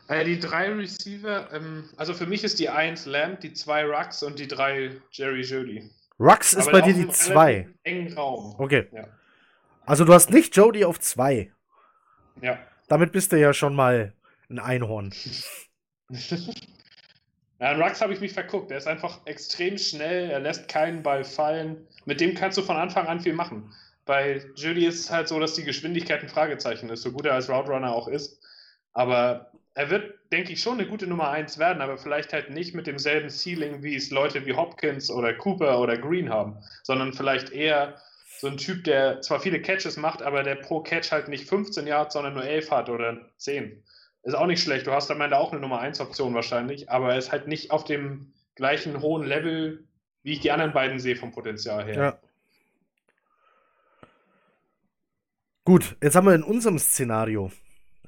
Äh, 0.06 0.24
die 0.24 0.38
drei 0.38 0.70
Receiver, 0.70 1.48
ähm, 1.52 1.88
also 1.96 2.14
für 2.14 2.26
mich 2.26 2.44
ist 2.44 2.60
die 2.60 2.68
1 2.68 3.06
Lamb, 3.06 3.40
die 3.40 3.54
2 3.54 3.86
Rux 3.86 4.22
und 4.22 4.38
die 4.38 4.46
3 4.46 5.00
Jerry 5.10 5.40
Jody. 5.40 5.90
Rux 6.20 6.52
ist 6.52 6.70
bei 6.70 6.82
dir 6.82 6.94
die 6.94 7.08
2. 7.08 7.68
Engen 7.82 8.12
Raum. 8.12 8.54
Okay. 8.58 8.86
Ja. 8.92 9.08
Also 9.86 10.04
du 10.04 10.12
hast 10.12 10.30
nicht 10.30 10.54
Jody 10.54 10.84
auf 10.84 11.00
2. 11.00 11.50
Ja. 12.42 12.58
Damit 12.88 13.12
bist 13.12 13.32
du 13.32 13.40
ja 13.40 13.52
schon 13.54 13.74
mal 13.74 14.12
ein 14.48 14.58
Einhorn. 14.58 15.12
Ja, 17.60 17.70
an 17.70 17.80
Rux 17.80 18.00
habe 18.02 18.12
ich 18.12 18.20
mich 18.20 18.32
verguckt. 18.32 18.70
Er 18.70 18.78
ist 18.78 18.88
einfach 18.88 19.20
extrem 19.26 19.78
schnell, 19.78 20.28
er 20.28 20.40
lässt 20.40 20.68
keinen 20.68 21.02
Ball 21.02 21.24
fallen. 21.24 21.86
Mit 22.04 22.20
dem 22.20 22.34
kannst 22.34 22.58
du 22.58 22.62
von 22.62 22.76
Anfang 22.76 23.06
an 23.06 23.20
viel 23.20 23.32
machen. 23.32 23.72
Bei 24.04 24.42
Judy 24.56 24.86
ist 24.86 25.00
es 25.00 25.10
halt 25.10 25.28
so, 25.28 25.38
dass 25.38 25.54
die 25.54 25.64
Geschwindigkeit 25.64 26.20
ein 26.20 26.28
Fragezeichen 26.28 26.90
ist, 26.90 27.02
so 27.02 27.12
gut 27.12 27.26
er 27.26 27.34
als 27.34 27.48
Route 27.48 27.70
Runner 27.70 27.94
auch 27.94 28.08
ist. 28.08 28.38
Aber 28.92 29.52
er 29.74 29.88
wird, 29.88 30.14
denke 30.30 30.52
ich, 30.52 30.60
schon 30.60 30.78
eine 30.78 30.86
gute 30.88 31.06
Nummer 31.06 31.30
1 31.30 31.58
werden, 31.58 31.80
aber 31.80 31.96
vielleicht 31.96 32.32
halt 32.32 32.50
nicht 32.50 32.74
mit 32.74 32.86
demselben 32.86 33.30
Ceiling, 33.30 33.82
wie 33.82 33.96
es 33.96 34.10
Leute 34.10 34.44
wie 34.46 34.54
Hopkins 34.54 35.10
oder 35.10 35.32
Cooper 35.32 35.80
oder 35.80 35.96
Green 35.96 36.28
haben, 36.28 36.58
sondern 36.82 37.12
vielleicht 37.12 37.50
eher 37.50 38.00
so 38.44 38.50
ein 38.50 38.58
Typ, 38.58 38.84
der 38.84 39.22
zwar 39.22 39.40
viele 39.40 39.62
Catches 39.62 39.96
macht, 39.96 40.20
aber 40.20 40.42
der 40.42 40.56
pro 40.56 40.80
Catch 40.80 41.12
halt 41.12 41.28
nicht 41.28 41.48
15 41.48 41.86
Yards, 41.86 42.12
sondern 42.12 42.34
nur 42.34 42.44
11 42.44 42.70
hat 42.70 42.90
oder 42.90 43.18
10. 43.38 43.82
Ist 44.22 44.34
auch 44.34 44.46
nicht 44.46 44.62
schlecht. 44.62 44.86
Du 44.86 44.92
hast 44.92 45.10
am 45.10 45.22
Ende 45.22 45.38
auch 45.38 45.52
eine 45.52 45.62
Nummer 45.62 45.80
1 45.80 45.98
Option 46.00 46.34
wahrscheinlich, 46.34 46.90
aber 46.90 47.12
er 47.12 47.18
ist 47.18 47.32
halt 47.32 47.48
nicht 47.48 47.70
auf 47.70 47.84
dem 47.84 48.34
gleichen 48.54 49.00
hohen 49.00 49.26
Level, 49.26 49.84
wie 50.22 50.34
ich 50.34 50.40
die 50.40 50.50
anderen 50.50 50.74
beiden 50.74 50.98
sehe 50.98 51.16
vom 51.16 51.32
Potenzial 51.32 51.86
her. 51.86 51.94
Ja. 51.94 52.18
Gut, 55.64 55.96
jetzt 56.02 56.14
haben 56.14 56.26
wir 56.26 56.34
in 56.34 56.42
unserem 56.42 56.78
Szenario, 56.78 57.50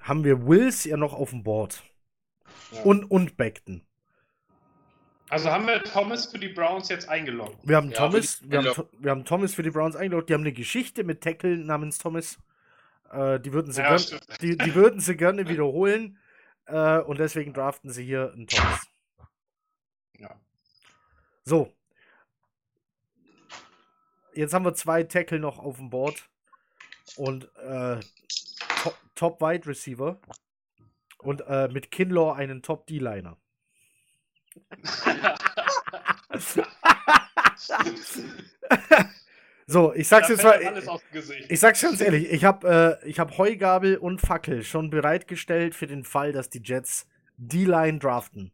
haben 0.01 0.23
wir 0.23 0.47
Wills 0.47 0.85
ja 0.85 0.99
noch 0.99 1.15
auf 1.15 1.31
dem 1.31 1.45
Board. 1.45 1.83
Ja. 2.73 2.83
Und, 2.83 3.11
und 3.11 3.39
Beckton. 3.39 3.81
Also 5.29 5.51
haben 5.51 5.67
wir 5.67 5.83
Thomas 5.83 6.27
für 6.27 6.39
die 6.39 6.49
Browns 6.49 6.89
jetzt 6.89 7.09
eingeloggt. 7.09 7.59
Wir 7.65 7.77
haben, 7.77 7.91
ja, 7.91 7.97
Thomas, 7.97 8.41
wir, 8.49 8.63
haben, 8.63 8.89
wir 8.99 9.11
haben 9.11 9.25
Thomas 9.25 9.55
für 9.55 9.63
die 9.63 9.71
Browns 9.71 9.97
eingeloggt. 9.97 10.29
Die 10.29 10.35
haben 10.35 10.43
eine 10.43 10.53
Geschichte 10.53 11.03
mit 11.03 11.21
Tackle 11.21 11.57
namens 11.57 11.99
Thomas. 11.99 12.39
Äh, 13.11 13.41
die, 13.41 13.53
würden 13.53 13.73
sie 13.73 13.81
ja, 13.81 13.97
gern, 13.97 14.21
die, 14.41 14.57
die, 14.57 14.75
würden 14.75 15.01
sie 15.01 15.17
gerne 15.17 15.49
wiederholen. 15.49 16.19
Äh, 16.67 16.99
und 17.01 17.19
deswegen 17.19 17.53
draften 17.53 17.91
sie 17.91 18.05
hier 18.05 18.33
einen 18.33 18.47
Thomas. 18.47 18.87
Ja. 20.19 20.41
So. 21.45 21.73
Jetzt 24.33 24.55
haben 24.55 24.65
wir 24.65 24.75
zwei 24.75 25.03
Tackle 25.03 25.41
noch 25.41 25.59
auf 25.59 25.77
dem 25.79 25.91
Board. 25.91 26.29
Und 27.17 27.45
äh, 27.57 27.99
Top, 28.83 28.97
Top 29.17 29.41
Wide 29.41 29.67
Receiver. 29.67 30.21
Und 31.19 31.41
äh, 31.49 31.67
mit 31.69 31.91
Kinlaw 31.91 32.35
einen 32.37 32.63
Top 32.63 32.87
D-Liner. 32.87 33.37
so, 39.67 39.93
ich 39.95 40.09
sag's 40.09 40.29
jetzt 40.29 40.43
mal. 40.43 40.61
Ich 41.49 41.61
sag's 41.61 41.81
ganz 41.81 42.01
ehrlich, 42.01 42.31
ich 42.31 42.45
habe 42.45 42.99
äh, 43.05 43.13
hab 43.13 43.39
Heugabel 43.39 43.97
und 43.97 44.21
Fackel 44.21 44.63
schon 44.63 44.91
bereitgestellt 44.91 45.75
für 45.75 45.87
den 45.87 46.05
Fall, 46.05 46.33
dass 46.33 46.51
die 46.51 46.61
Jets 46.63 47.07
D-Line 47.37 47.99
draften. 47.99 48.53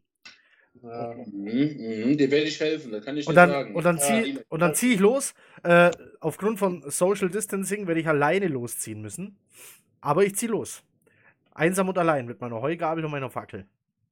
Ja. 0.81 1.13
Mhm, 1.13 2.07
mhm, 2.07 2.17
dir 2.17 2.31
werde 2.31 2.47
ich 2.47 2.59
helfen, 2.59 2.91
da 2.91 2.99
kann 2.99 3.15
ich 3.15 3.27
und 3.27 3.35
dann, 3.35 3.49
sagen. 3.49 3.75
Und 3.75 3.83
dann 3.83 3.99
ziehe 3.99 4.43
ja, 4.51 4.73
zieh 4.73 4.93
ich 4.95 4.99
los. 4.99 5.33
Äh, 5.63 5.91
aufgrund 6.19 6.59
von 6.59 6.83
Social 6.89 7.29
Distancing 7.29 7.87
werde 7.87 8.01
ich 8.01 8.07
alleine 8.07 8.47
losziehen 8.47 9.01
müssen. 9.01 9.37
Aber 10.01 10.25
ich 10.25 10.35
ziehe 10.35 10.51
los. 10.51 10.83
Einsam 11.51 11.87
und 11.87 11.97
allein 11.97 12.25
mit 12.25 12.41
meiner 12.41 12.61
Heugabel 12.61 13.05
und 13.05 13.11
meiner 13.11 13.29
Fackel. 13.29 13.65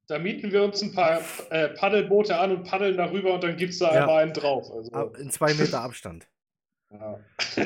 Da 0.07 0.19
mieten 0.19 0.51
wir 0.51 0.63
uns 0.63 0.81
ein 0.81 0.93
paar 0.93 1.21
äh, 1.51 1.69
Paddelboote 1.69 2.37
an 2.37 2.51
und 2.51 2.63
paddeln 2.65 2.97
darüber 2.97 3.35
und 3.35 3.43
dann 3.43 3.55
gibt 3.55 3.73
es 3.73 3.79
da 3.79 3.93
ja. 3.93 4.01
einmal 4.01 4.23
einen 4.23 4.33
drauf. 4.33 4.69
Also. 4.71 5.13
In 5.17 5.29
zwei 5.29 5.53
Meter 5.53 5.81
Abstand. 5.81 6.27
Ja. 6.91 7.17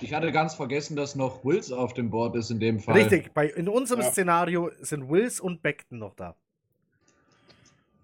Ich 0.00 0.12
hatte 0.14 0.32
ganz 0.32 0.54
vergessen, 0.54 0.96
dass 0.96 1.14
noch 1.14 1.44
Wills 1.44 1.72
auf 1.72 1.94
dem 1.94 2.10
Board 2.10 2.36
ist 2.36 2.50
in 2.50 2.60
dem 2.60 2.80
Fall. 2.80 2.96
Richtig, 2.96 3.32
bei, 3.32 3.48
in 3.48 3.68
unserem 3.68 4.00
ja. 4.00 4.10
Szenario 4.10 4.70
sind 4.80 5.08
Wills 5.10 5.40
und 5.40 5.62
Beckton 5.62 5.98
noch 5.98 6.14
da. 6.14 6.34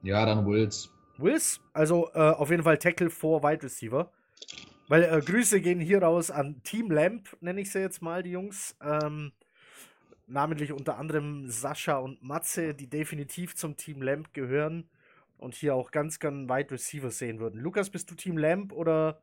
Ja, 0.03 0.25
dann 0.27 0.47
Wills. 0.47 0.91
Wills, 1.19 1.61
also 1.73 2.11
äh, 2.15 2.19
auf 2.19 2.51
jeden 2.51 2.63
Fall 2.63 2.79
Tackle 2.79 3.11
vor 3.11 3.43
Wide 3.43 3.63
Receiver. 3.63 4.11
Weil 4.89 5.05
äh, 5.05 5.21
Grüße 5.21 5.61
gehen 5.61 5.81
hier 5.81 6.03
raus 6.03 6.31
an 6.31 6.63
Team 6.65 6.91
Lamp, 6.91 7.37
nenne 7.41 7.61
ich 7.61 7.71
sie 7.71 7.81
jetzt 7.81 8.03
mal, 8.03 8.23
die 8.23 8.33
Jungs. 8.33 8.77
Ähm, 8.83 9.33
namentlich 10.33 10.73
unter 10.73 10.99
anderem 10.99 11.49
Sascha 11.49 11.99
und 11.99 12.23
Matze, 12.23 12.75
die 12.75 12.89
definitiv 12.89 13.55
zum 13.55 13.77
Team 13.77 14.03
Lamp 14.03 14.33
gehören 14.33 14.89
und 15.39 15.55
hier 15.55 15.75
auch 15.75 15.91
ganz, 15.91 16.19
ganz 16.19 16.49
Wide 16.49 16.71
Receiver 16.71 17.11
sehen 17.11 17.39
würden. 17.39 17.61
Lukas, 17.61 17.91
bist 17.91 18.11
du 18.11 18.15
Team 18.15 18.39
Lamp 18.39 18.73
oder? 18.73 19.21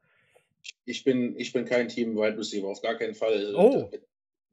Ich 0.86 1.04
bin, 1.04 1.38
ich 1.40 1.54
bin 1.54 1.66
kein 1.66 1.88
Team 1.88 2.16
Wide 2.16 2.38
Receiver, 2.38 2.68
auf 2.68 2.82
gar 2.82 2.96
keinen 2.96 3.16
Fall. 3.16 3.54
Oh. 3.56 3.90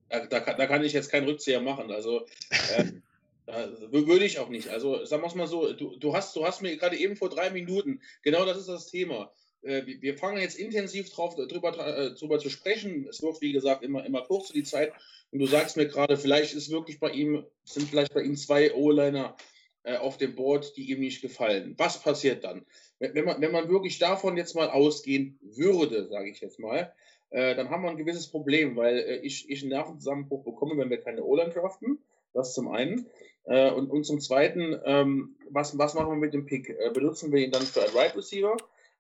Da, 0.09 0.27
da, 0.27 0.41
da 0.41 0.67
kann 0.67 0.85
ich 0.85 0.93
jetzt 0.93 1.11
keinen 1.11 1.27
Rückzieher 1.27 1.61
machen. 1.61 1.91
Also 1.91 2.27
äh, 2.77 3.67
würde 3.91 4.25
ich 4.25 4.39
auch 4.39 4.49
nicht. 4.49 4.69
Also 4.69 5.05
sagen 5.05 5.23
wir 5.23 5.29
es 5.29 5.35
mal 5.35 5.47
so, 5.47 5.73
du, 5.73 5.97
du, 5.97 6.15
hast, 6.15 6.35
du 6.37 6.45
hast 6.45 6.63
mir 6.63 6.77
gerade 6.77 6.97
eben 6.97 7.17
vor 7.17 7.29
drei 7.29 7.51
Minuten, 7.51 8.01
genau 8.23 8.45
das 8.45 8.59
ist 8.59 8.69
das 8.69 8.87
Thema. 8.87 9.33
Äh, 9.63 9.83
wir 9.87 10.17
fangen 10.17 10.41
jetzt 10.41 10.59
intensiv 10.59 11.11
drauf, 11.11 11.35
drüber, 11.35 11.77
äh, 11.79 12.15
drüber 12.15 12.39
zu 12.39 12.51
sprechen. 12.51 13.07
Es 13.09 13.23
wird, 13.23 13.41
wie 13.41 13.53
gesagt, 13.53 13.83
immer, 13.83 14.05
immer 14.05 14.27
kürzer 14.27 14.55
die 14.55 14.65
Zeit. 14.65 14.93
Und 15.31 15.41
du 15.41 15.47
sagst 15.47 15.77
mir 15.77 15.87
gerade, 15.87 16.17
vielleicht 16.17 16.55
ist 16.55 16.71
wirklich 16.71 17.01
bei 17.01 17.11
ihm, 17.11 17.45
sind 17.65 17.89
vielleicht 17.89 18.15
bei 18.15 18.23
ihm 18.23 18.37
zwei 18.37 18.73
O-Liner 18.75 19.37
äh, 19.83 19.97
auf 19.97 20.19
dem 20.19 20.35
Board, 20.35 20.77
die 20.77 20.91
ihm 20.91 21.01
nicht 21.01 21.23
gefallen. 21.23 21.75
Was 21.79 22.01
passiert 22.01 22.45
dann? 22.45 22.65
Wenn, 22.99 23.25
man, 23.25 23.41
wenn 23.41 23.53
man 23.53 23.69
wirklich 23.69 23.99
davon 23.99 24.37
jetzt 24.37 24.55
mal 24.55 24.69
ausgehen 24.71 25.39
würde, 25.43 26.09
sage 26.09 26.31
ich 26.31 26.41
jetzt 26.41 26.59
mal, 26.59 26.93
äh, 27.31 27.55
dann 27.55 27.71
haben 27.71 27.83
wir 27.83 27.91
ein 27.91 27.97
gewisses 27.97 28.29
Problem, 28.29 28.77
weil 28.77 28.99
äh, 28.99 29.17
ich, 29.19 29.51
ich 29.51 29.63
einen 29.63 29.71
Nervenzusammenbruch 29.71 30.45
bekomme, 30.45 30.79
wenn 30.79 30.91
wir 30.91 31.01
keine 31.01 31.25
O-Line 31.25 31.51
draften. 31.51 31.99
Das 32.33 32.53
zum 32.53 32.69
einen. 32.69 33.09
Äh, 33.45 33.71
und, 33.71 33.91
und 33.91 34.05
zum 34.05 34.21
zweiten, 34.21 34.79
ähm, 34.85 35.37
was, 35.51 35.77
was 35.79 35.95
machen 35.95 36.11
wir 36.11 36.17
mit 36.17 36.35
dem 36.35 36.47
Pick? 36.47 36.69
Äh, 36.69 36.91
benutzen 36.93 37.33
wir 37.33 37.43
ihn 37.43 37.51
dann 37.51 37.63
für 37.63 37.83
einen 37.83 37.97
Right 37.97 38.17
Receiver? 38.17 38.57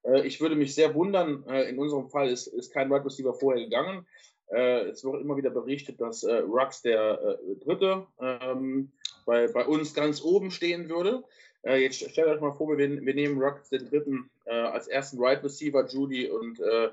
Äh, 0.07 0.27
ich 0.27 0.41
würde 0.41 0.55
mich 0.55 0.74
sehr 0.74 0.95
wundern, 0.95 1.45
in 1.69 1.78
unserem 1.78 2.09
Fall 2.09 2.28
ist, 2.31 2.47
ist 2.47 2.73
kein 2.73 2.93
Right 2.93 3.05
Receiver 3.05 3.35
vorher 3.35 3.65
gegangen. 3.65 4.07
Äh, 4.49 4.91
es 4.91 5.05
wird 5.05 5.20
immer 5.20 5.37
wieder 5.37 5.51
berichtet, 5.51 6.01
dass 6.01 6.23
äh, 6.23 6.37
Rux 6.37 6.83
der 6.83 7.20
äh, 7.20 7.65
Dritte 7.65 8.07
ähm, 8.20 8.93
bei, 9.24 9.49
bei 9.49 9.66
uns 9.66 9.93
ganz 9.93 10.23
oben 10.23 10.51
stehen 10.51 10.89
würde. 10.89 11.24
Äh, 11.65 11.83
jetzt 11.83 11.99
stellt 11.99 12.28
euch 12.28 12.41
mal 12.41 12.53
vor, 12.53 12.69
wir, 12.69 12.78
wir 12.78 13.15
nehmen 13.15 13.43
Rux 13.43 13.69
den 13.70 13.89
Dritten 13.89 14.31
äh, 14.45 14.55
als 14.55 14.87
ersten 14.87 15.19
Right 15.20 15.43
Receiver, 15.43 15.85
Judy 15.87 16.31
und 16.31 16.61
äh, 16.61 16.91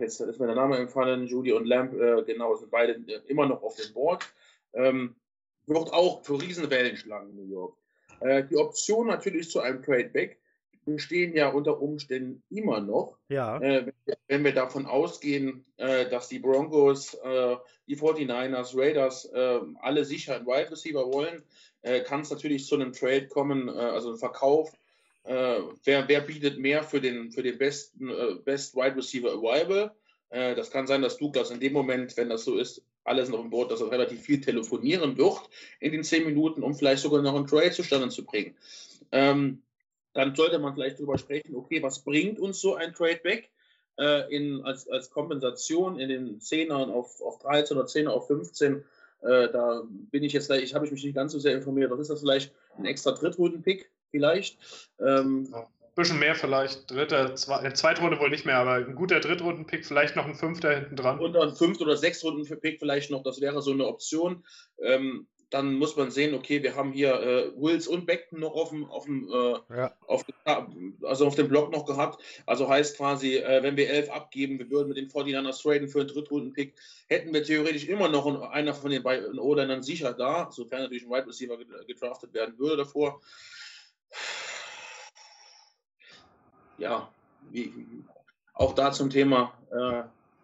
jetzt 0.00 0.20
ist 0.20 0.40
mir 0.40 0.46
der 0.46 0.56
Name 0.56 0.76
empfallen, 0.76 1.26
Judy 1.26 1.52
und 1.52 1.66
Lamp, 1.66 1.92
genau, 2.26 2.56
sind 2.56 2.72
beide 2.72 3.00
immer 3.28 3.46
noch 3.46 3.62
auf 3.62 3.76
dem 3.76 3.92
Board. 3.94 4.24
Ähm, 4.74 5.14
wird 5.66 5.92
auch 5.92 6.24
für 6.24 6.42
Riesenwellen 6.42 6.96
schlagen 6.96 7.30
in 7.30 7.36
New 7.36 7.48
York. 7.48 7.76
die 8.50 8.56
Option 8.56 9.06
natürlich 9.06 9.48
zu 9.48 9.60
einem 9.60 9.80
Trade 9.80 10.10
Back 10.12 10.41
bestehen 10.84 11.34
ja 11.34 11.48
unter 11.48 11.80
Umständen 11.80 12.42
immer 12.50 12.80
noch. 12.80 13.16
Ja. 13.28 13.58
Äh, 13.60 13.92
wenn 14.28 14.44
wir 14.44 14.52
davon 14.52 14.86
ausgehen, 14.86 15.64
äh, 15.76 16.08
dass 16.08 16.28
die 16.28 16.38
Broncos, 16.38 17.14
äh, 17.14 17.56
die 17.86 17.96
49ers, 17.96 18.76
Raiders 18.76 19.24
äh, 19.26 19.60
alle 19.80 20.04
sicher 20.04 20.36
einen 20.36 20.46
Wide 20.46 20.70
Receiver 20.70 21.12
wollen, 21.12 21.42
äh, 21.82 22.00
kann 22.00 22.22
es 22.22 22.30
natürlich 22.30 22.66
zu 22.66 22.74
einem 22.74 22.92
Trade 22.92 23.28
kommen, 23.28 23.68
äh, 23.68 23.72
also 23.72 24.12
ein 24.12 24.18
Verkauf. 24.18 24.72
wer, 25.24 26.08
wer 26.08 26.20
bietet 26.20 26.58
mehr 26.58 26.82
für 26.82 27.00
den, 27.00 27.30
für 27.30 27.44
den 27.44 27.56
besten 27.56 28.10
Best 28.44 28.74
Wide 28.74 28.96
Receiver 28.96 29.30
Available? 29.30 29.92
das 30.30 30.72
kann 30.72 30.88
sein, 30.88 31.00
dass 31.00 31.18
Douglas 31.18 31.52
in 31.52 31.60
dem 31.60 31.72
Moment, 31.72 32.16
wenn 32.16 32.28
das 32.28 32.42
so 32.42 32.56
ist, 32.56 32.82
alles 33.04 33.28
noch 33.28 33.38
im 33.38 33.50
Boot, 33.50 33.70
dass 33.70 33.80
er 33.80 33.92
relativ 33.92 34.22
viel 34.22 34.40
telefonieren 34.40 35.16
wird 35.16 35.48
in 35.78 35.92
den 35.92 36.02
zehn 36.02 36.24
Minuten, 36.24 36.64
um 36.64 36.74
vielleicht 36.74 37.02
sogar 37.02 37.22
noch 37.22 37.36
einen 37.36 37.46
Trade 37.46 37.70
zustande 37.70 38.08
zu 38.08 38.24
bringen. 38.24 38.56
Ähm, 39.12 39.62
dann 40.14 40.34
sollte 40.34 40.58
man 40.58 40.74
vielleicht 40.74 40.98
darüber 40.98 41.18
sprechen, 41.18 41.54
okay, 41.54 41.82
was 41.82 42.04
bringt 42.04 42.38
uns 42.38 42.60
so 42.60 42.74
ein 42.74 42.94
Tradeback 42.94 43.50
äh, 43.98 44.34
in, 44.34 44.62
als, 44.62 44.88
als 44.88 45.10
Kompensation 45.10 45.98
in 45.98 46.08
den 46.08 46.38
10ern 46.38 46.90
auf, 46.90 47.20
auf 47.20 47.38
13 47.38 47.76
oder 47.76 47.86
10er 47.86 48.08
auf 48.08 48.26
15? 48.26 48.84
Äh, 49.22 49.48
da 49.52 49.82
bin 50.10 50.24
ich 50.24 50.32
jetzt, 50.32 50.50
ich 50.50 50.74
habe 50.74 50.84
ich 50.84 50.92
mich 50.92 51.04
nicht 51.04 51.14
ganz 51.14 51.32
so 51.32 51.38
sehr 51.38 51.54
informiert. 51.54 51.90
Was 51.90 52.00
ist 52.00 52.10
das 52.10 52.20
vielleicht 52.20 52.52
ein 52.76 52.86
extra 52.86 53.12
Drittrunden-Pick 53.12 53.90
vielleicht? 54.10 54.58
Ähm, 54.98 55.48
ja, 55.50 55.60
ein 55.60 55.94
bisschen 55.94 56.18
mehr 56.18 56.34
vielleicht. 56.34 56.90
Dritte, 56.90 57.34
zwei, 57.34 57.64
äh, 57.64 57.72
zweite 57.74 58.00
Runde 58.02 58.18
wohl 58.18 58.30
nicht 58.30 58.46
mehr, 58.46 58.56
aber 58.56 58.74
ein 58.74 58.94
guter 58.94 59.20
Drittrunden-Pick, 59.20 59.86
vielleicht 59.86 60.16
noch 60.16 60.26
ein 60.26 60.34
Fünfter 60.34 60.74
hinten 60.74 60.96
dran. 60.96 61.20
Und 61.20 61.36
ein 61.36 61.54
Fünft- 61.54 61.80
oder 61.80 61.96
Sechstrunden-Pick 61.96 62.78
vielleicht 62.80 63.10
noch, 63.10 63.22
das 63.22 63.40
wäre 63.40 63.62
so 63.62 63.72
eine 63.72 63.86
Option. 63.86 64.44
Ähm, 64.82 65.28
dann 65.52 65.74
muss 65.74 65.96
man 65.96 66.10
sehen, 66.10 66.34
okay, 66.34 66.62
wir 66.62 66.76
haben 66.76 66.92
hier 66.92 67.12
äh, 67.20 67.52
Wills 67.56 67.86
und 67.86 68.06
Beckton 68.06 68.40
noch 68.40 68.54
auf 68.54 68.70
dem, 68.70 68.86
auf 68.86 69.04
dem, 69.04 69.28
äh, 69.28 69.76
ja. 69.76 69.94
auf, 70.06 70.24
also 71.02 71.26
auf 71.26 71.34
dem 71.34 71.48
Block 71.48 71.70
noch 71.70 71.84
gehabt. 71.84 72.22
Also 72.46 72.68
heißt 72.68 72.96
quasi, 72.96 73.36
äh, 73.36 73.62
wenn 73.62 73.76
wir 73.76 73.90
elf 73.90 74.10
abgeben, 74.10 74.58
wir 74.58 74.70
würden 74.70 74.88
mit 74.88 74.96
den 74.96 75.08
49ers 75.08 75.62
traden 75.62 75.88
für 75.88 76.00
einen 76.00 76.08
Drittrunden-Pick, 76.08 76.74
hätten 77.08 77.34
wir 77.34 77.44
theoretisch 77.44 77.86
immer 77.86 78.08
noch 78.08 78.26
einer 78.50 78.72
von 78.72 78.90
den 78.90 79.02
beiden 79.02 79.38
oder 79.38 79.66
dann 79.66 79.82
sicher 79.82 80.14
da, 80.14 80.50
sofern 80.50 80.82
natürlich 80.82 81.04
ein 81.04 81.10
Wide 81.10 81.26
Receiver 81.26 81.58
gedraftet 81.86 82.32
werden 82.32 82.58
würde 82.58 82.78
davor. 82.78 83.20
Ja, 86.78 87.12
wie, 87.50 87.72
auch 88.54 88.74
da 88.74 88.90
zum 88.90 89.10
Thema 89.10 89.52
äh, 89.70 90.02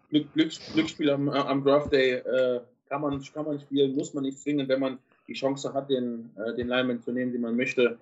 Glück, 0.09 0.33
Glück, 0.33 0.51
Glücksspiel 0.73 1.09
am, 1.09 1.29
am 1.29 1.63
Draft 1.63 1.91
Day 1.91 2.13
äh, 2.13 2.61
kann 2.89 3.01
man, 3.01 3.23
kann 3.33 3.45
man 3.45 3.59
spielen, 3.59 3.95
muss 3.95 4.13
man 4.13 4.23
nicht 4.23 4.39
zwingen, 4.39 4.67
wenn 4.67 4.79
man 4.79 4.99
die 5.27 5.33
Chance 5.33 5.73
hat, 5.73 5.89
den, 5.89 6.31
äh, 6.35 6.55
den 6.55 6.67
Lineman 6.67 7.01
zu 7.01 7.11
nehmen, 7.11 7.31
den 7.31 7.41
man 7.41 7.55
möchte. 7.55 7.97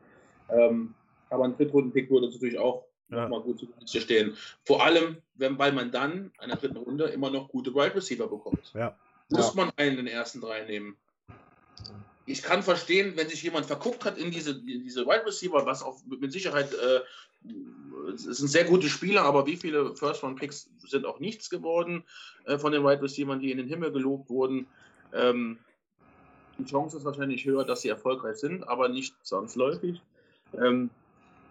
Ähm, 0.49 0.93
aber 1.29 1.43
ein 1.43 1.55
Drittrunden-Pick 1.55 2.09
würde 2.09 2.27
natürlich 2.27 2.57
auch 2.57 2.85
ja. 3.09 3.23
nochmal 3.23 3.41
gut 3.41 3.67
zu 3.85 3.99
stehen. 3.99 4.35
Vor 4.63 4.83
allem, 4.83 5.17
wenn, 5.35 5.57
weil 5.59 5.73
man 5.73 5.91
dann 5.91 6.31
in 6.41 6.49
der 6.49 6.57
dritten 6.57 6.77
Runde 6.77 7.05
immer 7.05 7.29
noch 7.29 7.49
gute 7.49 7.73
Wide 7.73 7.95
Receiver 7.95 8.27
bekommt. 8.27 8.71
Ja. 8.73 8.95
Muss 9.29 9.53
ja. 9.55 9.63
man 9.63 9.71
einen 9.75 9.99
in 9.99 10.05
den 10.05 10.07
ersten 10.07 10.39
drei 10.39 10.63
nehmen. 10.63 10.95
Ich 12.27 12.43
kann 12.43 12.61
verstehen, 12.61 13.13
wenn 13.15 13.29
sich 13.29 13.41
jemand 13.41 13.65
verguckt 13.65 14.03
hat 14.03 14.17
in 14.17 14.31
diese, 14.31 14.51
in 14.51 14.83
diese 14.83 15.05
Wide 15.05 15.25
Receiver, 15.25 15.65
was 15.65 15.81
auch 15.81 16.01
mit 16.05 16.33
Sicherheit 16.33 16.73
äh, 16.73 16.99
sind 18.15 18.49
sehr 18.49 18.65
gute 18.65 18.89
Spieler, 18.89 19.23
aber 19.23 19.45
wie 19.45 19.55
viele 19.55 19.95
First-Round-Picks 19.95 20.69
sind 20.85 21.05
auch 21.05 21.19
nichts 21.19 21.49
geworden 21.49 22.03
äh, 22.45 22.57
von 22.57 22.73
den 22.73 22.83
Wide 22.83 23.01
Receivers, 23.01 23.39
die 23.39 23.51
in 23.51 23.57
den 23.57 23.67
Himmel 23.67 23.93
gelobt 23.93 24.29
wurden. 24.29 24.67
Ähm, 25.13 25.57
die 26.57 26.65
Chance 26.65 26.97
ist 26.97 27.05
wahrscheinlich 27.05 27.45
höher, 27.45 27.63
dass 27.63 27.81
sie 27.81 27.89
erfolgreich 27.89 28.37
sind, 28.37 28.67
aber 28.67 28.89
nicht 28.89 29.15
zwangsläufig. 29.25 30.01
Ähm, 30.53 30.89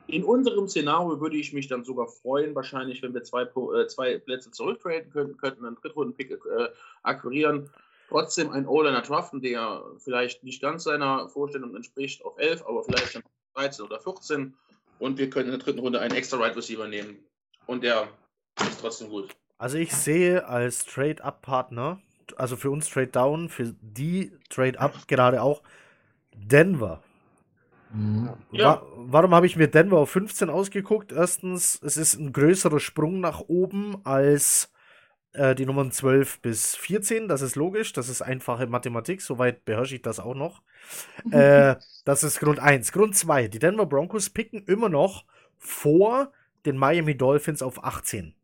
in 0.08 0.24
unserem 0.24 0.68
Szenario 0.68 1.20
würde 1.20 1.36
ich 1.36 1.54
mich 1.54 1.68
dann 1.68 1.84
sogar 1.84 2.06
freuen, 2.06 2.54
wahrscheinlich, 2.54 3.02
wenn 3.02 3.14
wir 3.14 3.24
zwei, 3.24 3.42
äh, 3.42 3.86
zwei 3.88 4.18
Plätze 4.18 4.50
zurücktraden 4.50 5.10
könnten, 5.10 5.36
könnten 5.38 5.64
einen 5.64 5.76
Drittrunden-Pick 5.76 6.32
äh, 6.32 6.68
akquirieren, 7.02 7.70
trotzdem 8.08 8.50
einen 8.50 8.66
O-Liner 8.66 9.02
draften, 9.02 9.40
der 9.40 9.82
vielleicht 9.98 10.44
nicht 10.44 10.62
ganz 10.62 10.84
seiner 10.84 11.28
Vorstellung 11.28 11.74
entspricht, 11.74 12.24
auf 12.24 12.38
11, 12.38 12.64
aber 12.66 12.84
vielleicht 12.84 13.14
dann 13.14 13.22
13 13.54 13.84
oder 13.84 14.00
14 14.00 14.54
und 14.98 15.18
wir 15.18 15.30
können 15.30 15.46
in 15.46 15.52
der 15.52 15.60
dritten 15.60 15.80
Runde 15.80 16.00
einen 16.00 16.14
extra 16.14 16.38
Right 16.38 16.56
Receiver 16.56 16.86
nehmen 16.86 17.18
und 17.66 17.82
der 17.82 18.08
ist 18.60 18.80
trotzdem 18.80 19.10
gut. 19.10 19.34
Also 19.58 19.78
ich 19.78 19.92
sehe 19.92 20.46
als 20.46 20.84
Trade-Up-Partner, 20.84 22.00
also 22.36 22.56
für 22.56 22.70
uns 22.70 22.90
Trade-Down, 22.90 23.48
für 23.48 23.74
die 23.80 24.32
Trade-Up 24.50 25.08
gerade 25.08 25.42
auch 25.42 25.62
Denver. 26.34 27.02
Mhm. 27.92 28.30
Ja. 28.50 28.82
Wa 28.82 28.86
warum 28.96 29.34
habe 29.34 29.46
ich 29.46 29.56
mir 29.56 29.68
Denver 29.68 29.98
auf 29.98 30.10
15 30.10 30.50
ausgeguckt? 30.50 31.12
Erstens, 31.12 31.80
es 31.82 31.96
ist 31.96 32.18
ein 32.18 32.32
größerer 32.32 32.80
Sprung 32.80 33.20
nach 33.20 33.40
oben 33.40 33.96
als 34.04 34.70
äh, 35.36 35.54
die 35.54 35.66
Nummern 35.66 35.92
12 35.92 36.40
bis 36.40 36.74
14. 36.76 37.28
Das 37.28 37.42
ist 37.42 37.56
logisch, 37.56 37.92
das 37.92 38.08
ist 38.08 38.22
einfache 38.22 38.66
Mathematik, 38.66 39.22
soweit 39.22 39.64
beherrsche 39.64 39.96
ich 39.96 40.02
das 40.02 40.20
auch 40.20 40.34
noch. 40.34 40.62
äh, 41.30 41.76
das 42.04 42.22
ist 42.22 42.40
Grund 42.40 42.58
1. 42.58 42.92
Grund 42.92 43.16
2, 43.16 43.48
die 43.48 43.58
Denver 43.58 43.86
Broncos 43.86 44.30
picken 44.30 44.64
immer 44.64 44.88
noch 44.88 45.24
vor 45.58 46.32
den 46.64 46.76
Miami 46.76 47.16
Dolphins 47.16 47.62
auf 47.62 47.84
18. 47.84 48.34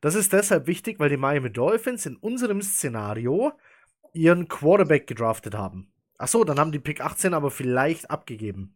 Das 0.00 0.14
ist 0.14 0.32
deshalb 0.32 0.66
wichtig, 0.66 0.98
weil 0.98 1.10
die 1.10 1.16
Miami 1.16 1.50
Dolphins 1.50 2.06
in 2.06 2.16
unserem 2.16 2.60
Szenario 2.60 3.52
ihren 4.12 4.48
Quarterback 4.48 5.06
gedraftet 5.06 5.54
haben. 5.54 5.92
Achso, 6.18 6.44
dann 6.44 6.58
haben 6.58 6.72
die 6.72 6.78
Pick 6.78 7.00
18 7.00 7.34
aber 7.34 7.50
vielleicht 7.50 8.10
abgegeben. 8.10 8.74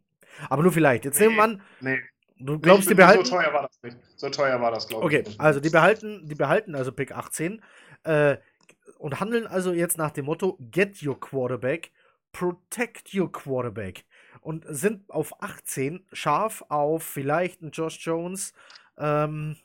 Aber 0.49 0.63
nur 0.63 0.71
vielleicht. 0.71 1.05
Jetzt 1.05 1.19
nee, 1.19 1.27
nehmen 1.27 1.37
wir 1.37 1.43
an. 1.43 1.61
Nee. 1.81 1.99
Du 2.39 2.59
glaubst, 2.59 2.85
nee, 2.85 2.93
die 2.93 2.95
behalten. 2.95 3.25
So 3.25 3.31
teuer 3.31 3.53
war 3.53 3.61
das 3.63 3.83
nicht. 3.83 3.97
So 4.15 4.29
teuer 4.29 4.61
war 4.61 4.71
das, 4.71 4.87
glaube 4.87 5.11
ich. 5.11 5.19
Okay, 5.19 5.35
also 5.37 5.59
die 5.59 5.69
behalten, 5.69 6.27
die 6.27 6.35
behalten 6.35 6.75
also 6.75 6.91
Pick 6.91 7.11
18 7.11 7.61
äh, 8.03 8.37
und 8.99 9.19
handeln 9.19 9.47
also 9.47 9.73
jetzt 9.73 9.97
nach 9.97 10.11
dem 10.11 10.25
Motto: 10.25 10.57
Get 10.71 11.03
your 11.03 11.19
quarterback, 11.19 11.91
protect 12.31 13.13
your 13.13 13.31
quarterback. 13.31 14.05
Und 14.41 14.65
sind 14.67 15.09
auf 15.09 15.41
18 15.41 16.05
scharf 16.13 16.63
auf 16.69 17.03
vielleicht 17.03 17.61
einen 17.61 17.71
Josh 17.71 17.97
Jones, 18.05 18.53
ähm, 18.97 19.57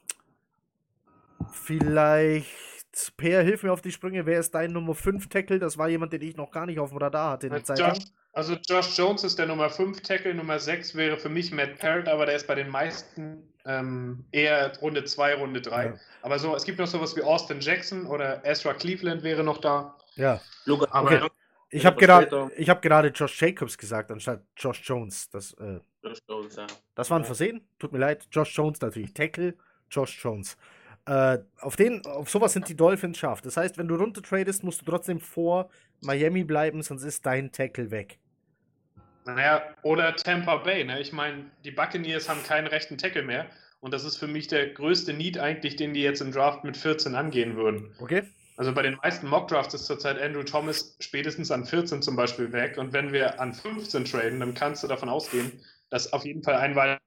vielleicht 1.53 2.49
Per, 3.17 3.43
hilf 3.43 3.63
mir 3.63 3.73
auf 3.73 3.81
die 3.81 3.93
Sprünge. 3.93 4.27
Wer 4.27 4.41
ist 4.41 4.55
dein 4.55 4.73
Nummer 4.73 4.95
5 4.95 5.29
Tackle? 5.29 5.59
Das 5.59 5.79
war 5.79 5.89
jemand, 5.89 6.13
den 6.13 6.23
ich 6.23 6.37
noch 6.37 6.51
gar 6.51 6.67
nicht 6.67 6.79
auf 6.79 6.91
dem 6.91 6.99
Radar 6.99 7.33
hatte 7.33 7.47
in 7.47 7.53
der 7.53 7.65
Zeit. 7.65 7.79
Josh, 7.79 8.05
also 8.33 8.55
Josh 8.69 8.97
Jones 8.97 9.25
ist 9.25 9.39
der 9.39 9.47
Nummer 9.47 9.69
5 9.69 10.01
Tackle. 10.03 10.35
Nummer 10.35 10.59
6 10.59 10.95
wäre 10.95 11.19
für 11.19 11.29
mich 11.29 11.53
Matt 11.53 11.79
Parrott, 11.79 12.09
aber 12.09 12.27
der 12.27 12.37
ist 12.37 12.47
bei 12.47 12.55
den 12.55 12.69
meisten 12.69 13.43
ähm, 13.67 14.25
eher 14.33 14.77
Runde 14.81 15.05
2, 15.05 15.35
Runde 15.35 15.61
3. 15.61 15.85
Ja. 15.85 15.95
Aber 16.23 16.39
so, 16.39 16.57
es 16.57 16.65
gibt 16.65 16.79
noch 16.79 16.87
sowas 16.87 17.15
wie 17.17 17.23
Austin 17.23 17.61
Jackson 17.61 18.07
oder 18.07 18.45
Ezra 18.45 18.75
Cleveland 18.75 19.23
wäre 19.23 19.45
noch 19.45 19.59
da. 19.59 19.97
Ja. 20.17 20.41
Aber 20.91 21.13
okay. 21.13 21.29
Ich 21.75 21.87
habe 21.87 21.99
gerade 21.99 22.51
hab 22.69 22.83
gerade 22.83 23.09
Josh 23.09 23.41
Jacobs 23.41 23.79
gesagt, 23.79 24.11
anstatt 24.11 24.43
Josh 24.57 24.83
Jones. 24.85 25.31
Das, 25.31 25.55
äh, 25.55 25.81
Josh 26.03 26.19
Jones, 26.29 26.57
ja. 26.57 26.67
das 26.95 27.11
war 27.11 27.19
ein 27.19 27.25
Versehen. 27.25 27.67
Tut 27.79 27.93
mir 27.93 27.99
leid. 27.99 28.27
Josh 28.31 28.55
Jones 28.55 28.81
natürlich. 28.81 29.15
Tackle, 29.15 29.55
Josh 29.91 30.23
Jones. 30.23 30.57
Äh, 31.07 31.39
auf, 31.61 31.77
den, 31.77 32.05
auf 32.07 32.31
sowas 32.31 32.53
sind 32.53 32.69
die 32.69 32.77
Dolphins 32.77 33.19
scharf. 33.19 33.41
Das 33.41 33.57
heißt, 33.57 33.79
wenn 33.79 33.89
du 33.89 33.97
runter 33.97 34.23
tradest, 34.23 34.63
musst 34.65 34.83
du 34.83 34.85
trotzdem 34.85 35.19
vor 35.19 35.71
Miami 36.03 36.45
bleiben, 36.45 36.83
sonst 36.83 37.05
ist 37.05 37.25
dein 37.25 37.51
Tackle 37.53 37.91
weg. 37.91 38.19
Naja, 39.25 39.63
oder 39.83 40.15
Tampa 40.17 40.57
Bay. 40.57 40.85
Ne? 40.85 41.01
Ich 41.01 41.13
meine, 41.13 41.45
die 41.65 41.71
Buccaneers 41.71 42.29
haben 42.29 42.43
keinen 42.43 42.67
rechten 42.67 42.99
Tackle 42.99 43.23
mehr. 43.23 43.47
Und 43.81 43.93
das 43.93 44.05
ist 44.05 44.17
für 44.17 44.29
mich 44.29 44.49
der 44.49 44.69
größte 44.71 45.13
Need 45.13 45.39
eigentlich, 45.39 45.77
den 45.77 45.93
die 45.95 46.03
jetzt 46.03 46.21
im 46.21 46.33
Draft 46.33 46.65
mit 46.65 46.77
14 46.77 47.15
angehen 47.15 47.57
würden. 47.57 47.95
Okay. 47.99 48.23
Also 48.57 48.73
bei 48.73 48.83
den 48.83 48.95
meisten 48.97 49.29
Mock-Drafts 49.29 49.75
ist 49.75 49.87
zurzeit 49.87 50.21
Andrew 50.21 50.43
Thomas 50.43 50.97
spätestens 51.01 51.51
an 51.51 51.65
14 51.65 52.03
zum 52.03 52.15
Beispiel 52.15 52.53
weg. 52.53 52.79
Und 52.79 52.93
wenn 52.93 53.13
wir 53.13 53.41
an 53.41 53.55
15 53.55 54.05
traden, 54.05 54.41
dann 54.41 54.55
kannst 54.55 54.85
du 54.85 54.89
davon 54.89 55.09
ausgehen, 55.09 55.61
dass 55.91 56.13
auf 56.13 56.25
jeden 56.25 56.43
Fall 56.43 56.57
ein 56.57 56.77
weiterer 56.77 57.01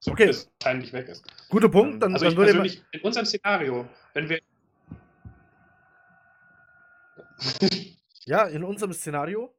so 0.00 0.12
okay. 0.12 0.30
wahrscheinlich 0.62 0.92
weg 0.92 1.08
ist. 1.08 1.24
Guter 1.48 1.68
Punkt. 1.68 2.02
Dann, 2.02 2.12
also 2.14 2.24
dann 2.24 2.32
ich 2.32 2.38
persönlich, 2.38 2.82
in 2.92 3.00
unserem 3.00 3.26
Szenario, 3.26 3.88
wenn 4.14 4.28
wir 4.28 4.40
ja, 8.24 8.44
in 8.44 8.64
unserem 8.64 8.92
Szenario? 8.92 9.54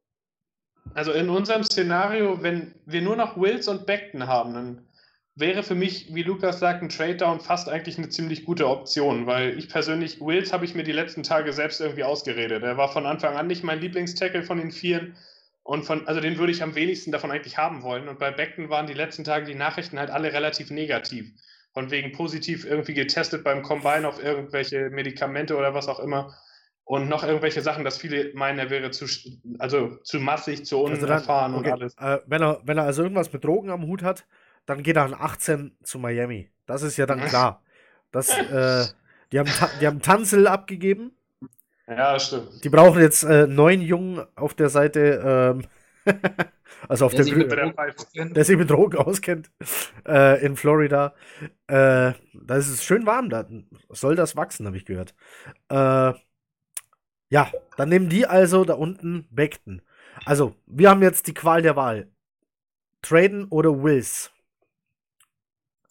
Also 0.94 1.12
in 1.12 1.28
unserem 1.30 1.62
Szenario, 1.62 2.42
wenn 2.42 2.74
wir 2.86 3.02
nur 3.02 3.16
noch 3.16 3.36
Wills 3.36 3.68
und 3.68 3.86
Beckton 3.86 4.26
haben, 4.26 4.54
dann 4.54 4.88
wäre 5.38 5.62
für 5.62 5.74
mich, 5.74 6.12
wie 6.14 6.22
Lukas 6.22 6.58
sagt, 6.58 6.82
ein 6.82 6.88
Trade-Down 6.88 7.40
fast 7.40 7.68
eigentlich 7.68 7.96
eine 7.98 8.08
ziemlich 8.08 8.44
gute 8.44 8.68
Option, 8.68 9.26
weil 9.26 9.56
ich 9.56 9.68
persönlich, 9.68 10.20
Wills 10.20 10.52
habe 10.52 10.64
ich 10.64 10.74
mir 10.74 10.82
die 10.82 10.92
letzten 10.92 11.22
Tage 11.22 11.52
selbst 11.52 11.80
irgendwie 11.80 12.02
ausgeredet. 12.02 12.62
Er 12.64 12.76
war 12.76 12.92
von 12.92 13.06
Anfang 13.06 13.36
an 13.36 13.46
nicht 13.46 13.62
mein 13.62 13.80
Lieblingstackle 13.80 14.42
von 14.42 14.58
den 14.58 14.72
Vieren. 14.72 15.16
Und 15.62 15.84
von, 15.84 16.08
also 16.08 16.20
den 16.20 16.38
würde 16.38 16.50
ich 16.50 16.62
am 16.62 16.74
wenigsten 16.74 17.12
davon 17.12 17.30
eigentlich 17.30 17.58
haben 17.58 17.82
wollen. 17.82 18.08
Und 18.08 18.18
bei 18.18 18.30
Beckton 18.30 18.70
waren 18.70 18.86
die 18.86 18.94
letzten 18.94 19.22
Tage 19.22 19.44
die 19.44 19.54
Nachrichten 19.54 19.98
halt 19.98 20.10
alle 20.10 20.32
relativ 20.32 20.70
negativ. 20.70 21.30
Von 21.74 21.90
wegen 21.90 22.12
positiv 22.12 22.64
irgendwie 22.64 22.94
getestet 22.94 23.44
beim 23.44 23.62
Combine 23.62 24.08
auf 24.08 24.22
irgendwelche 24.22 24.88
Medikamente 24.90 25.56
oder 25.56 25.74
was 25.74 25.86
auch 25.86 26.00
immer. 26.00 26.34
Und 26.88 27.10
noch 27.10 27.22
irgendwelche 27.22 27.60
Sachen, 27.60 27.84
dass 27.84 27.98
viele 27.98 28.32
meinen, 28.32 28.58
er 28.58 28.70
wäre 28.70 28.90
zu, 28.90 29.04
also 29.58 29.98
zu 30.04 30.20
massig, 30.20 30.64
zu 30.64 30.78
unerfahren 30.78 31.12
also 31.12 31.26
dann, 31.26 31.54
okay. 31.56 31.68
und 31.68 31.82
alles. 31.82 31.94
Äh, 31.98 32.24
wenn, 32.26 32.40
er, 32.40 32.62
wenn 32.64 32.78
er 32.78 32.84
also 32.84 33.02
irgendwas 33.02 33.30
mit 33.30 33.44
Drogen 33.44 33.68
am 33.68 33.82
Hut 33.86 34.02
hat, 34.02 34.24
dann 34.64 34.82
geht 34.82 34.96
er 34.96 35.04
an 35.04 35.12
18 35.12 35.76
zu 35.82 35.98
Miami. 35.98 36.48
Das 36.64 36.80
ist 36.80 36.96
ja 36.96 37.04
dann 37.04 37.20
klar. 37.20 37.62
Das, 38.10 38.30
äh, 38.30 38.86
die, 39.32 39.38
haben, 39.38 39.50
die 39.82 39.86
haben 39.86 40.00
Tanzel 40.00 40.46
abgegeben. 40.46 41.12
Ja, 41.86 42.14
das 42.14 42.28
stimmt. 42.28 42.64
Die 42.64 42.70
brauchen 42.70 43.02
jetzt 43.02 43.22
äh, 43.22 43.46
neun 43.46 43.82
Jungen 43.82 44.24
auf 44.34 44.54
der 44.54 44.70
Seite, 44.70 45.60
ähm, 46.06 46.14
also 46.88 47.04
auf 47.04 47.12
der, 47.12 47.26
der, 47.26 47.44
der, 47.44 48.24
der 48.30 48.44
sich 48.46 48.56
mit 48.56 48.70
Drogen 48.70 48.96
auskennt, 48.96 49.50
äh, 50.06 50.42
in 50.42 50.56
Florida. 50.56 51.14
Äh, 51.66 52.14
da 52.32 52.56
ist 52.56 52.68
es 52.68 52.82
schön 52.82 53.04
warm, 53.04 53.28
da 53.28 53.46
soll 53.90 54.16
das 54.16 54.36
wachsen, 54.36 54.64
habe 54.64 54.78
ich 54.78 54.86
gehört. 54.86 55.14
Äh, 55.68 56.14
ja, 57.28 57.50
dann 57.76 57.88
nehmen 57.88 58.08
die 58.08 58.26
also 58.26 58.64
da 58.64 58.74
unten 58.74 59.26
Beckton. 59.30 59.82
Also, 60.24 60.54
wir 60.66 60.90
haben 60.90 61.02
jetzt 61.02 61.26
die 61.26 61.34
Qual 61.34 61.62
der 61.62 61.76
Wahl. 61.76 62.08
Traden 63.02 63.46
oder 63.48 63.82
Wills? 63.82 64.30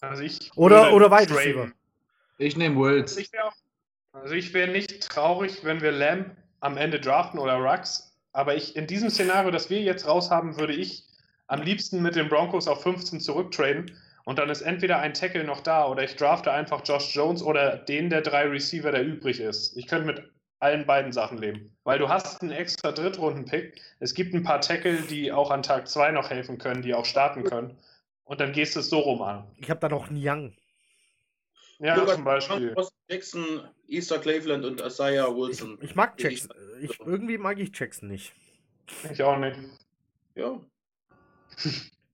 Also 0.00 0.22
ich 0.22 0.50
oder 0.56 0.92
oder 0.92 1.10
Wide 1.10 1.34
Receiver. 1.34 1.72
Ich 2.38 2.56
nehme 2.56 2.76
Wills. 2.76 3.16
Also 3.16 3.20
ich 3.20 3.32
wäre 3.32 3.52
also 4.12 4.54
wär 4.54 4.66
nicht 4.68 5.08
traurig, 5.08 5.64
wenn 5.64 5.80
wir 5.80 5.90
Lamb 5.90 6.36
am 6.60 6.76
Ende 6.76 7.00
draften 7.00 7.40
oder 7.40 7.56
Rux. 7.56 8.16
Aber 8.32 8.54
ich 8.54 8.76
in 8.76 8.86
diesem 8.86 9.10
Szenario, 9.10 9.50
das 9.50 9.70
wir 9.70 9.80
jetzt 9.80 10.06
raus 10.06 10.30
haben, 10.30 10.58
würde 10.58 10.74
ich 10.74 11.04
am 11.46 11.62
liebsten 11.62 12.02
mit 12.02 12.14
den 12.14 12.28
Broncos 12.28 12.68
auf 12.68 12.82
15 12.82 13.20
zurücktraden. 13.20 13.90
Und 14.24 14.38
dann 14.38 14.50
ist 14.50 14.60
entweder 14.60 14.98
ein 14.98 15.14
Tackle 15.14 15.44
noch 15.44 15.62
da 15.62 15.88
oder 15.88 16.04
ich 16.04 16.14
drafte 16.14 16.52
einfach 16.52 16.82
Josh 16.84 17.14
Jones 17.14 17.42
oder 17.42 17.78
den 17.78 18.10
der 18.10 18.20
drei 18.20 18.46
Receiver, 18.46 18.92
der 18.92 19.04
übrig 19.04 19.40
ist. 19.40 19.76
Ich 19.76 19.86
könnte 19.86 20.06
mit 20.06 20.30
allen 20.60 20.86
beiden 20.86 21.12
Sachen 21.12 21.38
leben. 21.38 21.76
Weil 21.84 21.98
du 21.98 22.08
hast 22.08 22.42
einen 22.42 22.50
extra 22.50 22.92
Drittrunden-Pick. 22.92 23.80
Es 24.00 24.14
gibt 24.14 24.34
ein 24.34 24.42
paar 24.42 24.60
Tackle, 24.60 25.02
die 25.02 25.32
auch 25.32 25.50
an 25.50 25.62
Tag 25.62 25.88
2 25.88 26.12
noch 26.12 26.30
helfen 26.30 26.58
können, 26.58 26.82
die 26.82 26.94
auch 26.94 27.04
starten 27.04 27.44
können. 27.44 27.78
Und 28.24 28.40
dann 28.40 28.52
gehst 28.52 28.76
du 28.76 28.80
es 28.80 28.90
so 28.90 28.98
rum 28.98 29.22
an. 29.22 29.46
Ich 29.56 29.70
habe 29.70 29.80
da 29.80 29.88
noch 29.88 30.08
einen 30.08 30.20
Young. 30.20 30.54
Ja, 31.78 31.94
Lukas 31.94 32.14
zum 32.16 32.24
Beispiel. 32.24 32.76
Jackson, 33.08 33.68
Easter 33.86 34.18
Cleveland 34.18 34.64
und 34.64 34.80
Isaiah 34.80 35.34
Wilson. 35.34 35.78
Ich, 35.80 35.90
ich 35.90 35.94
mag 35.94 36.20
Jackson. 36.20 36.50
Ich, 36.80 36.98
irgendwie 36.98 37.38
mag 37.38 37.58
ich 37.58 37.70
Jackson 37.72 38.08
nicht. 38.08 38.32
Ich 39.10 39.22
auch 39.22 39.38
nicht. 39.38 39.58
Ja. 40.34 40.60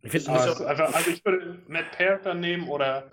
Ich 0.02 0.10
finde 0.10 0.32
also, 0.32 0.64
also 0.66 1.10
ich 1.10 1.24
würde 1.24 1.62
Matt 1.66 1.92
Parker 1.92 2.34
nehmen 2.34 2.68
oder 2.68 3.10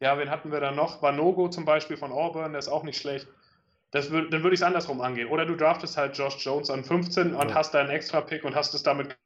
ja, 0.00 0.18
wen 0.18 0.30
hatten 0.30 0.52
wir 0.52 0.60
da 0.60 0.70
noch? 0.70 1.00
Vanogo 1.00 1.48
zum 1.48 1.64
Beispiel 1.64 1.96
von 1.96 2.12
Auburn, 2.12 2.52
der 2.52 2.58
ist 2.58 2.68
auch 2.68 2.82
nicht 2.82 3.00
schlecht. 3.00 3.26
Das 3.94 4.10
würd, 4.10 4.32
dann 4.32 4.42
würde 4.42 4.54
ich 4.54 4.60
es 4.60 4.66
andersrum 4.66 5.00
angehen. 5.00 5.28
Oder 5.28 5.46
du 5.46 5.54
draftest 5.54 5.96
halt 5.96 6.18
Josh 6.18 6.44
Jones 6.44 6.68
an 6.68 6.82
15 6.82 7.32
und 7.32 7.48
ja. 7.48 7.54
hast 7.54 7.74
da 7.74 7.78
einen 7.78 7.90
extra 7.90 8.22
Pick 8.22 8.42
und 8.42 8.56
hast 8.56 8.74
es 8.74 8.82
damit. 8.82 9.16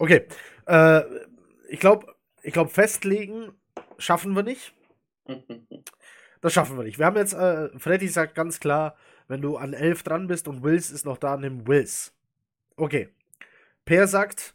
Okay. 0.00 0.26
Äh, 0.66 1.02
ich 1.68 1.78
glaube, 1.78 2.12
ich 2.42 2.52
glaube, 2.52 2.68
festlegen 2.70 3.52
schaffen 3.98 4.34
wir 4.34 4.42
nicht. 4.42 4.74
Das 6.42 6.54
schaffen 6.54 6.78
wir 6.78 6.84
nicht. 6.84 6.98
Wir 6.98 7.04
haben 7.04 7.18
jetzt, 7.18 7.34
äh, 7.34 7.68
Freddy 7.78 8.08
sagt 8.08 8.34
ganz 8.34 8.60
klar, 8.60 8.96
wenn 9.28 9.42
du 9.42 9.58
an 9.58 9.74
11 9.74 10.02
dran 10.04 10.26
bist 10.26 10.48
und 10.48 10.62
Wills 10.62 10.90
ist 10.90 11.04
noch 11.04 11.18
da, 11.18 11.36
nimm 11.36 11.66
Wills. 11.66 12.14
Okay. 12.76 13.10
Per 13.84 14.08
sagt, 14.08 14.54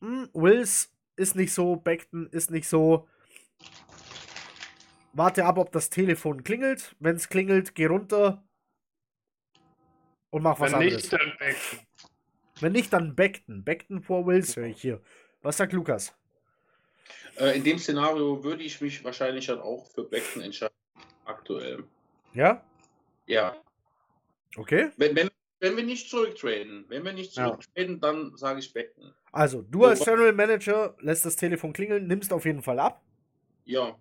hm, 0.00 0.28
Wills 0.32 0.92
ist 1.14 1.36
nicht 1.36 1.54
so, 1.54 1.76
Beckton 1.76 2.26
ist 2.32 2.50
nicht 2.50 2.68
so, 2.68 3.06
warte 5.12 5.44
ab, 5.44 5.58
ob 5.58 5.72
das 5.72 5.90
Telefon 5.90 6.44
klingelt. 6.44 6.94
Wenn 7.00 7.16
es 7.16 7.28
klingelt, 7.28 7.74
geh 7.74 7.86
runter. 7.86 8.42
Und 10.30 10.42
mach 10.42 10.60
was 10.60 10.72
Wenn 10.72 10.78
anderes. 10.78 11.02
nicht, 11.02 11.12
dann 11.12 11.32
Beckton. 11.38 11.78
Wenn 12.60 12.72
nicht, 12.72 12.92
dann 12.92 13.16
Beckton. 13.16 13.64
Beckton 13.64 14.02
vor 14.02 14.26
Wills 14.26 14.56
höre 14.56 14.66
ich 14.66 14.80
hier. 14.80 15.00
Was 15.42 15.56
sagt 15.56 15.72
Lukas? 15.72 16.14
Äh, 17.36 17.56
in 17.56 17.64
dem 17.64 17.78
Szenario 17.78 18.44
würde 18.44 18.62
ich 18.62 18.80
mich 18.80 19.02
wahrscheinlich 19.02 19.46
dann 19.46 19.60
auch 19.60 19.86
für 19.86 20.04
Beckton 20.04 20.42
entscheiden. 20.42 20.74
Aktuell. 21.24 21.84
Ja? 22.34 22.62
Ja. 23.26 23.56
Okay. 24.56 24.90
Wenn, 24.96 25.16
wenn, 25.16 25.30
wenn 25.60 25.76
wir 25.76 25.84
nicht 25.84 26.10
zurücktraden, 26.10 26.84
wenn 26.88 27.04
wir 27.04 27.12
nicht 27.12 27.36
Ja. 27.36 27.46
zurücktraden, 27.48 28.00
dann 28.00 28.36
sage 28.36 28.60
ich 28.60 28.72
Beckton. 28.72 29.12
Also, 29.32 29.62
du 29.62 29.84
als 29.84 30.04
General 30.04 30.32
Manager 30.32 30.96
lässt 31.00 31.24
das 31.24 31.36
Telefon 31.36 31.72
klingeln, 31.72 32.06
nimmst 32.06 32.32
auf 32.32 32.44
jeden 32.44 32.62
Fall 32.62 32.78
ab. 32.78 33.02
Ja, 33.64 33.96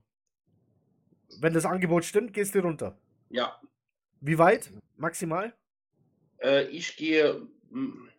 Wenn 1.40 1.54
das 1.54 1.66
Angebot 1.66 2.06
stimmt, 2.06 2.34
gehst 2.34 2.56
du 2.56 2.60
runter. 2.60 2.98
ja. 3.30 3.60
Wie 4.22 4.38
weit? 4.38 4.70
Maximal? 4.98 5.54
Äh, 6.42 6.66
ich 6.68 6.98
gehe. 6.98 7.48
mm, 7.70 8.10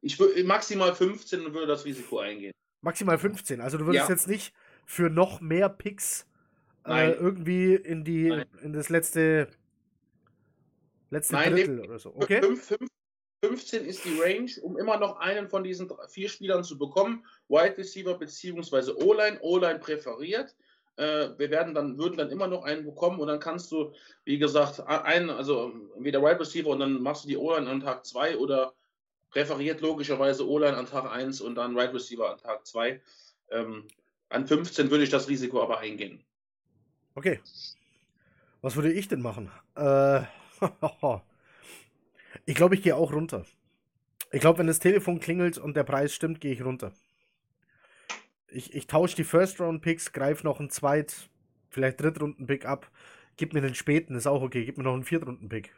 Ich 0.00 0.16
würde 0.20 0.44
maximal 0.44 0.94
15 0.94 1.44
und 1.44 1.54
würde 1.54 1.66
das 1.66 1.84
Risiko 1.84 2.20
eingehen. 2.20 2.52
Maximal 2.80 3.18
15. 3.18 3.60
Also 3.60 3.78
du 3.78 3.86
würdest 3.86 4.08
Ja. 4.08 4.14
jetzt 4.14 4.28
nicht 4.28 4.54
für 4.86 5.10
noch 5.10 5.40
mehr 5.40 5.68
Picks 5.68 6.24
äh, 6.86 7.10
irgendwie 7.10 7.74
in 7.74 8.04
die 8.04 8.28
Nein. 8.28 8.46
in 8.62 8.72
das 8.72 8.88
letzte 8.90 9.48
letzte 11.10 11.34
Nein, 11.34 11.52
Drittel 11.52 11.80
oder 11.80 11.98
so. 11.98 12.14
Okay? 12.14 12.40
Fünf- 12.40 12.64
fünf- 12.64 12.88
15 13.44 13.84
ist 13.86 14.04
die 14.04 14.20
Range, 14.20 14.50
um 14.62 14.78
immer 14.78 14.98
noch 14.98 15.16
einen 15.18 15.48
von 15.48 15.64
diesen 15.64 15.90
vier 16.08 16.28
Spielern 16.28 16.62
zu 16.62 16.78
bekommen. 16.78 17.24
Wide 17.48 17.76
Receiver 17.78 18.16
bzw. 18.16 18.92
O-Line, 19.02 19.38
O-Line 19.40 19.78
präferiert. 19.80 20.54
Äh, 21.00 21.38
wir 21.38 21.50
werden 21.50 21.72
dann, 21.72 21.96
würden 21.96 22.18
dann 22.18 22.30
immer 22.30 22.46
noch 22.46 22.62
einen 22.62 22.84
bekommen 22.84 23.20
und 23.20 23.28
dann 23.28 23.40
kannst 23.40 23.72
du, 23.72 23.92
wie 24.24 24.38
gesagt, 24.38 24.80
einen, 24.86 25.30
also 25.30 25.72
entweder 25.96 26.20
Wide 26.20 26.38
Receiver 26.38 26.68
und 26.68 26.80
dann 26.80 27.00
machst 27.00 27.24
du 27.24 27.28
die 27.28 27.38
O-Line 27.38 27.70
an 27.70 27.80
Tag 27.80 28.04
2 28.04 28.36
oder 28.36 28.74
präferiert 29.30 29.80
logischerweise 29.80 30.46
O-Line 30.46 30.76
an 30.76 30.84
Tag 30.84 31.10
1 31.10 31.40
und 31.40 31.54
dann 31.54 31.74
Wide 31.74 31.94
Receiver 31.94 32.30
an 32.30 32.36
Tag 32.36 32.66
2. 32.66 33.00
Ähm, 33.50 33.88
an 34.28 34.46
15 34.46 34.90
würde 34.90 35.04
ich 35.04 35.10
das 35.10 35.26
Risiko 35.28 35.62
aber 35.62 35.78
eingehen. 35.78 36.22
Okay. 37.14 37.40
Was 38.60 38.76
würde 38.76 38.92
ich 38.92 39.08
denn 39.08 39.22
machen? 39.22 39.50
Äh, 39.76 40.20
ich 42.44 42.54
glaube, 42.54 42.74
ich 42.74 42.82
gehe 42.82 42.94
auch 42.94 43.12
runter. 43.14 43.46
Ich 44.32 44.40
glaube, 44.42 44.58
wenn 44.58 44.66
das 44.66 44.80
Telefon 44.80 45.18
klingelt 45.18 45.56
und 45.56 45.78
der 45.78 45.84
Preis 45.84 46.12
stimmt, 46.12 46.42
gehe 46.42 46.52
ich 46.52 46.62
runter. 46.62 46.92
Ich, 48.52 48.74
ich 48.74 48.86
tausche 48.86 49.16
die 49.16 49.24
First-Round-Picks, 49.24 50.12
greife 50.12 50.44
noch 50.44 50.60
einen 50.60 50.70
Zweit-, 50.70 51.30
vielleicht 51.68 52.00
Drittrunden-Pick 52.00 52.66
ab. 52.66 52.90
Gib 53.36 53.54
mir 53.54 53.60
den 53.60 53.74
späten, 53.74 54.14
ist 54.14 54.26
auch 54.26 54.42
okay. 54.42 54.64
Gib 54.64 54.76
mir 54.76 54.84
noch 54.84 54.94
einen 54.94 55.04
Viertrunden-Pick. 55.04 55.72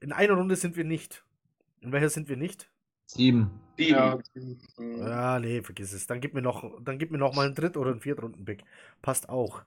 In 0.00 0.12
einer 0.12 0.34
Runde 0.34 0.56
sind 0.56 0.76
wir 0.76 0.84
nicht. 0.84 1.24
In 1.80 1.92
welcher 1.92 2.08
sind 2.08 2.28
wir 2.28 2.36
nicht? 2.36 2.70
Sieben. 3.06 3.50
Sieben. 3.76 3.90
Ja. 3.90 4.18
Ja, 4.78 5.38
nee, 5.38 5.62
vergiss 5.62 5.92
es. 5.92 6.06
Dann 6.06 6.20
gib 6.20 6.34
mir 6.34 6.42
noch, 6.42 6.80
dann 6.82 6.98
gib 6.98 7.10
mir 7.10 7.18
noch 7.18 7.34
mal 7.34 7.46
einen 7.46 7.54
Dritt- 7.54 7.76
oder 7.76 7.90
einen 7.90 8.00
Viertrunden-Pick. 8.00 8.64
Passt 9.02 9.28
auch. 9.28 9.62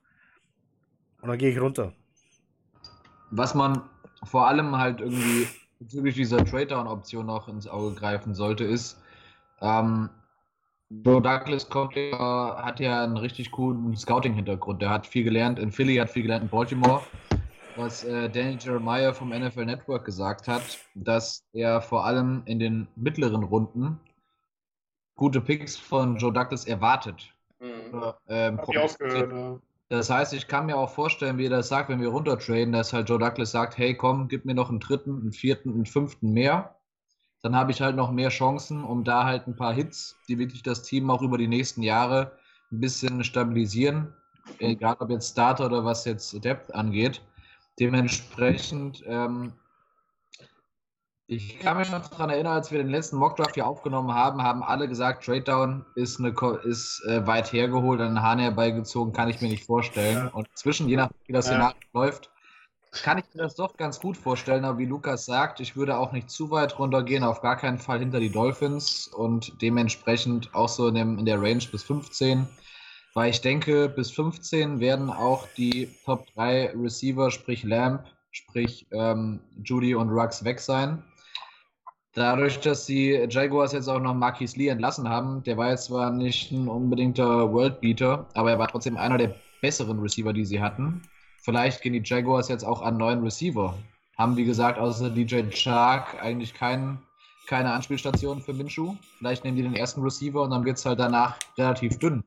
Und 1.20 1.28
dann 1.28 1.38
gehe 1.38 1.50
ich 1.50 1.60
runter. 1.60 1.92
Was 3.30 3.54
man 3.54 3.82
vor 4.24 4.48
allem 4.48 4.76
halt 4.76 5.00
irgendwie 5.00 5.46
bezüglich 5.78 6.14
dieser 6.14 6.44
Trade-Down-Option 6.44 7.26
noch 7.26 7.48
ins 7.48 7.66
Auge 7.66 7.94
greifen 7.94 8.34
sollte, 8.34 8.64
ist, 8.64 9.02
ähm, 9.60 10.10
Joe 10.88 11.20
Douglas 11.20 11.68
kommt 11.68 11.96
ja, 11.96 12.62
hat 12.62 12.78
ja 12.78 13.02
einen 13.02 13.16
richtig 13.16 13.50
coolen 13.50 13.96
Scouting-Hintergrund. 13.96 14.80
Der 14.80 14.90
hat 14.90 15.06
viel 15.06 15.24
gelernt 15.24 15.58
in 15.58 15.72
Philly, 15.72 15.96
hat 15.96 16.10
viel 16.10 16.22
gelernt 16.22 16.44
in 16.44 16.48
Baltimore. 16.48 17.02
Was 17.74 18.04
äh, 18.04 18.30
Danny 18.30 18.56
Jeremiah 18.58 19.12
vom 19.12 19.30
NFL 19.30 19.64
Network 19.64 20.04
gesagt 20.04 20.48
hat, 20.48 20.62
dass 20.94 21.44
er 21.52 21.80
vor 21.80 22.06
allem 22.06 22.42
in 22.46 22.58
den 22.58 22.88
mittleren 22.96 23.42
Runden 23.42 24.00
gute 25.16 25.40
Picks 25.40 25.76
von 25.76 26.16
Joe 26.16 26.32
Douglas 26.32 26.66
erwartet. 26.66 27.32
Mhm. 27.58 28.12
Ähm, 28.28 28.58
hab 28.58 28.68
ich 28.68 28.78
auch 28.78 28.98
gehört. 28.98 29.32
Ja. 29.32 29.58
das 29.88 30.08
heißt, 30.08 30.34
ich 30.34 30.46
kann 30.46 30.66
mir 30.66 30.76
auch 30.76 30.90
vorstellen, 30.90 31.36
wie 31.36 31.46
er 31.46 31.50
das 31.50 31.68
sagt, 31.68 31.88
wenn 31.88 32.00
wir 32.00 32.08
runtertraden, 32.08 32.72
dass 32.72 32.92
halt 32.92 33.08
Joe 33.08 33.18
Douglas 33.18 33.50
sagt, 33.50 33.76
hey 33.76 33.94
komm, 33.94 34.28
gib 34.28 34.44
mir 34.44 34.54
noch 34.54 34.70
einen 34.70 34.80
dritten, 34.80 35.20
einen 35.20 35.32
vierten, 35.32 35.72
einen 35.72 35.86
fünften 35.86 36.32
mehr. 36.32 36.75
Dann 37.42 37.54
habe 37.54 37.70
ich 37.70 37.80
halt 37.80 37.96
noch 37.96 38.10
mehr 38.10 38.30
Chancen, 38.30 38.82
um 38.82 39.04
da 39.04 39.24
halt 39.24 39.46
ein 39.46 39.56
paar 39.56 39.72
Hits, 39.72 40.16
die 40.28 40.38
wirklich 40.38 40.62
das 40.62 40.82
Team 40.82 41.10
auch 41.10 41.22
über 41.22 41.38
die 41.38 41.48
nächsten 41.48 41.82
Jahre 41.82 42.32
ein 42.72 42.80
bisschen 42.80 43.22
stabilisieren. 43.24 44.12
Egal 44.58 44.96
ob 45.00 45.10
jetzt 45.10 45.32
Starter 45.32 45.66
oder 45.66 45.84
was 45.84 46.04
jetzt 46.04 46.44
Depth 46.44 46.74
angeht. 46.74 47.20
Dementsprechend, 47.78 49.02
ähm, 49.06 49.52
ich 51.28 51.58
kann 51.58 51.76
mich 51.76 51.90
noch 51.90 52.06
daran 52.08 52.30
erinnern, 52.30 52.54
als 52.54 52.70
wir 52.70 52.78
den 52.78 52.88
letzten 52.88 53.16
Mockdraft 53.16 53.54
hier 53.54 53.66
aufgenommen 53.66 54.14
haben, 54.14 54.42
haben 54.42 54.62
alle 54.62 54.88
gesagt, 54.88 55.24
Trade 55.24 55.42
Down 55.42 55.84
ist, 55.96 56.20
eine, 56.20 56.32
ist 56.62 57.04
äh, 57.06 57.26
weit 57.26 57.52
hergeholt, 57.52 58.00
an 58.00 58.14
den 58.14 58.22
Hahn 58.22 58.38
herbeigezogen, 58.38 59.12
kann 59.12 59.28
ich 59.28 59.40
mir 59.40 59.48
nicht 59.48 59.64
vorstellen. 59.64 60.26
Ja. 60.26 60.28
Und 60.28 60.48
zwischen, 60.54 60.88
je 60.88 60.96
nachdem, 60.96 61.18
wie 61.26 61.32
das 61.32 61.46
Ja. 61.46 61.52
Szenario 61.52 61.80
läuft, 61.92 62.30
kann 62.92 63.18
ich 63.18 63.24
mir 63.34 63.42
das 63.42 63.56
doch 63.56 63.76
ganz 63.76 64.00
gut 64.00 64.16
vorstellen. 64.16 64.64
Aber 64.64 64.78
wie 64.78 64.86
Lukas 64.86 65.26
sagt, 65.26 65.60
ich 65.60 65.76
würde 65.76 65.98
auch 65.98 66.12
nicht 66.12 66.30
zu 66.30 66.50
weit 66.50 66.78
runtergehen, 66.78 67.24
auf 67.24 67.40
gar 67.40 67.56
keinen 67.56 67.78
Fall 67.78 67.98
hinter 67.98 68.20
die 68.20 68.30
Dolphins 68.30 69.08
und 69.08 69.60
dementsprechend 69.60 70.54
auch 70.54 70.68
so 70.68 70.88
in, 70.88 70.94
dem, 70.94 71.18
in 71.18 71.26
der 71.26 71.40
Range 71.40 71.64
bis 71.70 71.82
15. 71.82 72.48
Weil 73.14 73.30
ich 73.30 73.40
denke, 73.40 73.88
bis 73.88 74.10
15 74.10 74.80
werden 74.80 75.10
auch 75.10 75.46
die 75.56 75.88
Top 76.04 76.26
3 76.34 76.74
Receiver, 76.76 77.30
sprich 77.30 77.62
Lamb, 77.64 78.04
sprich 78.30 78.86
ähm, 78.92 79.40
Judy 79.64 79.94
und 79.94 80.10
Ruggs 80.10 80.44
weg 80.44 80.60
sein. 80.60 81.02
Dadurch, 82.12 82.60
dass 82.60 82.86
die 82.86 83.26
Jaguars 83.28 83.72
jetzt 83.72 83.88
auch 83.88 84.00
noch 84.00 84.14
Marquis 84.14 84.56
Lee 84.56 84.68
entlassen 84.68 85.08
haben, 85.08 85.42
der 85.42 85.58
war 85.58 85.70
jetzt 85.70 85.84
zwar 85.84 86.10
nicht 86.10 86.50
ein 86.50 86.66
unbedingter 86.66 87.52
Worldbeater, 87.52 88.26
aber 88.34 88.52
er 88.52 88.58
war 88.58 88.68
trotzdem 88.68 88.96
einer 88.96 89.18
der 89.18 89.34
besseren 89.60 90.00
Receiver, 90.00 90.32
die 90.32 90.46
sie 90.46 90.60
hatten. 90.60 91.02
Vielleicht 91.46 91.80
gehen 91.80 91.92
die 91.92 92.02
Jaguars 92.04 92.48
jetzt 92.48 92.64
auch 92.64 92.82
an 92.82 92.96
neuen 92.96 93.22
Receiver. 93.22 93.78
Haben, 94.18 94.36
wie 94.36 94.44
gesagt, 94.44 94.80
außer 94.80 95.10
DJ 95.10 95.42
Shark 95.52 96.20
eigentlich 96.20 96.52
kein, 96.52 96.98
keine 97.46 97.70
Anspielstation 97.70 98.42
für 98.42 98.52
Minshew. 98.52 98.96
Vielleicht 99.18 99.44
nehmen 99.44 99.56
die 99.56 99.62
den 99.62 99.76
ersten 99.76 100.02
Receiver 100.02 100.42
und 100.42 100.50
dann 100.50 100.64
wird 100.64 100.78
es 100.78 100.84
halt 100.84 100.98
danach 100.98 101.38
relativ 101.56 102.00
dünn. 102.00 102.24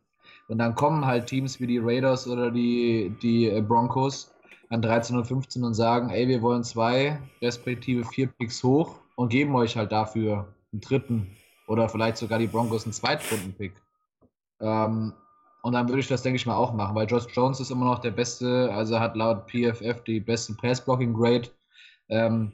Und 0.47 0.59
dann 0.59 0.73
kommen 0.73 1.05
halt 1.05 1.27
Teams 1.27 1.59
wie 1.59 1.67
die 1.67 1.79
Raiders 1.79 2.29
oder 2.29 2.49
die, 2.49 3.13
die 3.21 3.49
äh, 3.49 3.59
Broncos 3.59 4.31
an 4.69 4.81
13 4.81 5.17
und 5.17 5.25
15 5.25 5.65
und 5.65 5.73
sagen, 5.73 6.11
ey, 6.11 6.25
wir 6.29 6.41
wollen 6.41 6.63
zwei, 6.63 7.19
respektive 7.41 8.05
vier 8.05 8.27
Picks 8.27 8.63
hoch 8.63 9.01
und 9.17 9.27
geben 9.27 9.53
euch 9.53 9.75
halt 9.75 9.91
dafür 9.91 10.47
einen 10.71 10.79
dritten 10.79 11.27
oder 11.67 11.89
vielleicht 11.89 12.15
sogar 12.15 12.39
die 12.39 12.47
Broncos 12.47 12.85
einen 12.85 12.93
Zweitrunden-Pick. 12.93 13.73
Ähm, 14.61 15.11
und 15.61 15.73
dann 15.73 15.87
würde 15.89 15.99
ich 15.99 16.07
das, 16.07 16.21
denke 16.21 16.37
ich 16.37 16.45
mal, 16.45 16.55
auch 16.55 16.73
machen, 16.73 16.95
weil 16.95 17.07
Josh 17.07 17.27
Jones 17.33 17.59
ist 17.59 17.71
immer 17.71 17.85
noch 17.85 17.99
der 17.99 18.11
beste, 18.11 18.71
also 18.73 18.99
hat 18.99 19.15
laut 19.15 19.49
PFF 19.49 20.03
die 20.03 20.19
beste 20.19 20.53
Pass-Blocking-Grade, 20.53 21.49
ähm, 22.09 22.53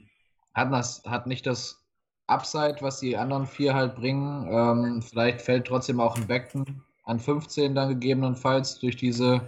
hat, 0.53 0.71
das, 0.71 1.03
hat 1.05 1.27
nicht 1.27 1.45
das 1.45 1.85
Upside, 2.27 2.77
was 2.81 2.99
die 2.99 3.15
anderen 3.17 3.45
vier 3.45 3.73
halt 3.73 3.95
bringen. 3.95 4.47
Ähm, 4.49 5.01
vielleicht 5.01 5.41
fällt 5.41 5.67
trotzdem 5.67 5.99
auch 5.99 6.15
ein 6.17 6.27
Beckton 6.27 6.81
an 7.03 7.19
15 7.19 7.75
dann 7.75 7.89
gegebenenfalls 7.89 8.79
durch 8.79 8.95
diese 8.95 9.41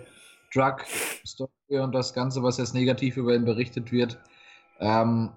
Drug-Story 0.53 1.49
und 1.79 1.93
das 1.93 2.13
Ganze, 2.13 2.43
was 2.43 2.57
jetzt 2.57 2.75
negativ 2.75 3.17
über 3.17 3.33
ihn 3.33 3.45
berichtet 3.45 3.91
wird. 3.91 4.19
Ähm, 4.79 5.31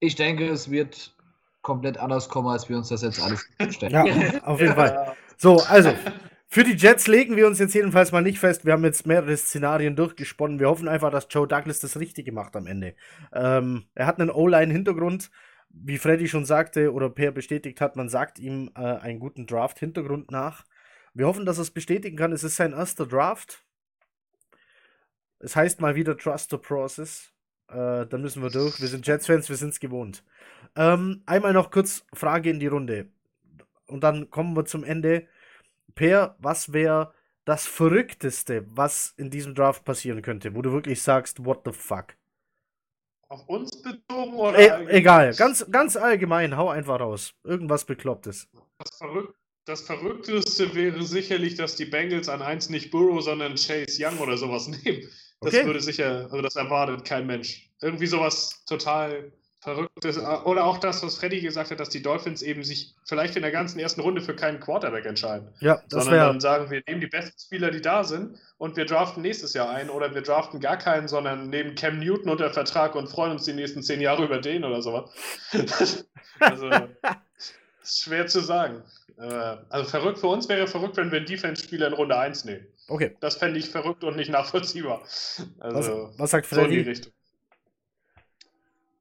ich 0.00 0.16
denke, 0.16 0.48
es 0.48 0.70
wird 0.70 1.14
komplett 1.62 1.98
anders 1.98 2.28
kommen, 2.28 2.48
als 2.48 2.68
wir 2.68 2.76
uns 2.76 2.88
das 2.88 3.02
jetzt 3.02 3.22
alles 3.22 3.46
vorstellen. 3.60 3.92
Ja, 3.92 4.42
auf 4.44 4.60
jeden 4.60 4.74
Fall. 4.74 5.14
So, 5.42 5.56
also, 5.70 5.94
für 6.52 6.64
die 6.64 6.74
Jets 6.74 7.06
legen 7.06 7.36
wir 7.36 7.46
uns 7.46 7.60
jetzt 7.60 7.74
jedenfalls 7.74 8.10
mal 8.10 8.22
nicht 8.22 8.40
fest. 8.40 8.64
Wir 8.64 8.72
haben 8.72 8.84
jetzt 8.84 9.06
mehrere 9.06 9.36
Szenarien 9.36 9.94
durchgesponnen. 9.94 10.58
Wir 10.58 10.68
hoffen 10.68 10.88
einfach, 10.88 11.12
dass 11.12 11.28
Joe 11.30 11.46
Douglas 11.46 11.78
das 11.78 11.96
Richtige 12.00 12.32
macht 12.32 12.56
am 12.56 12.66
Ende. 12.66 12.96
Ähm, 13.32 13.84
er 13.94 14.06
hat 14.06 14.20
einen 14.20 14.30
O-Line-Hintergrund. 14.30 15.30
Wie 15.68 15.98
Freddy 15.98 16.26
schon 16.26 16.44
sagte 16.44 16.92
oder 16.92 17.08
Per 17.08 17.30
bestätigt 17.30 17.80
hat, 17.80 17.94
man 17.94 18.08
sagt 18.08 18.40
ihm 18.40 18.72
äh, 18.74 18.80
einen 18.80 19.20
guten 19.20 19.46
Draft-Hintergrund 19.46 20.32
nach. 20.32 20.64
Wir 21.14 21.28
hoffen, 21.28 21.46
dass 21.46 21.58
er 21.58 21.62
es 21.62 21.70
bestätigen 21.70 22.16
kann. 22.16 22.32
Es 22.32 22.42
ist 22.42 22.56
sein 22.56 22.72
erster 22.72 23.06
Draft. 23.06 23.64
Es 25.38 25.54
heißt 25.54 25.80
mal 25.80 25.94
wieder 25.94 26.16
Trust 26.16 26.50
the 26.50 26.56
Process. 26.56 27.32
Äh, 27.68 28.06
dann 28.06 28.22
müssen 28.22 28.42
wir 28.42 28.50
durch. 28.50 28.80
Wir 28.80 28.88
sind 28.88 29.06
Jets-Fans, 29.06 29.48
wir 29.48 29.56
sind 29.56 29.70
es 29.70 29.78
gewohnt. 29.78 30.24
Ähm, 30.74 31.22
einmal 31.26 31.52
noch 31.52 31.70
kurz 31.70 32.04
Frage 32.12 32.50
in 32.50 32.58
die 32.58 32.66
Runde. 32.66 33.06
Und 33.86 34.02
dann 34.02 34.30
kommen 34.30 34.56
wir 34.56 34.64
zum 34.64 34.82
Ende. 34.82 35.28
Per, 35.94 36.36
was 36.38 36.72
wäre 36.72 37.12
das 37.44 37.66
Verrückteste, 37.66 38.64
was 38.68 39.14
in 39.16 39.30
diesem 39.30 39.54
Draft 39.54 39.84
passieren 39.84 40.22
könnte, 40.22 40.54
wo 40.54 40.62
du 40.62 40.72
wirklich 40.72 41.02
sagst, 41.02 41.44
what 41.44 41.62
the 41.64 41.72
fuck? 41.72 42.16
Auf 43.28 43.48
uns 43.48 43.80
bezogen 43.82 44.34
oder? 44.34 44.58
E 44.58 44.68
allgemein? 44.68 44.88
egal, 44.88 45.34
ganz, 45.34 45.66
ganz 45.70 45.96
allgemein, 45.96 46.56
hau 46.56 46.68
einfach 46.68 47.00
raus. 47.00 47.34
Irgendwas 47.44 47.84
Beklopptes. 47.84 48.48
Das, 48.78 48.96
Verrück 48.96 49.34
das 49.66 49.82
Verrückteste 49.82 50.74
wäre 50.74 51.02
sicherlich, 51.02 51.54
dass 51.54 51.76
die 51.76 51.84
Bengals 51.84 52.28
an 52.28 52.42
1 52.42 52.70
nicht 52.70 52.90
Burrow, 52.90 53.22
sondern 53.22 53.54
Chase 53.54 53.98
Young 54.04 54.18
oder 54.18 54.36
sowas 54.36 54.68
nehmen. 54.84 55.08
Das 55.42 55.54
Okay. 55.54 55.64
würde 55.64 55.80
sicher, 55.80 56.24
also 56.30 56.42
das 56.42 56.56
erwartet 56.56 57.04
kein 57.04 57.26
Mensch. 57.26 57.70
Irgendwie 57.80 58.06
sowas 58.06 58.64
total 58.66 59.32
Verrücktes, 59.62 60.18
oder 60.18 60.64
auch 60.64 60.78
das, 60.78 61.02
was 61.02 61.18
Freddy 61.18 61.40
gesagt 61.40 61.70
hat, 61.70 61.78
dass 61.80 61.90
die 61.90 62.00
Dolphins 62.00 62.40
eben 62.40 62.64
sich 62.64 62.94
vielleicht 63.04 63.36
in 63.36 63.42
der 63.42 63.50
ganzen 63.50 63.78
ersten 63.78 64.00
Runde 64.00 64.22
für 64.22 64.34
keinen 64.34 64.58
Quarterback 64.58 65.04
entscheiden. 65.04 65.48
Ja, 65.60 65.82
das 65.90 66.04
Sondern 66.04 66.28
dann 66.28 66.40
sagen, 66.40 66.70
wir 66.70 66.82
nehmen 66.86 67.02
die 67.02 67.08
besten 67.08 67.38
Spieler, 67.38 67.70
die 67.70 67.82
da 67.82 68.02
sind, 68.02 68.38
und 68.56 68.76
wir 68.76 68.86
draften 68.86 69.22
nächstes 69.22 69.52
Jahr 69.52 69.68
ein, 69.68 69.90
oder 69.90 70.14
wir 70.14 70.22
draften 70.22 70.60
gar 70.60 70.78
keinen, 70.78 71.08
sondern 71.08 71.50
nehmen 71.50 71.74
Cam 71.74 71.98
Newton 71.98 72.30
unter 72.30 72.48
Vertrag 72.50 72.94
und 72.94 73.08
freuen 73.08 73.32
uns 73.32 73.44
die 73.44 73.52
nächsten 73.52 73.82
zehn 73.82 74.00
Jahre 74.00 74.24
über 74.24 74.40
den 74.40 74.64
oder 74.64 74.80
sowas. 74.80 75.10
also, 76.40 76.70
ist 77.82 78.02
schwer 78.04 78.26
zu 78.26 78.40
sagen. 78.40 78.82
Äh, 79.18 79.56
also 79.68 79.90
verrückt 79.90 80.18
für 80.18 80.28
uns 80.28 80.48
wäre 80.48 80.66
verrückt, 80.66 80.96
wenn 80.96 81.10
wir 81.10 81.18
einen 81.18 81.26
Defense-Spieler 81.26 81.88
in 81.88 81.92
Runde 81.92 82.16
1 82.16 82.46
nehmen. 82.46 82.66
Okay. 82.88 83.14
Das 83.20 83.36
fände 83.36 83.58
ich 83.58 83.68
verrückt 83.68 84.04
und 84.04 84.16
nicht 84.16 84.30
nachvollziehbar. 84.30 85.02
Also, 85.58 86.08
was, 86.08 86.18
was 86.18 86.30
sagt 86.30 86.46
Freddy? 86.46 86.62
So 86.62 86.66
in 86.66 86.84
die 86.84 86.90
Richtung. 86.90 87.12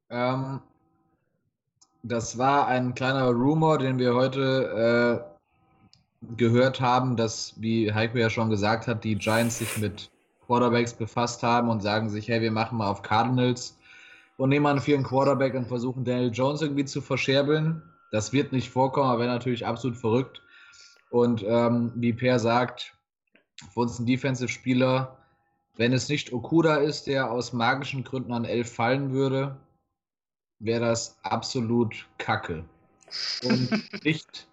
Ähm, 0.10 0.60
das 2.04 2.38
war 2.38 2.68
ein 2.68 2.96
kleiner 2.96 3.30
Rumor, 3.30 3.78
den 3.78 4.00
wir 4.00 4.16
heute 4.16 5.26
äh, 6.24 6.36
gehört 6.38 6.82
haben, 6.82 7.16
dass, 7.16 7.54
wie 7.58 7.94
Heiko 7.94 8.18
ja 8.18 8.30
schon 8.30 8.50
gesagt 8.50 8.88
hat, 8.88 9.04
die 9.04 9.16
Giants 9.16 9.60
sich 9.60 9.78
mit 9.78 10.10
Quarterbacks 10.46 10.94
befasst 10.94 11.44
haben 11.44 11.70
und 11.70 11.82
sagen 11.82 12.10
sich, 12.10 12.28
hey, 12.28 12.42
wir 12.42 12.52
machen 12.52 12.78
mal 12.78 12.88
auf 12.88 13.02
Cardinals 13.02 13.78
und 14.38 14.50
nehmen 14.50 14.66
einen 14.66 14.80
vierten 14.80 15.04
Quarterback 15.04 15.54
und 15.54 15.68
versuchen 15.68 16.06
Daniel 16.06 16.32
Jones 16.32 16.62
irgendwie 16.62 16.86
zu 16.86 17.02
verscherbeln. 17.02 17.82
Das 18.12 18.34
wird 18.34 18.52
nicht 18.52 18.70
vorkommen, 18.70 19.10
aber 19.10 19.20
wäre 19.20 19.34
natürlich 19.34 19.66
absolut 19.66 19.98
verrückt. 19.98 20.42
Und 21.12 21.44
ähm, 21.46 21.92
wie 21.96 22.14
Per 22.14 22.40
sagt, 22.40 22.94
für 23.74 23.82
uns 23.82 24.00
ein 24.00 24.06
Defensive-Spieler, 24.06 25.18
wenn 25.78 25.94
es 25.94 26.10
nicht 26.10 26.34
Okuda 26.34 26.78
ist, 26.78 27.08
der 27.08 27.32
aus 27.32 27.54
magischen 27.54 28.04
Gründen 28.04 28.34
an 28.34 28.46
elf 28.46 28.74
fallen 28.74 29.12
würde, 29.12 29.58
wäre 30.60 30.82
das 30.82 31.18
absolut 31.24 32.08
kacke. 32.18 32.66
Und 33.44 33.70
nicht, 34.04 34.48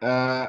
äh, 0.00 0.46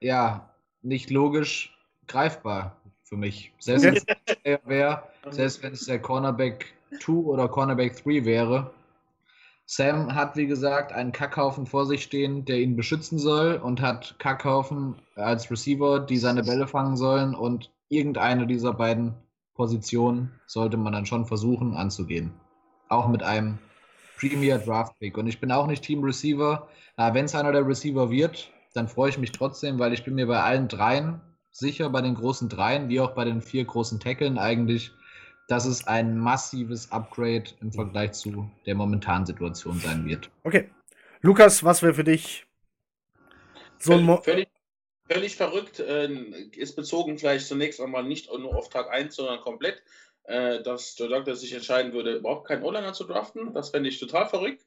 ja, 0.00 0.50
nicht 0.82 1.10
logisch 1.10 1.76
greifbar 2.06 2.76
für 3.04 3.16
mich. 3.16 3.52
Selbst 3.58 3.84
wenn 3.84 3.94
es 3.94 4.06
wäre, 4.64 5.02
selbst 5.30 5.62
wenn 5.62 5.72
es 5.72 5.86
der 5.86 6.00
Cornerback 6.00 6.72
2 7.00 7.12
oder 7.12 7.48
Cornerback 7.48 8.02
3 8.02 8.24
wäre. 8.24 8.72
Sam 9.64 10.14
hat, 10.14 10.36
wie 10.36 10.46
gesagt, 10.46 10.92
einen 10.92 11.12
Kackhaufen 11.12 11.66
vor 11.66 11.86
sich 11.86 12.02
stehen, 12.02 12.44
der 12.44 12.58
ihn 12.58 12.76
beschützen 12.76 13.18
soll 13.18 13.54
und 13.54 13.80
hat 13.80 14.16
Kackhaufen 14.18 14.96
als 15.14 15.50
Receiver, 15.50 16.00
die 16.00 16.18
seine 16.18 16.42
Bälle 16.42 16.66
fangen 16.66 16.96
sollen 16.96 17.34
und 17.34 17.70
irgendeine 17.88 18.46
dieser 18.46 18.74
beiden 18.74 19.14
Positionen 19.54 20.32
sollte 20.46 20.76
man 20.76 20.92
dann 20.92 21.06
schon 21.06 21.26
versuchen 21.26 21.74
anzugehen. 21.74 22.32
Auch 22.88 23.08
mit 23.08 23.22
einem 23.22 23.58
Premier 24.28 24.58
Draft 24.58 24.98
Pick. 25.00 25.18
Und 25.18 25.26
ich 25.26 25.40
bin 25.40 25.50
auch 25.50 25.66
nicht 25.66 25.82
Team 25.82 26.04
Receiver. 26.04 26.68
Wenn 26.96 27.24
es 27.24 27.34
einer 27.34 27.50
der 27.50 27.66
Receiver 27.66 28.10
wird, 28.10 28.50
dann 28.72 28.86
freue 28.86 29.10
ich 29.10 29.18
mich 29.18 29.32
trotzdem, 29.32 29.78
weil 29.78 29.92
ich 29.92 30.04
bin 30.04 30.14
mir 30.14 30.26
bei 30.26 30.40
allen 30.40 30.68
dreien 30.68 31.20
sicher, 31.50 31.90
bei 31.90 32.00
den 32.00 32.14
großen 32.14 32.48
dreien, 32.48 32.88
wie 32.88 33.00
auch 33.00 33.14
bei 33.14 33.24
den 33.24 33.42
vier 33.42 33.64
großen 33.64 33.98
Tackeln 34.00 34.38
eigentlich, 34.38 34.92
dass 35.48 35.66
es 35.66 35.86
ein 35.86 36.16
massives 36.18 36.90
Upgrade 36.92 37.44
im 37.60 37.72
Vergleich 37.72 38.12
zu 38.12 38.48
der 38.64 38.74
momentanen 38.74 39.26
Situation 39.26 39.78
sein 39.80 40.06
wird. 40.06 40.30
Okay. 40.44 40.70
Lukas, 41.20 41.62
was 41.64 41.82
wäre 41.82 41.94
für 41.94 42.04
dich 42.04 42.46
so 43.78 43.94
ein 43.94 44.04
Mo 44.04 44.16
völlig, 44.22 44.48
völlig 45.08 45.36
verrückt, 45.36 45.80
äh, 45.80 46.08
ist 46.56 46.76
bezogen 46.76 47.18
vielleicht 47.18 47.46
zunächst 47.46 47.80
einmal 47.80 48.04
nicht 48.04 48.30
nur 48.30 48.56
auf 48.56 48.68
Tag 48.68 48.90
1, 48.90 49.16
sondern 49.16 49.40
komplett 49.40 49.82
äh, 50.24 50.62
dass 50.62 50.96
Joe 50.98 51.08
Douglas 51.08 51.40
sich 51.40 51.52
entscheiden 51.52 51.92
würde, 51.92 52.16
überhaupt 52.16 52.46
keinen 52.46 52.62
O-Liner 52.62 52.92
zu 52.92 53.04
draften. 53.04 53.54
Das 53.54 53.70
fände 53.70 53.88
ich 53.88 53.98
total 53.98 54.28
verrückt. 54.28 54.64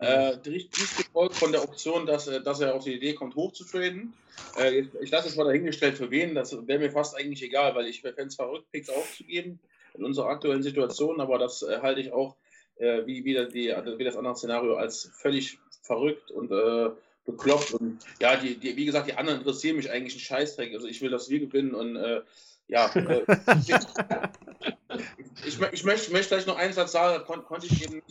Äh, 0.00 0.36
nicht 0.46 0.72
gefolgt 0.74 1.36
von 1.36 1.52
der 1.52 1.62
Option, 1.62 2.04
dass, 2.04 2.26
äh, 2.26 2.42
dass 2.42 2.60
er 2.60 2.74
auf 2.74 2.84
die 2.84 2.94
Idee 2.94 3.14
kommt, 3.14 3.36
hochzutraden. 3.36 4.12
Äh, 4.58 4.80
ich, 4.80 4.88
ich 5.00 5.10
lasse 5.10 5.28
es 5.28 5.36
mal 5.36 5.44
dahingestellt, 5.44 5.96
für 5.96 6.10
wen. 6.10 6.34
Das 6.34 6.52
wäre 6.66 6.78
mir 6.78 6.90
fast 6.90 7.16
eigentlich 7.16 7.42
egal, 7.42 7.74
weil 7.74 7.86
ich 7.86 8.02
fände 8.02 8.24
es 8.24 8.34
verrückt, 8.34 8.70
Picks 8.72 8.90
aufzugeben 8.90 9.60
in 9.94 10.04
unserer 10.04 10.28
aktuellen 10.28 10.62
Situation. 10.62 11.20
Aber 11.20 11.38
das 11.38 11.62
äh, 11.62 11.78
halte 11.80 12.00
ich 12.00 12.12
auch 12.12 12.34
äh, 12.76 13.06
wie, 13.06 13.24
wie, 13.24 13.34
die, 13.34 13.74
wie, 13.98 14.04
das 14.04 14.16
andere 14.16 14.36
Szenario 14.36 14.74
als 14.76 15.10
völlig 15.14 15.58
verrückt 15.82 16.30
und 16.32 16.50
äh, 16.50 16.90
bekloppt. 17.24 17.74
Und 17.74 18.00
ja, 18.20 18.36
die, 18.36 18.56
die, 18.56 18.76
wie 18.76 18.86
gesagt, 18.86 19.06
die 19.08 19.14
anderen 19.14 19.38
interessieren 19.38 19.76
mich 19.76 19.90
eigentlich 19.90 20.14
einen 20.14 20.20
Scheißdreck. 20.20 20.74
Also 20.74 20.88
ich 20.88 21.00
will, 21.02 21.10
dass 21.10 21.30
wir 21.30 21.38
gewinnen 21.38 21.74
und 21.74 21.96
ja, 22.68 22.90
äh, 22.94 23.24
ich, 25.46 25.60
ich, 25.72 25.84
möchte, 25.84 26.12
möchte 26.12 26.28
vielleicht 26.28 26.46
noch 26.46 26.58
einen 26.58 26.72
Satz 26.72 26.92
sagen, 26.92 27.24
kon, 27.24 27.44
konnte 27.44 27.66
ich 27.66 27.84
eben 27.84 28.02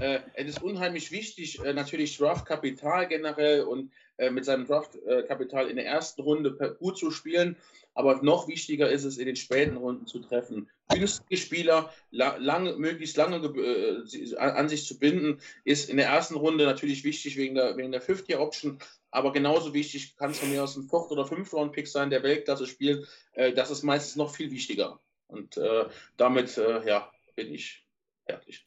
äh, 0.00 0.20
es 0.34 0.48
ist 0.48 0.62
unheimlich 0.62 1.10
wichtig, 1.10 1.64
äh, 1.64 1.72
natürlich 1.72 2.16
Draft-Kapital 2.18 3.08
generell 3.08 3.62
und 3.62 3.90
äh, 4.18 4.30
mit 4.30 4.44
seinem 4.44 4.66
Draft-Kapital 4.66 5.68
in 5.68 5.76
der 5.76 5.86
ersten 5.86 6.22
Runde 6.22 6.76
gut 6.78 6.98
zu 6.98 7.10
spielen. 7.10 7.56
Aber 7.98 8.22
noch 8.22 8.46
wichtiger 8.46 8.88
ist 8.88 9.02
es, 9.02 9.18
in 9.18 9.26
den 9.26 9.34
späten 9.34 9.76
Runden 9.76 10.06
zu 10.06 10.20
treffen. 10.20 10.70
Günstige 10.88 11.36
Spieler 11.36 11.92
lange, 12.12 12.76
möglichst 12.76 13.16
lange 13.16 13.38
äh, 13.38 14.36
an 14.36 14.68
sich 14.68 14.86
zu 14.86 15.00
binden, 15.00 15.40
ist 15.64 15.90
in 15.90 15.96
der 15.96 16.06
ersten 16.06 16.36
Runde 16.36 16.64
natürlich 16.64 17.02
wichtig 17.02 17.36
wegen 17.36 17.56
der, 17.56 17.76
wegen 17.76 17.90
der 17.90 18.00
50-Option. 18.00 18.78
Aber 19.10 19.32
genauso 19.32 19.74
wichtig 19.74 20.16
kann 20.16 20.30
es 20.30 20.38
von 20.38 20.48
mir 20.48 20.62
aus 20.62 20.76
ein 20.76 20.84
Fourth- 20.84 21.10
oder 21.10 21.26
Fünf-Round-Pick 21.26 21.88
sein, 21.88 22.08
der 22.08 22.22
Weltklasse 22.22 22.68
spielt. 22.68 23.08
Äh, 23.32 23.52
das 23.52 23.72
ist 23.72 23.82
meistens 23.82 24.14
noch 24.14 24.32
viel 24.32 24.52
wichtiger. 24.52 25.00
Und 25.26 25.56
äh, 25.56 25.86
damit 26.16 26.56
äh, 26.56 26.86
ja, 26.86 27.10
bin 27.34 27.52
ich 27.52 27.84
fertig. 28.26 28.62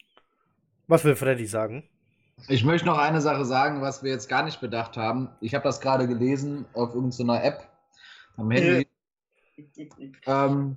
Was 0.88 1.06
will 1.06 1.16
Freddy 1.16 1.46
sagen? 1.46 1.88
Ich 2.48 2.64
möchte 2.64 2.86
noch 2.86 2.98
eine 2.98 3.22
Sache 3.22 3.46
sagen, 3.46 3.80
was 3.80 4.02
wir 4.02 4.10
jetzt 4.10 4.28
gar 4.28 4.42
nicht 4.42 4.60
bedacht 4.60 4.98
haben. 4.98 5.30
Ich 5.40 5.54
habe 5.54 5.64
das 5.64 5.80
gerade 5.80 6.06
gelesen 6.06 6.66
auf 6.74 6.94
irgendeiner 6.94 7.42
App 7.42 7.66
am 8.36 8.50
Handy. 8.50 8.86
Ähm, 10.26 10.76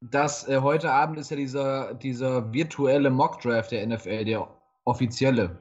dass 0.00 0.48
äh, 0.48 0.60
heute 0.60 0.92
Abend 0.92 1.18
ist 1.18 1.30
ja 1.30 1.36
dieser, 1.36 1.94
dieser 1.94 2.52
virtuelle 2.52 3.10
Mock-Draft 3.10 3.70
der 3.70 3.86
NFL, 3.86 4.24
der 4.24 4.48
offizielle 4.84 5.58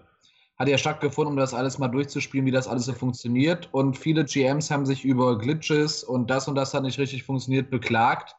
hat 0.61 0.68
ja 0.68 0.77
stattgefunden, 0.77 1.34
um 1.34 1.38
das 1.38 1.56
alles 1.56 1.80
mal 1.80 1.88
durchzuspielen, 1.88 2.45
wie 2.45 2.52
das 2.52 2.68
alles 2.68 2.85
so 2.85 2.93
funktioniert. 2.93 3.69
Und 3.72 3.98
viele 3.98 4.26
GMs 4.26 4.69
haben 4.69 4.85
sich 4.85 5.03
über 5.03 5.39
Glitches 5.39 6.03
und 6.03 6.30
das 6.30 6.48
und 6.48 6.53
das 6.53 6.73
hat 6.76 6.84
nicht 6.84 6.99
richtig 6.99 7.23
funktioniert 7.23 7.72
beklagt. 7.72 8.35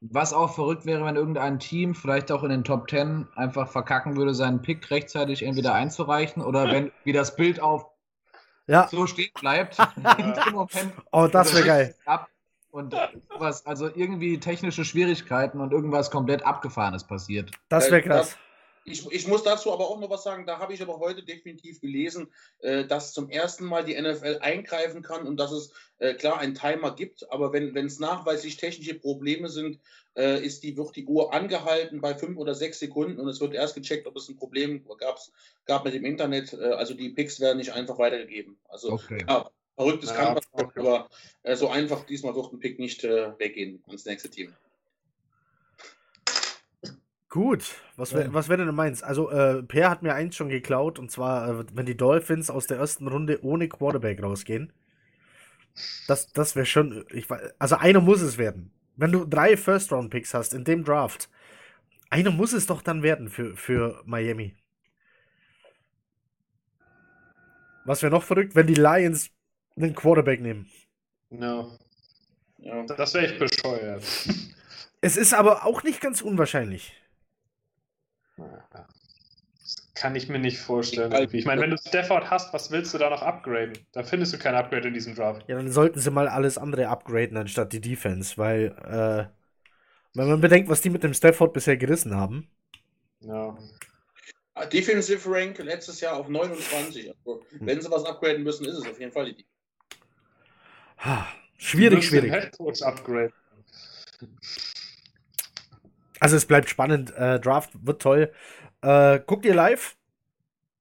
Was 0.00 0.32
auch 0.32 0.54
verrückt 0.54 0.86
wäre, 0.86 1.04
wenn 1.04 1.16
irgendein 1.16 1.58
Team, 1.58 1.94
vielleicht 1.94 2.32
auch 2.32 2.42
in 2.42 2.48
den 2.48 2.64
Top 2.64 2.88
10, 2.88 3.28
einfach 3.36 3.68
verkacken 3.68 4.16
würde, 4.16 4.34
seinen 4.34 4.62
Pick 4.62 4.90
rechtzeitig 4.90 5.42
entweder 5.42 5.74
einzureichen 5.74 6.42
oder 6.42 6.72
wenn 6.72 6.90
wie 7.04 7.12
das 7.12 7.36
Bild 7.36 7.60
auf 7.60 7.84
ja. 8.66 8.88
so 8.90 9.06
stehen 9.06 9.32
bleibt. 9.38 9.76
oh, 11.12 11.26
das 11.26 11.54
wäre 11.54 11.66
geil. 11.66 11.94
Ab 12.06 12.29
und 12.70 12.94
was, 13.38 13.66
also 13.66 13.88
irgendwie 13.94 14.38
technische 14.38 14.84
Schwierigkeiten 14.84 15.60
und 15.60 15.72
irgendwas 15.72 16.10
komplett 16.10 16.44
Abgefahrenes 16.44 17.04
passiert. 17.04 17.50
Das 17.68 17.90
wäre 17.90 18.02
krass. 18.02 18.36
Ich, 18.84 19.06
ich, 19.12 19.28
muss 19.28 19.42
dazu 19.42 19.72
aber 19.72 19.88
auch 19.88 20.00
noch 20.00 20.08
was 20.08 20.22
sagen. 20.22 20.46
Da 20.46 20.58
habe 20.58 20.72
ich 20.72 20.80
aber 20.80 20.98
heute 20.98 21.22
definitiv 21.22 21.80
gelesen, 21.80 22.32
äh, 22.60 22.84
dass 22.84 23.12
zum 23.12 23.28
ersten 23.28 23.64
Mal 23.64 23.84
die 23.84 24.00
NFL 24.00 24.38
eingreifen 24.40 25.02
kann 25.02 25.26
und 25.26 25.36
dass 25.36 25.52
es 25.52 25.72
äh, 25.98 26.14
klar 26.14 26.38
einen 26.38 26.54
Timer 26.54 26.94
gibt. 26.94 27.30
Aber 27.30 27.52
wenn 27.52 27.76
es 27.76 28.00
nachweislich 28.00 28.56
technische 28.56 28.94
Probleme 28.94 29.48
sind, 29.48 29.78
äh, 30.16 30.44
ist 30.44 30.62
die, 30.62 30.76
wird 30.76 30.96
die 30.96 31.06
Uhr 31.06 31.32
angehalten 31.34 32.00
bei 32.00 32.14
fünf 32.14 32.38
oder 32.38 32.54
sechs 32.54 32.78
Sekunden 32.78 33.20
und 33.20 33.28
es 33.28 33.40
wird 33.40 33.54
erst 33.54 33.74
gecheckt, 33.74 34.06
ob 34.06 34.16
es 34.16 34.28
ein 34.28 34.36
Problem 34.36 34.84
gab's, 34.98 35.30
gab 35.66 35.84
mit 35.84 35.94
dem 35.94 36.04
Internet. 36.04 36.54
Äh, 36.54 36.72
also 36.72 36.94
die 36.94 37.10
Picks 37.10 37.38
werden 37.38 37.58
nicht 37.58 37.72
einfach 37.72 37.98
weitergegeben. 37.98 38.58
Also 38.68 38.92
okay. 38.92 39.24
ja, 39.28 39.50
verrücktes 39.76 40.10
ja, 40.10 40.16
kann 40.16 40.34
passieren, 40.34 40.70
aber 40.76 41.08
äh, 41.42 41.56
so 41.56 41.68
einfach 41.68 42.04
diesmal 42.04 42.34
wird 42.34 42.52
ein 42.52 42.58
Pick 42.58 42.78
nicht 42.78 43.04
äh, 43.04 43.38
weggehen 43.38 43.82
ans 43.86 44.04
nächste 44.04 44.30
Team. 44.30 44.52
Gut, 47.30 47.76
was, 47.96 48.10
ja. 48.10 48.32
was 48.34 48.48
wäre 48.48 48.64
denn 48.64 48.74
meins? 48.74 49.04
Also, 49.04 49.30
äh, 49.30 49.62
Per 49.62 49.88
hat 49.88 50.02
mir 50.02 50.14
eins 50.14 50.34
schon 50.34 50.48
geklaut, 50.48 50.98
und 50.98 51.12
zwar, 51.12 51.60
äh, 51.60 51.64
wenn 51.72 51.86
die 51.86 51.96
Dolphins 51.96 52.50
aus 52.50 52.66
der 52.66 52.78
ersten 52.78 53.06
Runde 53.06 53.44
ohne 53.44 53.68
Quarterback 53.68 54.20
rausgehen. 54.20 54.72
Das, 56.08 56.32
das 56.32 56.56
wäre 56.56 56.66
schon, 56.66 57.04
ich, 57.10 57.26
also 57.58 57.76
einer 57.76 58.00
muss 58.00 58.20
es 58.20 58.36
werden. 58.36 58.72
Wenn 58.96 59.12
du 59.12 59.24
drei 59.24 59.56
First-Round-Picks 59.56 60.34
hast 60.34 60.54
in 60.54 60.64
dem 60.64 60.82
Draft, 60.82 61.30
einer 62.10 62.32
muss 62.32 62.52
es 62.52 62.66
doch 62.66 62.82
dann 62.82 63.04
werden 63.04 63.28
für, 63.28 63.56
für 63.56 64.02
Miami. 64.04 64.56
Was 67.84 68.02
wäre 68.02 68.12
noch 68.12 68.24
verrückt, 68.24 68.56
wenn 68.56 68.66
die 68.66 68.74
Lions 68.74 69.30
einen 69.86 69.94
Quarterback 69.94 70.40
nehmen? 70.40 70.70
No. 71.30 71.78
Ja, 72.58 72.84
das 72.84 73.14
wäre 73.14 73.26
echt 73.26 73.38
bescheuert. 73.38 74.02
Es 75.02 75.16
ist 75.16 75.32
aber 75.32 75.64
auch 75.64 75.82
nicht 75.82 76.02
ganz 76.02 76.20
unwahrscheinlich. 76.20 76.92
Das 78.36 79.92
kann 79.94 80.14
ich 80.14 80.28
mir 80.28 80.38
nicht 80.38 80.58
vorstellen. 80.58 81.12
Ich 81.32 81.46
meine, 81.46 81.62
wenn 81.62 81.70
du 81.70 81.78
Stafford 81.78 82.30
hast, 82.30 82.52
was 82.52 82.70
willst 82.70 82.92
du 82.92 82.98
da 82.98 83.08
noch 83.08 83.22
upgraden? 83.22 83.78
Da 83.92 84.02
findest 84.02 84.34
du 84.34 84.38
kein 84.38 84.54
Upgrade 84.54 84.88
in 84.88 84.94
diesem 84.94 85.14
Draft. 85.14 85.48
Ja, 85.48 85.56
dann 85.56 85.72
sollten 85.72 86.00
sie 86.00 86.10
mal 86.10 86.28
alles 86.28 86.58
andere 86.58 86.88
upgraden 86.88 87.36
anstatt 87.38 87.72
die 87.72 87.80
Defense, 87.80 88.36
weil, 88.36 88.74
äh, 88.84 89.32
wenn 90.14 90.28
man 90.28 90.40
bedenkt, 90.40 90.68
was 90.68 90.80
die 90.82 90.90
mit 90.90 91.02
dem 91.02 91.14
Stafford 91.14 91.52
bisher 91.54 91.76
gerissen 91.76 92.14
haben. 92.14 92.48
Ja. 93.20 93.56
Ah, 94.54 94.66
Defensive 94.66 95.30
Rank 95.30 95.58
letztes 95.58 96.00
Jahr 96.00 96.16
auf 96.16 96.28
29. 96.28 97.08
Also, 97.10 97.42
wenn 97.52 97.80
sie 97.80 97.90
was 97.90 98.04
upgraden 98.04 98.42
müssen, 98.42 98.66
ist 98.66 98.76
es 98.76 98.86
auf 98.86 98.98
jeden 99.00 99.12
Fall 99.12 99.32
die. 99.32 99.46
Schwierig, 101.56 102.04
schwierig. 102.04 102.32
Upgrade. 102.82 103.32
Also 106.20 106.36
es 106.36 106.46
bleibt 106.46 106.68
spannend. 106.68 107.14
Äh, 107.16 107.40
Draft 107.40 107.70
wird 107.86 108.02
toll. 108.02 108.32
Äh, 108.82 109.20
guckt 109.26 109.44
ihr 109.44 109.54
live? 109.54 109.96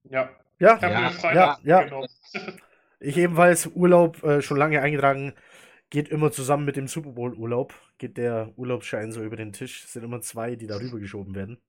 Ja. 0.03 0.29
Ja, 0.59 0.77
ja, 0.81 1.11
ja, 1.33 1.59
ja. 1.63 2.07
Ich 3.01 3.15
ebenfalls 3.15 3.65
Urlaub 3.67 4.21
äh, 4.23 4.41
schon 4.41 4.57
lange 4.57 4.81
eingetragen. 4.81 5.33
Geht 5.89 6.09
immer 6.09 6.33
zusammen 6.33 6.65
mit 6.65 6.75
dem 6.75 6.89
Super 6.89 7.11
Bowl 7.11 7.33
Urlaub. 7.33 7.73
Geht 7.97 8.17
der 8.17 8.51
Urlaubsschein 8.57 9.13
so 9.13 9.23
über 9.23 9.37
den 9.37 9.53
Tisch. 9.53 9.85
Es 9.85 9.93
sind 9.93 10.03
immer 10.03 10.19
zwei, 10.19 10.57
die 10.57 10.67
darüber 10.67 10.99
geschoben 10.99 11.33
werden. 11.33 11.61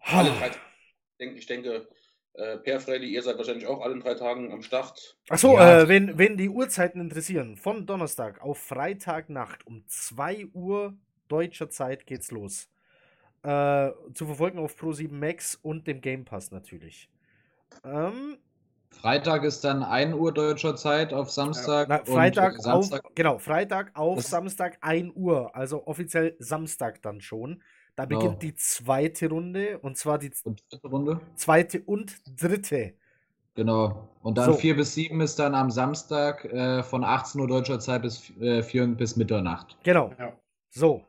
Alle 0.00 0.30
drei, 0.30 0.50
ich 1.18 1.46
denke, 1.46 1.88
äh, 2.34 2.58
Per 2.58 2.80
Freddy, 2.80 3.06
ihr 3.06 3.22
seid 3.22 3.38
wahrscheinlich 3.38 3.66
auch 3.66 3.80
alle 3.80 3.98
drei 3.98 4.14
Tagen 4.14 4.52
am 4.52 4.62
Start. 4.62 5.16
Achso, 5.28 5.54
ja. 5.54 5.82
äh, 5.82 5.88
wenn, 5.88 6.18
wenn 6.18 6.36
die 6.36 6.48
Uhrzeiten 6.48 7.00
interessieren, 7.00 7.56
von 7.56 7.86
Donnerstag 7.86 8.42
auf 8.42 8.58
Freitagnacht 8.58 9.66
um 9.66 9.84
2 9.86 10.48
Uhr 10.52 10.94
deutscher 11.28 11.70
Zeit 11.70 12.06
geht's 12.06 12.30
los. 12.30 12.68
Äh, 13.42 13.90
zu 14.14 14.26
verfolgen 14.26 14.58
auf 14.58 14.74
Pro7 14.74 15.12
Max 15.12 15.54
und 15.54 15.86
dem 15.86 16.00
Game 16.00 16.24
Pass 16.24 16.50
natürlich. 16.50 17.10
Ähm, 17.84 18.38
Freitag 18.90 19.44
ist 19.44 19.62
dann 19.64 19.82
1 19.82 20.14
Uhr 20.14 20.32
deutscher 20.32 20.76
Zeit 20.76 21.12
auf 21.12 21.30
Samstag. 21.30 21.88
Na, 21.88 22.04
Freitag 22.04 22.60
Samstag. 22.60 23.04
auf, 23.04 23.14
genau, 23.14 23.38
Freitag 23.38 23.90
auf 23.94 24.22
Samstag 24.22 24.78
1 24.80 25.12
Uhr, 25.14 25.54
also 25.54 25.86
offiziell 25.86 26.36
Samstag 26.38 27.02
dann 27.02 27.20
schon. 27.20 27.62
Da 27.96 28.06
genau. 28.06 28.20
beginnt 28.20 28.42
die 28.42 28.54
zweite 28.56 29.28
Runde 29.28 29.78
und 29.78 29.96
zwar 29.96 30.18
die 30.18 30.30
und 30.44 30.62
Runde? 30.84 31.20
zweite 31.36 31.80
und 31.82 32.16
dritte. 32.40 32.94
Genau. 33.54 34.08
Und 34.22 34.36
dann 34.36 34.52
so. 34.52 34.58
4 34.58 34.76
bis 34.76 34.94
7 34.94 35.20
ist 35.20 35.38
dann 35.38 35.54
am 35.54 35.70
Samstag 35.70 36.44
äh, 36.46 36.82
von 36.82 37.04
18 37.04 37.40
Uhr 37.40 37.46
deutscher 37.46 37.78
Zeit 37.78 38.02
bis 38.02 38.30
äh, 38.40 38.62
4 38.62 38.88
bis 38.88 39.16
Mitternacht. 39.16 39.76
Genau. 39.84 40.12
Ja. 40.18 40.32
So. 40.70 41.04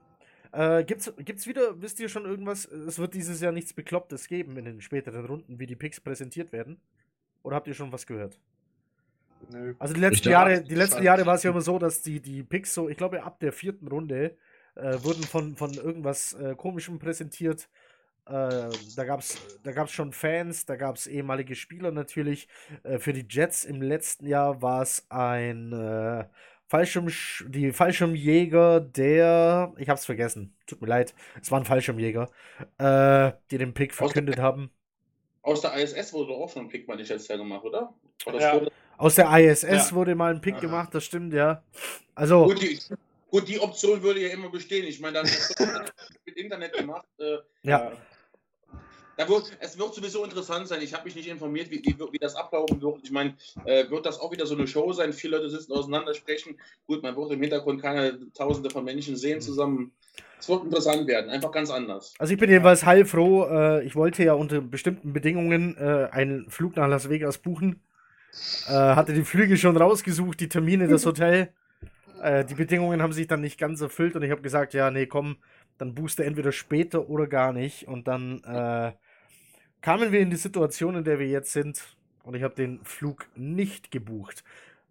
Äh, 0.52 0.84
gibt's, 0.84 1.12
gibt's 1.18 1.48
wieder, 1.48 1.82
wisst 1.82 1.99
ihr 1.99 2.07
schon 2.07 2.26
irgendwas? 2.26 2.66
Es 2.66 2.99
wird 2.99 3.16
dieses 3.16 3.41
Jahr 3.41 3.52
nichts 3.52 3.74
Beklopptes 3.74 4.28
geben 4.28 4.56
in 4.57 4.66
den 4.66 4.82
späteren 4.82 5.26
Runden, 5.26 5.60
wie 5.60 5.66
die 5.66 5.76
Picks 5.76 5.99
präsentiert 5.99 6.53
werden. 6.53 6.80
Oder 7.41 7.56
habt 7.56 7.68
ihr 7.68 7.74
schon 7.74 7.91
was 7.91 8.06
gehört? 8.06 8.40
Nö. 9.52 9.74
Also 9.80 9.94
die 9.94 9.99
letzten 9.99 10.30
Jahre, 10.30 10.64
die 10.64 10.76
letzten 10.76 11.03
Jahre 11.03 11.26
war 11.26 11.36
es 11.36 11.44
ja 11.44 11.52
immer 11.52 11.62
so, 11.62 11.80
dass 11.80 12.02
die, 12.02 12.20
die 12.20 12.44
Picks 12.44 12.74
so, 12.74 12.90
ich 12.90 12.98
glaube, 12.98 13.24
ab 13.24 13.40
der 13.40 13.52
vierten 13.52 13.88
Runde 13.88 14.38
äh, 14.76 15.03
wurden 15.03 15.23
von, 15.23 15.56
von 15.56 15.73
irgendwas 15.73 16.34
äh, 16.34 16.56
Komischem 16.56 16.99
präsentiert. 16.99 17.69
Äh, 18.27 18.69
da 18.95 19.03
gab 19.06 19.19
es 19.19 19.38
da 19.64 19.72
gab's 19.72 19.91
schon 19.91 20.11
Fans, 20.11 20.65
da 20.65 20.76
gab 20.76 20.95
es 20.95 21.07
ehemalige 21.07 21.56
Spieler 21.56 21.91
natürlich. 21.91 22.47
Äh, 22.84 22.97
für 22.97 23.14
die 23.14 23.26
Jets 23.30 23.65
im 23.65 23.81
letzten 23.81 24.27
Jahr 24.27 24.61
war 24.61 24.81
es 24.81 25.06
ein 25.10 25.72
äh, 25.73 26.26
Fallschirm, 26.68 27.07
die 27.47 27.72
Fallschirmjäger 27.72 28.80
der, 28.80 29.73
ich 29.77 29.88
hab's 29.89 30.06
vergessen, 30.06 30.56
tut 30.65 30.81
mir 30.81 30.88
leid, 30.88 31.14
es 31.39 31.52
waren 31.52 31.65
Fallschirmjäger, 31.65 32.30
äh, 32.80 33.31
die 33.52 33.60
den 33.60 33.76
Pick 33.76 33.93
verkündet 33.93 34.39
aus 34.39 34.43
haben. 34.43 34.72
Aus 35.43 35.61
der 35.61 35.76
ISS 35.76 36.11
wurde 36.14 36.34
auch 36.34 36.49
schon 36.49 36.64
ein 36.64 36.69
Pick 36.69 36.88
mal 36.88 36.97
nicht 36.97 37.10
letztes 37.10 37.27
Jahr 37.27 37.38
gemacht, 37.38 37.64
oder? 37.64 37.93
oder 38.26 38.39
ja. 38.39 38.61
Aus 38.97 39.14
der 39.14 39.30
ISS 39.38 39.61
ja. 39.64 39.91
wurde 39.91 40.15
mal 40.15 40.34
ein 40.34 40.41
Pick 40.41 40.56
Aha. 40.56 40.61
gemacht, 40.61 40.95
das 40.95 41.06
stimmt, 41.06 41.34
ja. 41.34 41.61
Also. 42.15 42.45
Gut, 42.45 42.61
die, 42.61 42.80
Gut, 43.36 43.49
die 43.49 43.60
Option 43.60 44.02
würde 44.02 44.22
ja 44.22 44.30
immer 44.30 44.49
bestehen. 44.49 44.88
Ich 44.88 45.02
meine, 45.02 45.16
dann 45.16 45.26
mit 46.26 46.38
Internet 46.38 46.72
gemacht. 46.72 47.06
Äh, 47.20 47.40
ja. 47.64 47.91
Da 49.18 49.28
wird, 49.28 49.52
es 49.60 49.78
wird 49.78 49.94
sowieso 49.94 50.24
interessant 50.24 50.70
sein. 50.70 50.82
Ich 50.82 50.94
habe 50.94 51.03
mich 51.03 51.18
nicht 51.18 51.28
informiert, 51.28 51.70
wie, 51.70 51.84
wie, 51.84 51.99
wie, 52.14 52.18
das 52.18 52.34
ablaufen 52.34 52.82
wird. 52.82 52.99
Ich 53.03 53.12
meine, 53.12 53.36
äh, 53.66 53.90
wird 53.90 54.06
das 54.06 54.22
auch 54.22 54.32
wieder 54.32 54.45
so 54.45 54.56
eine 54.56 54.68
Show 54.68 54.94
sein? 54.94 55.12
Viele 55.12 55.36
Leute 55.36 55.49
sitzen 55.49 55.74
auseinander, 55.74 56.14
sprechen. 56.14 56.57
Gut, 56.88 57.03
man 57.03 57.14
wird 57.18 57.34
im 57.34 57.41
Hintergrund 57.41 57.82
keine 57.82 58.32
Tausende 58.32 58.70
von 58.70 58.86
Menschen 58.86 59.18
sehen 59.18 59.41
zusammen. 59.41 59.91
Es 60.40 60.48
wird 60.48 60.64
interessant 60.64 61.06
werden, 61.06 61.30
einfach 61.30 61.52
ganz 61.52 61.70
anders. 61.70 62.14
Also 62.18 62.32
ich 62.32 62.40
bin 62.40 62.49
jedenfalls 62.49 62.86
heilfroh. 62.86 63.48
Äh, 63.49 63.86
ich 63.86 63.98
wollte 63.98 64.24
ja 64.24 64.36
unter 64.36 64.62
bestimmten 64.62 65.12
Bedingungen 65.12 65.76
äh, 65.76 66.07
einen 66.10 66.49
Flug 66.49 66.78
nach 66.78 66.88
Las 66.88 67.10
Vegas 67.10 67.40
buchen. 67.40 67.84
Äh, 68.70 68.72
hatte 68.72 69.12
die 69.12 69.26
Flüge 69.26 69.57
schon 69.57 69.76
rausgesucht, 69.76 70.40
die 70.40 70.48
Termine, 70.48 70.88
das 70.88 71.06
Hotel. 71.06 71.53
Äh, 72.26 72.43
die 72.43 72.56
Bedingungen 72.56 73.03
haben 73.03 73.14
sich 73.14 73.27
dann 73.27 73.41
nicht 73.41 73.60
ganz 73.60 73.81
erfüllt 73.81 74.15
und 74.15 74.23
ich 74.23 74.31
habe 74.31 74.41
gesagt, 74.41 74.73
ja, 74.73 74.89
nee, 74.89 75.06
komm, 75.06 75.38
dann 75.77 75.93
booste 75.93 76.26
entweder 76.26 76.52
später 76.52 77.07
oder 77.07 77.27
gar 77.27 77.53
nicht. 77.53 77.88
Und 77.88 78.07
dann 78.07 78.43
äh, 78.43 78.93
kamen 79.81 80.11
wir 80.11 80.19
in 80.19 80.31
die 80.31 80.35
Situation, 80.35 80.95
in 80.95 81.03
der 81.03 81.19
wir 81.19 81.27
jetzt 81.27 81.53
sind 81.53 81.84
und 82.23 82.34
ich 82.34 82.41
habe 82.41 82.56
den 82.56 82.84
Flug 82.84 83.27
nicht 83.35 83.91
gebucht. 83.91 84.43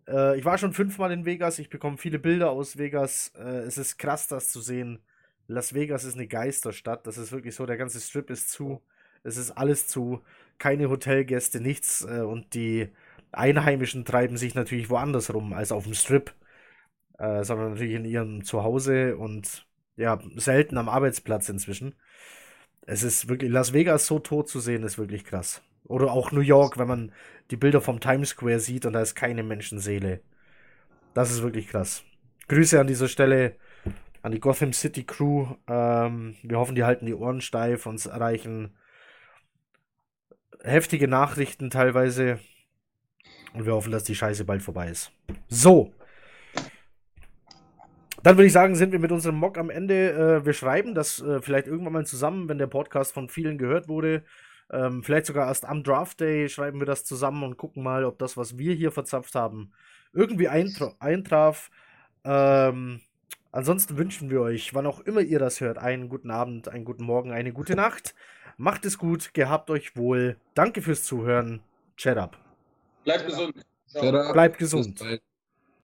Äh, 0.06 0.39
ich 0.39 0.44
war 0.44 0.59
schon 0.59 0.73
fünfmal 0.73 1.11
in 1.11 1.27
Vegas, 1.27 1.59
ich 1.59 1.70
bekomme 1.70 1.98
viele 1.98 2.20
Bilder 2.20 2.51
aus 2.51 2.78
Vegas. 2.78 3.32
Äh, 3.36 3.62
es 3.66 3.78
ist 3.78 3.98
krass, 3.98 4.28
das 4.28 4.52
zu 4.52 4.61
sehen. 4.61 5.01
Las 5.48 5.74
Vegas 5.74 6.05
ist 6.05 6.15
eine 6.15 6.28
Geisterstadt, 6.28 7.05
das 7.05 7.19
ist 7.19 7.32
wirklich 7.32 7.56
so, 7.56 7.66
der 7.66 7.77
ganze 7.77 8.01
Strip 8.01 8.31
ist 8.31 8.51
zu, 8.51 8.81
es 9.24 9.36
ist 9.36 9.51
alles 9.51 9.89
zu, 9.89 10.23
keine 10.59 10.89
Hotelgäste, 10.89 11.61
nichts 11.61 12.06
äh, 12.09 12.20
und 12.20 12.55
die 12.55 12.90
Einheimischen 13.32 14.05
treiben 14.05 14.36
sich 14.36 14.55
natürlich 14.55 14.89
woanders 14.89 15.35
rum 15.35 15.52
als 15.52 15.73
auf 15.73 15.82
dem 15.82 15.94
Strip 15.94 16.32
äh, 17.19 17.45
sondern 17.45 17.73
natürlich 17.73 17.95
in 17.95 18.05
ihrem 18.05 18.45
Zuhause 18.45 19.16
und 19.16 19.66
ja, 19.97 20.19
selten 20.36 20.78
am 20.78 20.89
Arbeitsplatz 20.89 21.49
inzwischen. 21.49 21.95
Es 22.86 23.03
ist 23.03 23.28
wirklich, 23.28 23.51
Las 23.51 23.73
Vegas 23.73 24.07
so 24.07 24.19
tot 24.19 24.49
zu 24.49 24.61
sehen, 24.61 24.82
ist 24.82 24.99
wirklich 24.99 25.24
krass. 25.24 25.62
Oder 25.85 26.12
auch 26.12 26.32
New 26.32 26.41
York, 26.41 26.78
wenn 26.78 26.89
man 26.89 27.12
die 27.51 27.57
Bilder 27.57 27.81
vom 27.81 28.01
Times 28.01 28.31
Square 28.31 28.61
sieht 28.61 28.86
und 28.86 28.95
da 28.95 29.01
ist 29.01 29.15
keine 29.15 29.43
Menschenseele. 29.43 30.20
Das 31.15 31.31
ist 31.31 31.43
wirklich 31.43 31.69
krass. 31.69 32.05
Grüße 32.49 32.81
an 32.81 32.86
dieser 32.86 33.09
Stelle 33.09 33.57
an 34.23 34.32
die 34.32 34.41
Gotham 34.41 34.73
City 34.73 35.05
Crew. 35.05 35.47
Ähm, 35.69 36.36
wir 36.43 36.59
hoffen, 36.59 36.74
die 36.74 36.85
halten 36.85 37.07
die 37.07 37.15
Ohren 37.15 37.41
steif, 37.41 37.86
uns 37.86 38.07
erreichen 38.07 38.74
heftige 40.65 41.07
Nachrichten 41.07 41.70
teilweise. 41.70 42.41
Und 43.53 43.66
wir 43.66 43.74
hoffen, 43.74 43.93
dass 43.93 44.05
die 44.05 44.16
Scheiße 44.16 44.45
bald 44.45 44.62
vorbei 44.62 44.89
ist. 44.89 45.12
So, 45.49 45.93
dann 48.24 48.38
würde 48.38 48.46
ich 48.46 48.52
sagen, 48.52 48.74
sind 48.74 48.92
wir 48.92 48.98
mit 48.98 49.12
unserem 49.12 49.36
Mock 49.36 49.59
am 49.59 49.68
Ende. 49.68 50.12
Äh, 50.12 50.46
wir 50.46 50.55
schreiben 50.55 50.94
das 50.94 51.20
äh, 51.20 51.42
vielleicht 51.42 51.66
irgendwann 51.66 51.92
mal 51.92 52.06
zusammen, 52.06 52.48
wenn 52.48 52.56
der 52.56 52.66
Podcast 52.66 53.12
von 53.12 53.28
vielen 53.28 53.59
gehört 53.59 53.86
wurde. 53.86 54.24
Ähm, 54.72 55.02
vielleicht 55.02 55.26
sogar 55.26 55.46
erst 55.46 55.66
am 55.66 55.82
Draft 55.82 56.20
Day 56.20 56.48
schreiben 56.48 56.80
wir 56.80 56.86
das 56.86 57.05
zusammen 57.05 57.42
und 57.42 57.59
gucken 57.59 57.82
mal, 57.82 58.05
ob 58.05 58.18
das, 58.18 58.38
was 58.38 58.56
wir 58.56 58.72
hier 58.74 58.92
verzapft 58.92 59.34
haben, 59.34 59.72
irgendwie 60.14 60.48
eintra 60.48 60.94
eintraf. 61.01 61.70
Ähm, 62.24 63.02
ansonsten 63.52 63.98
wünschen 63.98 64.30
wir 64.30 64.40
euch, 64.40 64.72
wann 64.72 64.86
auch 64.86 65.01
immer 65.01 65.20
ihr 65.20 65.38
das 65.38 65.60
hört, 65.60 65.76
einen 65.76 66.09
guten 66.09 66.30
Abend, 66.30 66.68
einen 66.68 66.86
guten 66.86 67.05
Morgen, 67.05 67.30
eine 67.30 67.52
gute 67.52 67.76
Nacht. 67.76 68.14
Macht 68.56 68.86
es 68.86 68.96
gut, 68.96 69.34
gehabt 69.34 69.68
euch 69.68 69.96
wohl. 69.96 70.38
Danke 70.55 70.80
fürs 70.80 71.02
Zuhören. 71.05 71.60
Chat 71.98 72.16
up. 72.16 72.38
Bleibt 73.05 73.26
gesund. 73.26 73.55
Bleibt 74.32 74.59
gesund. 74.59 75.05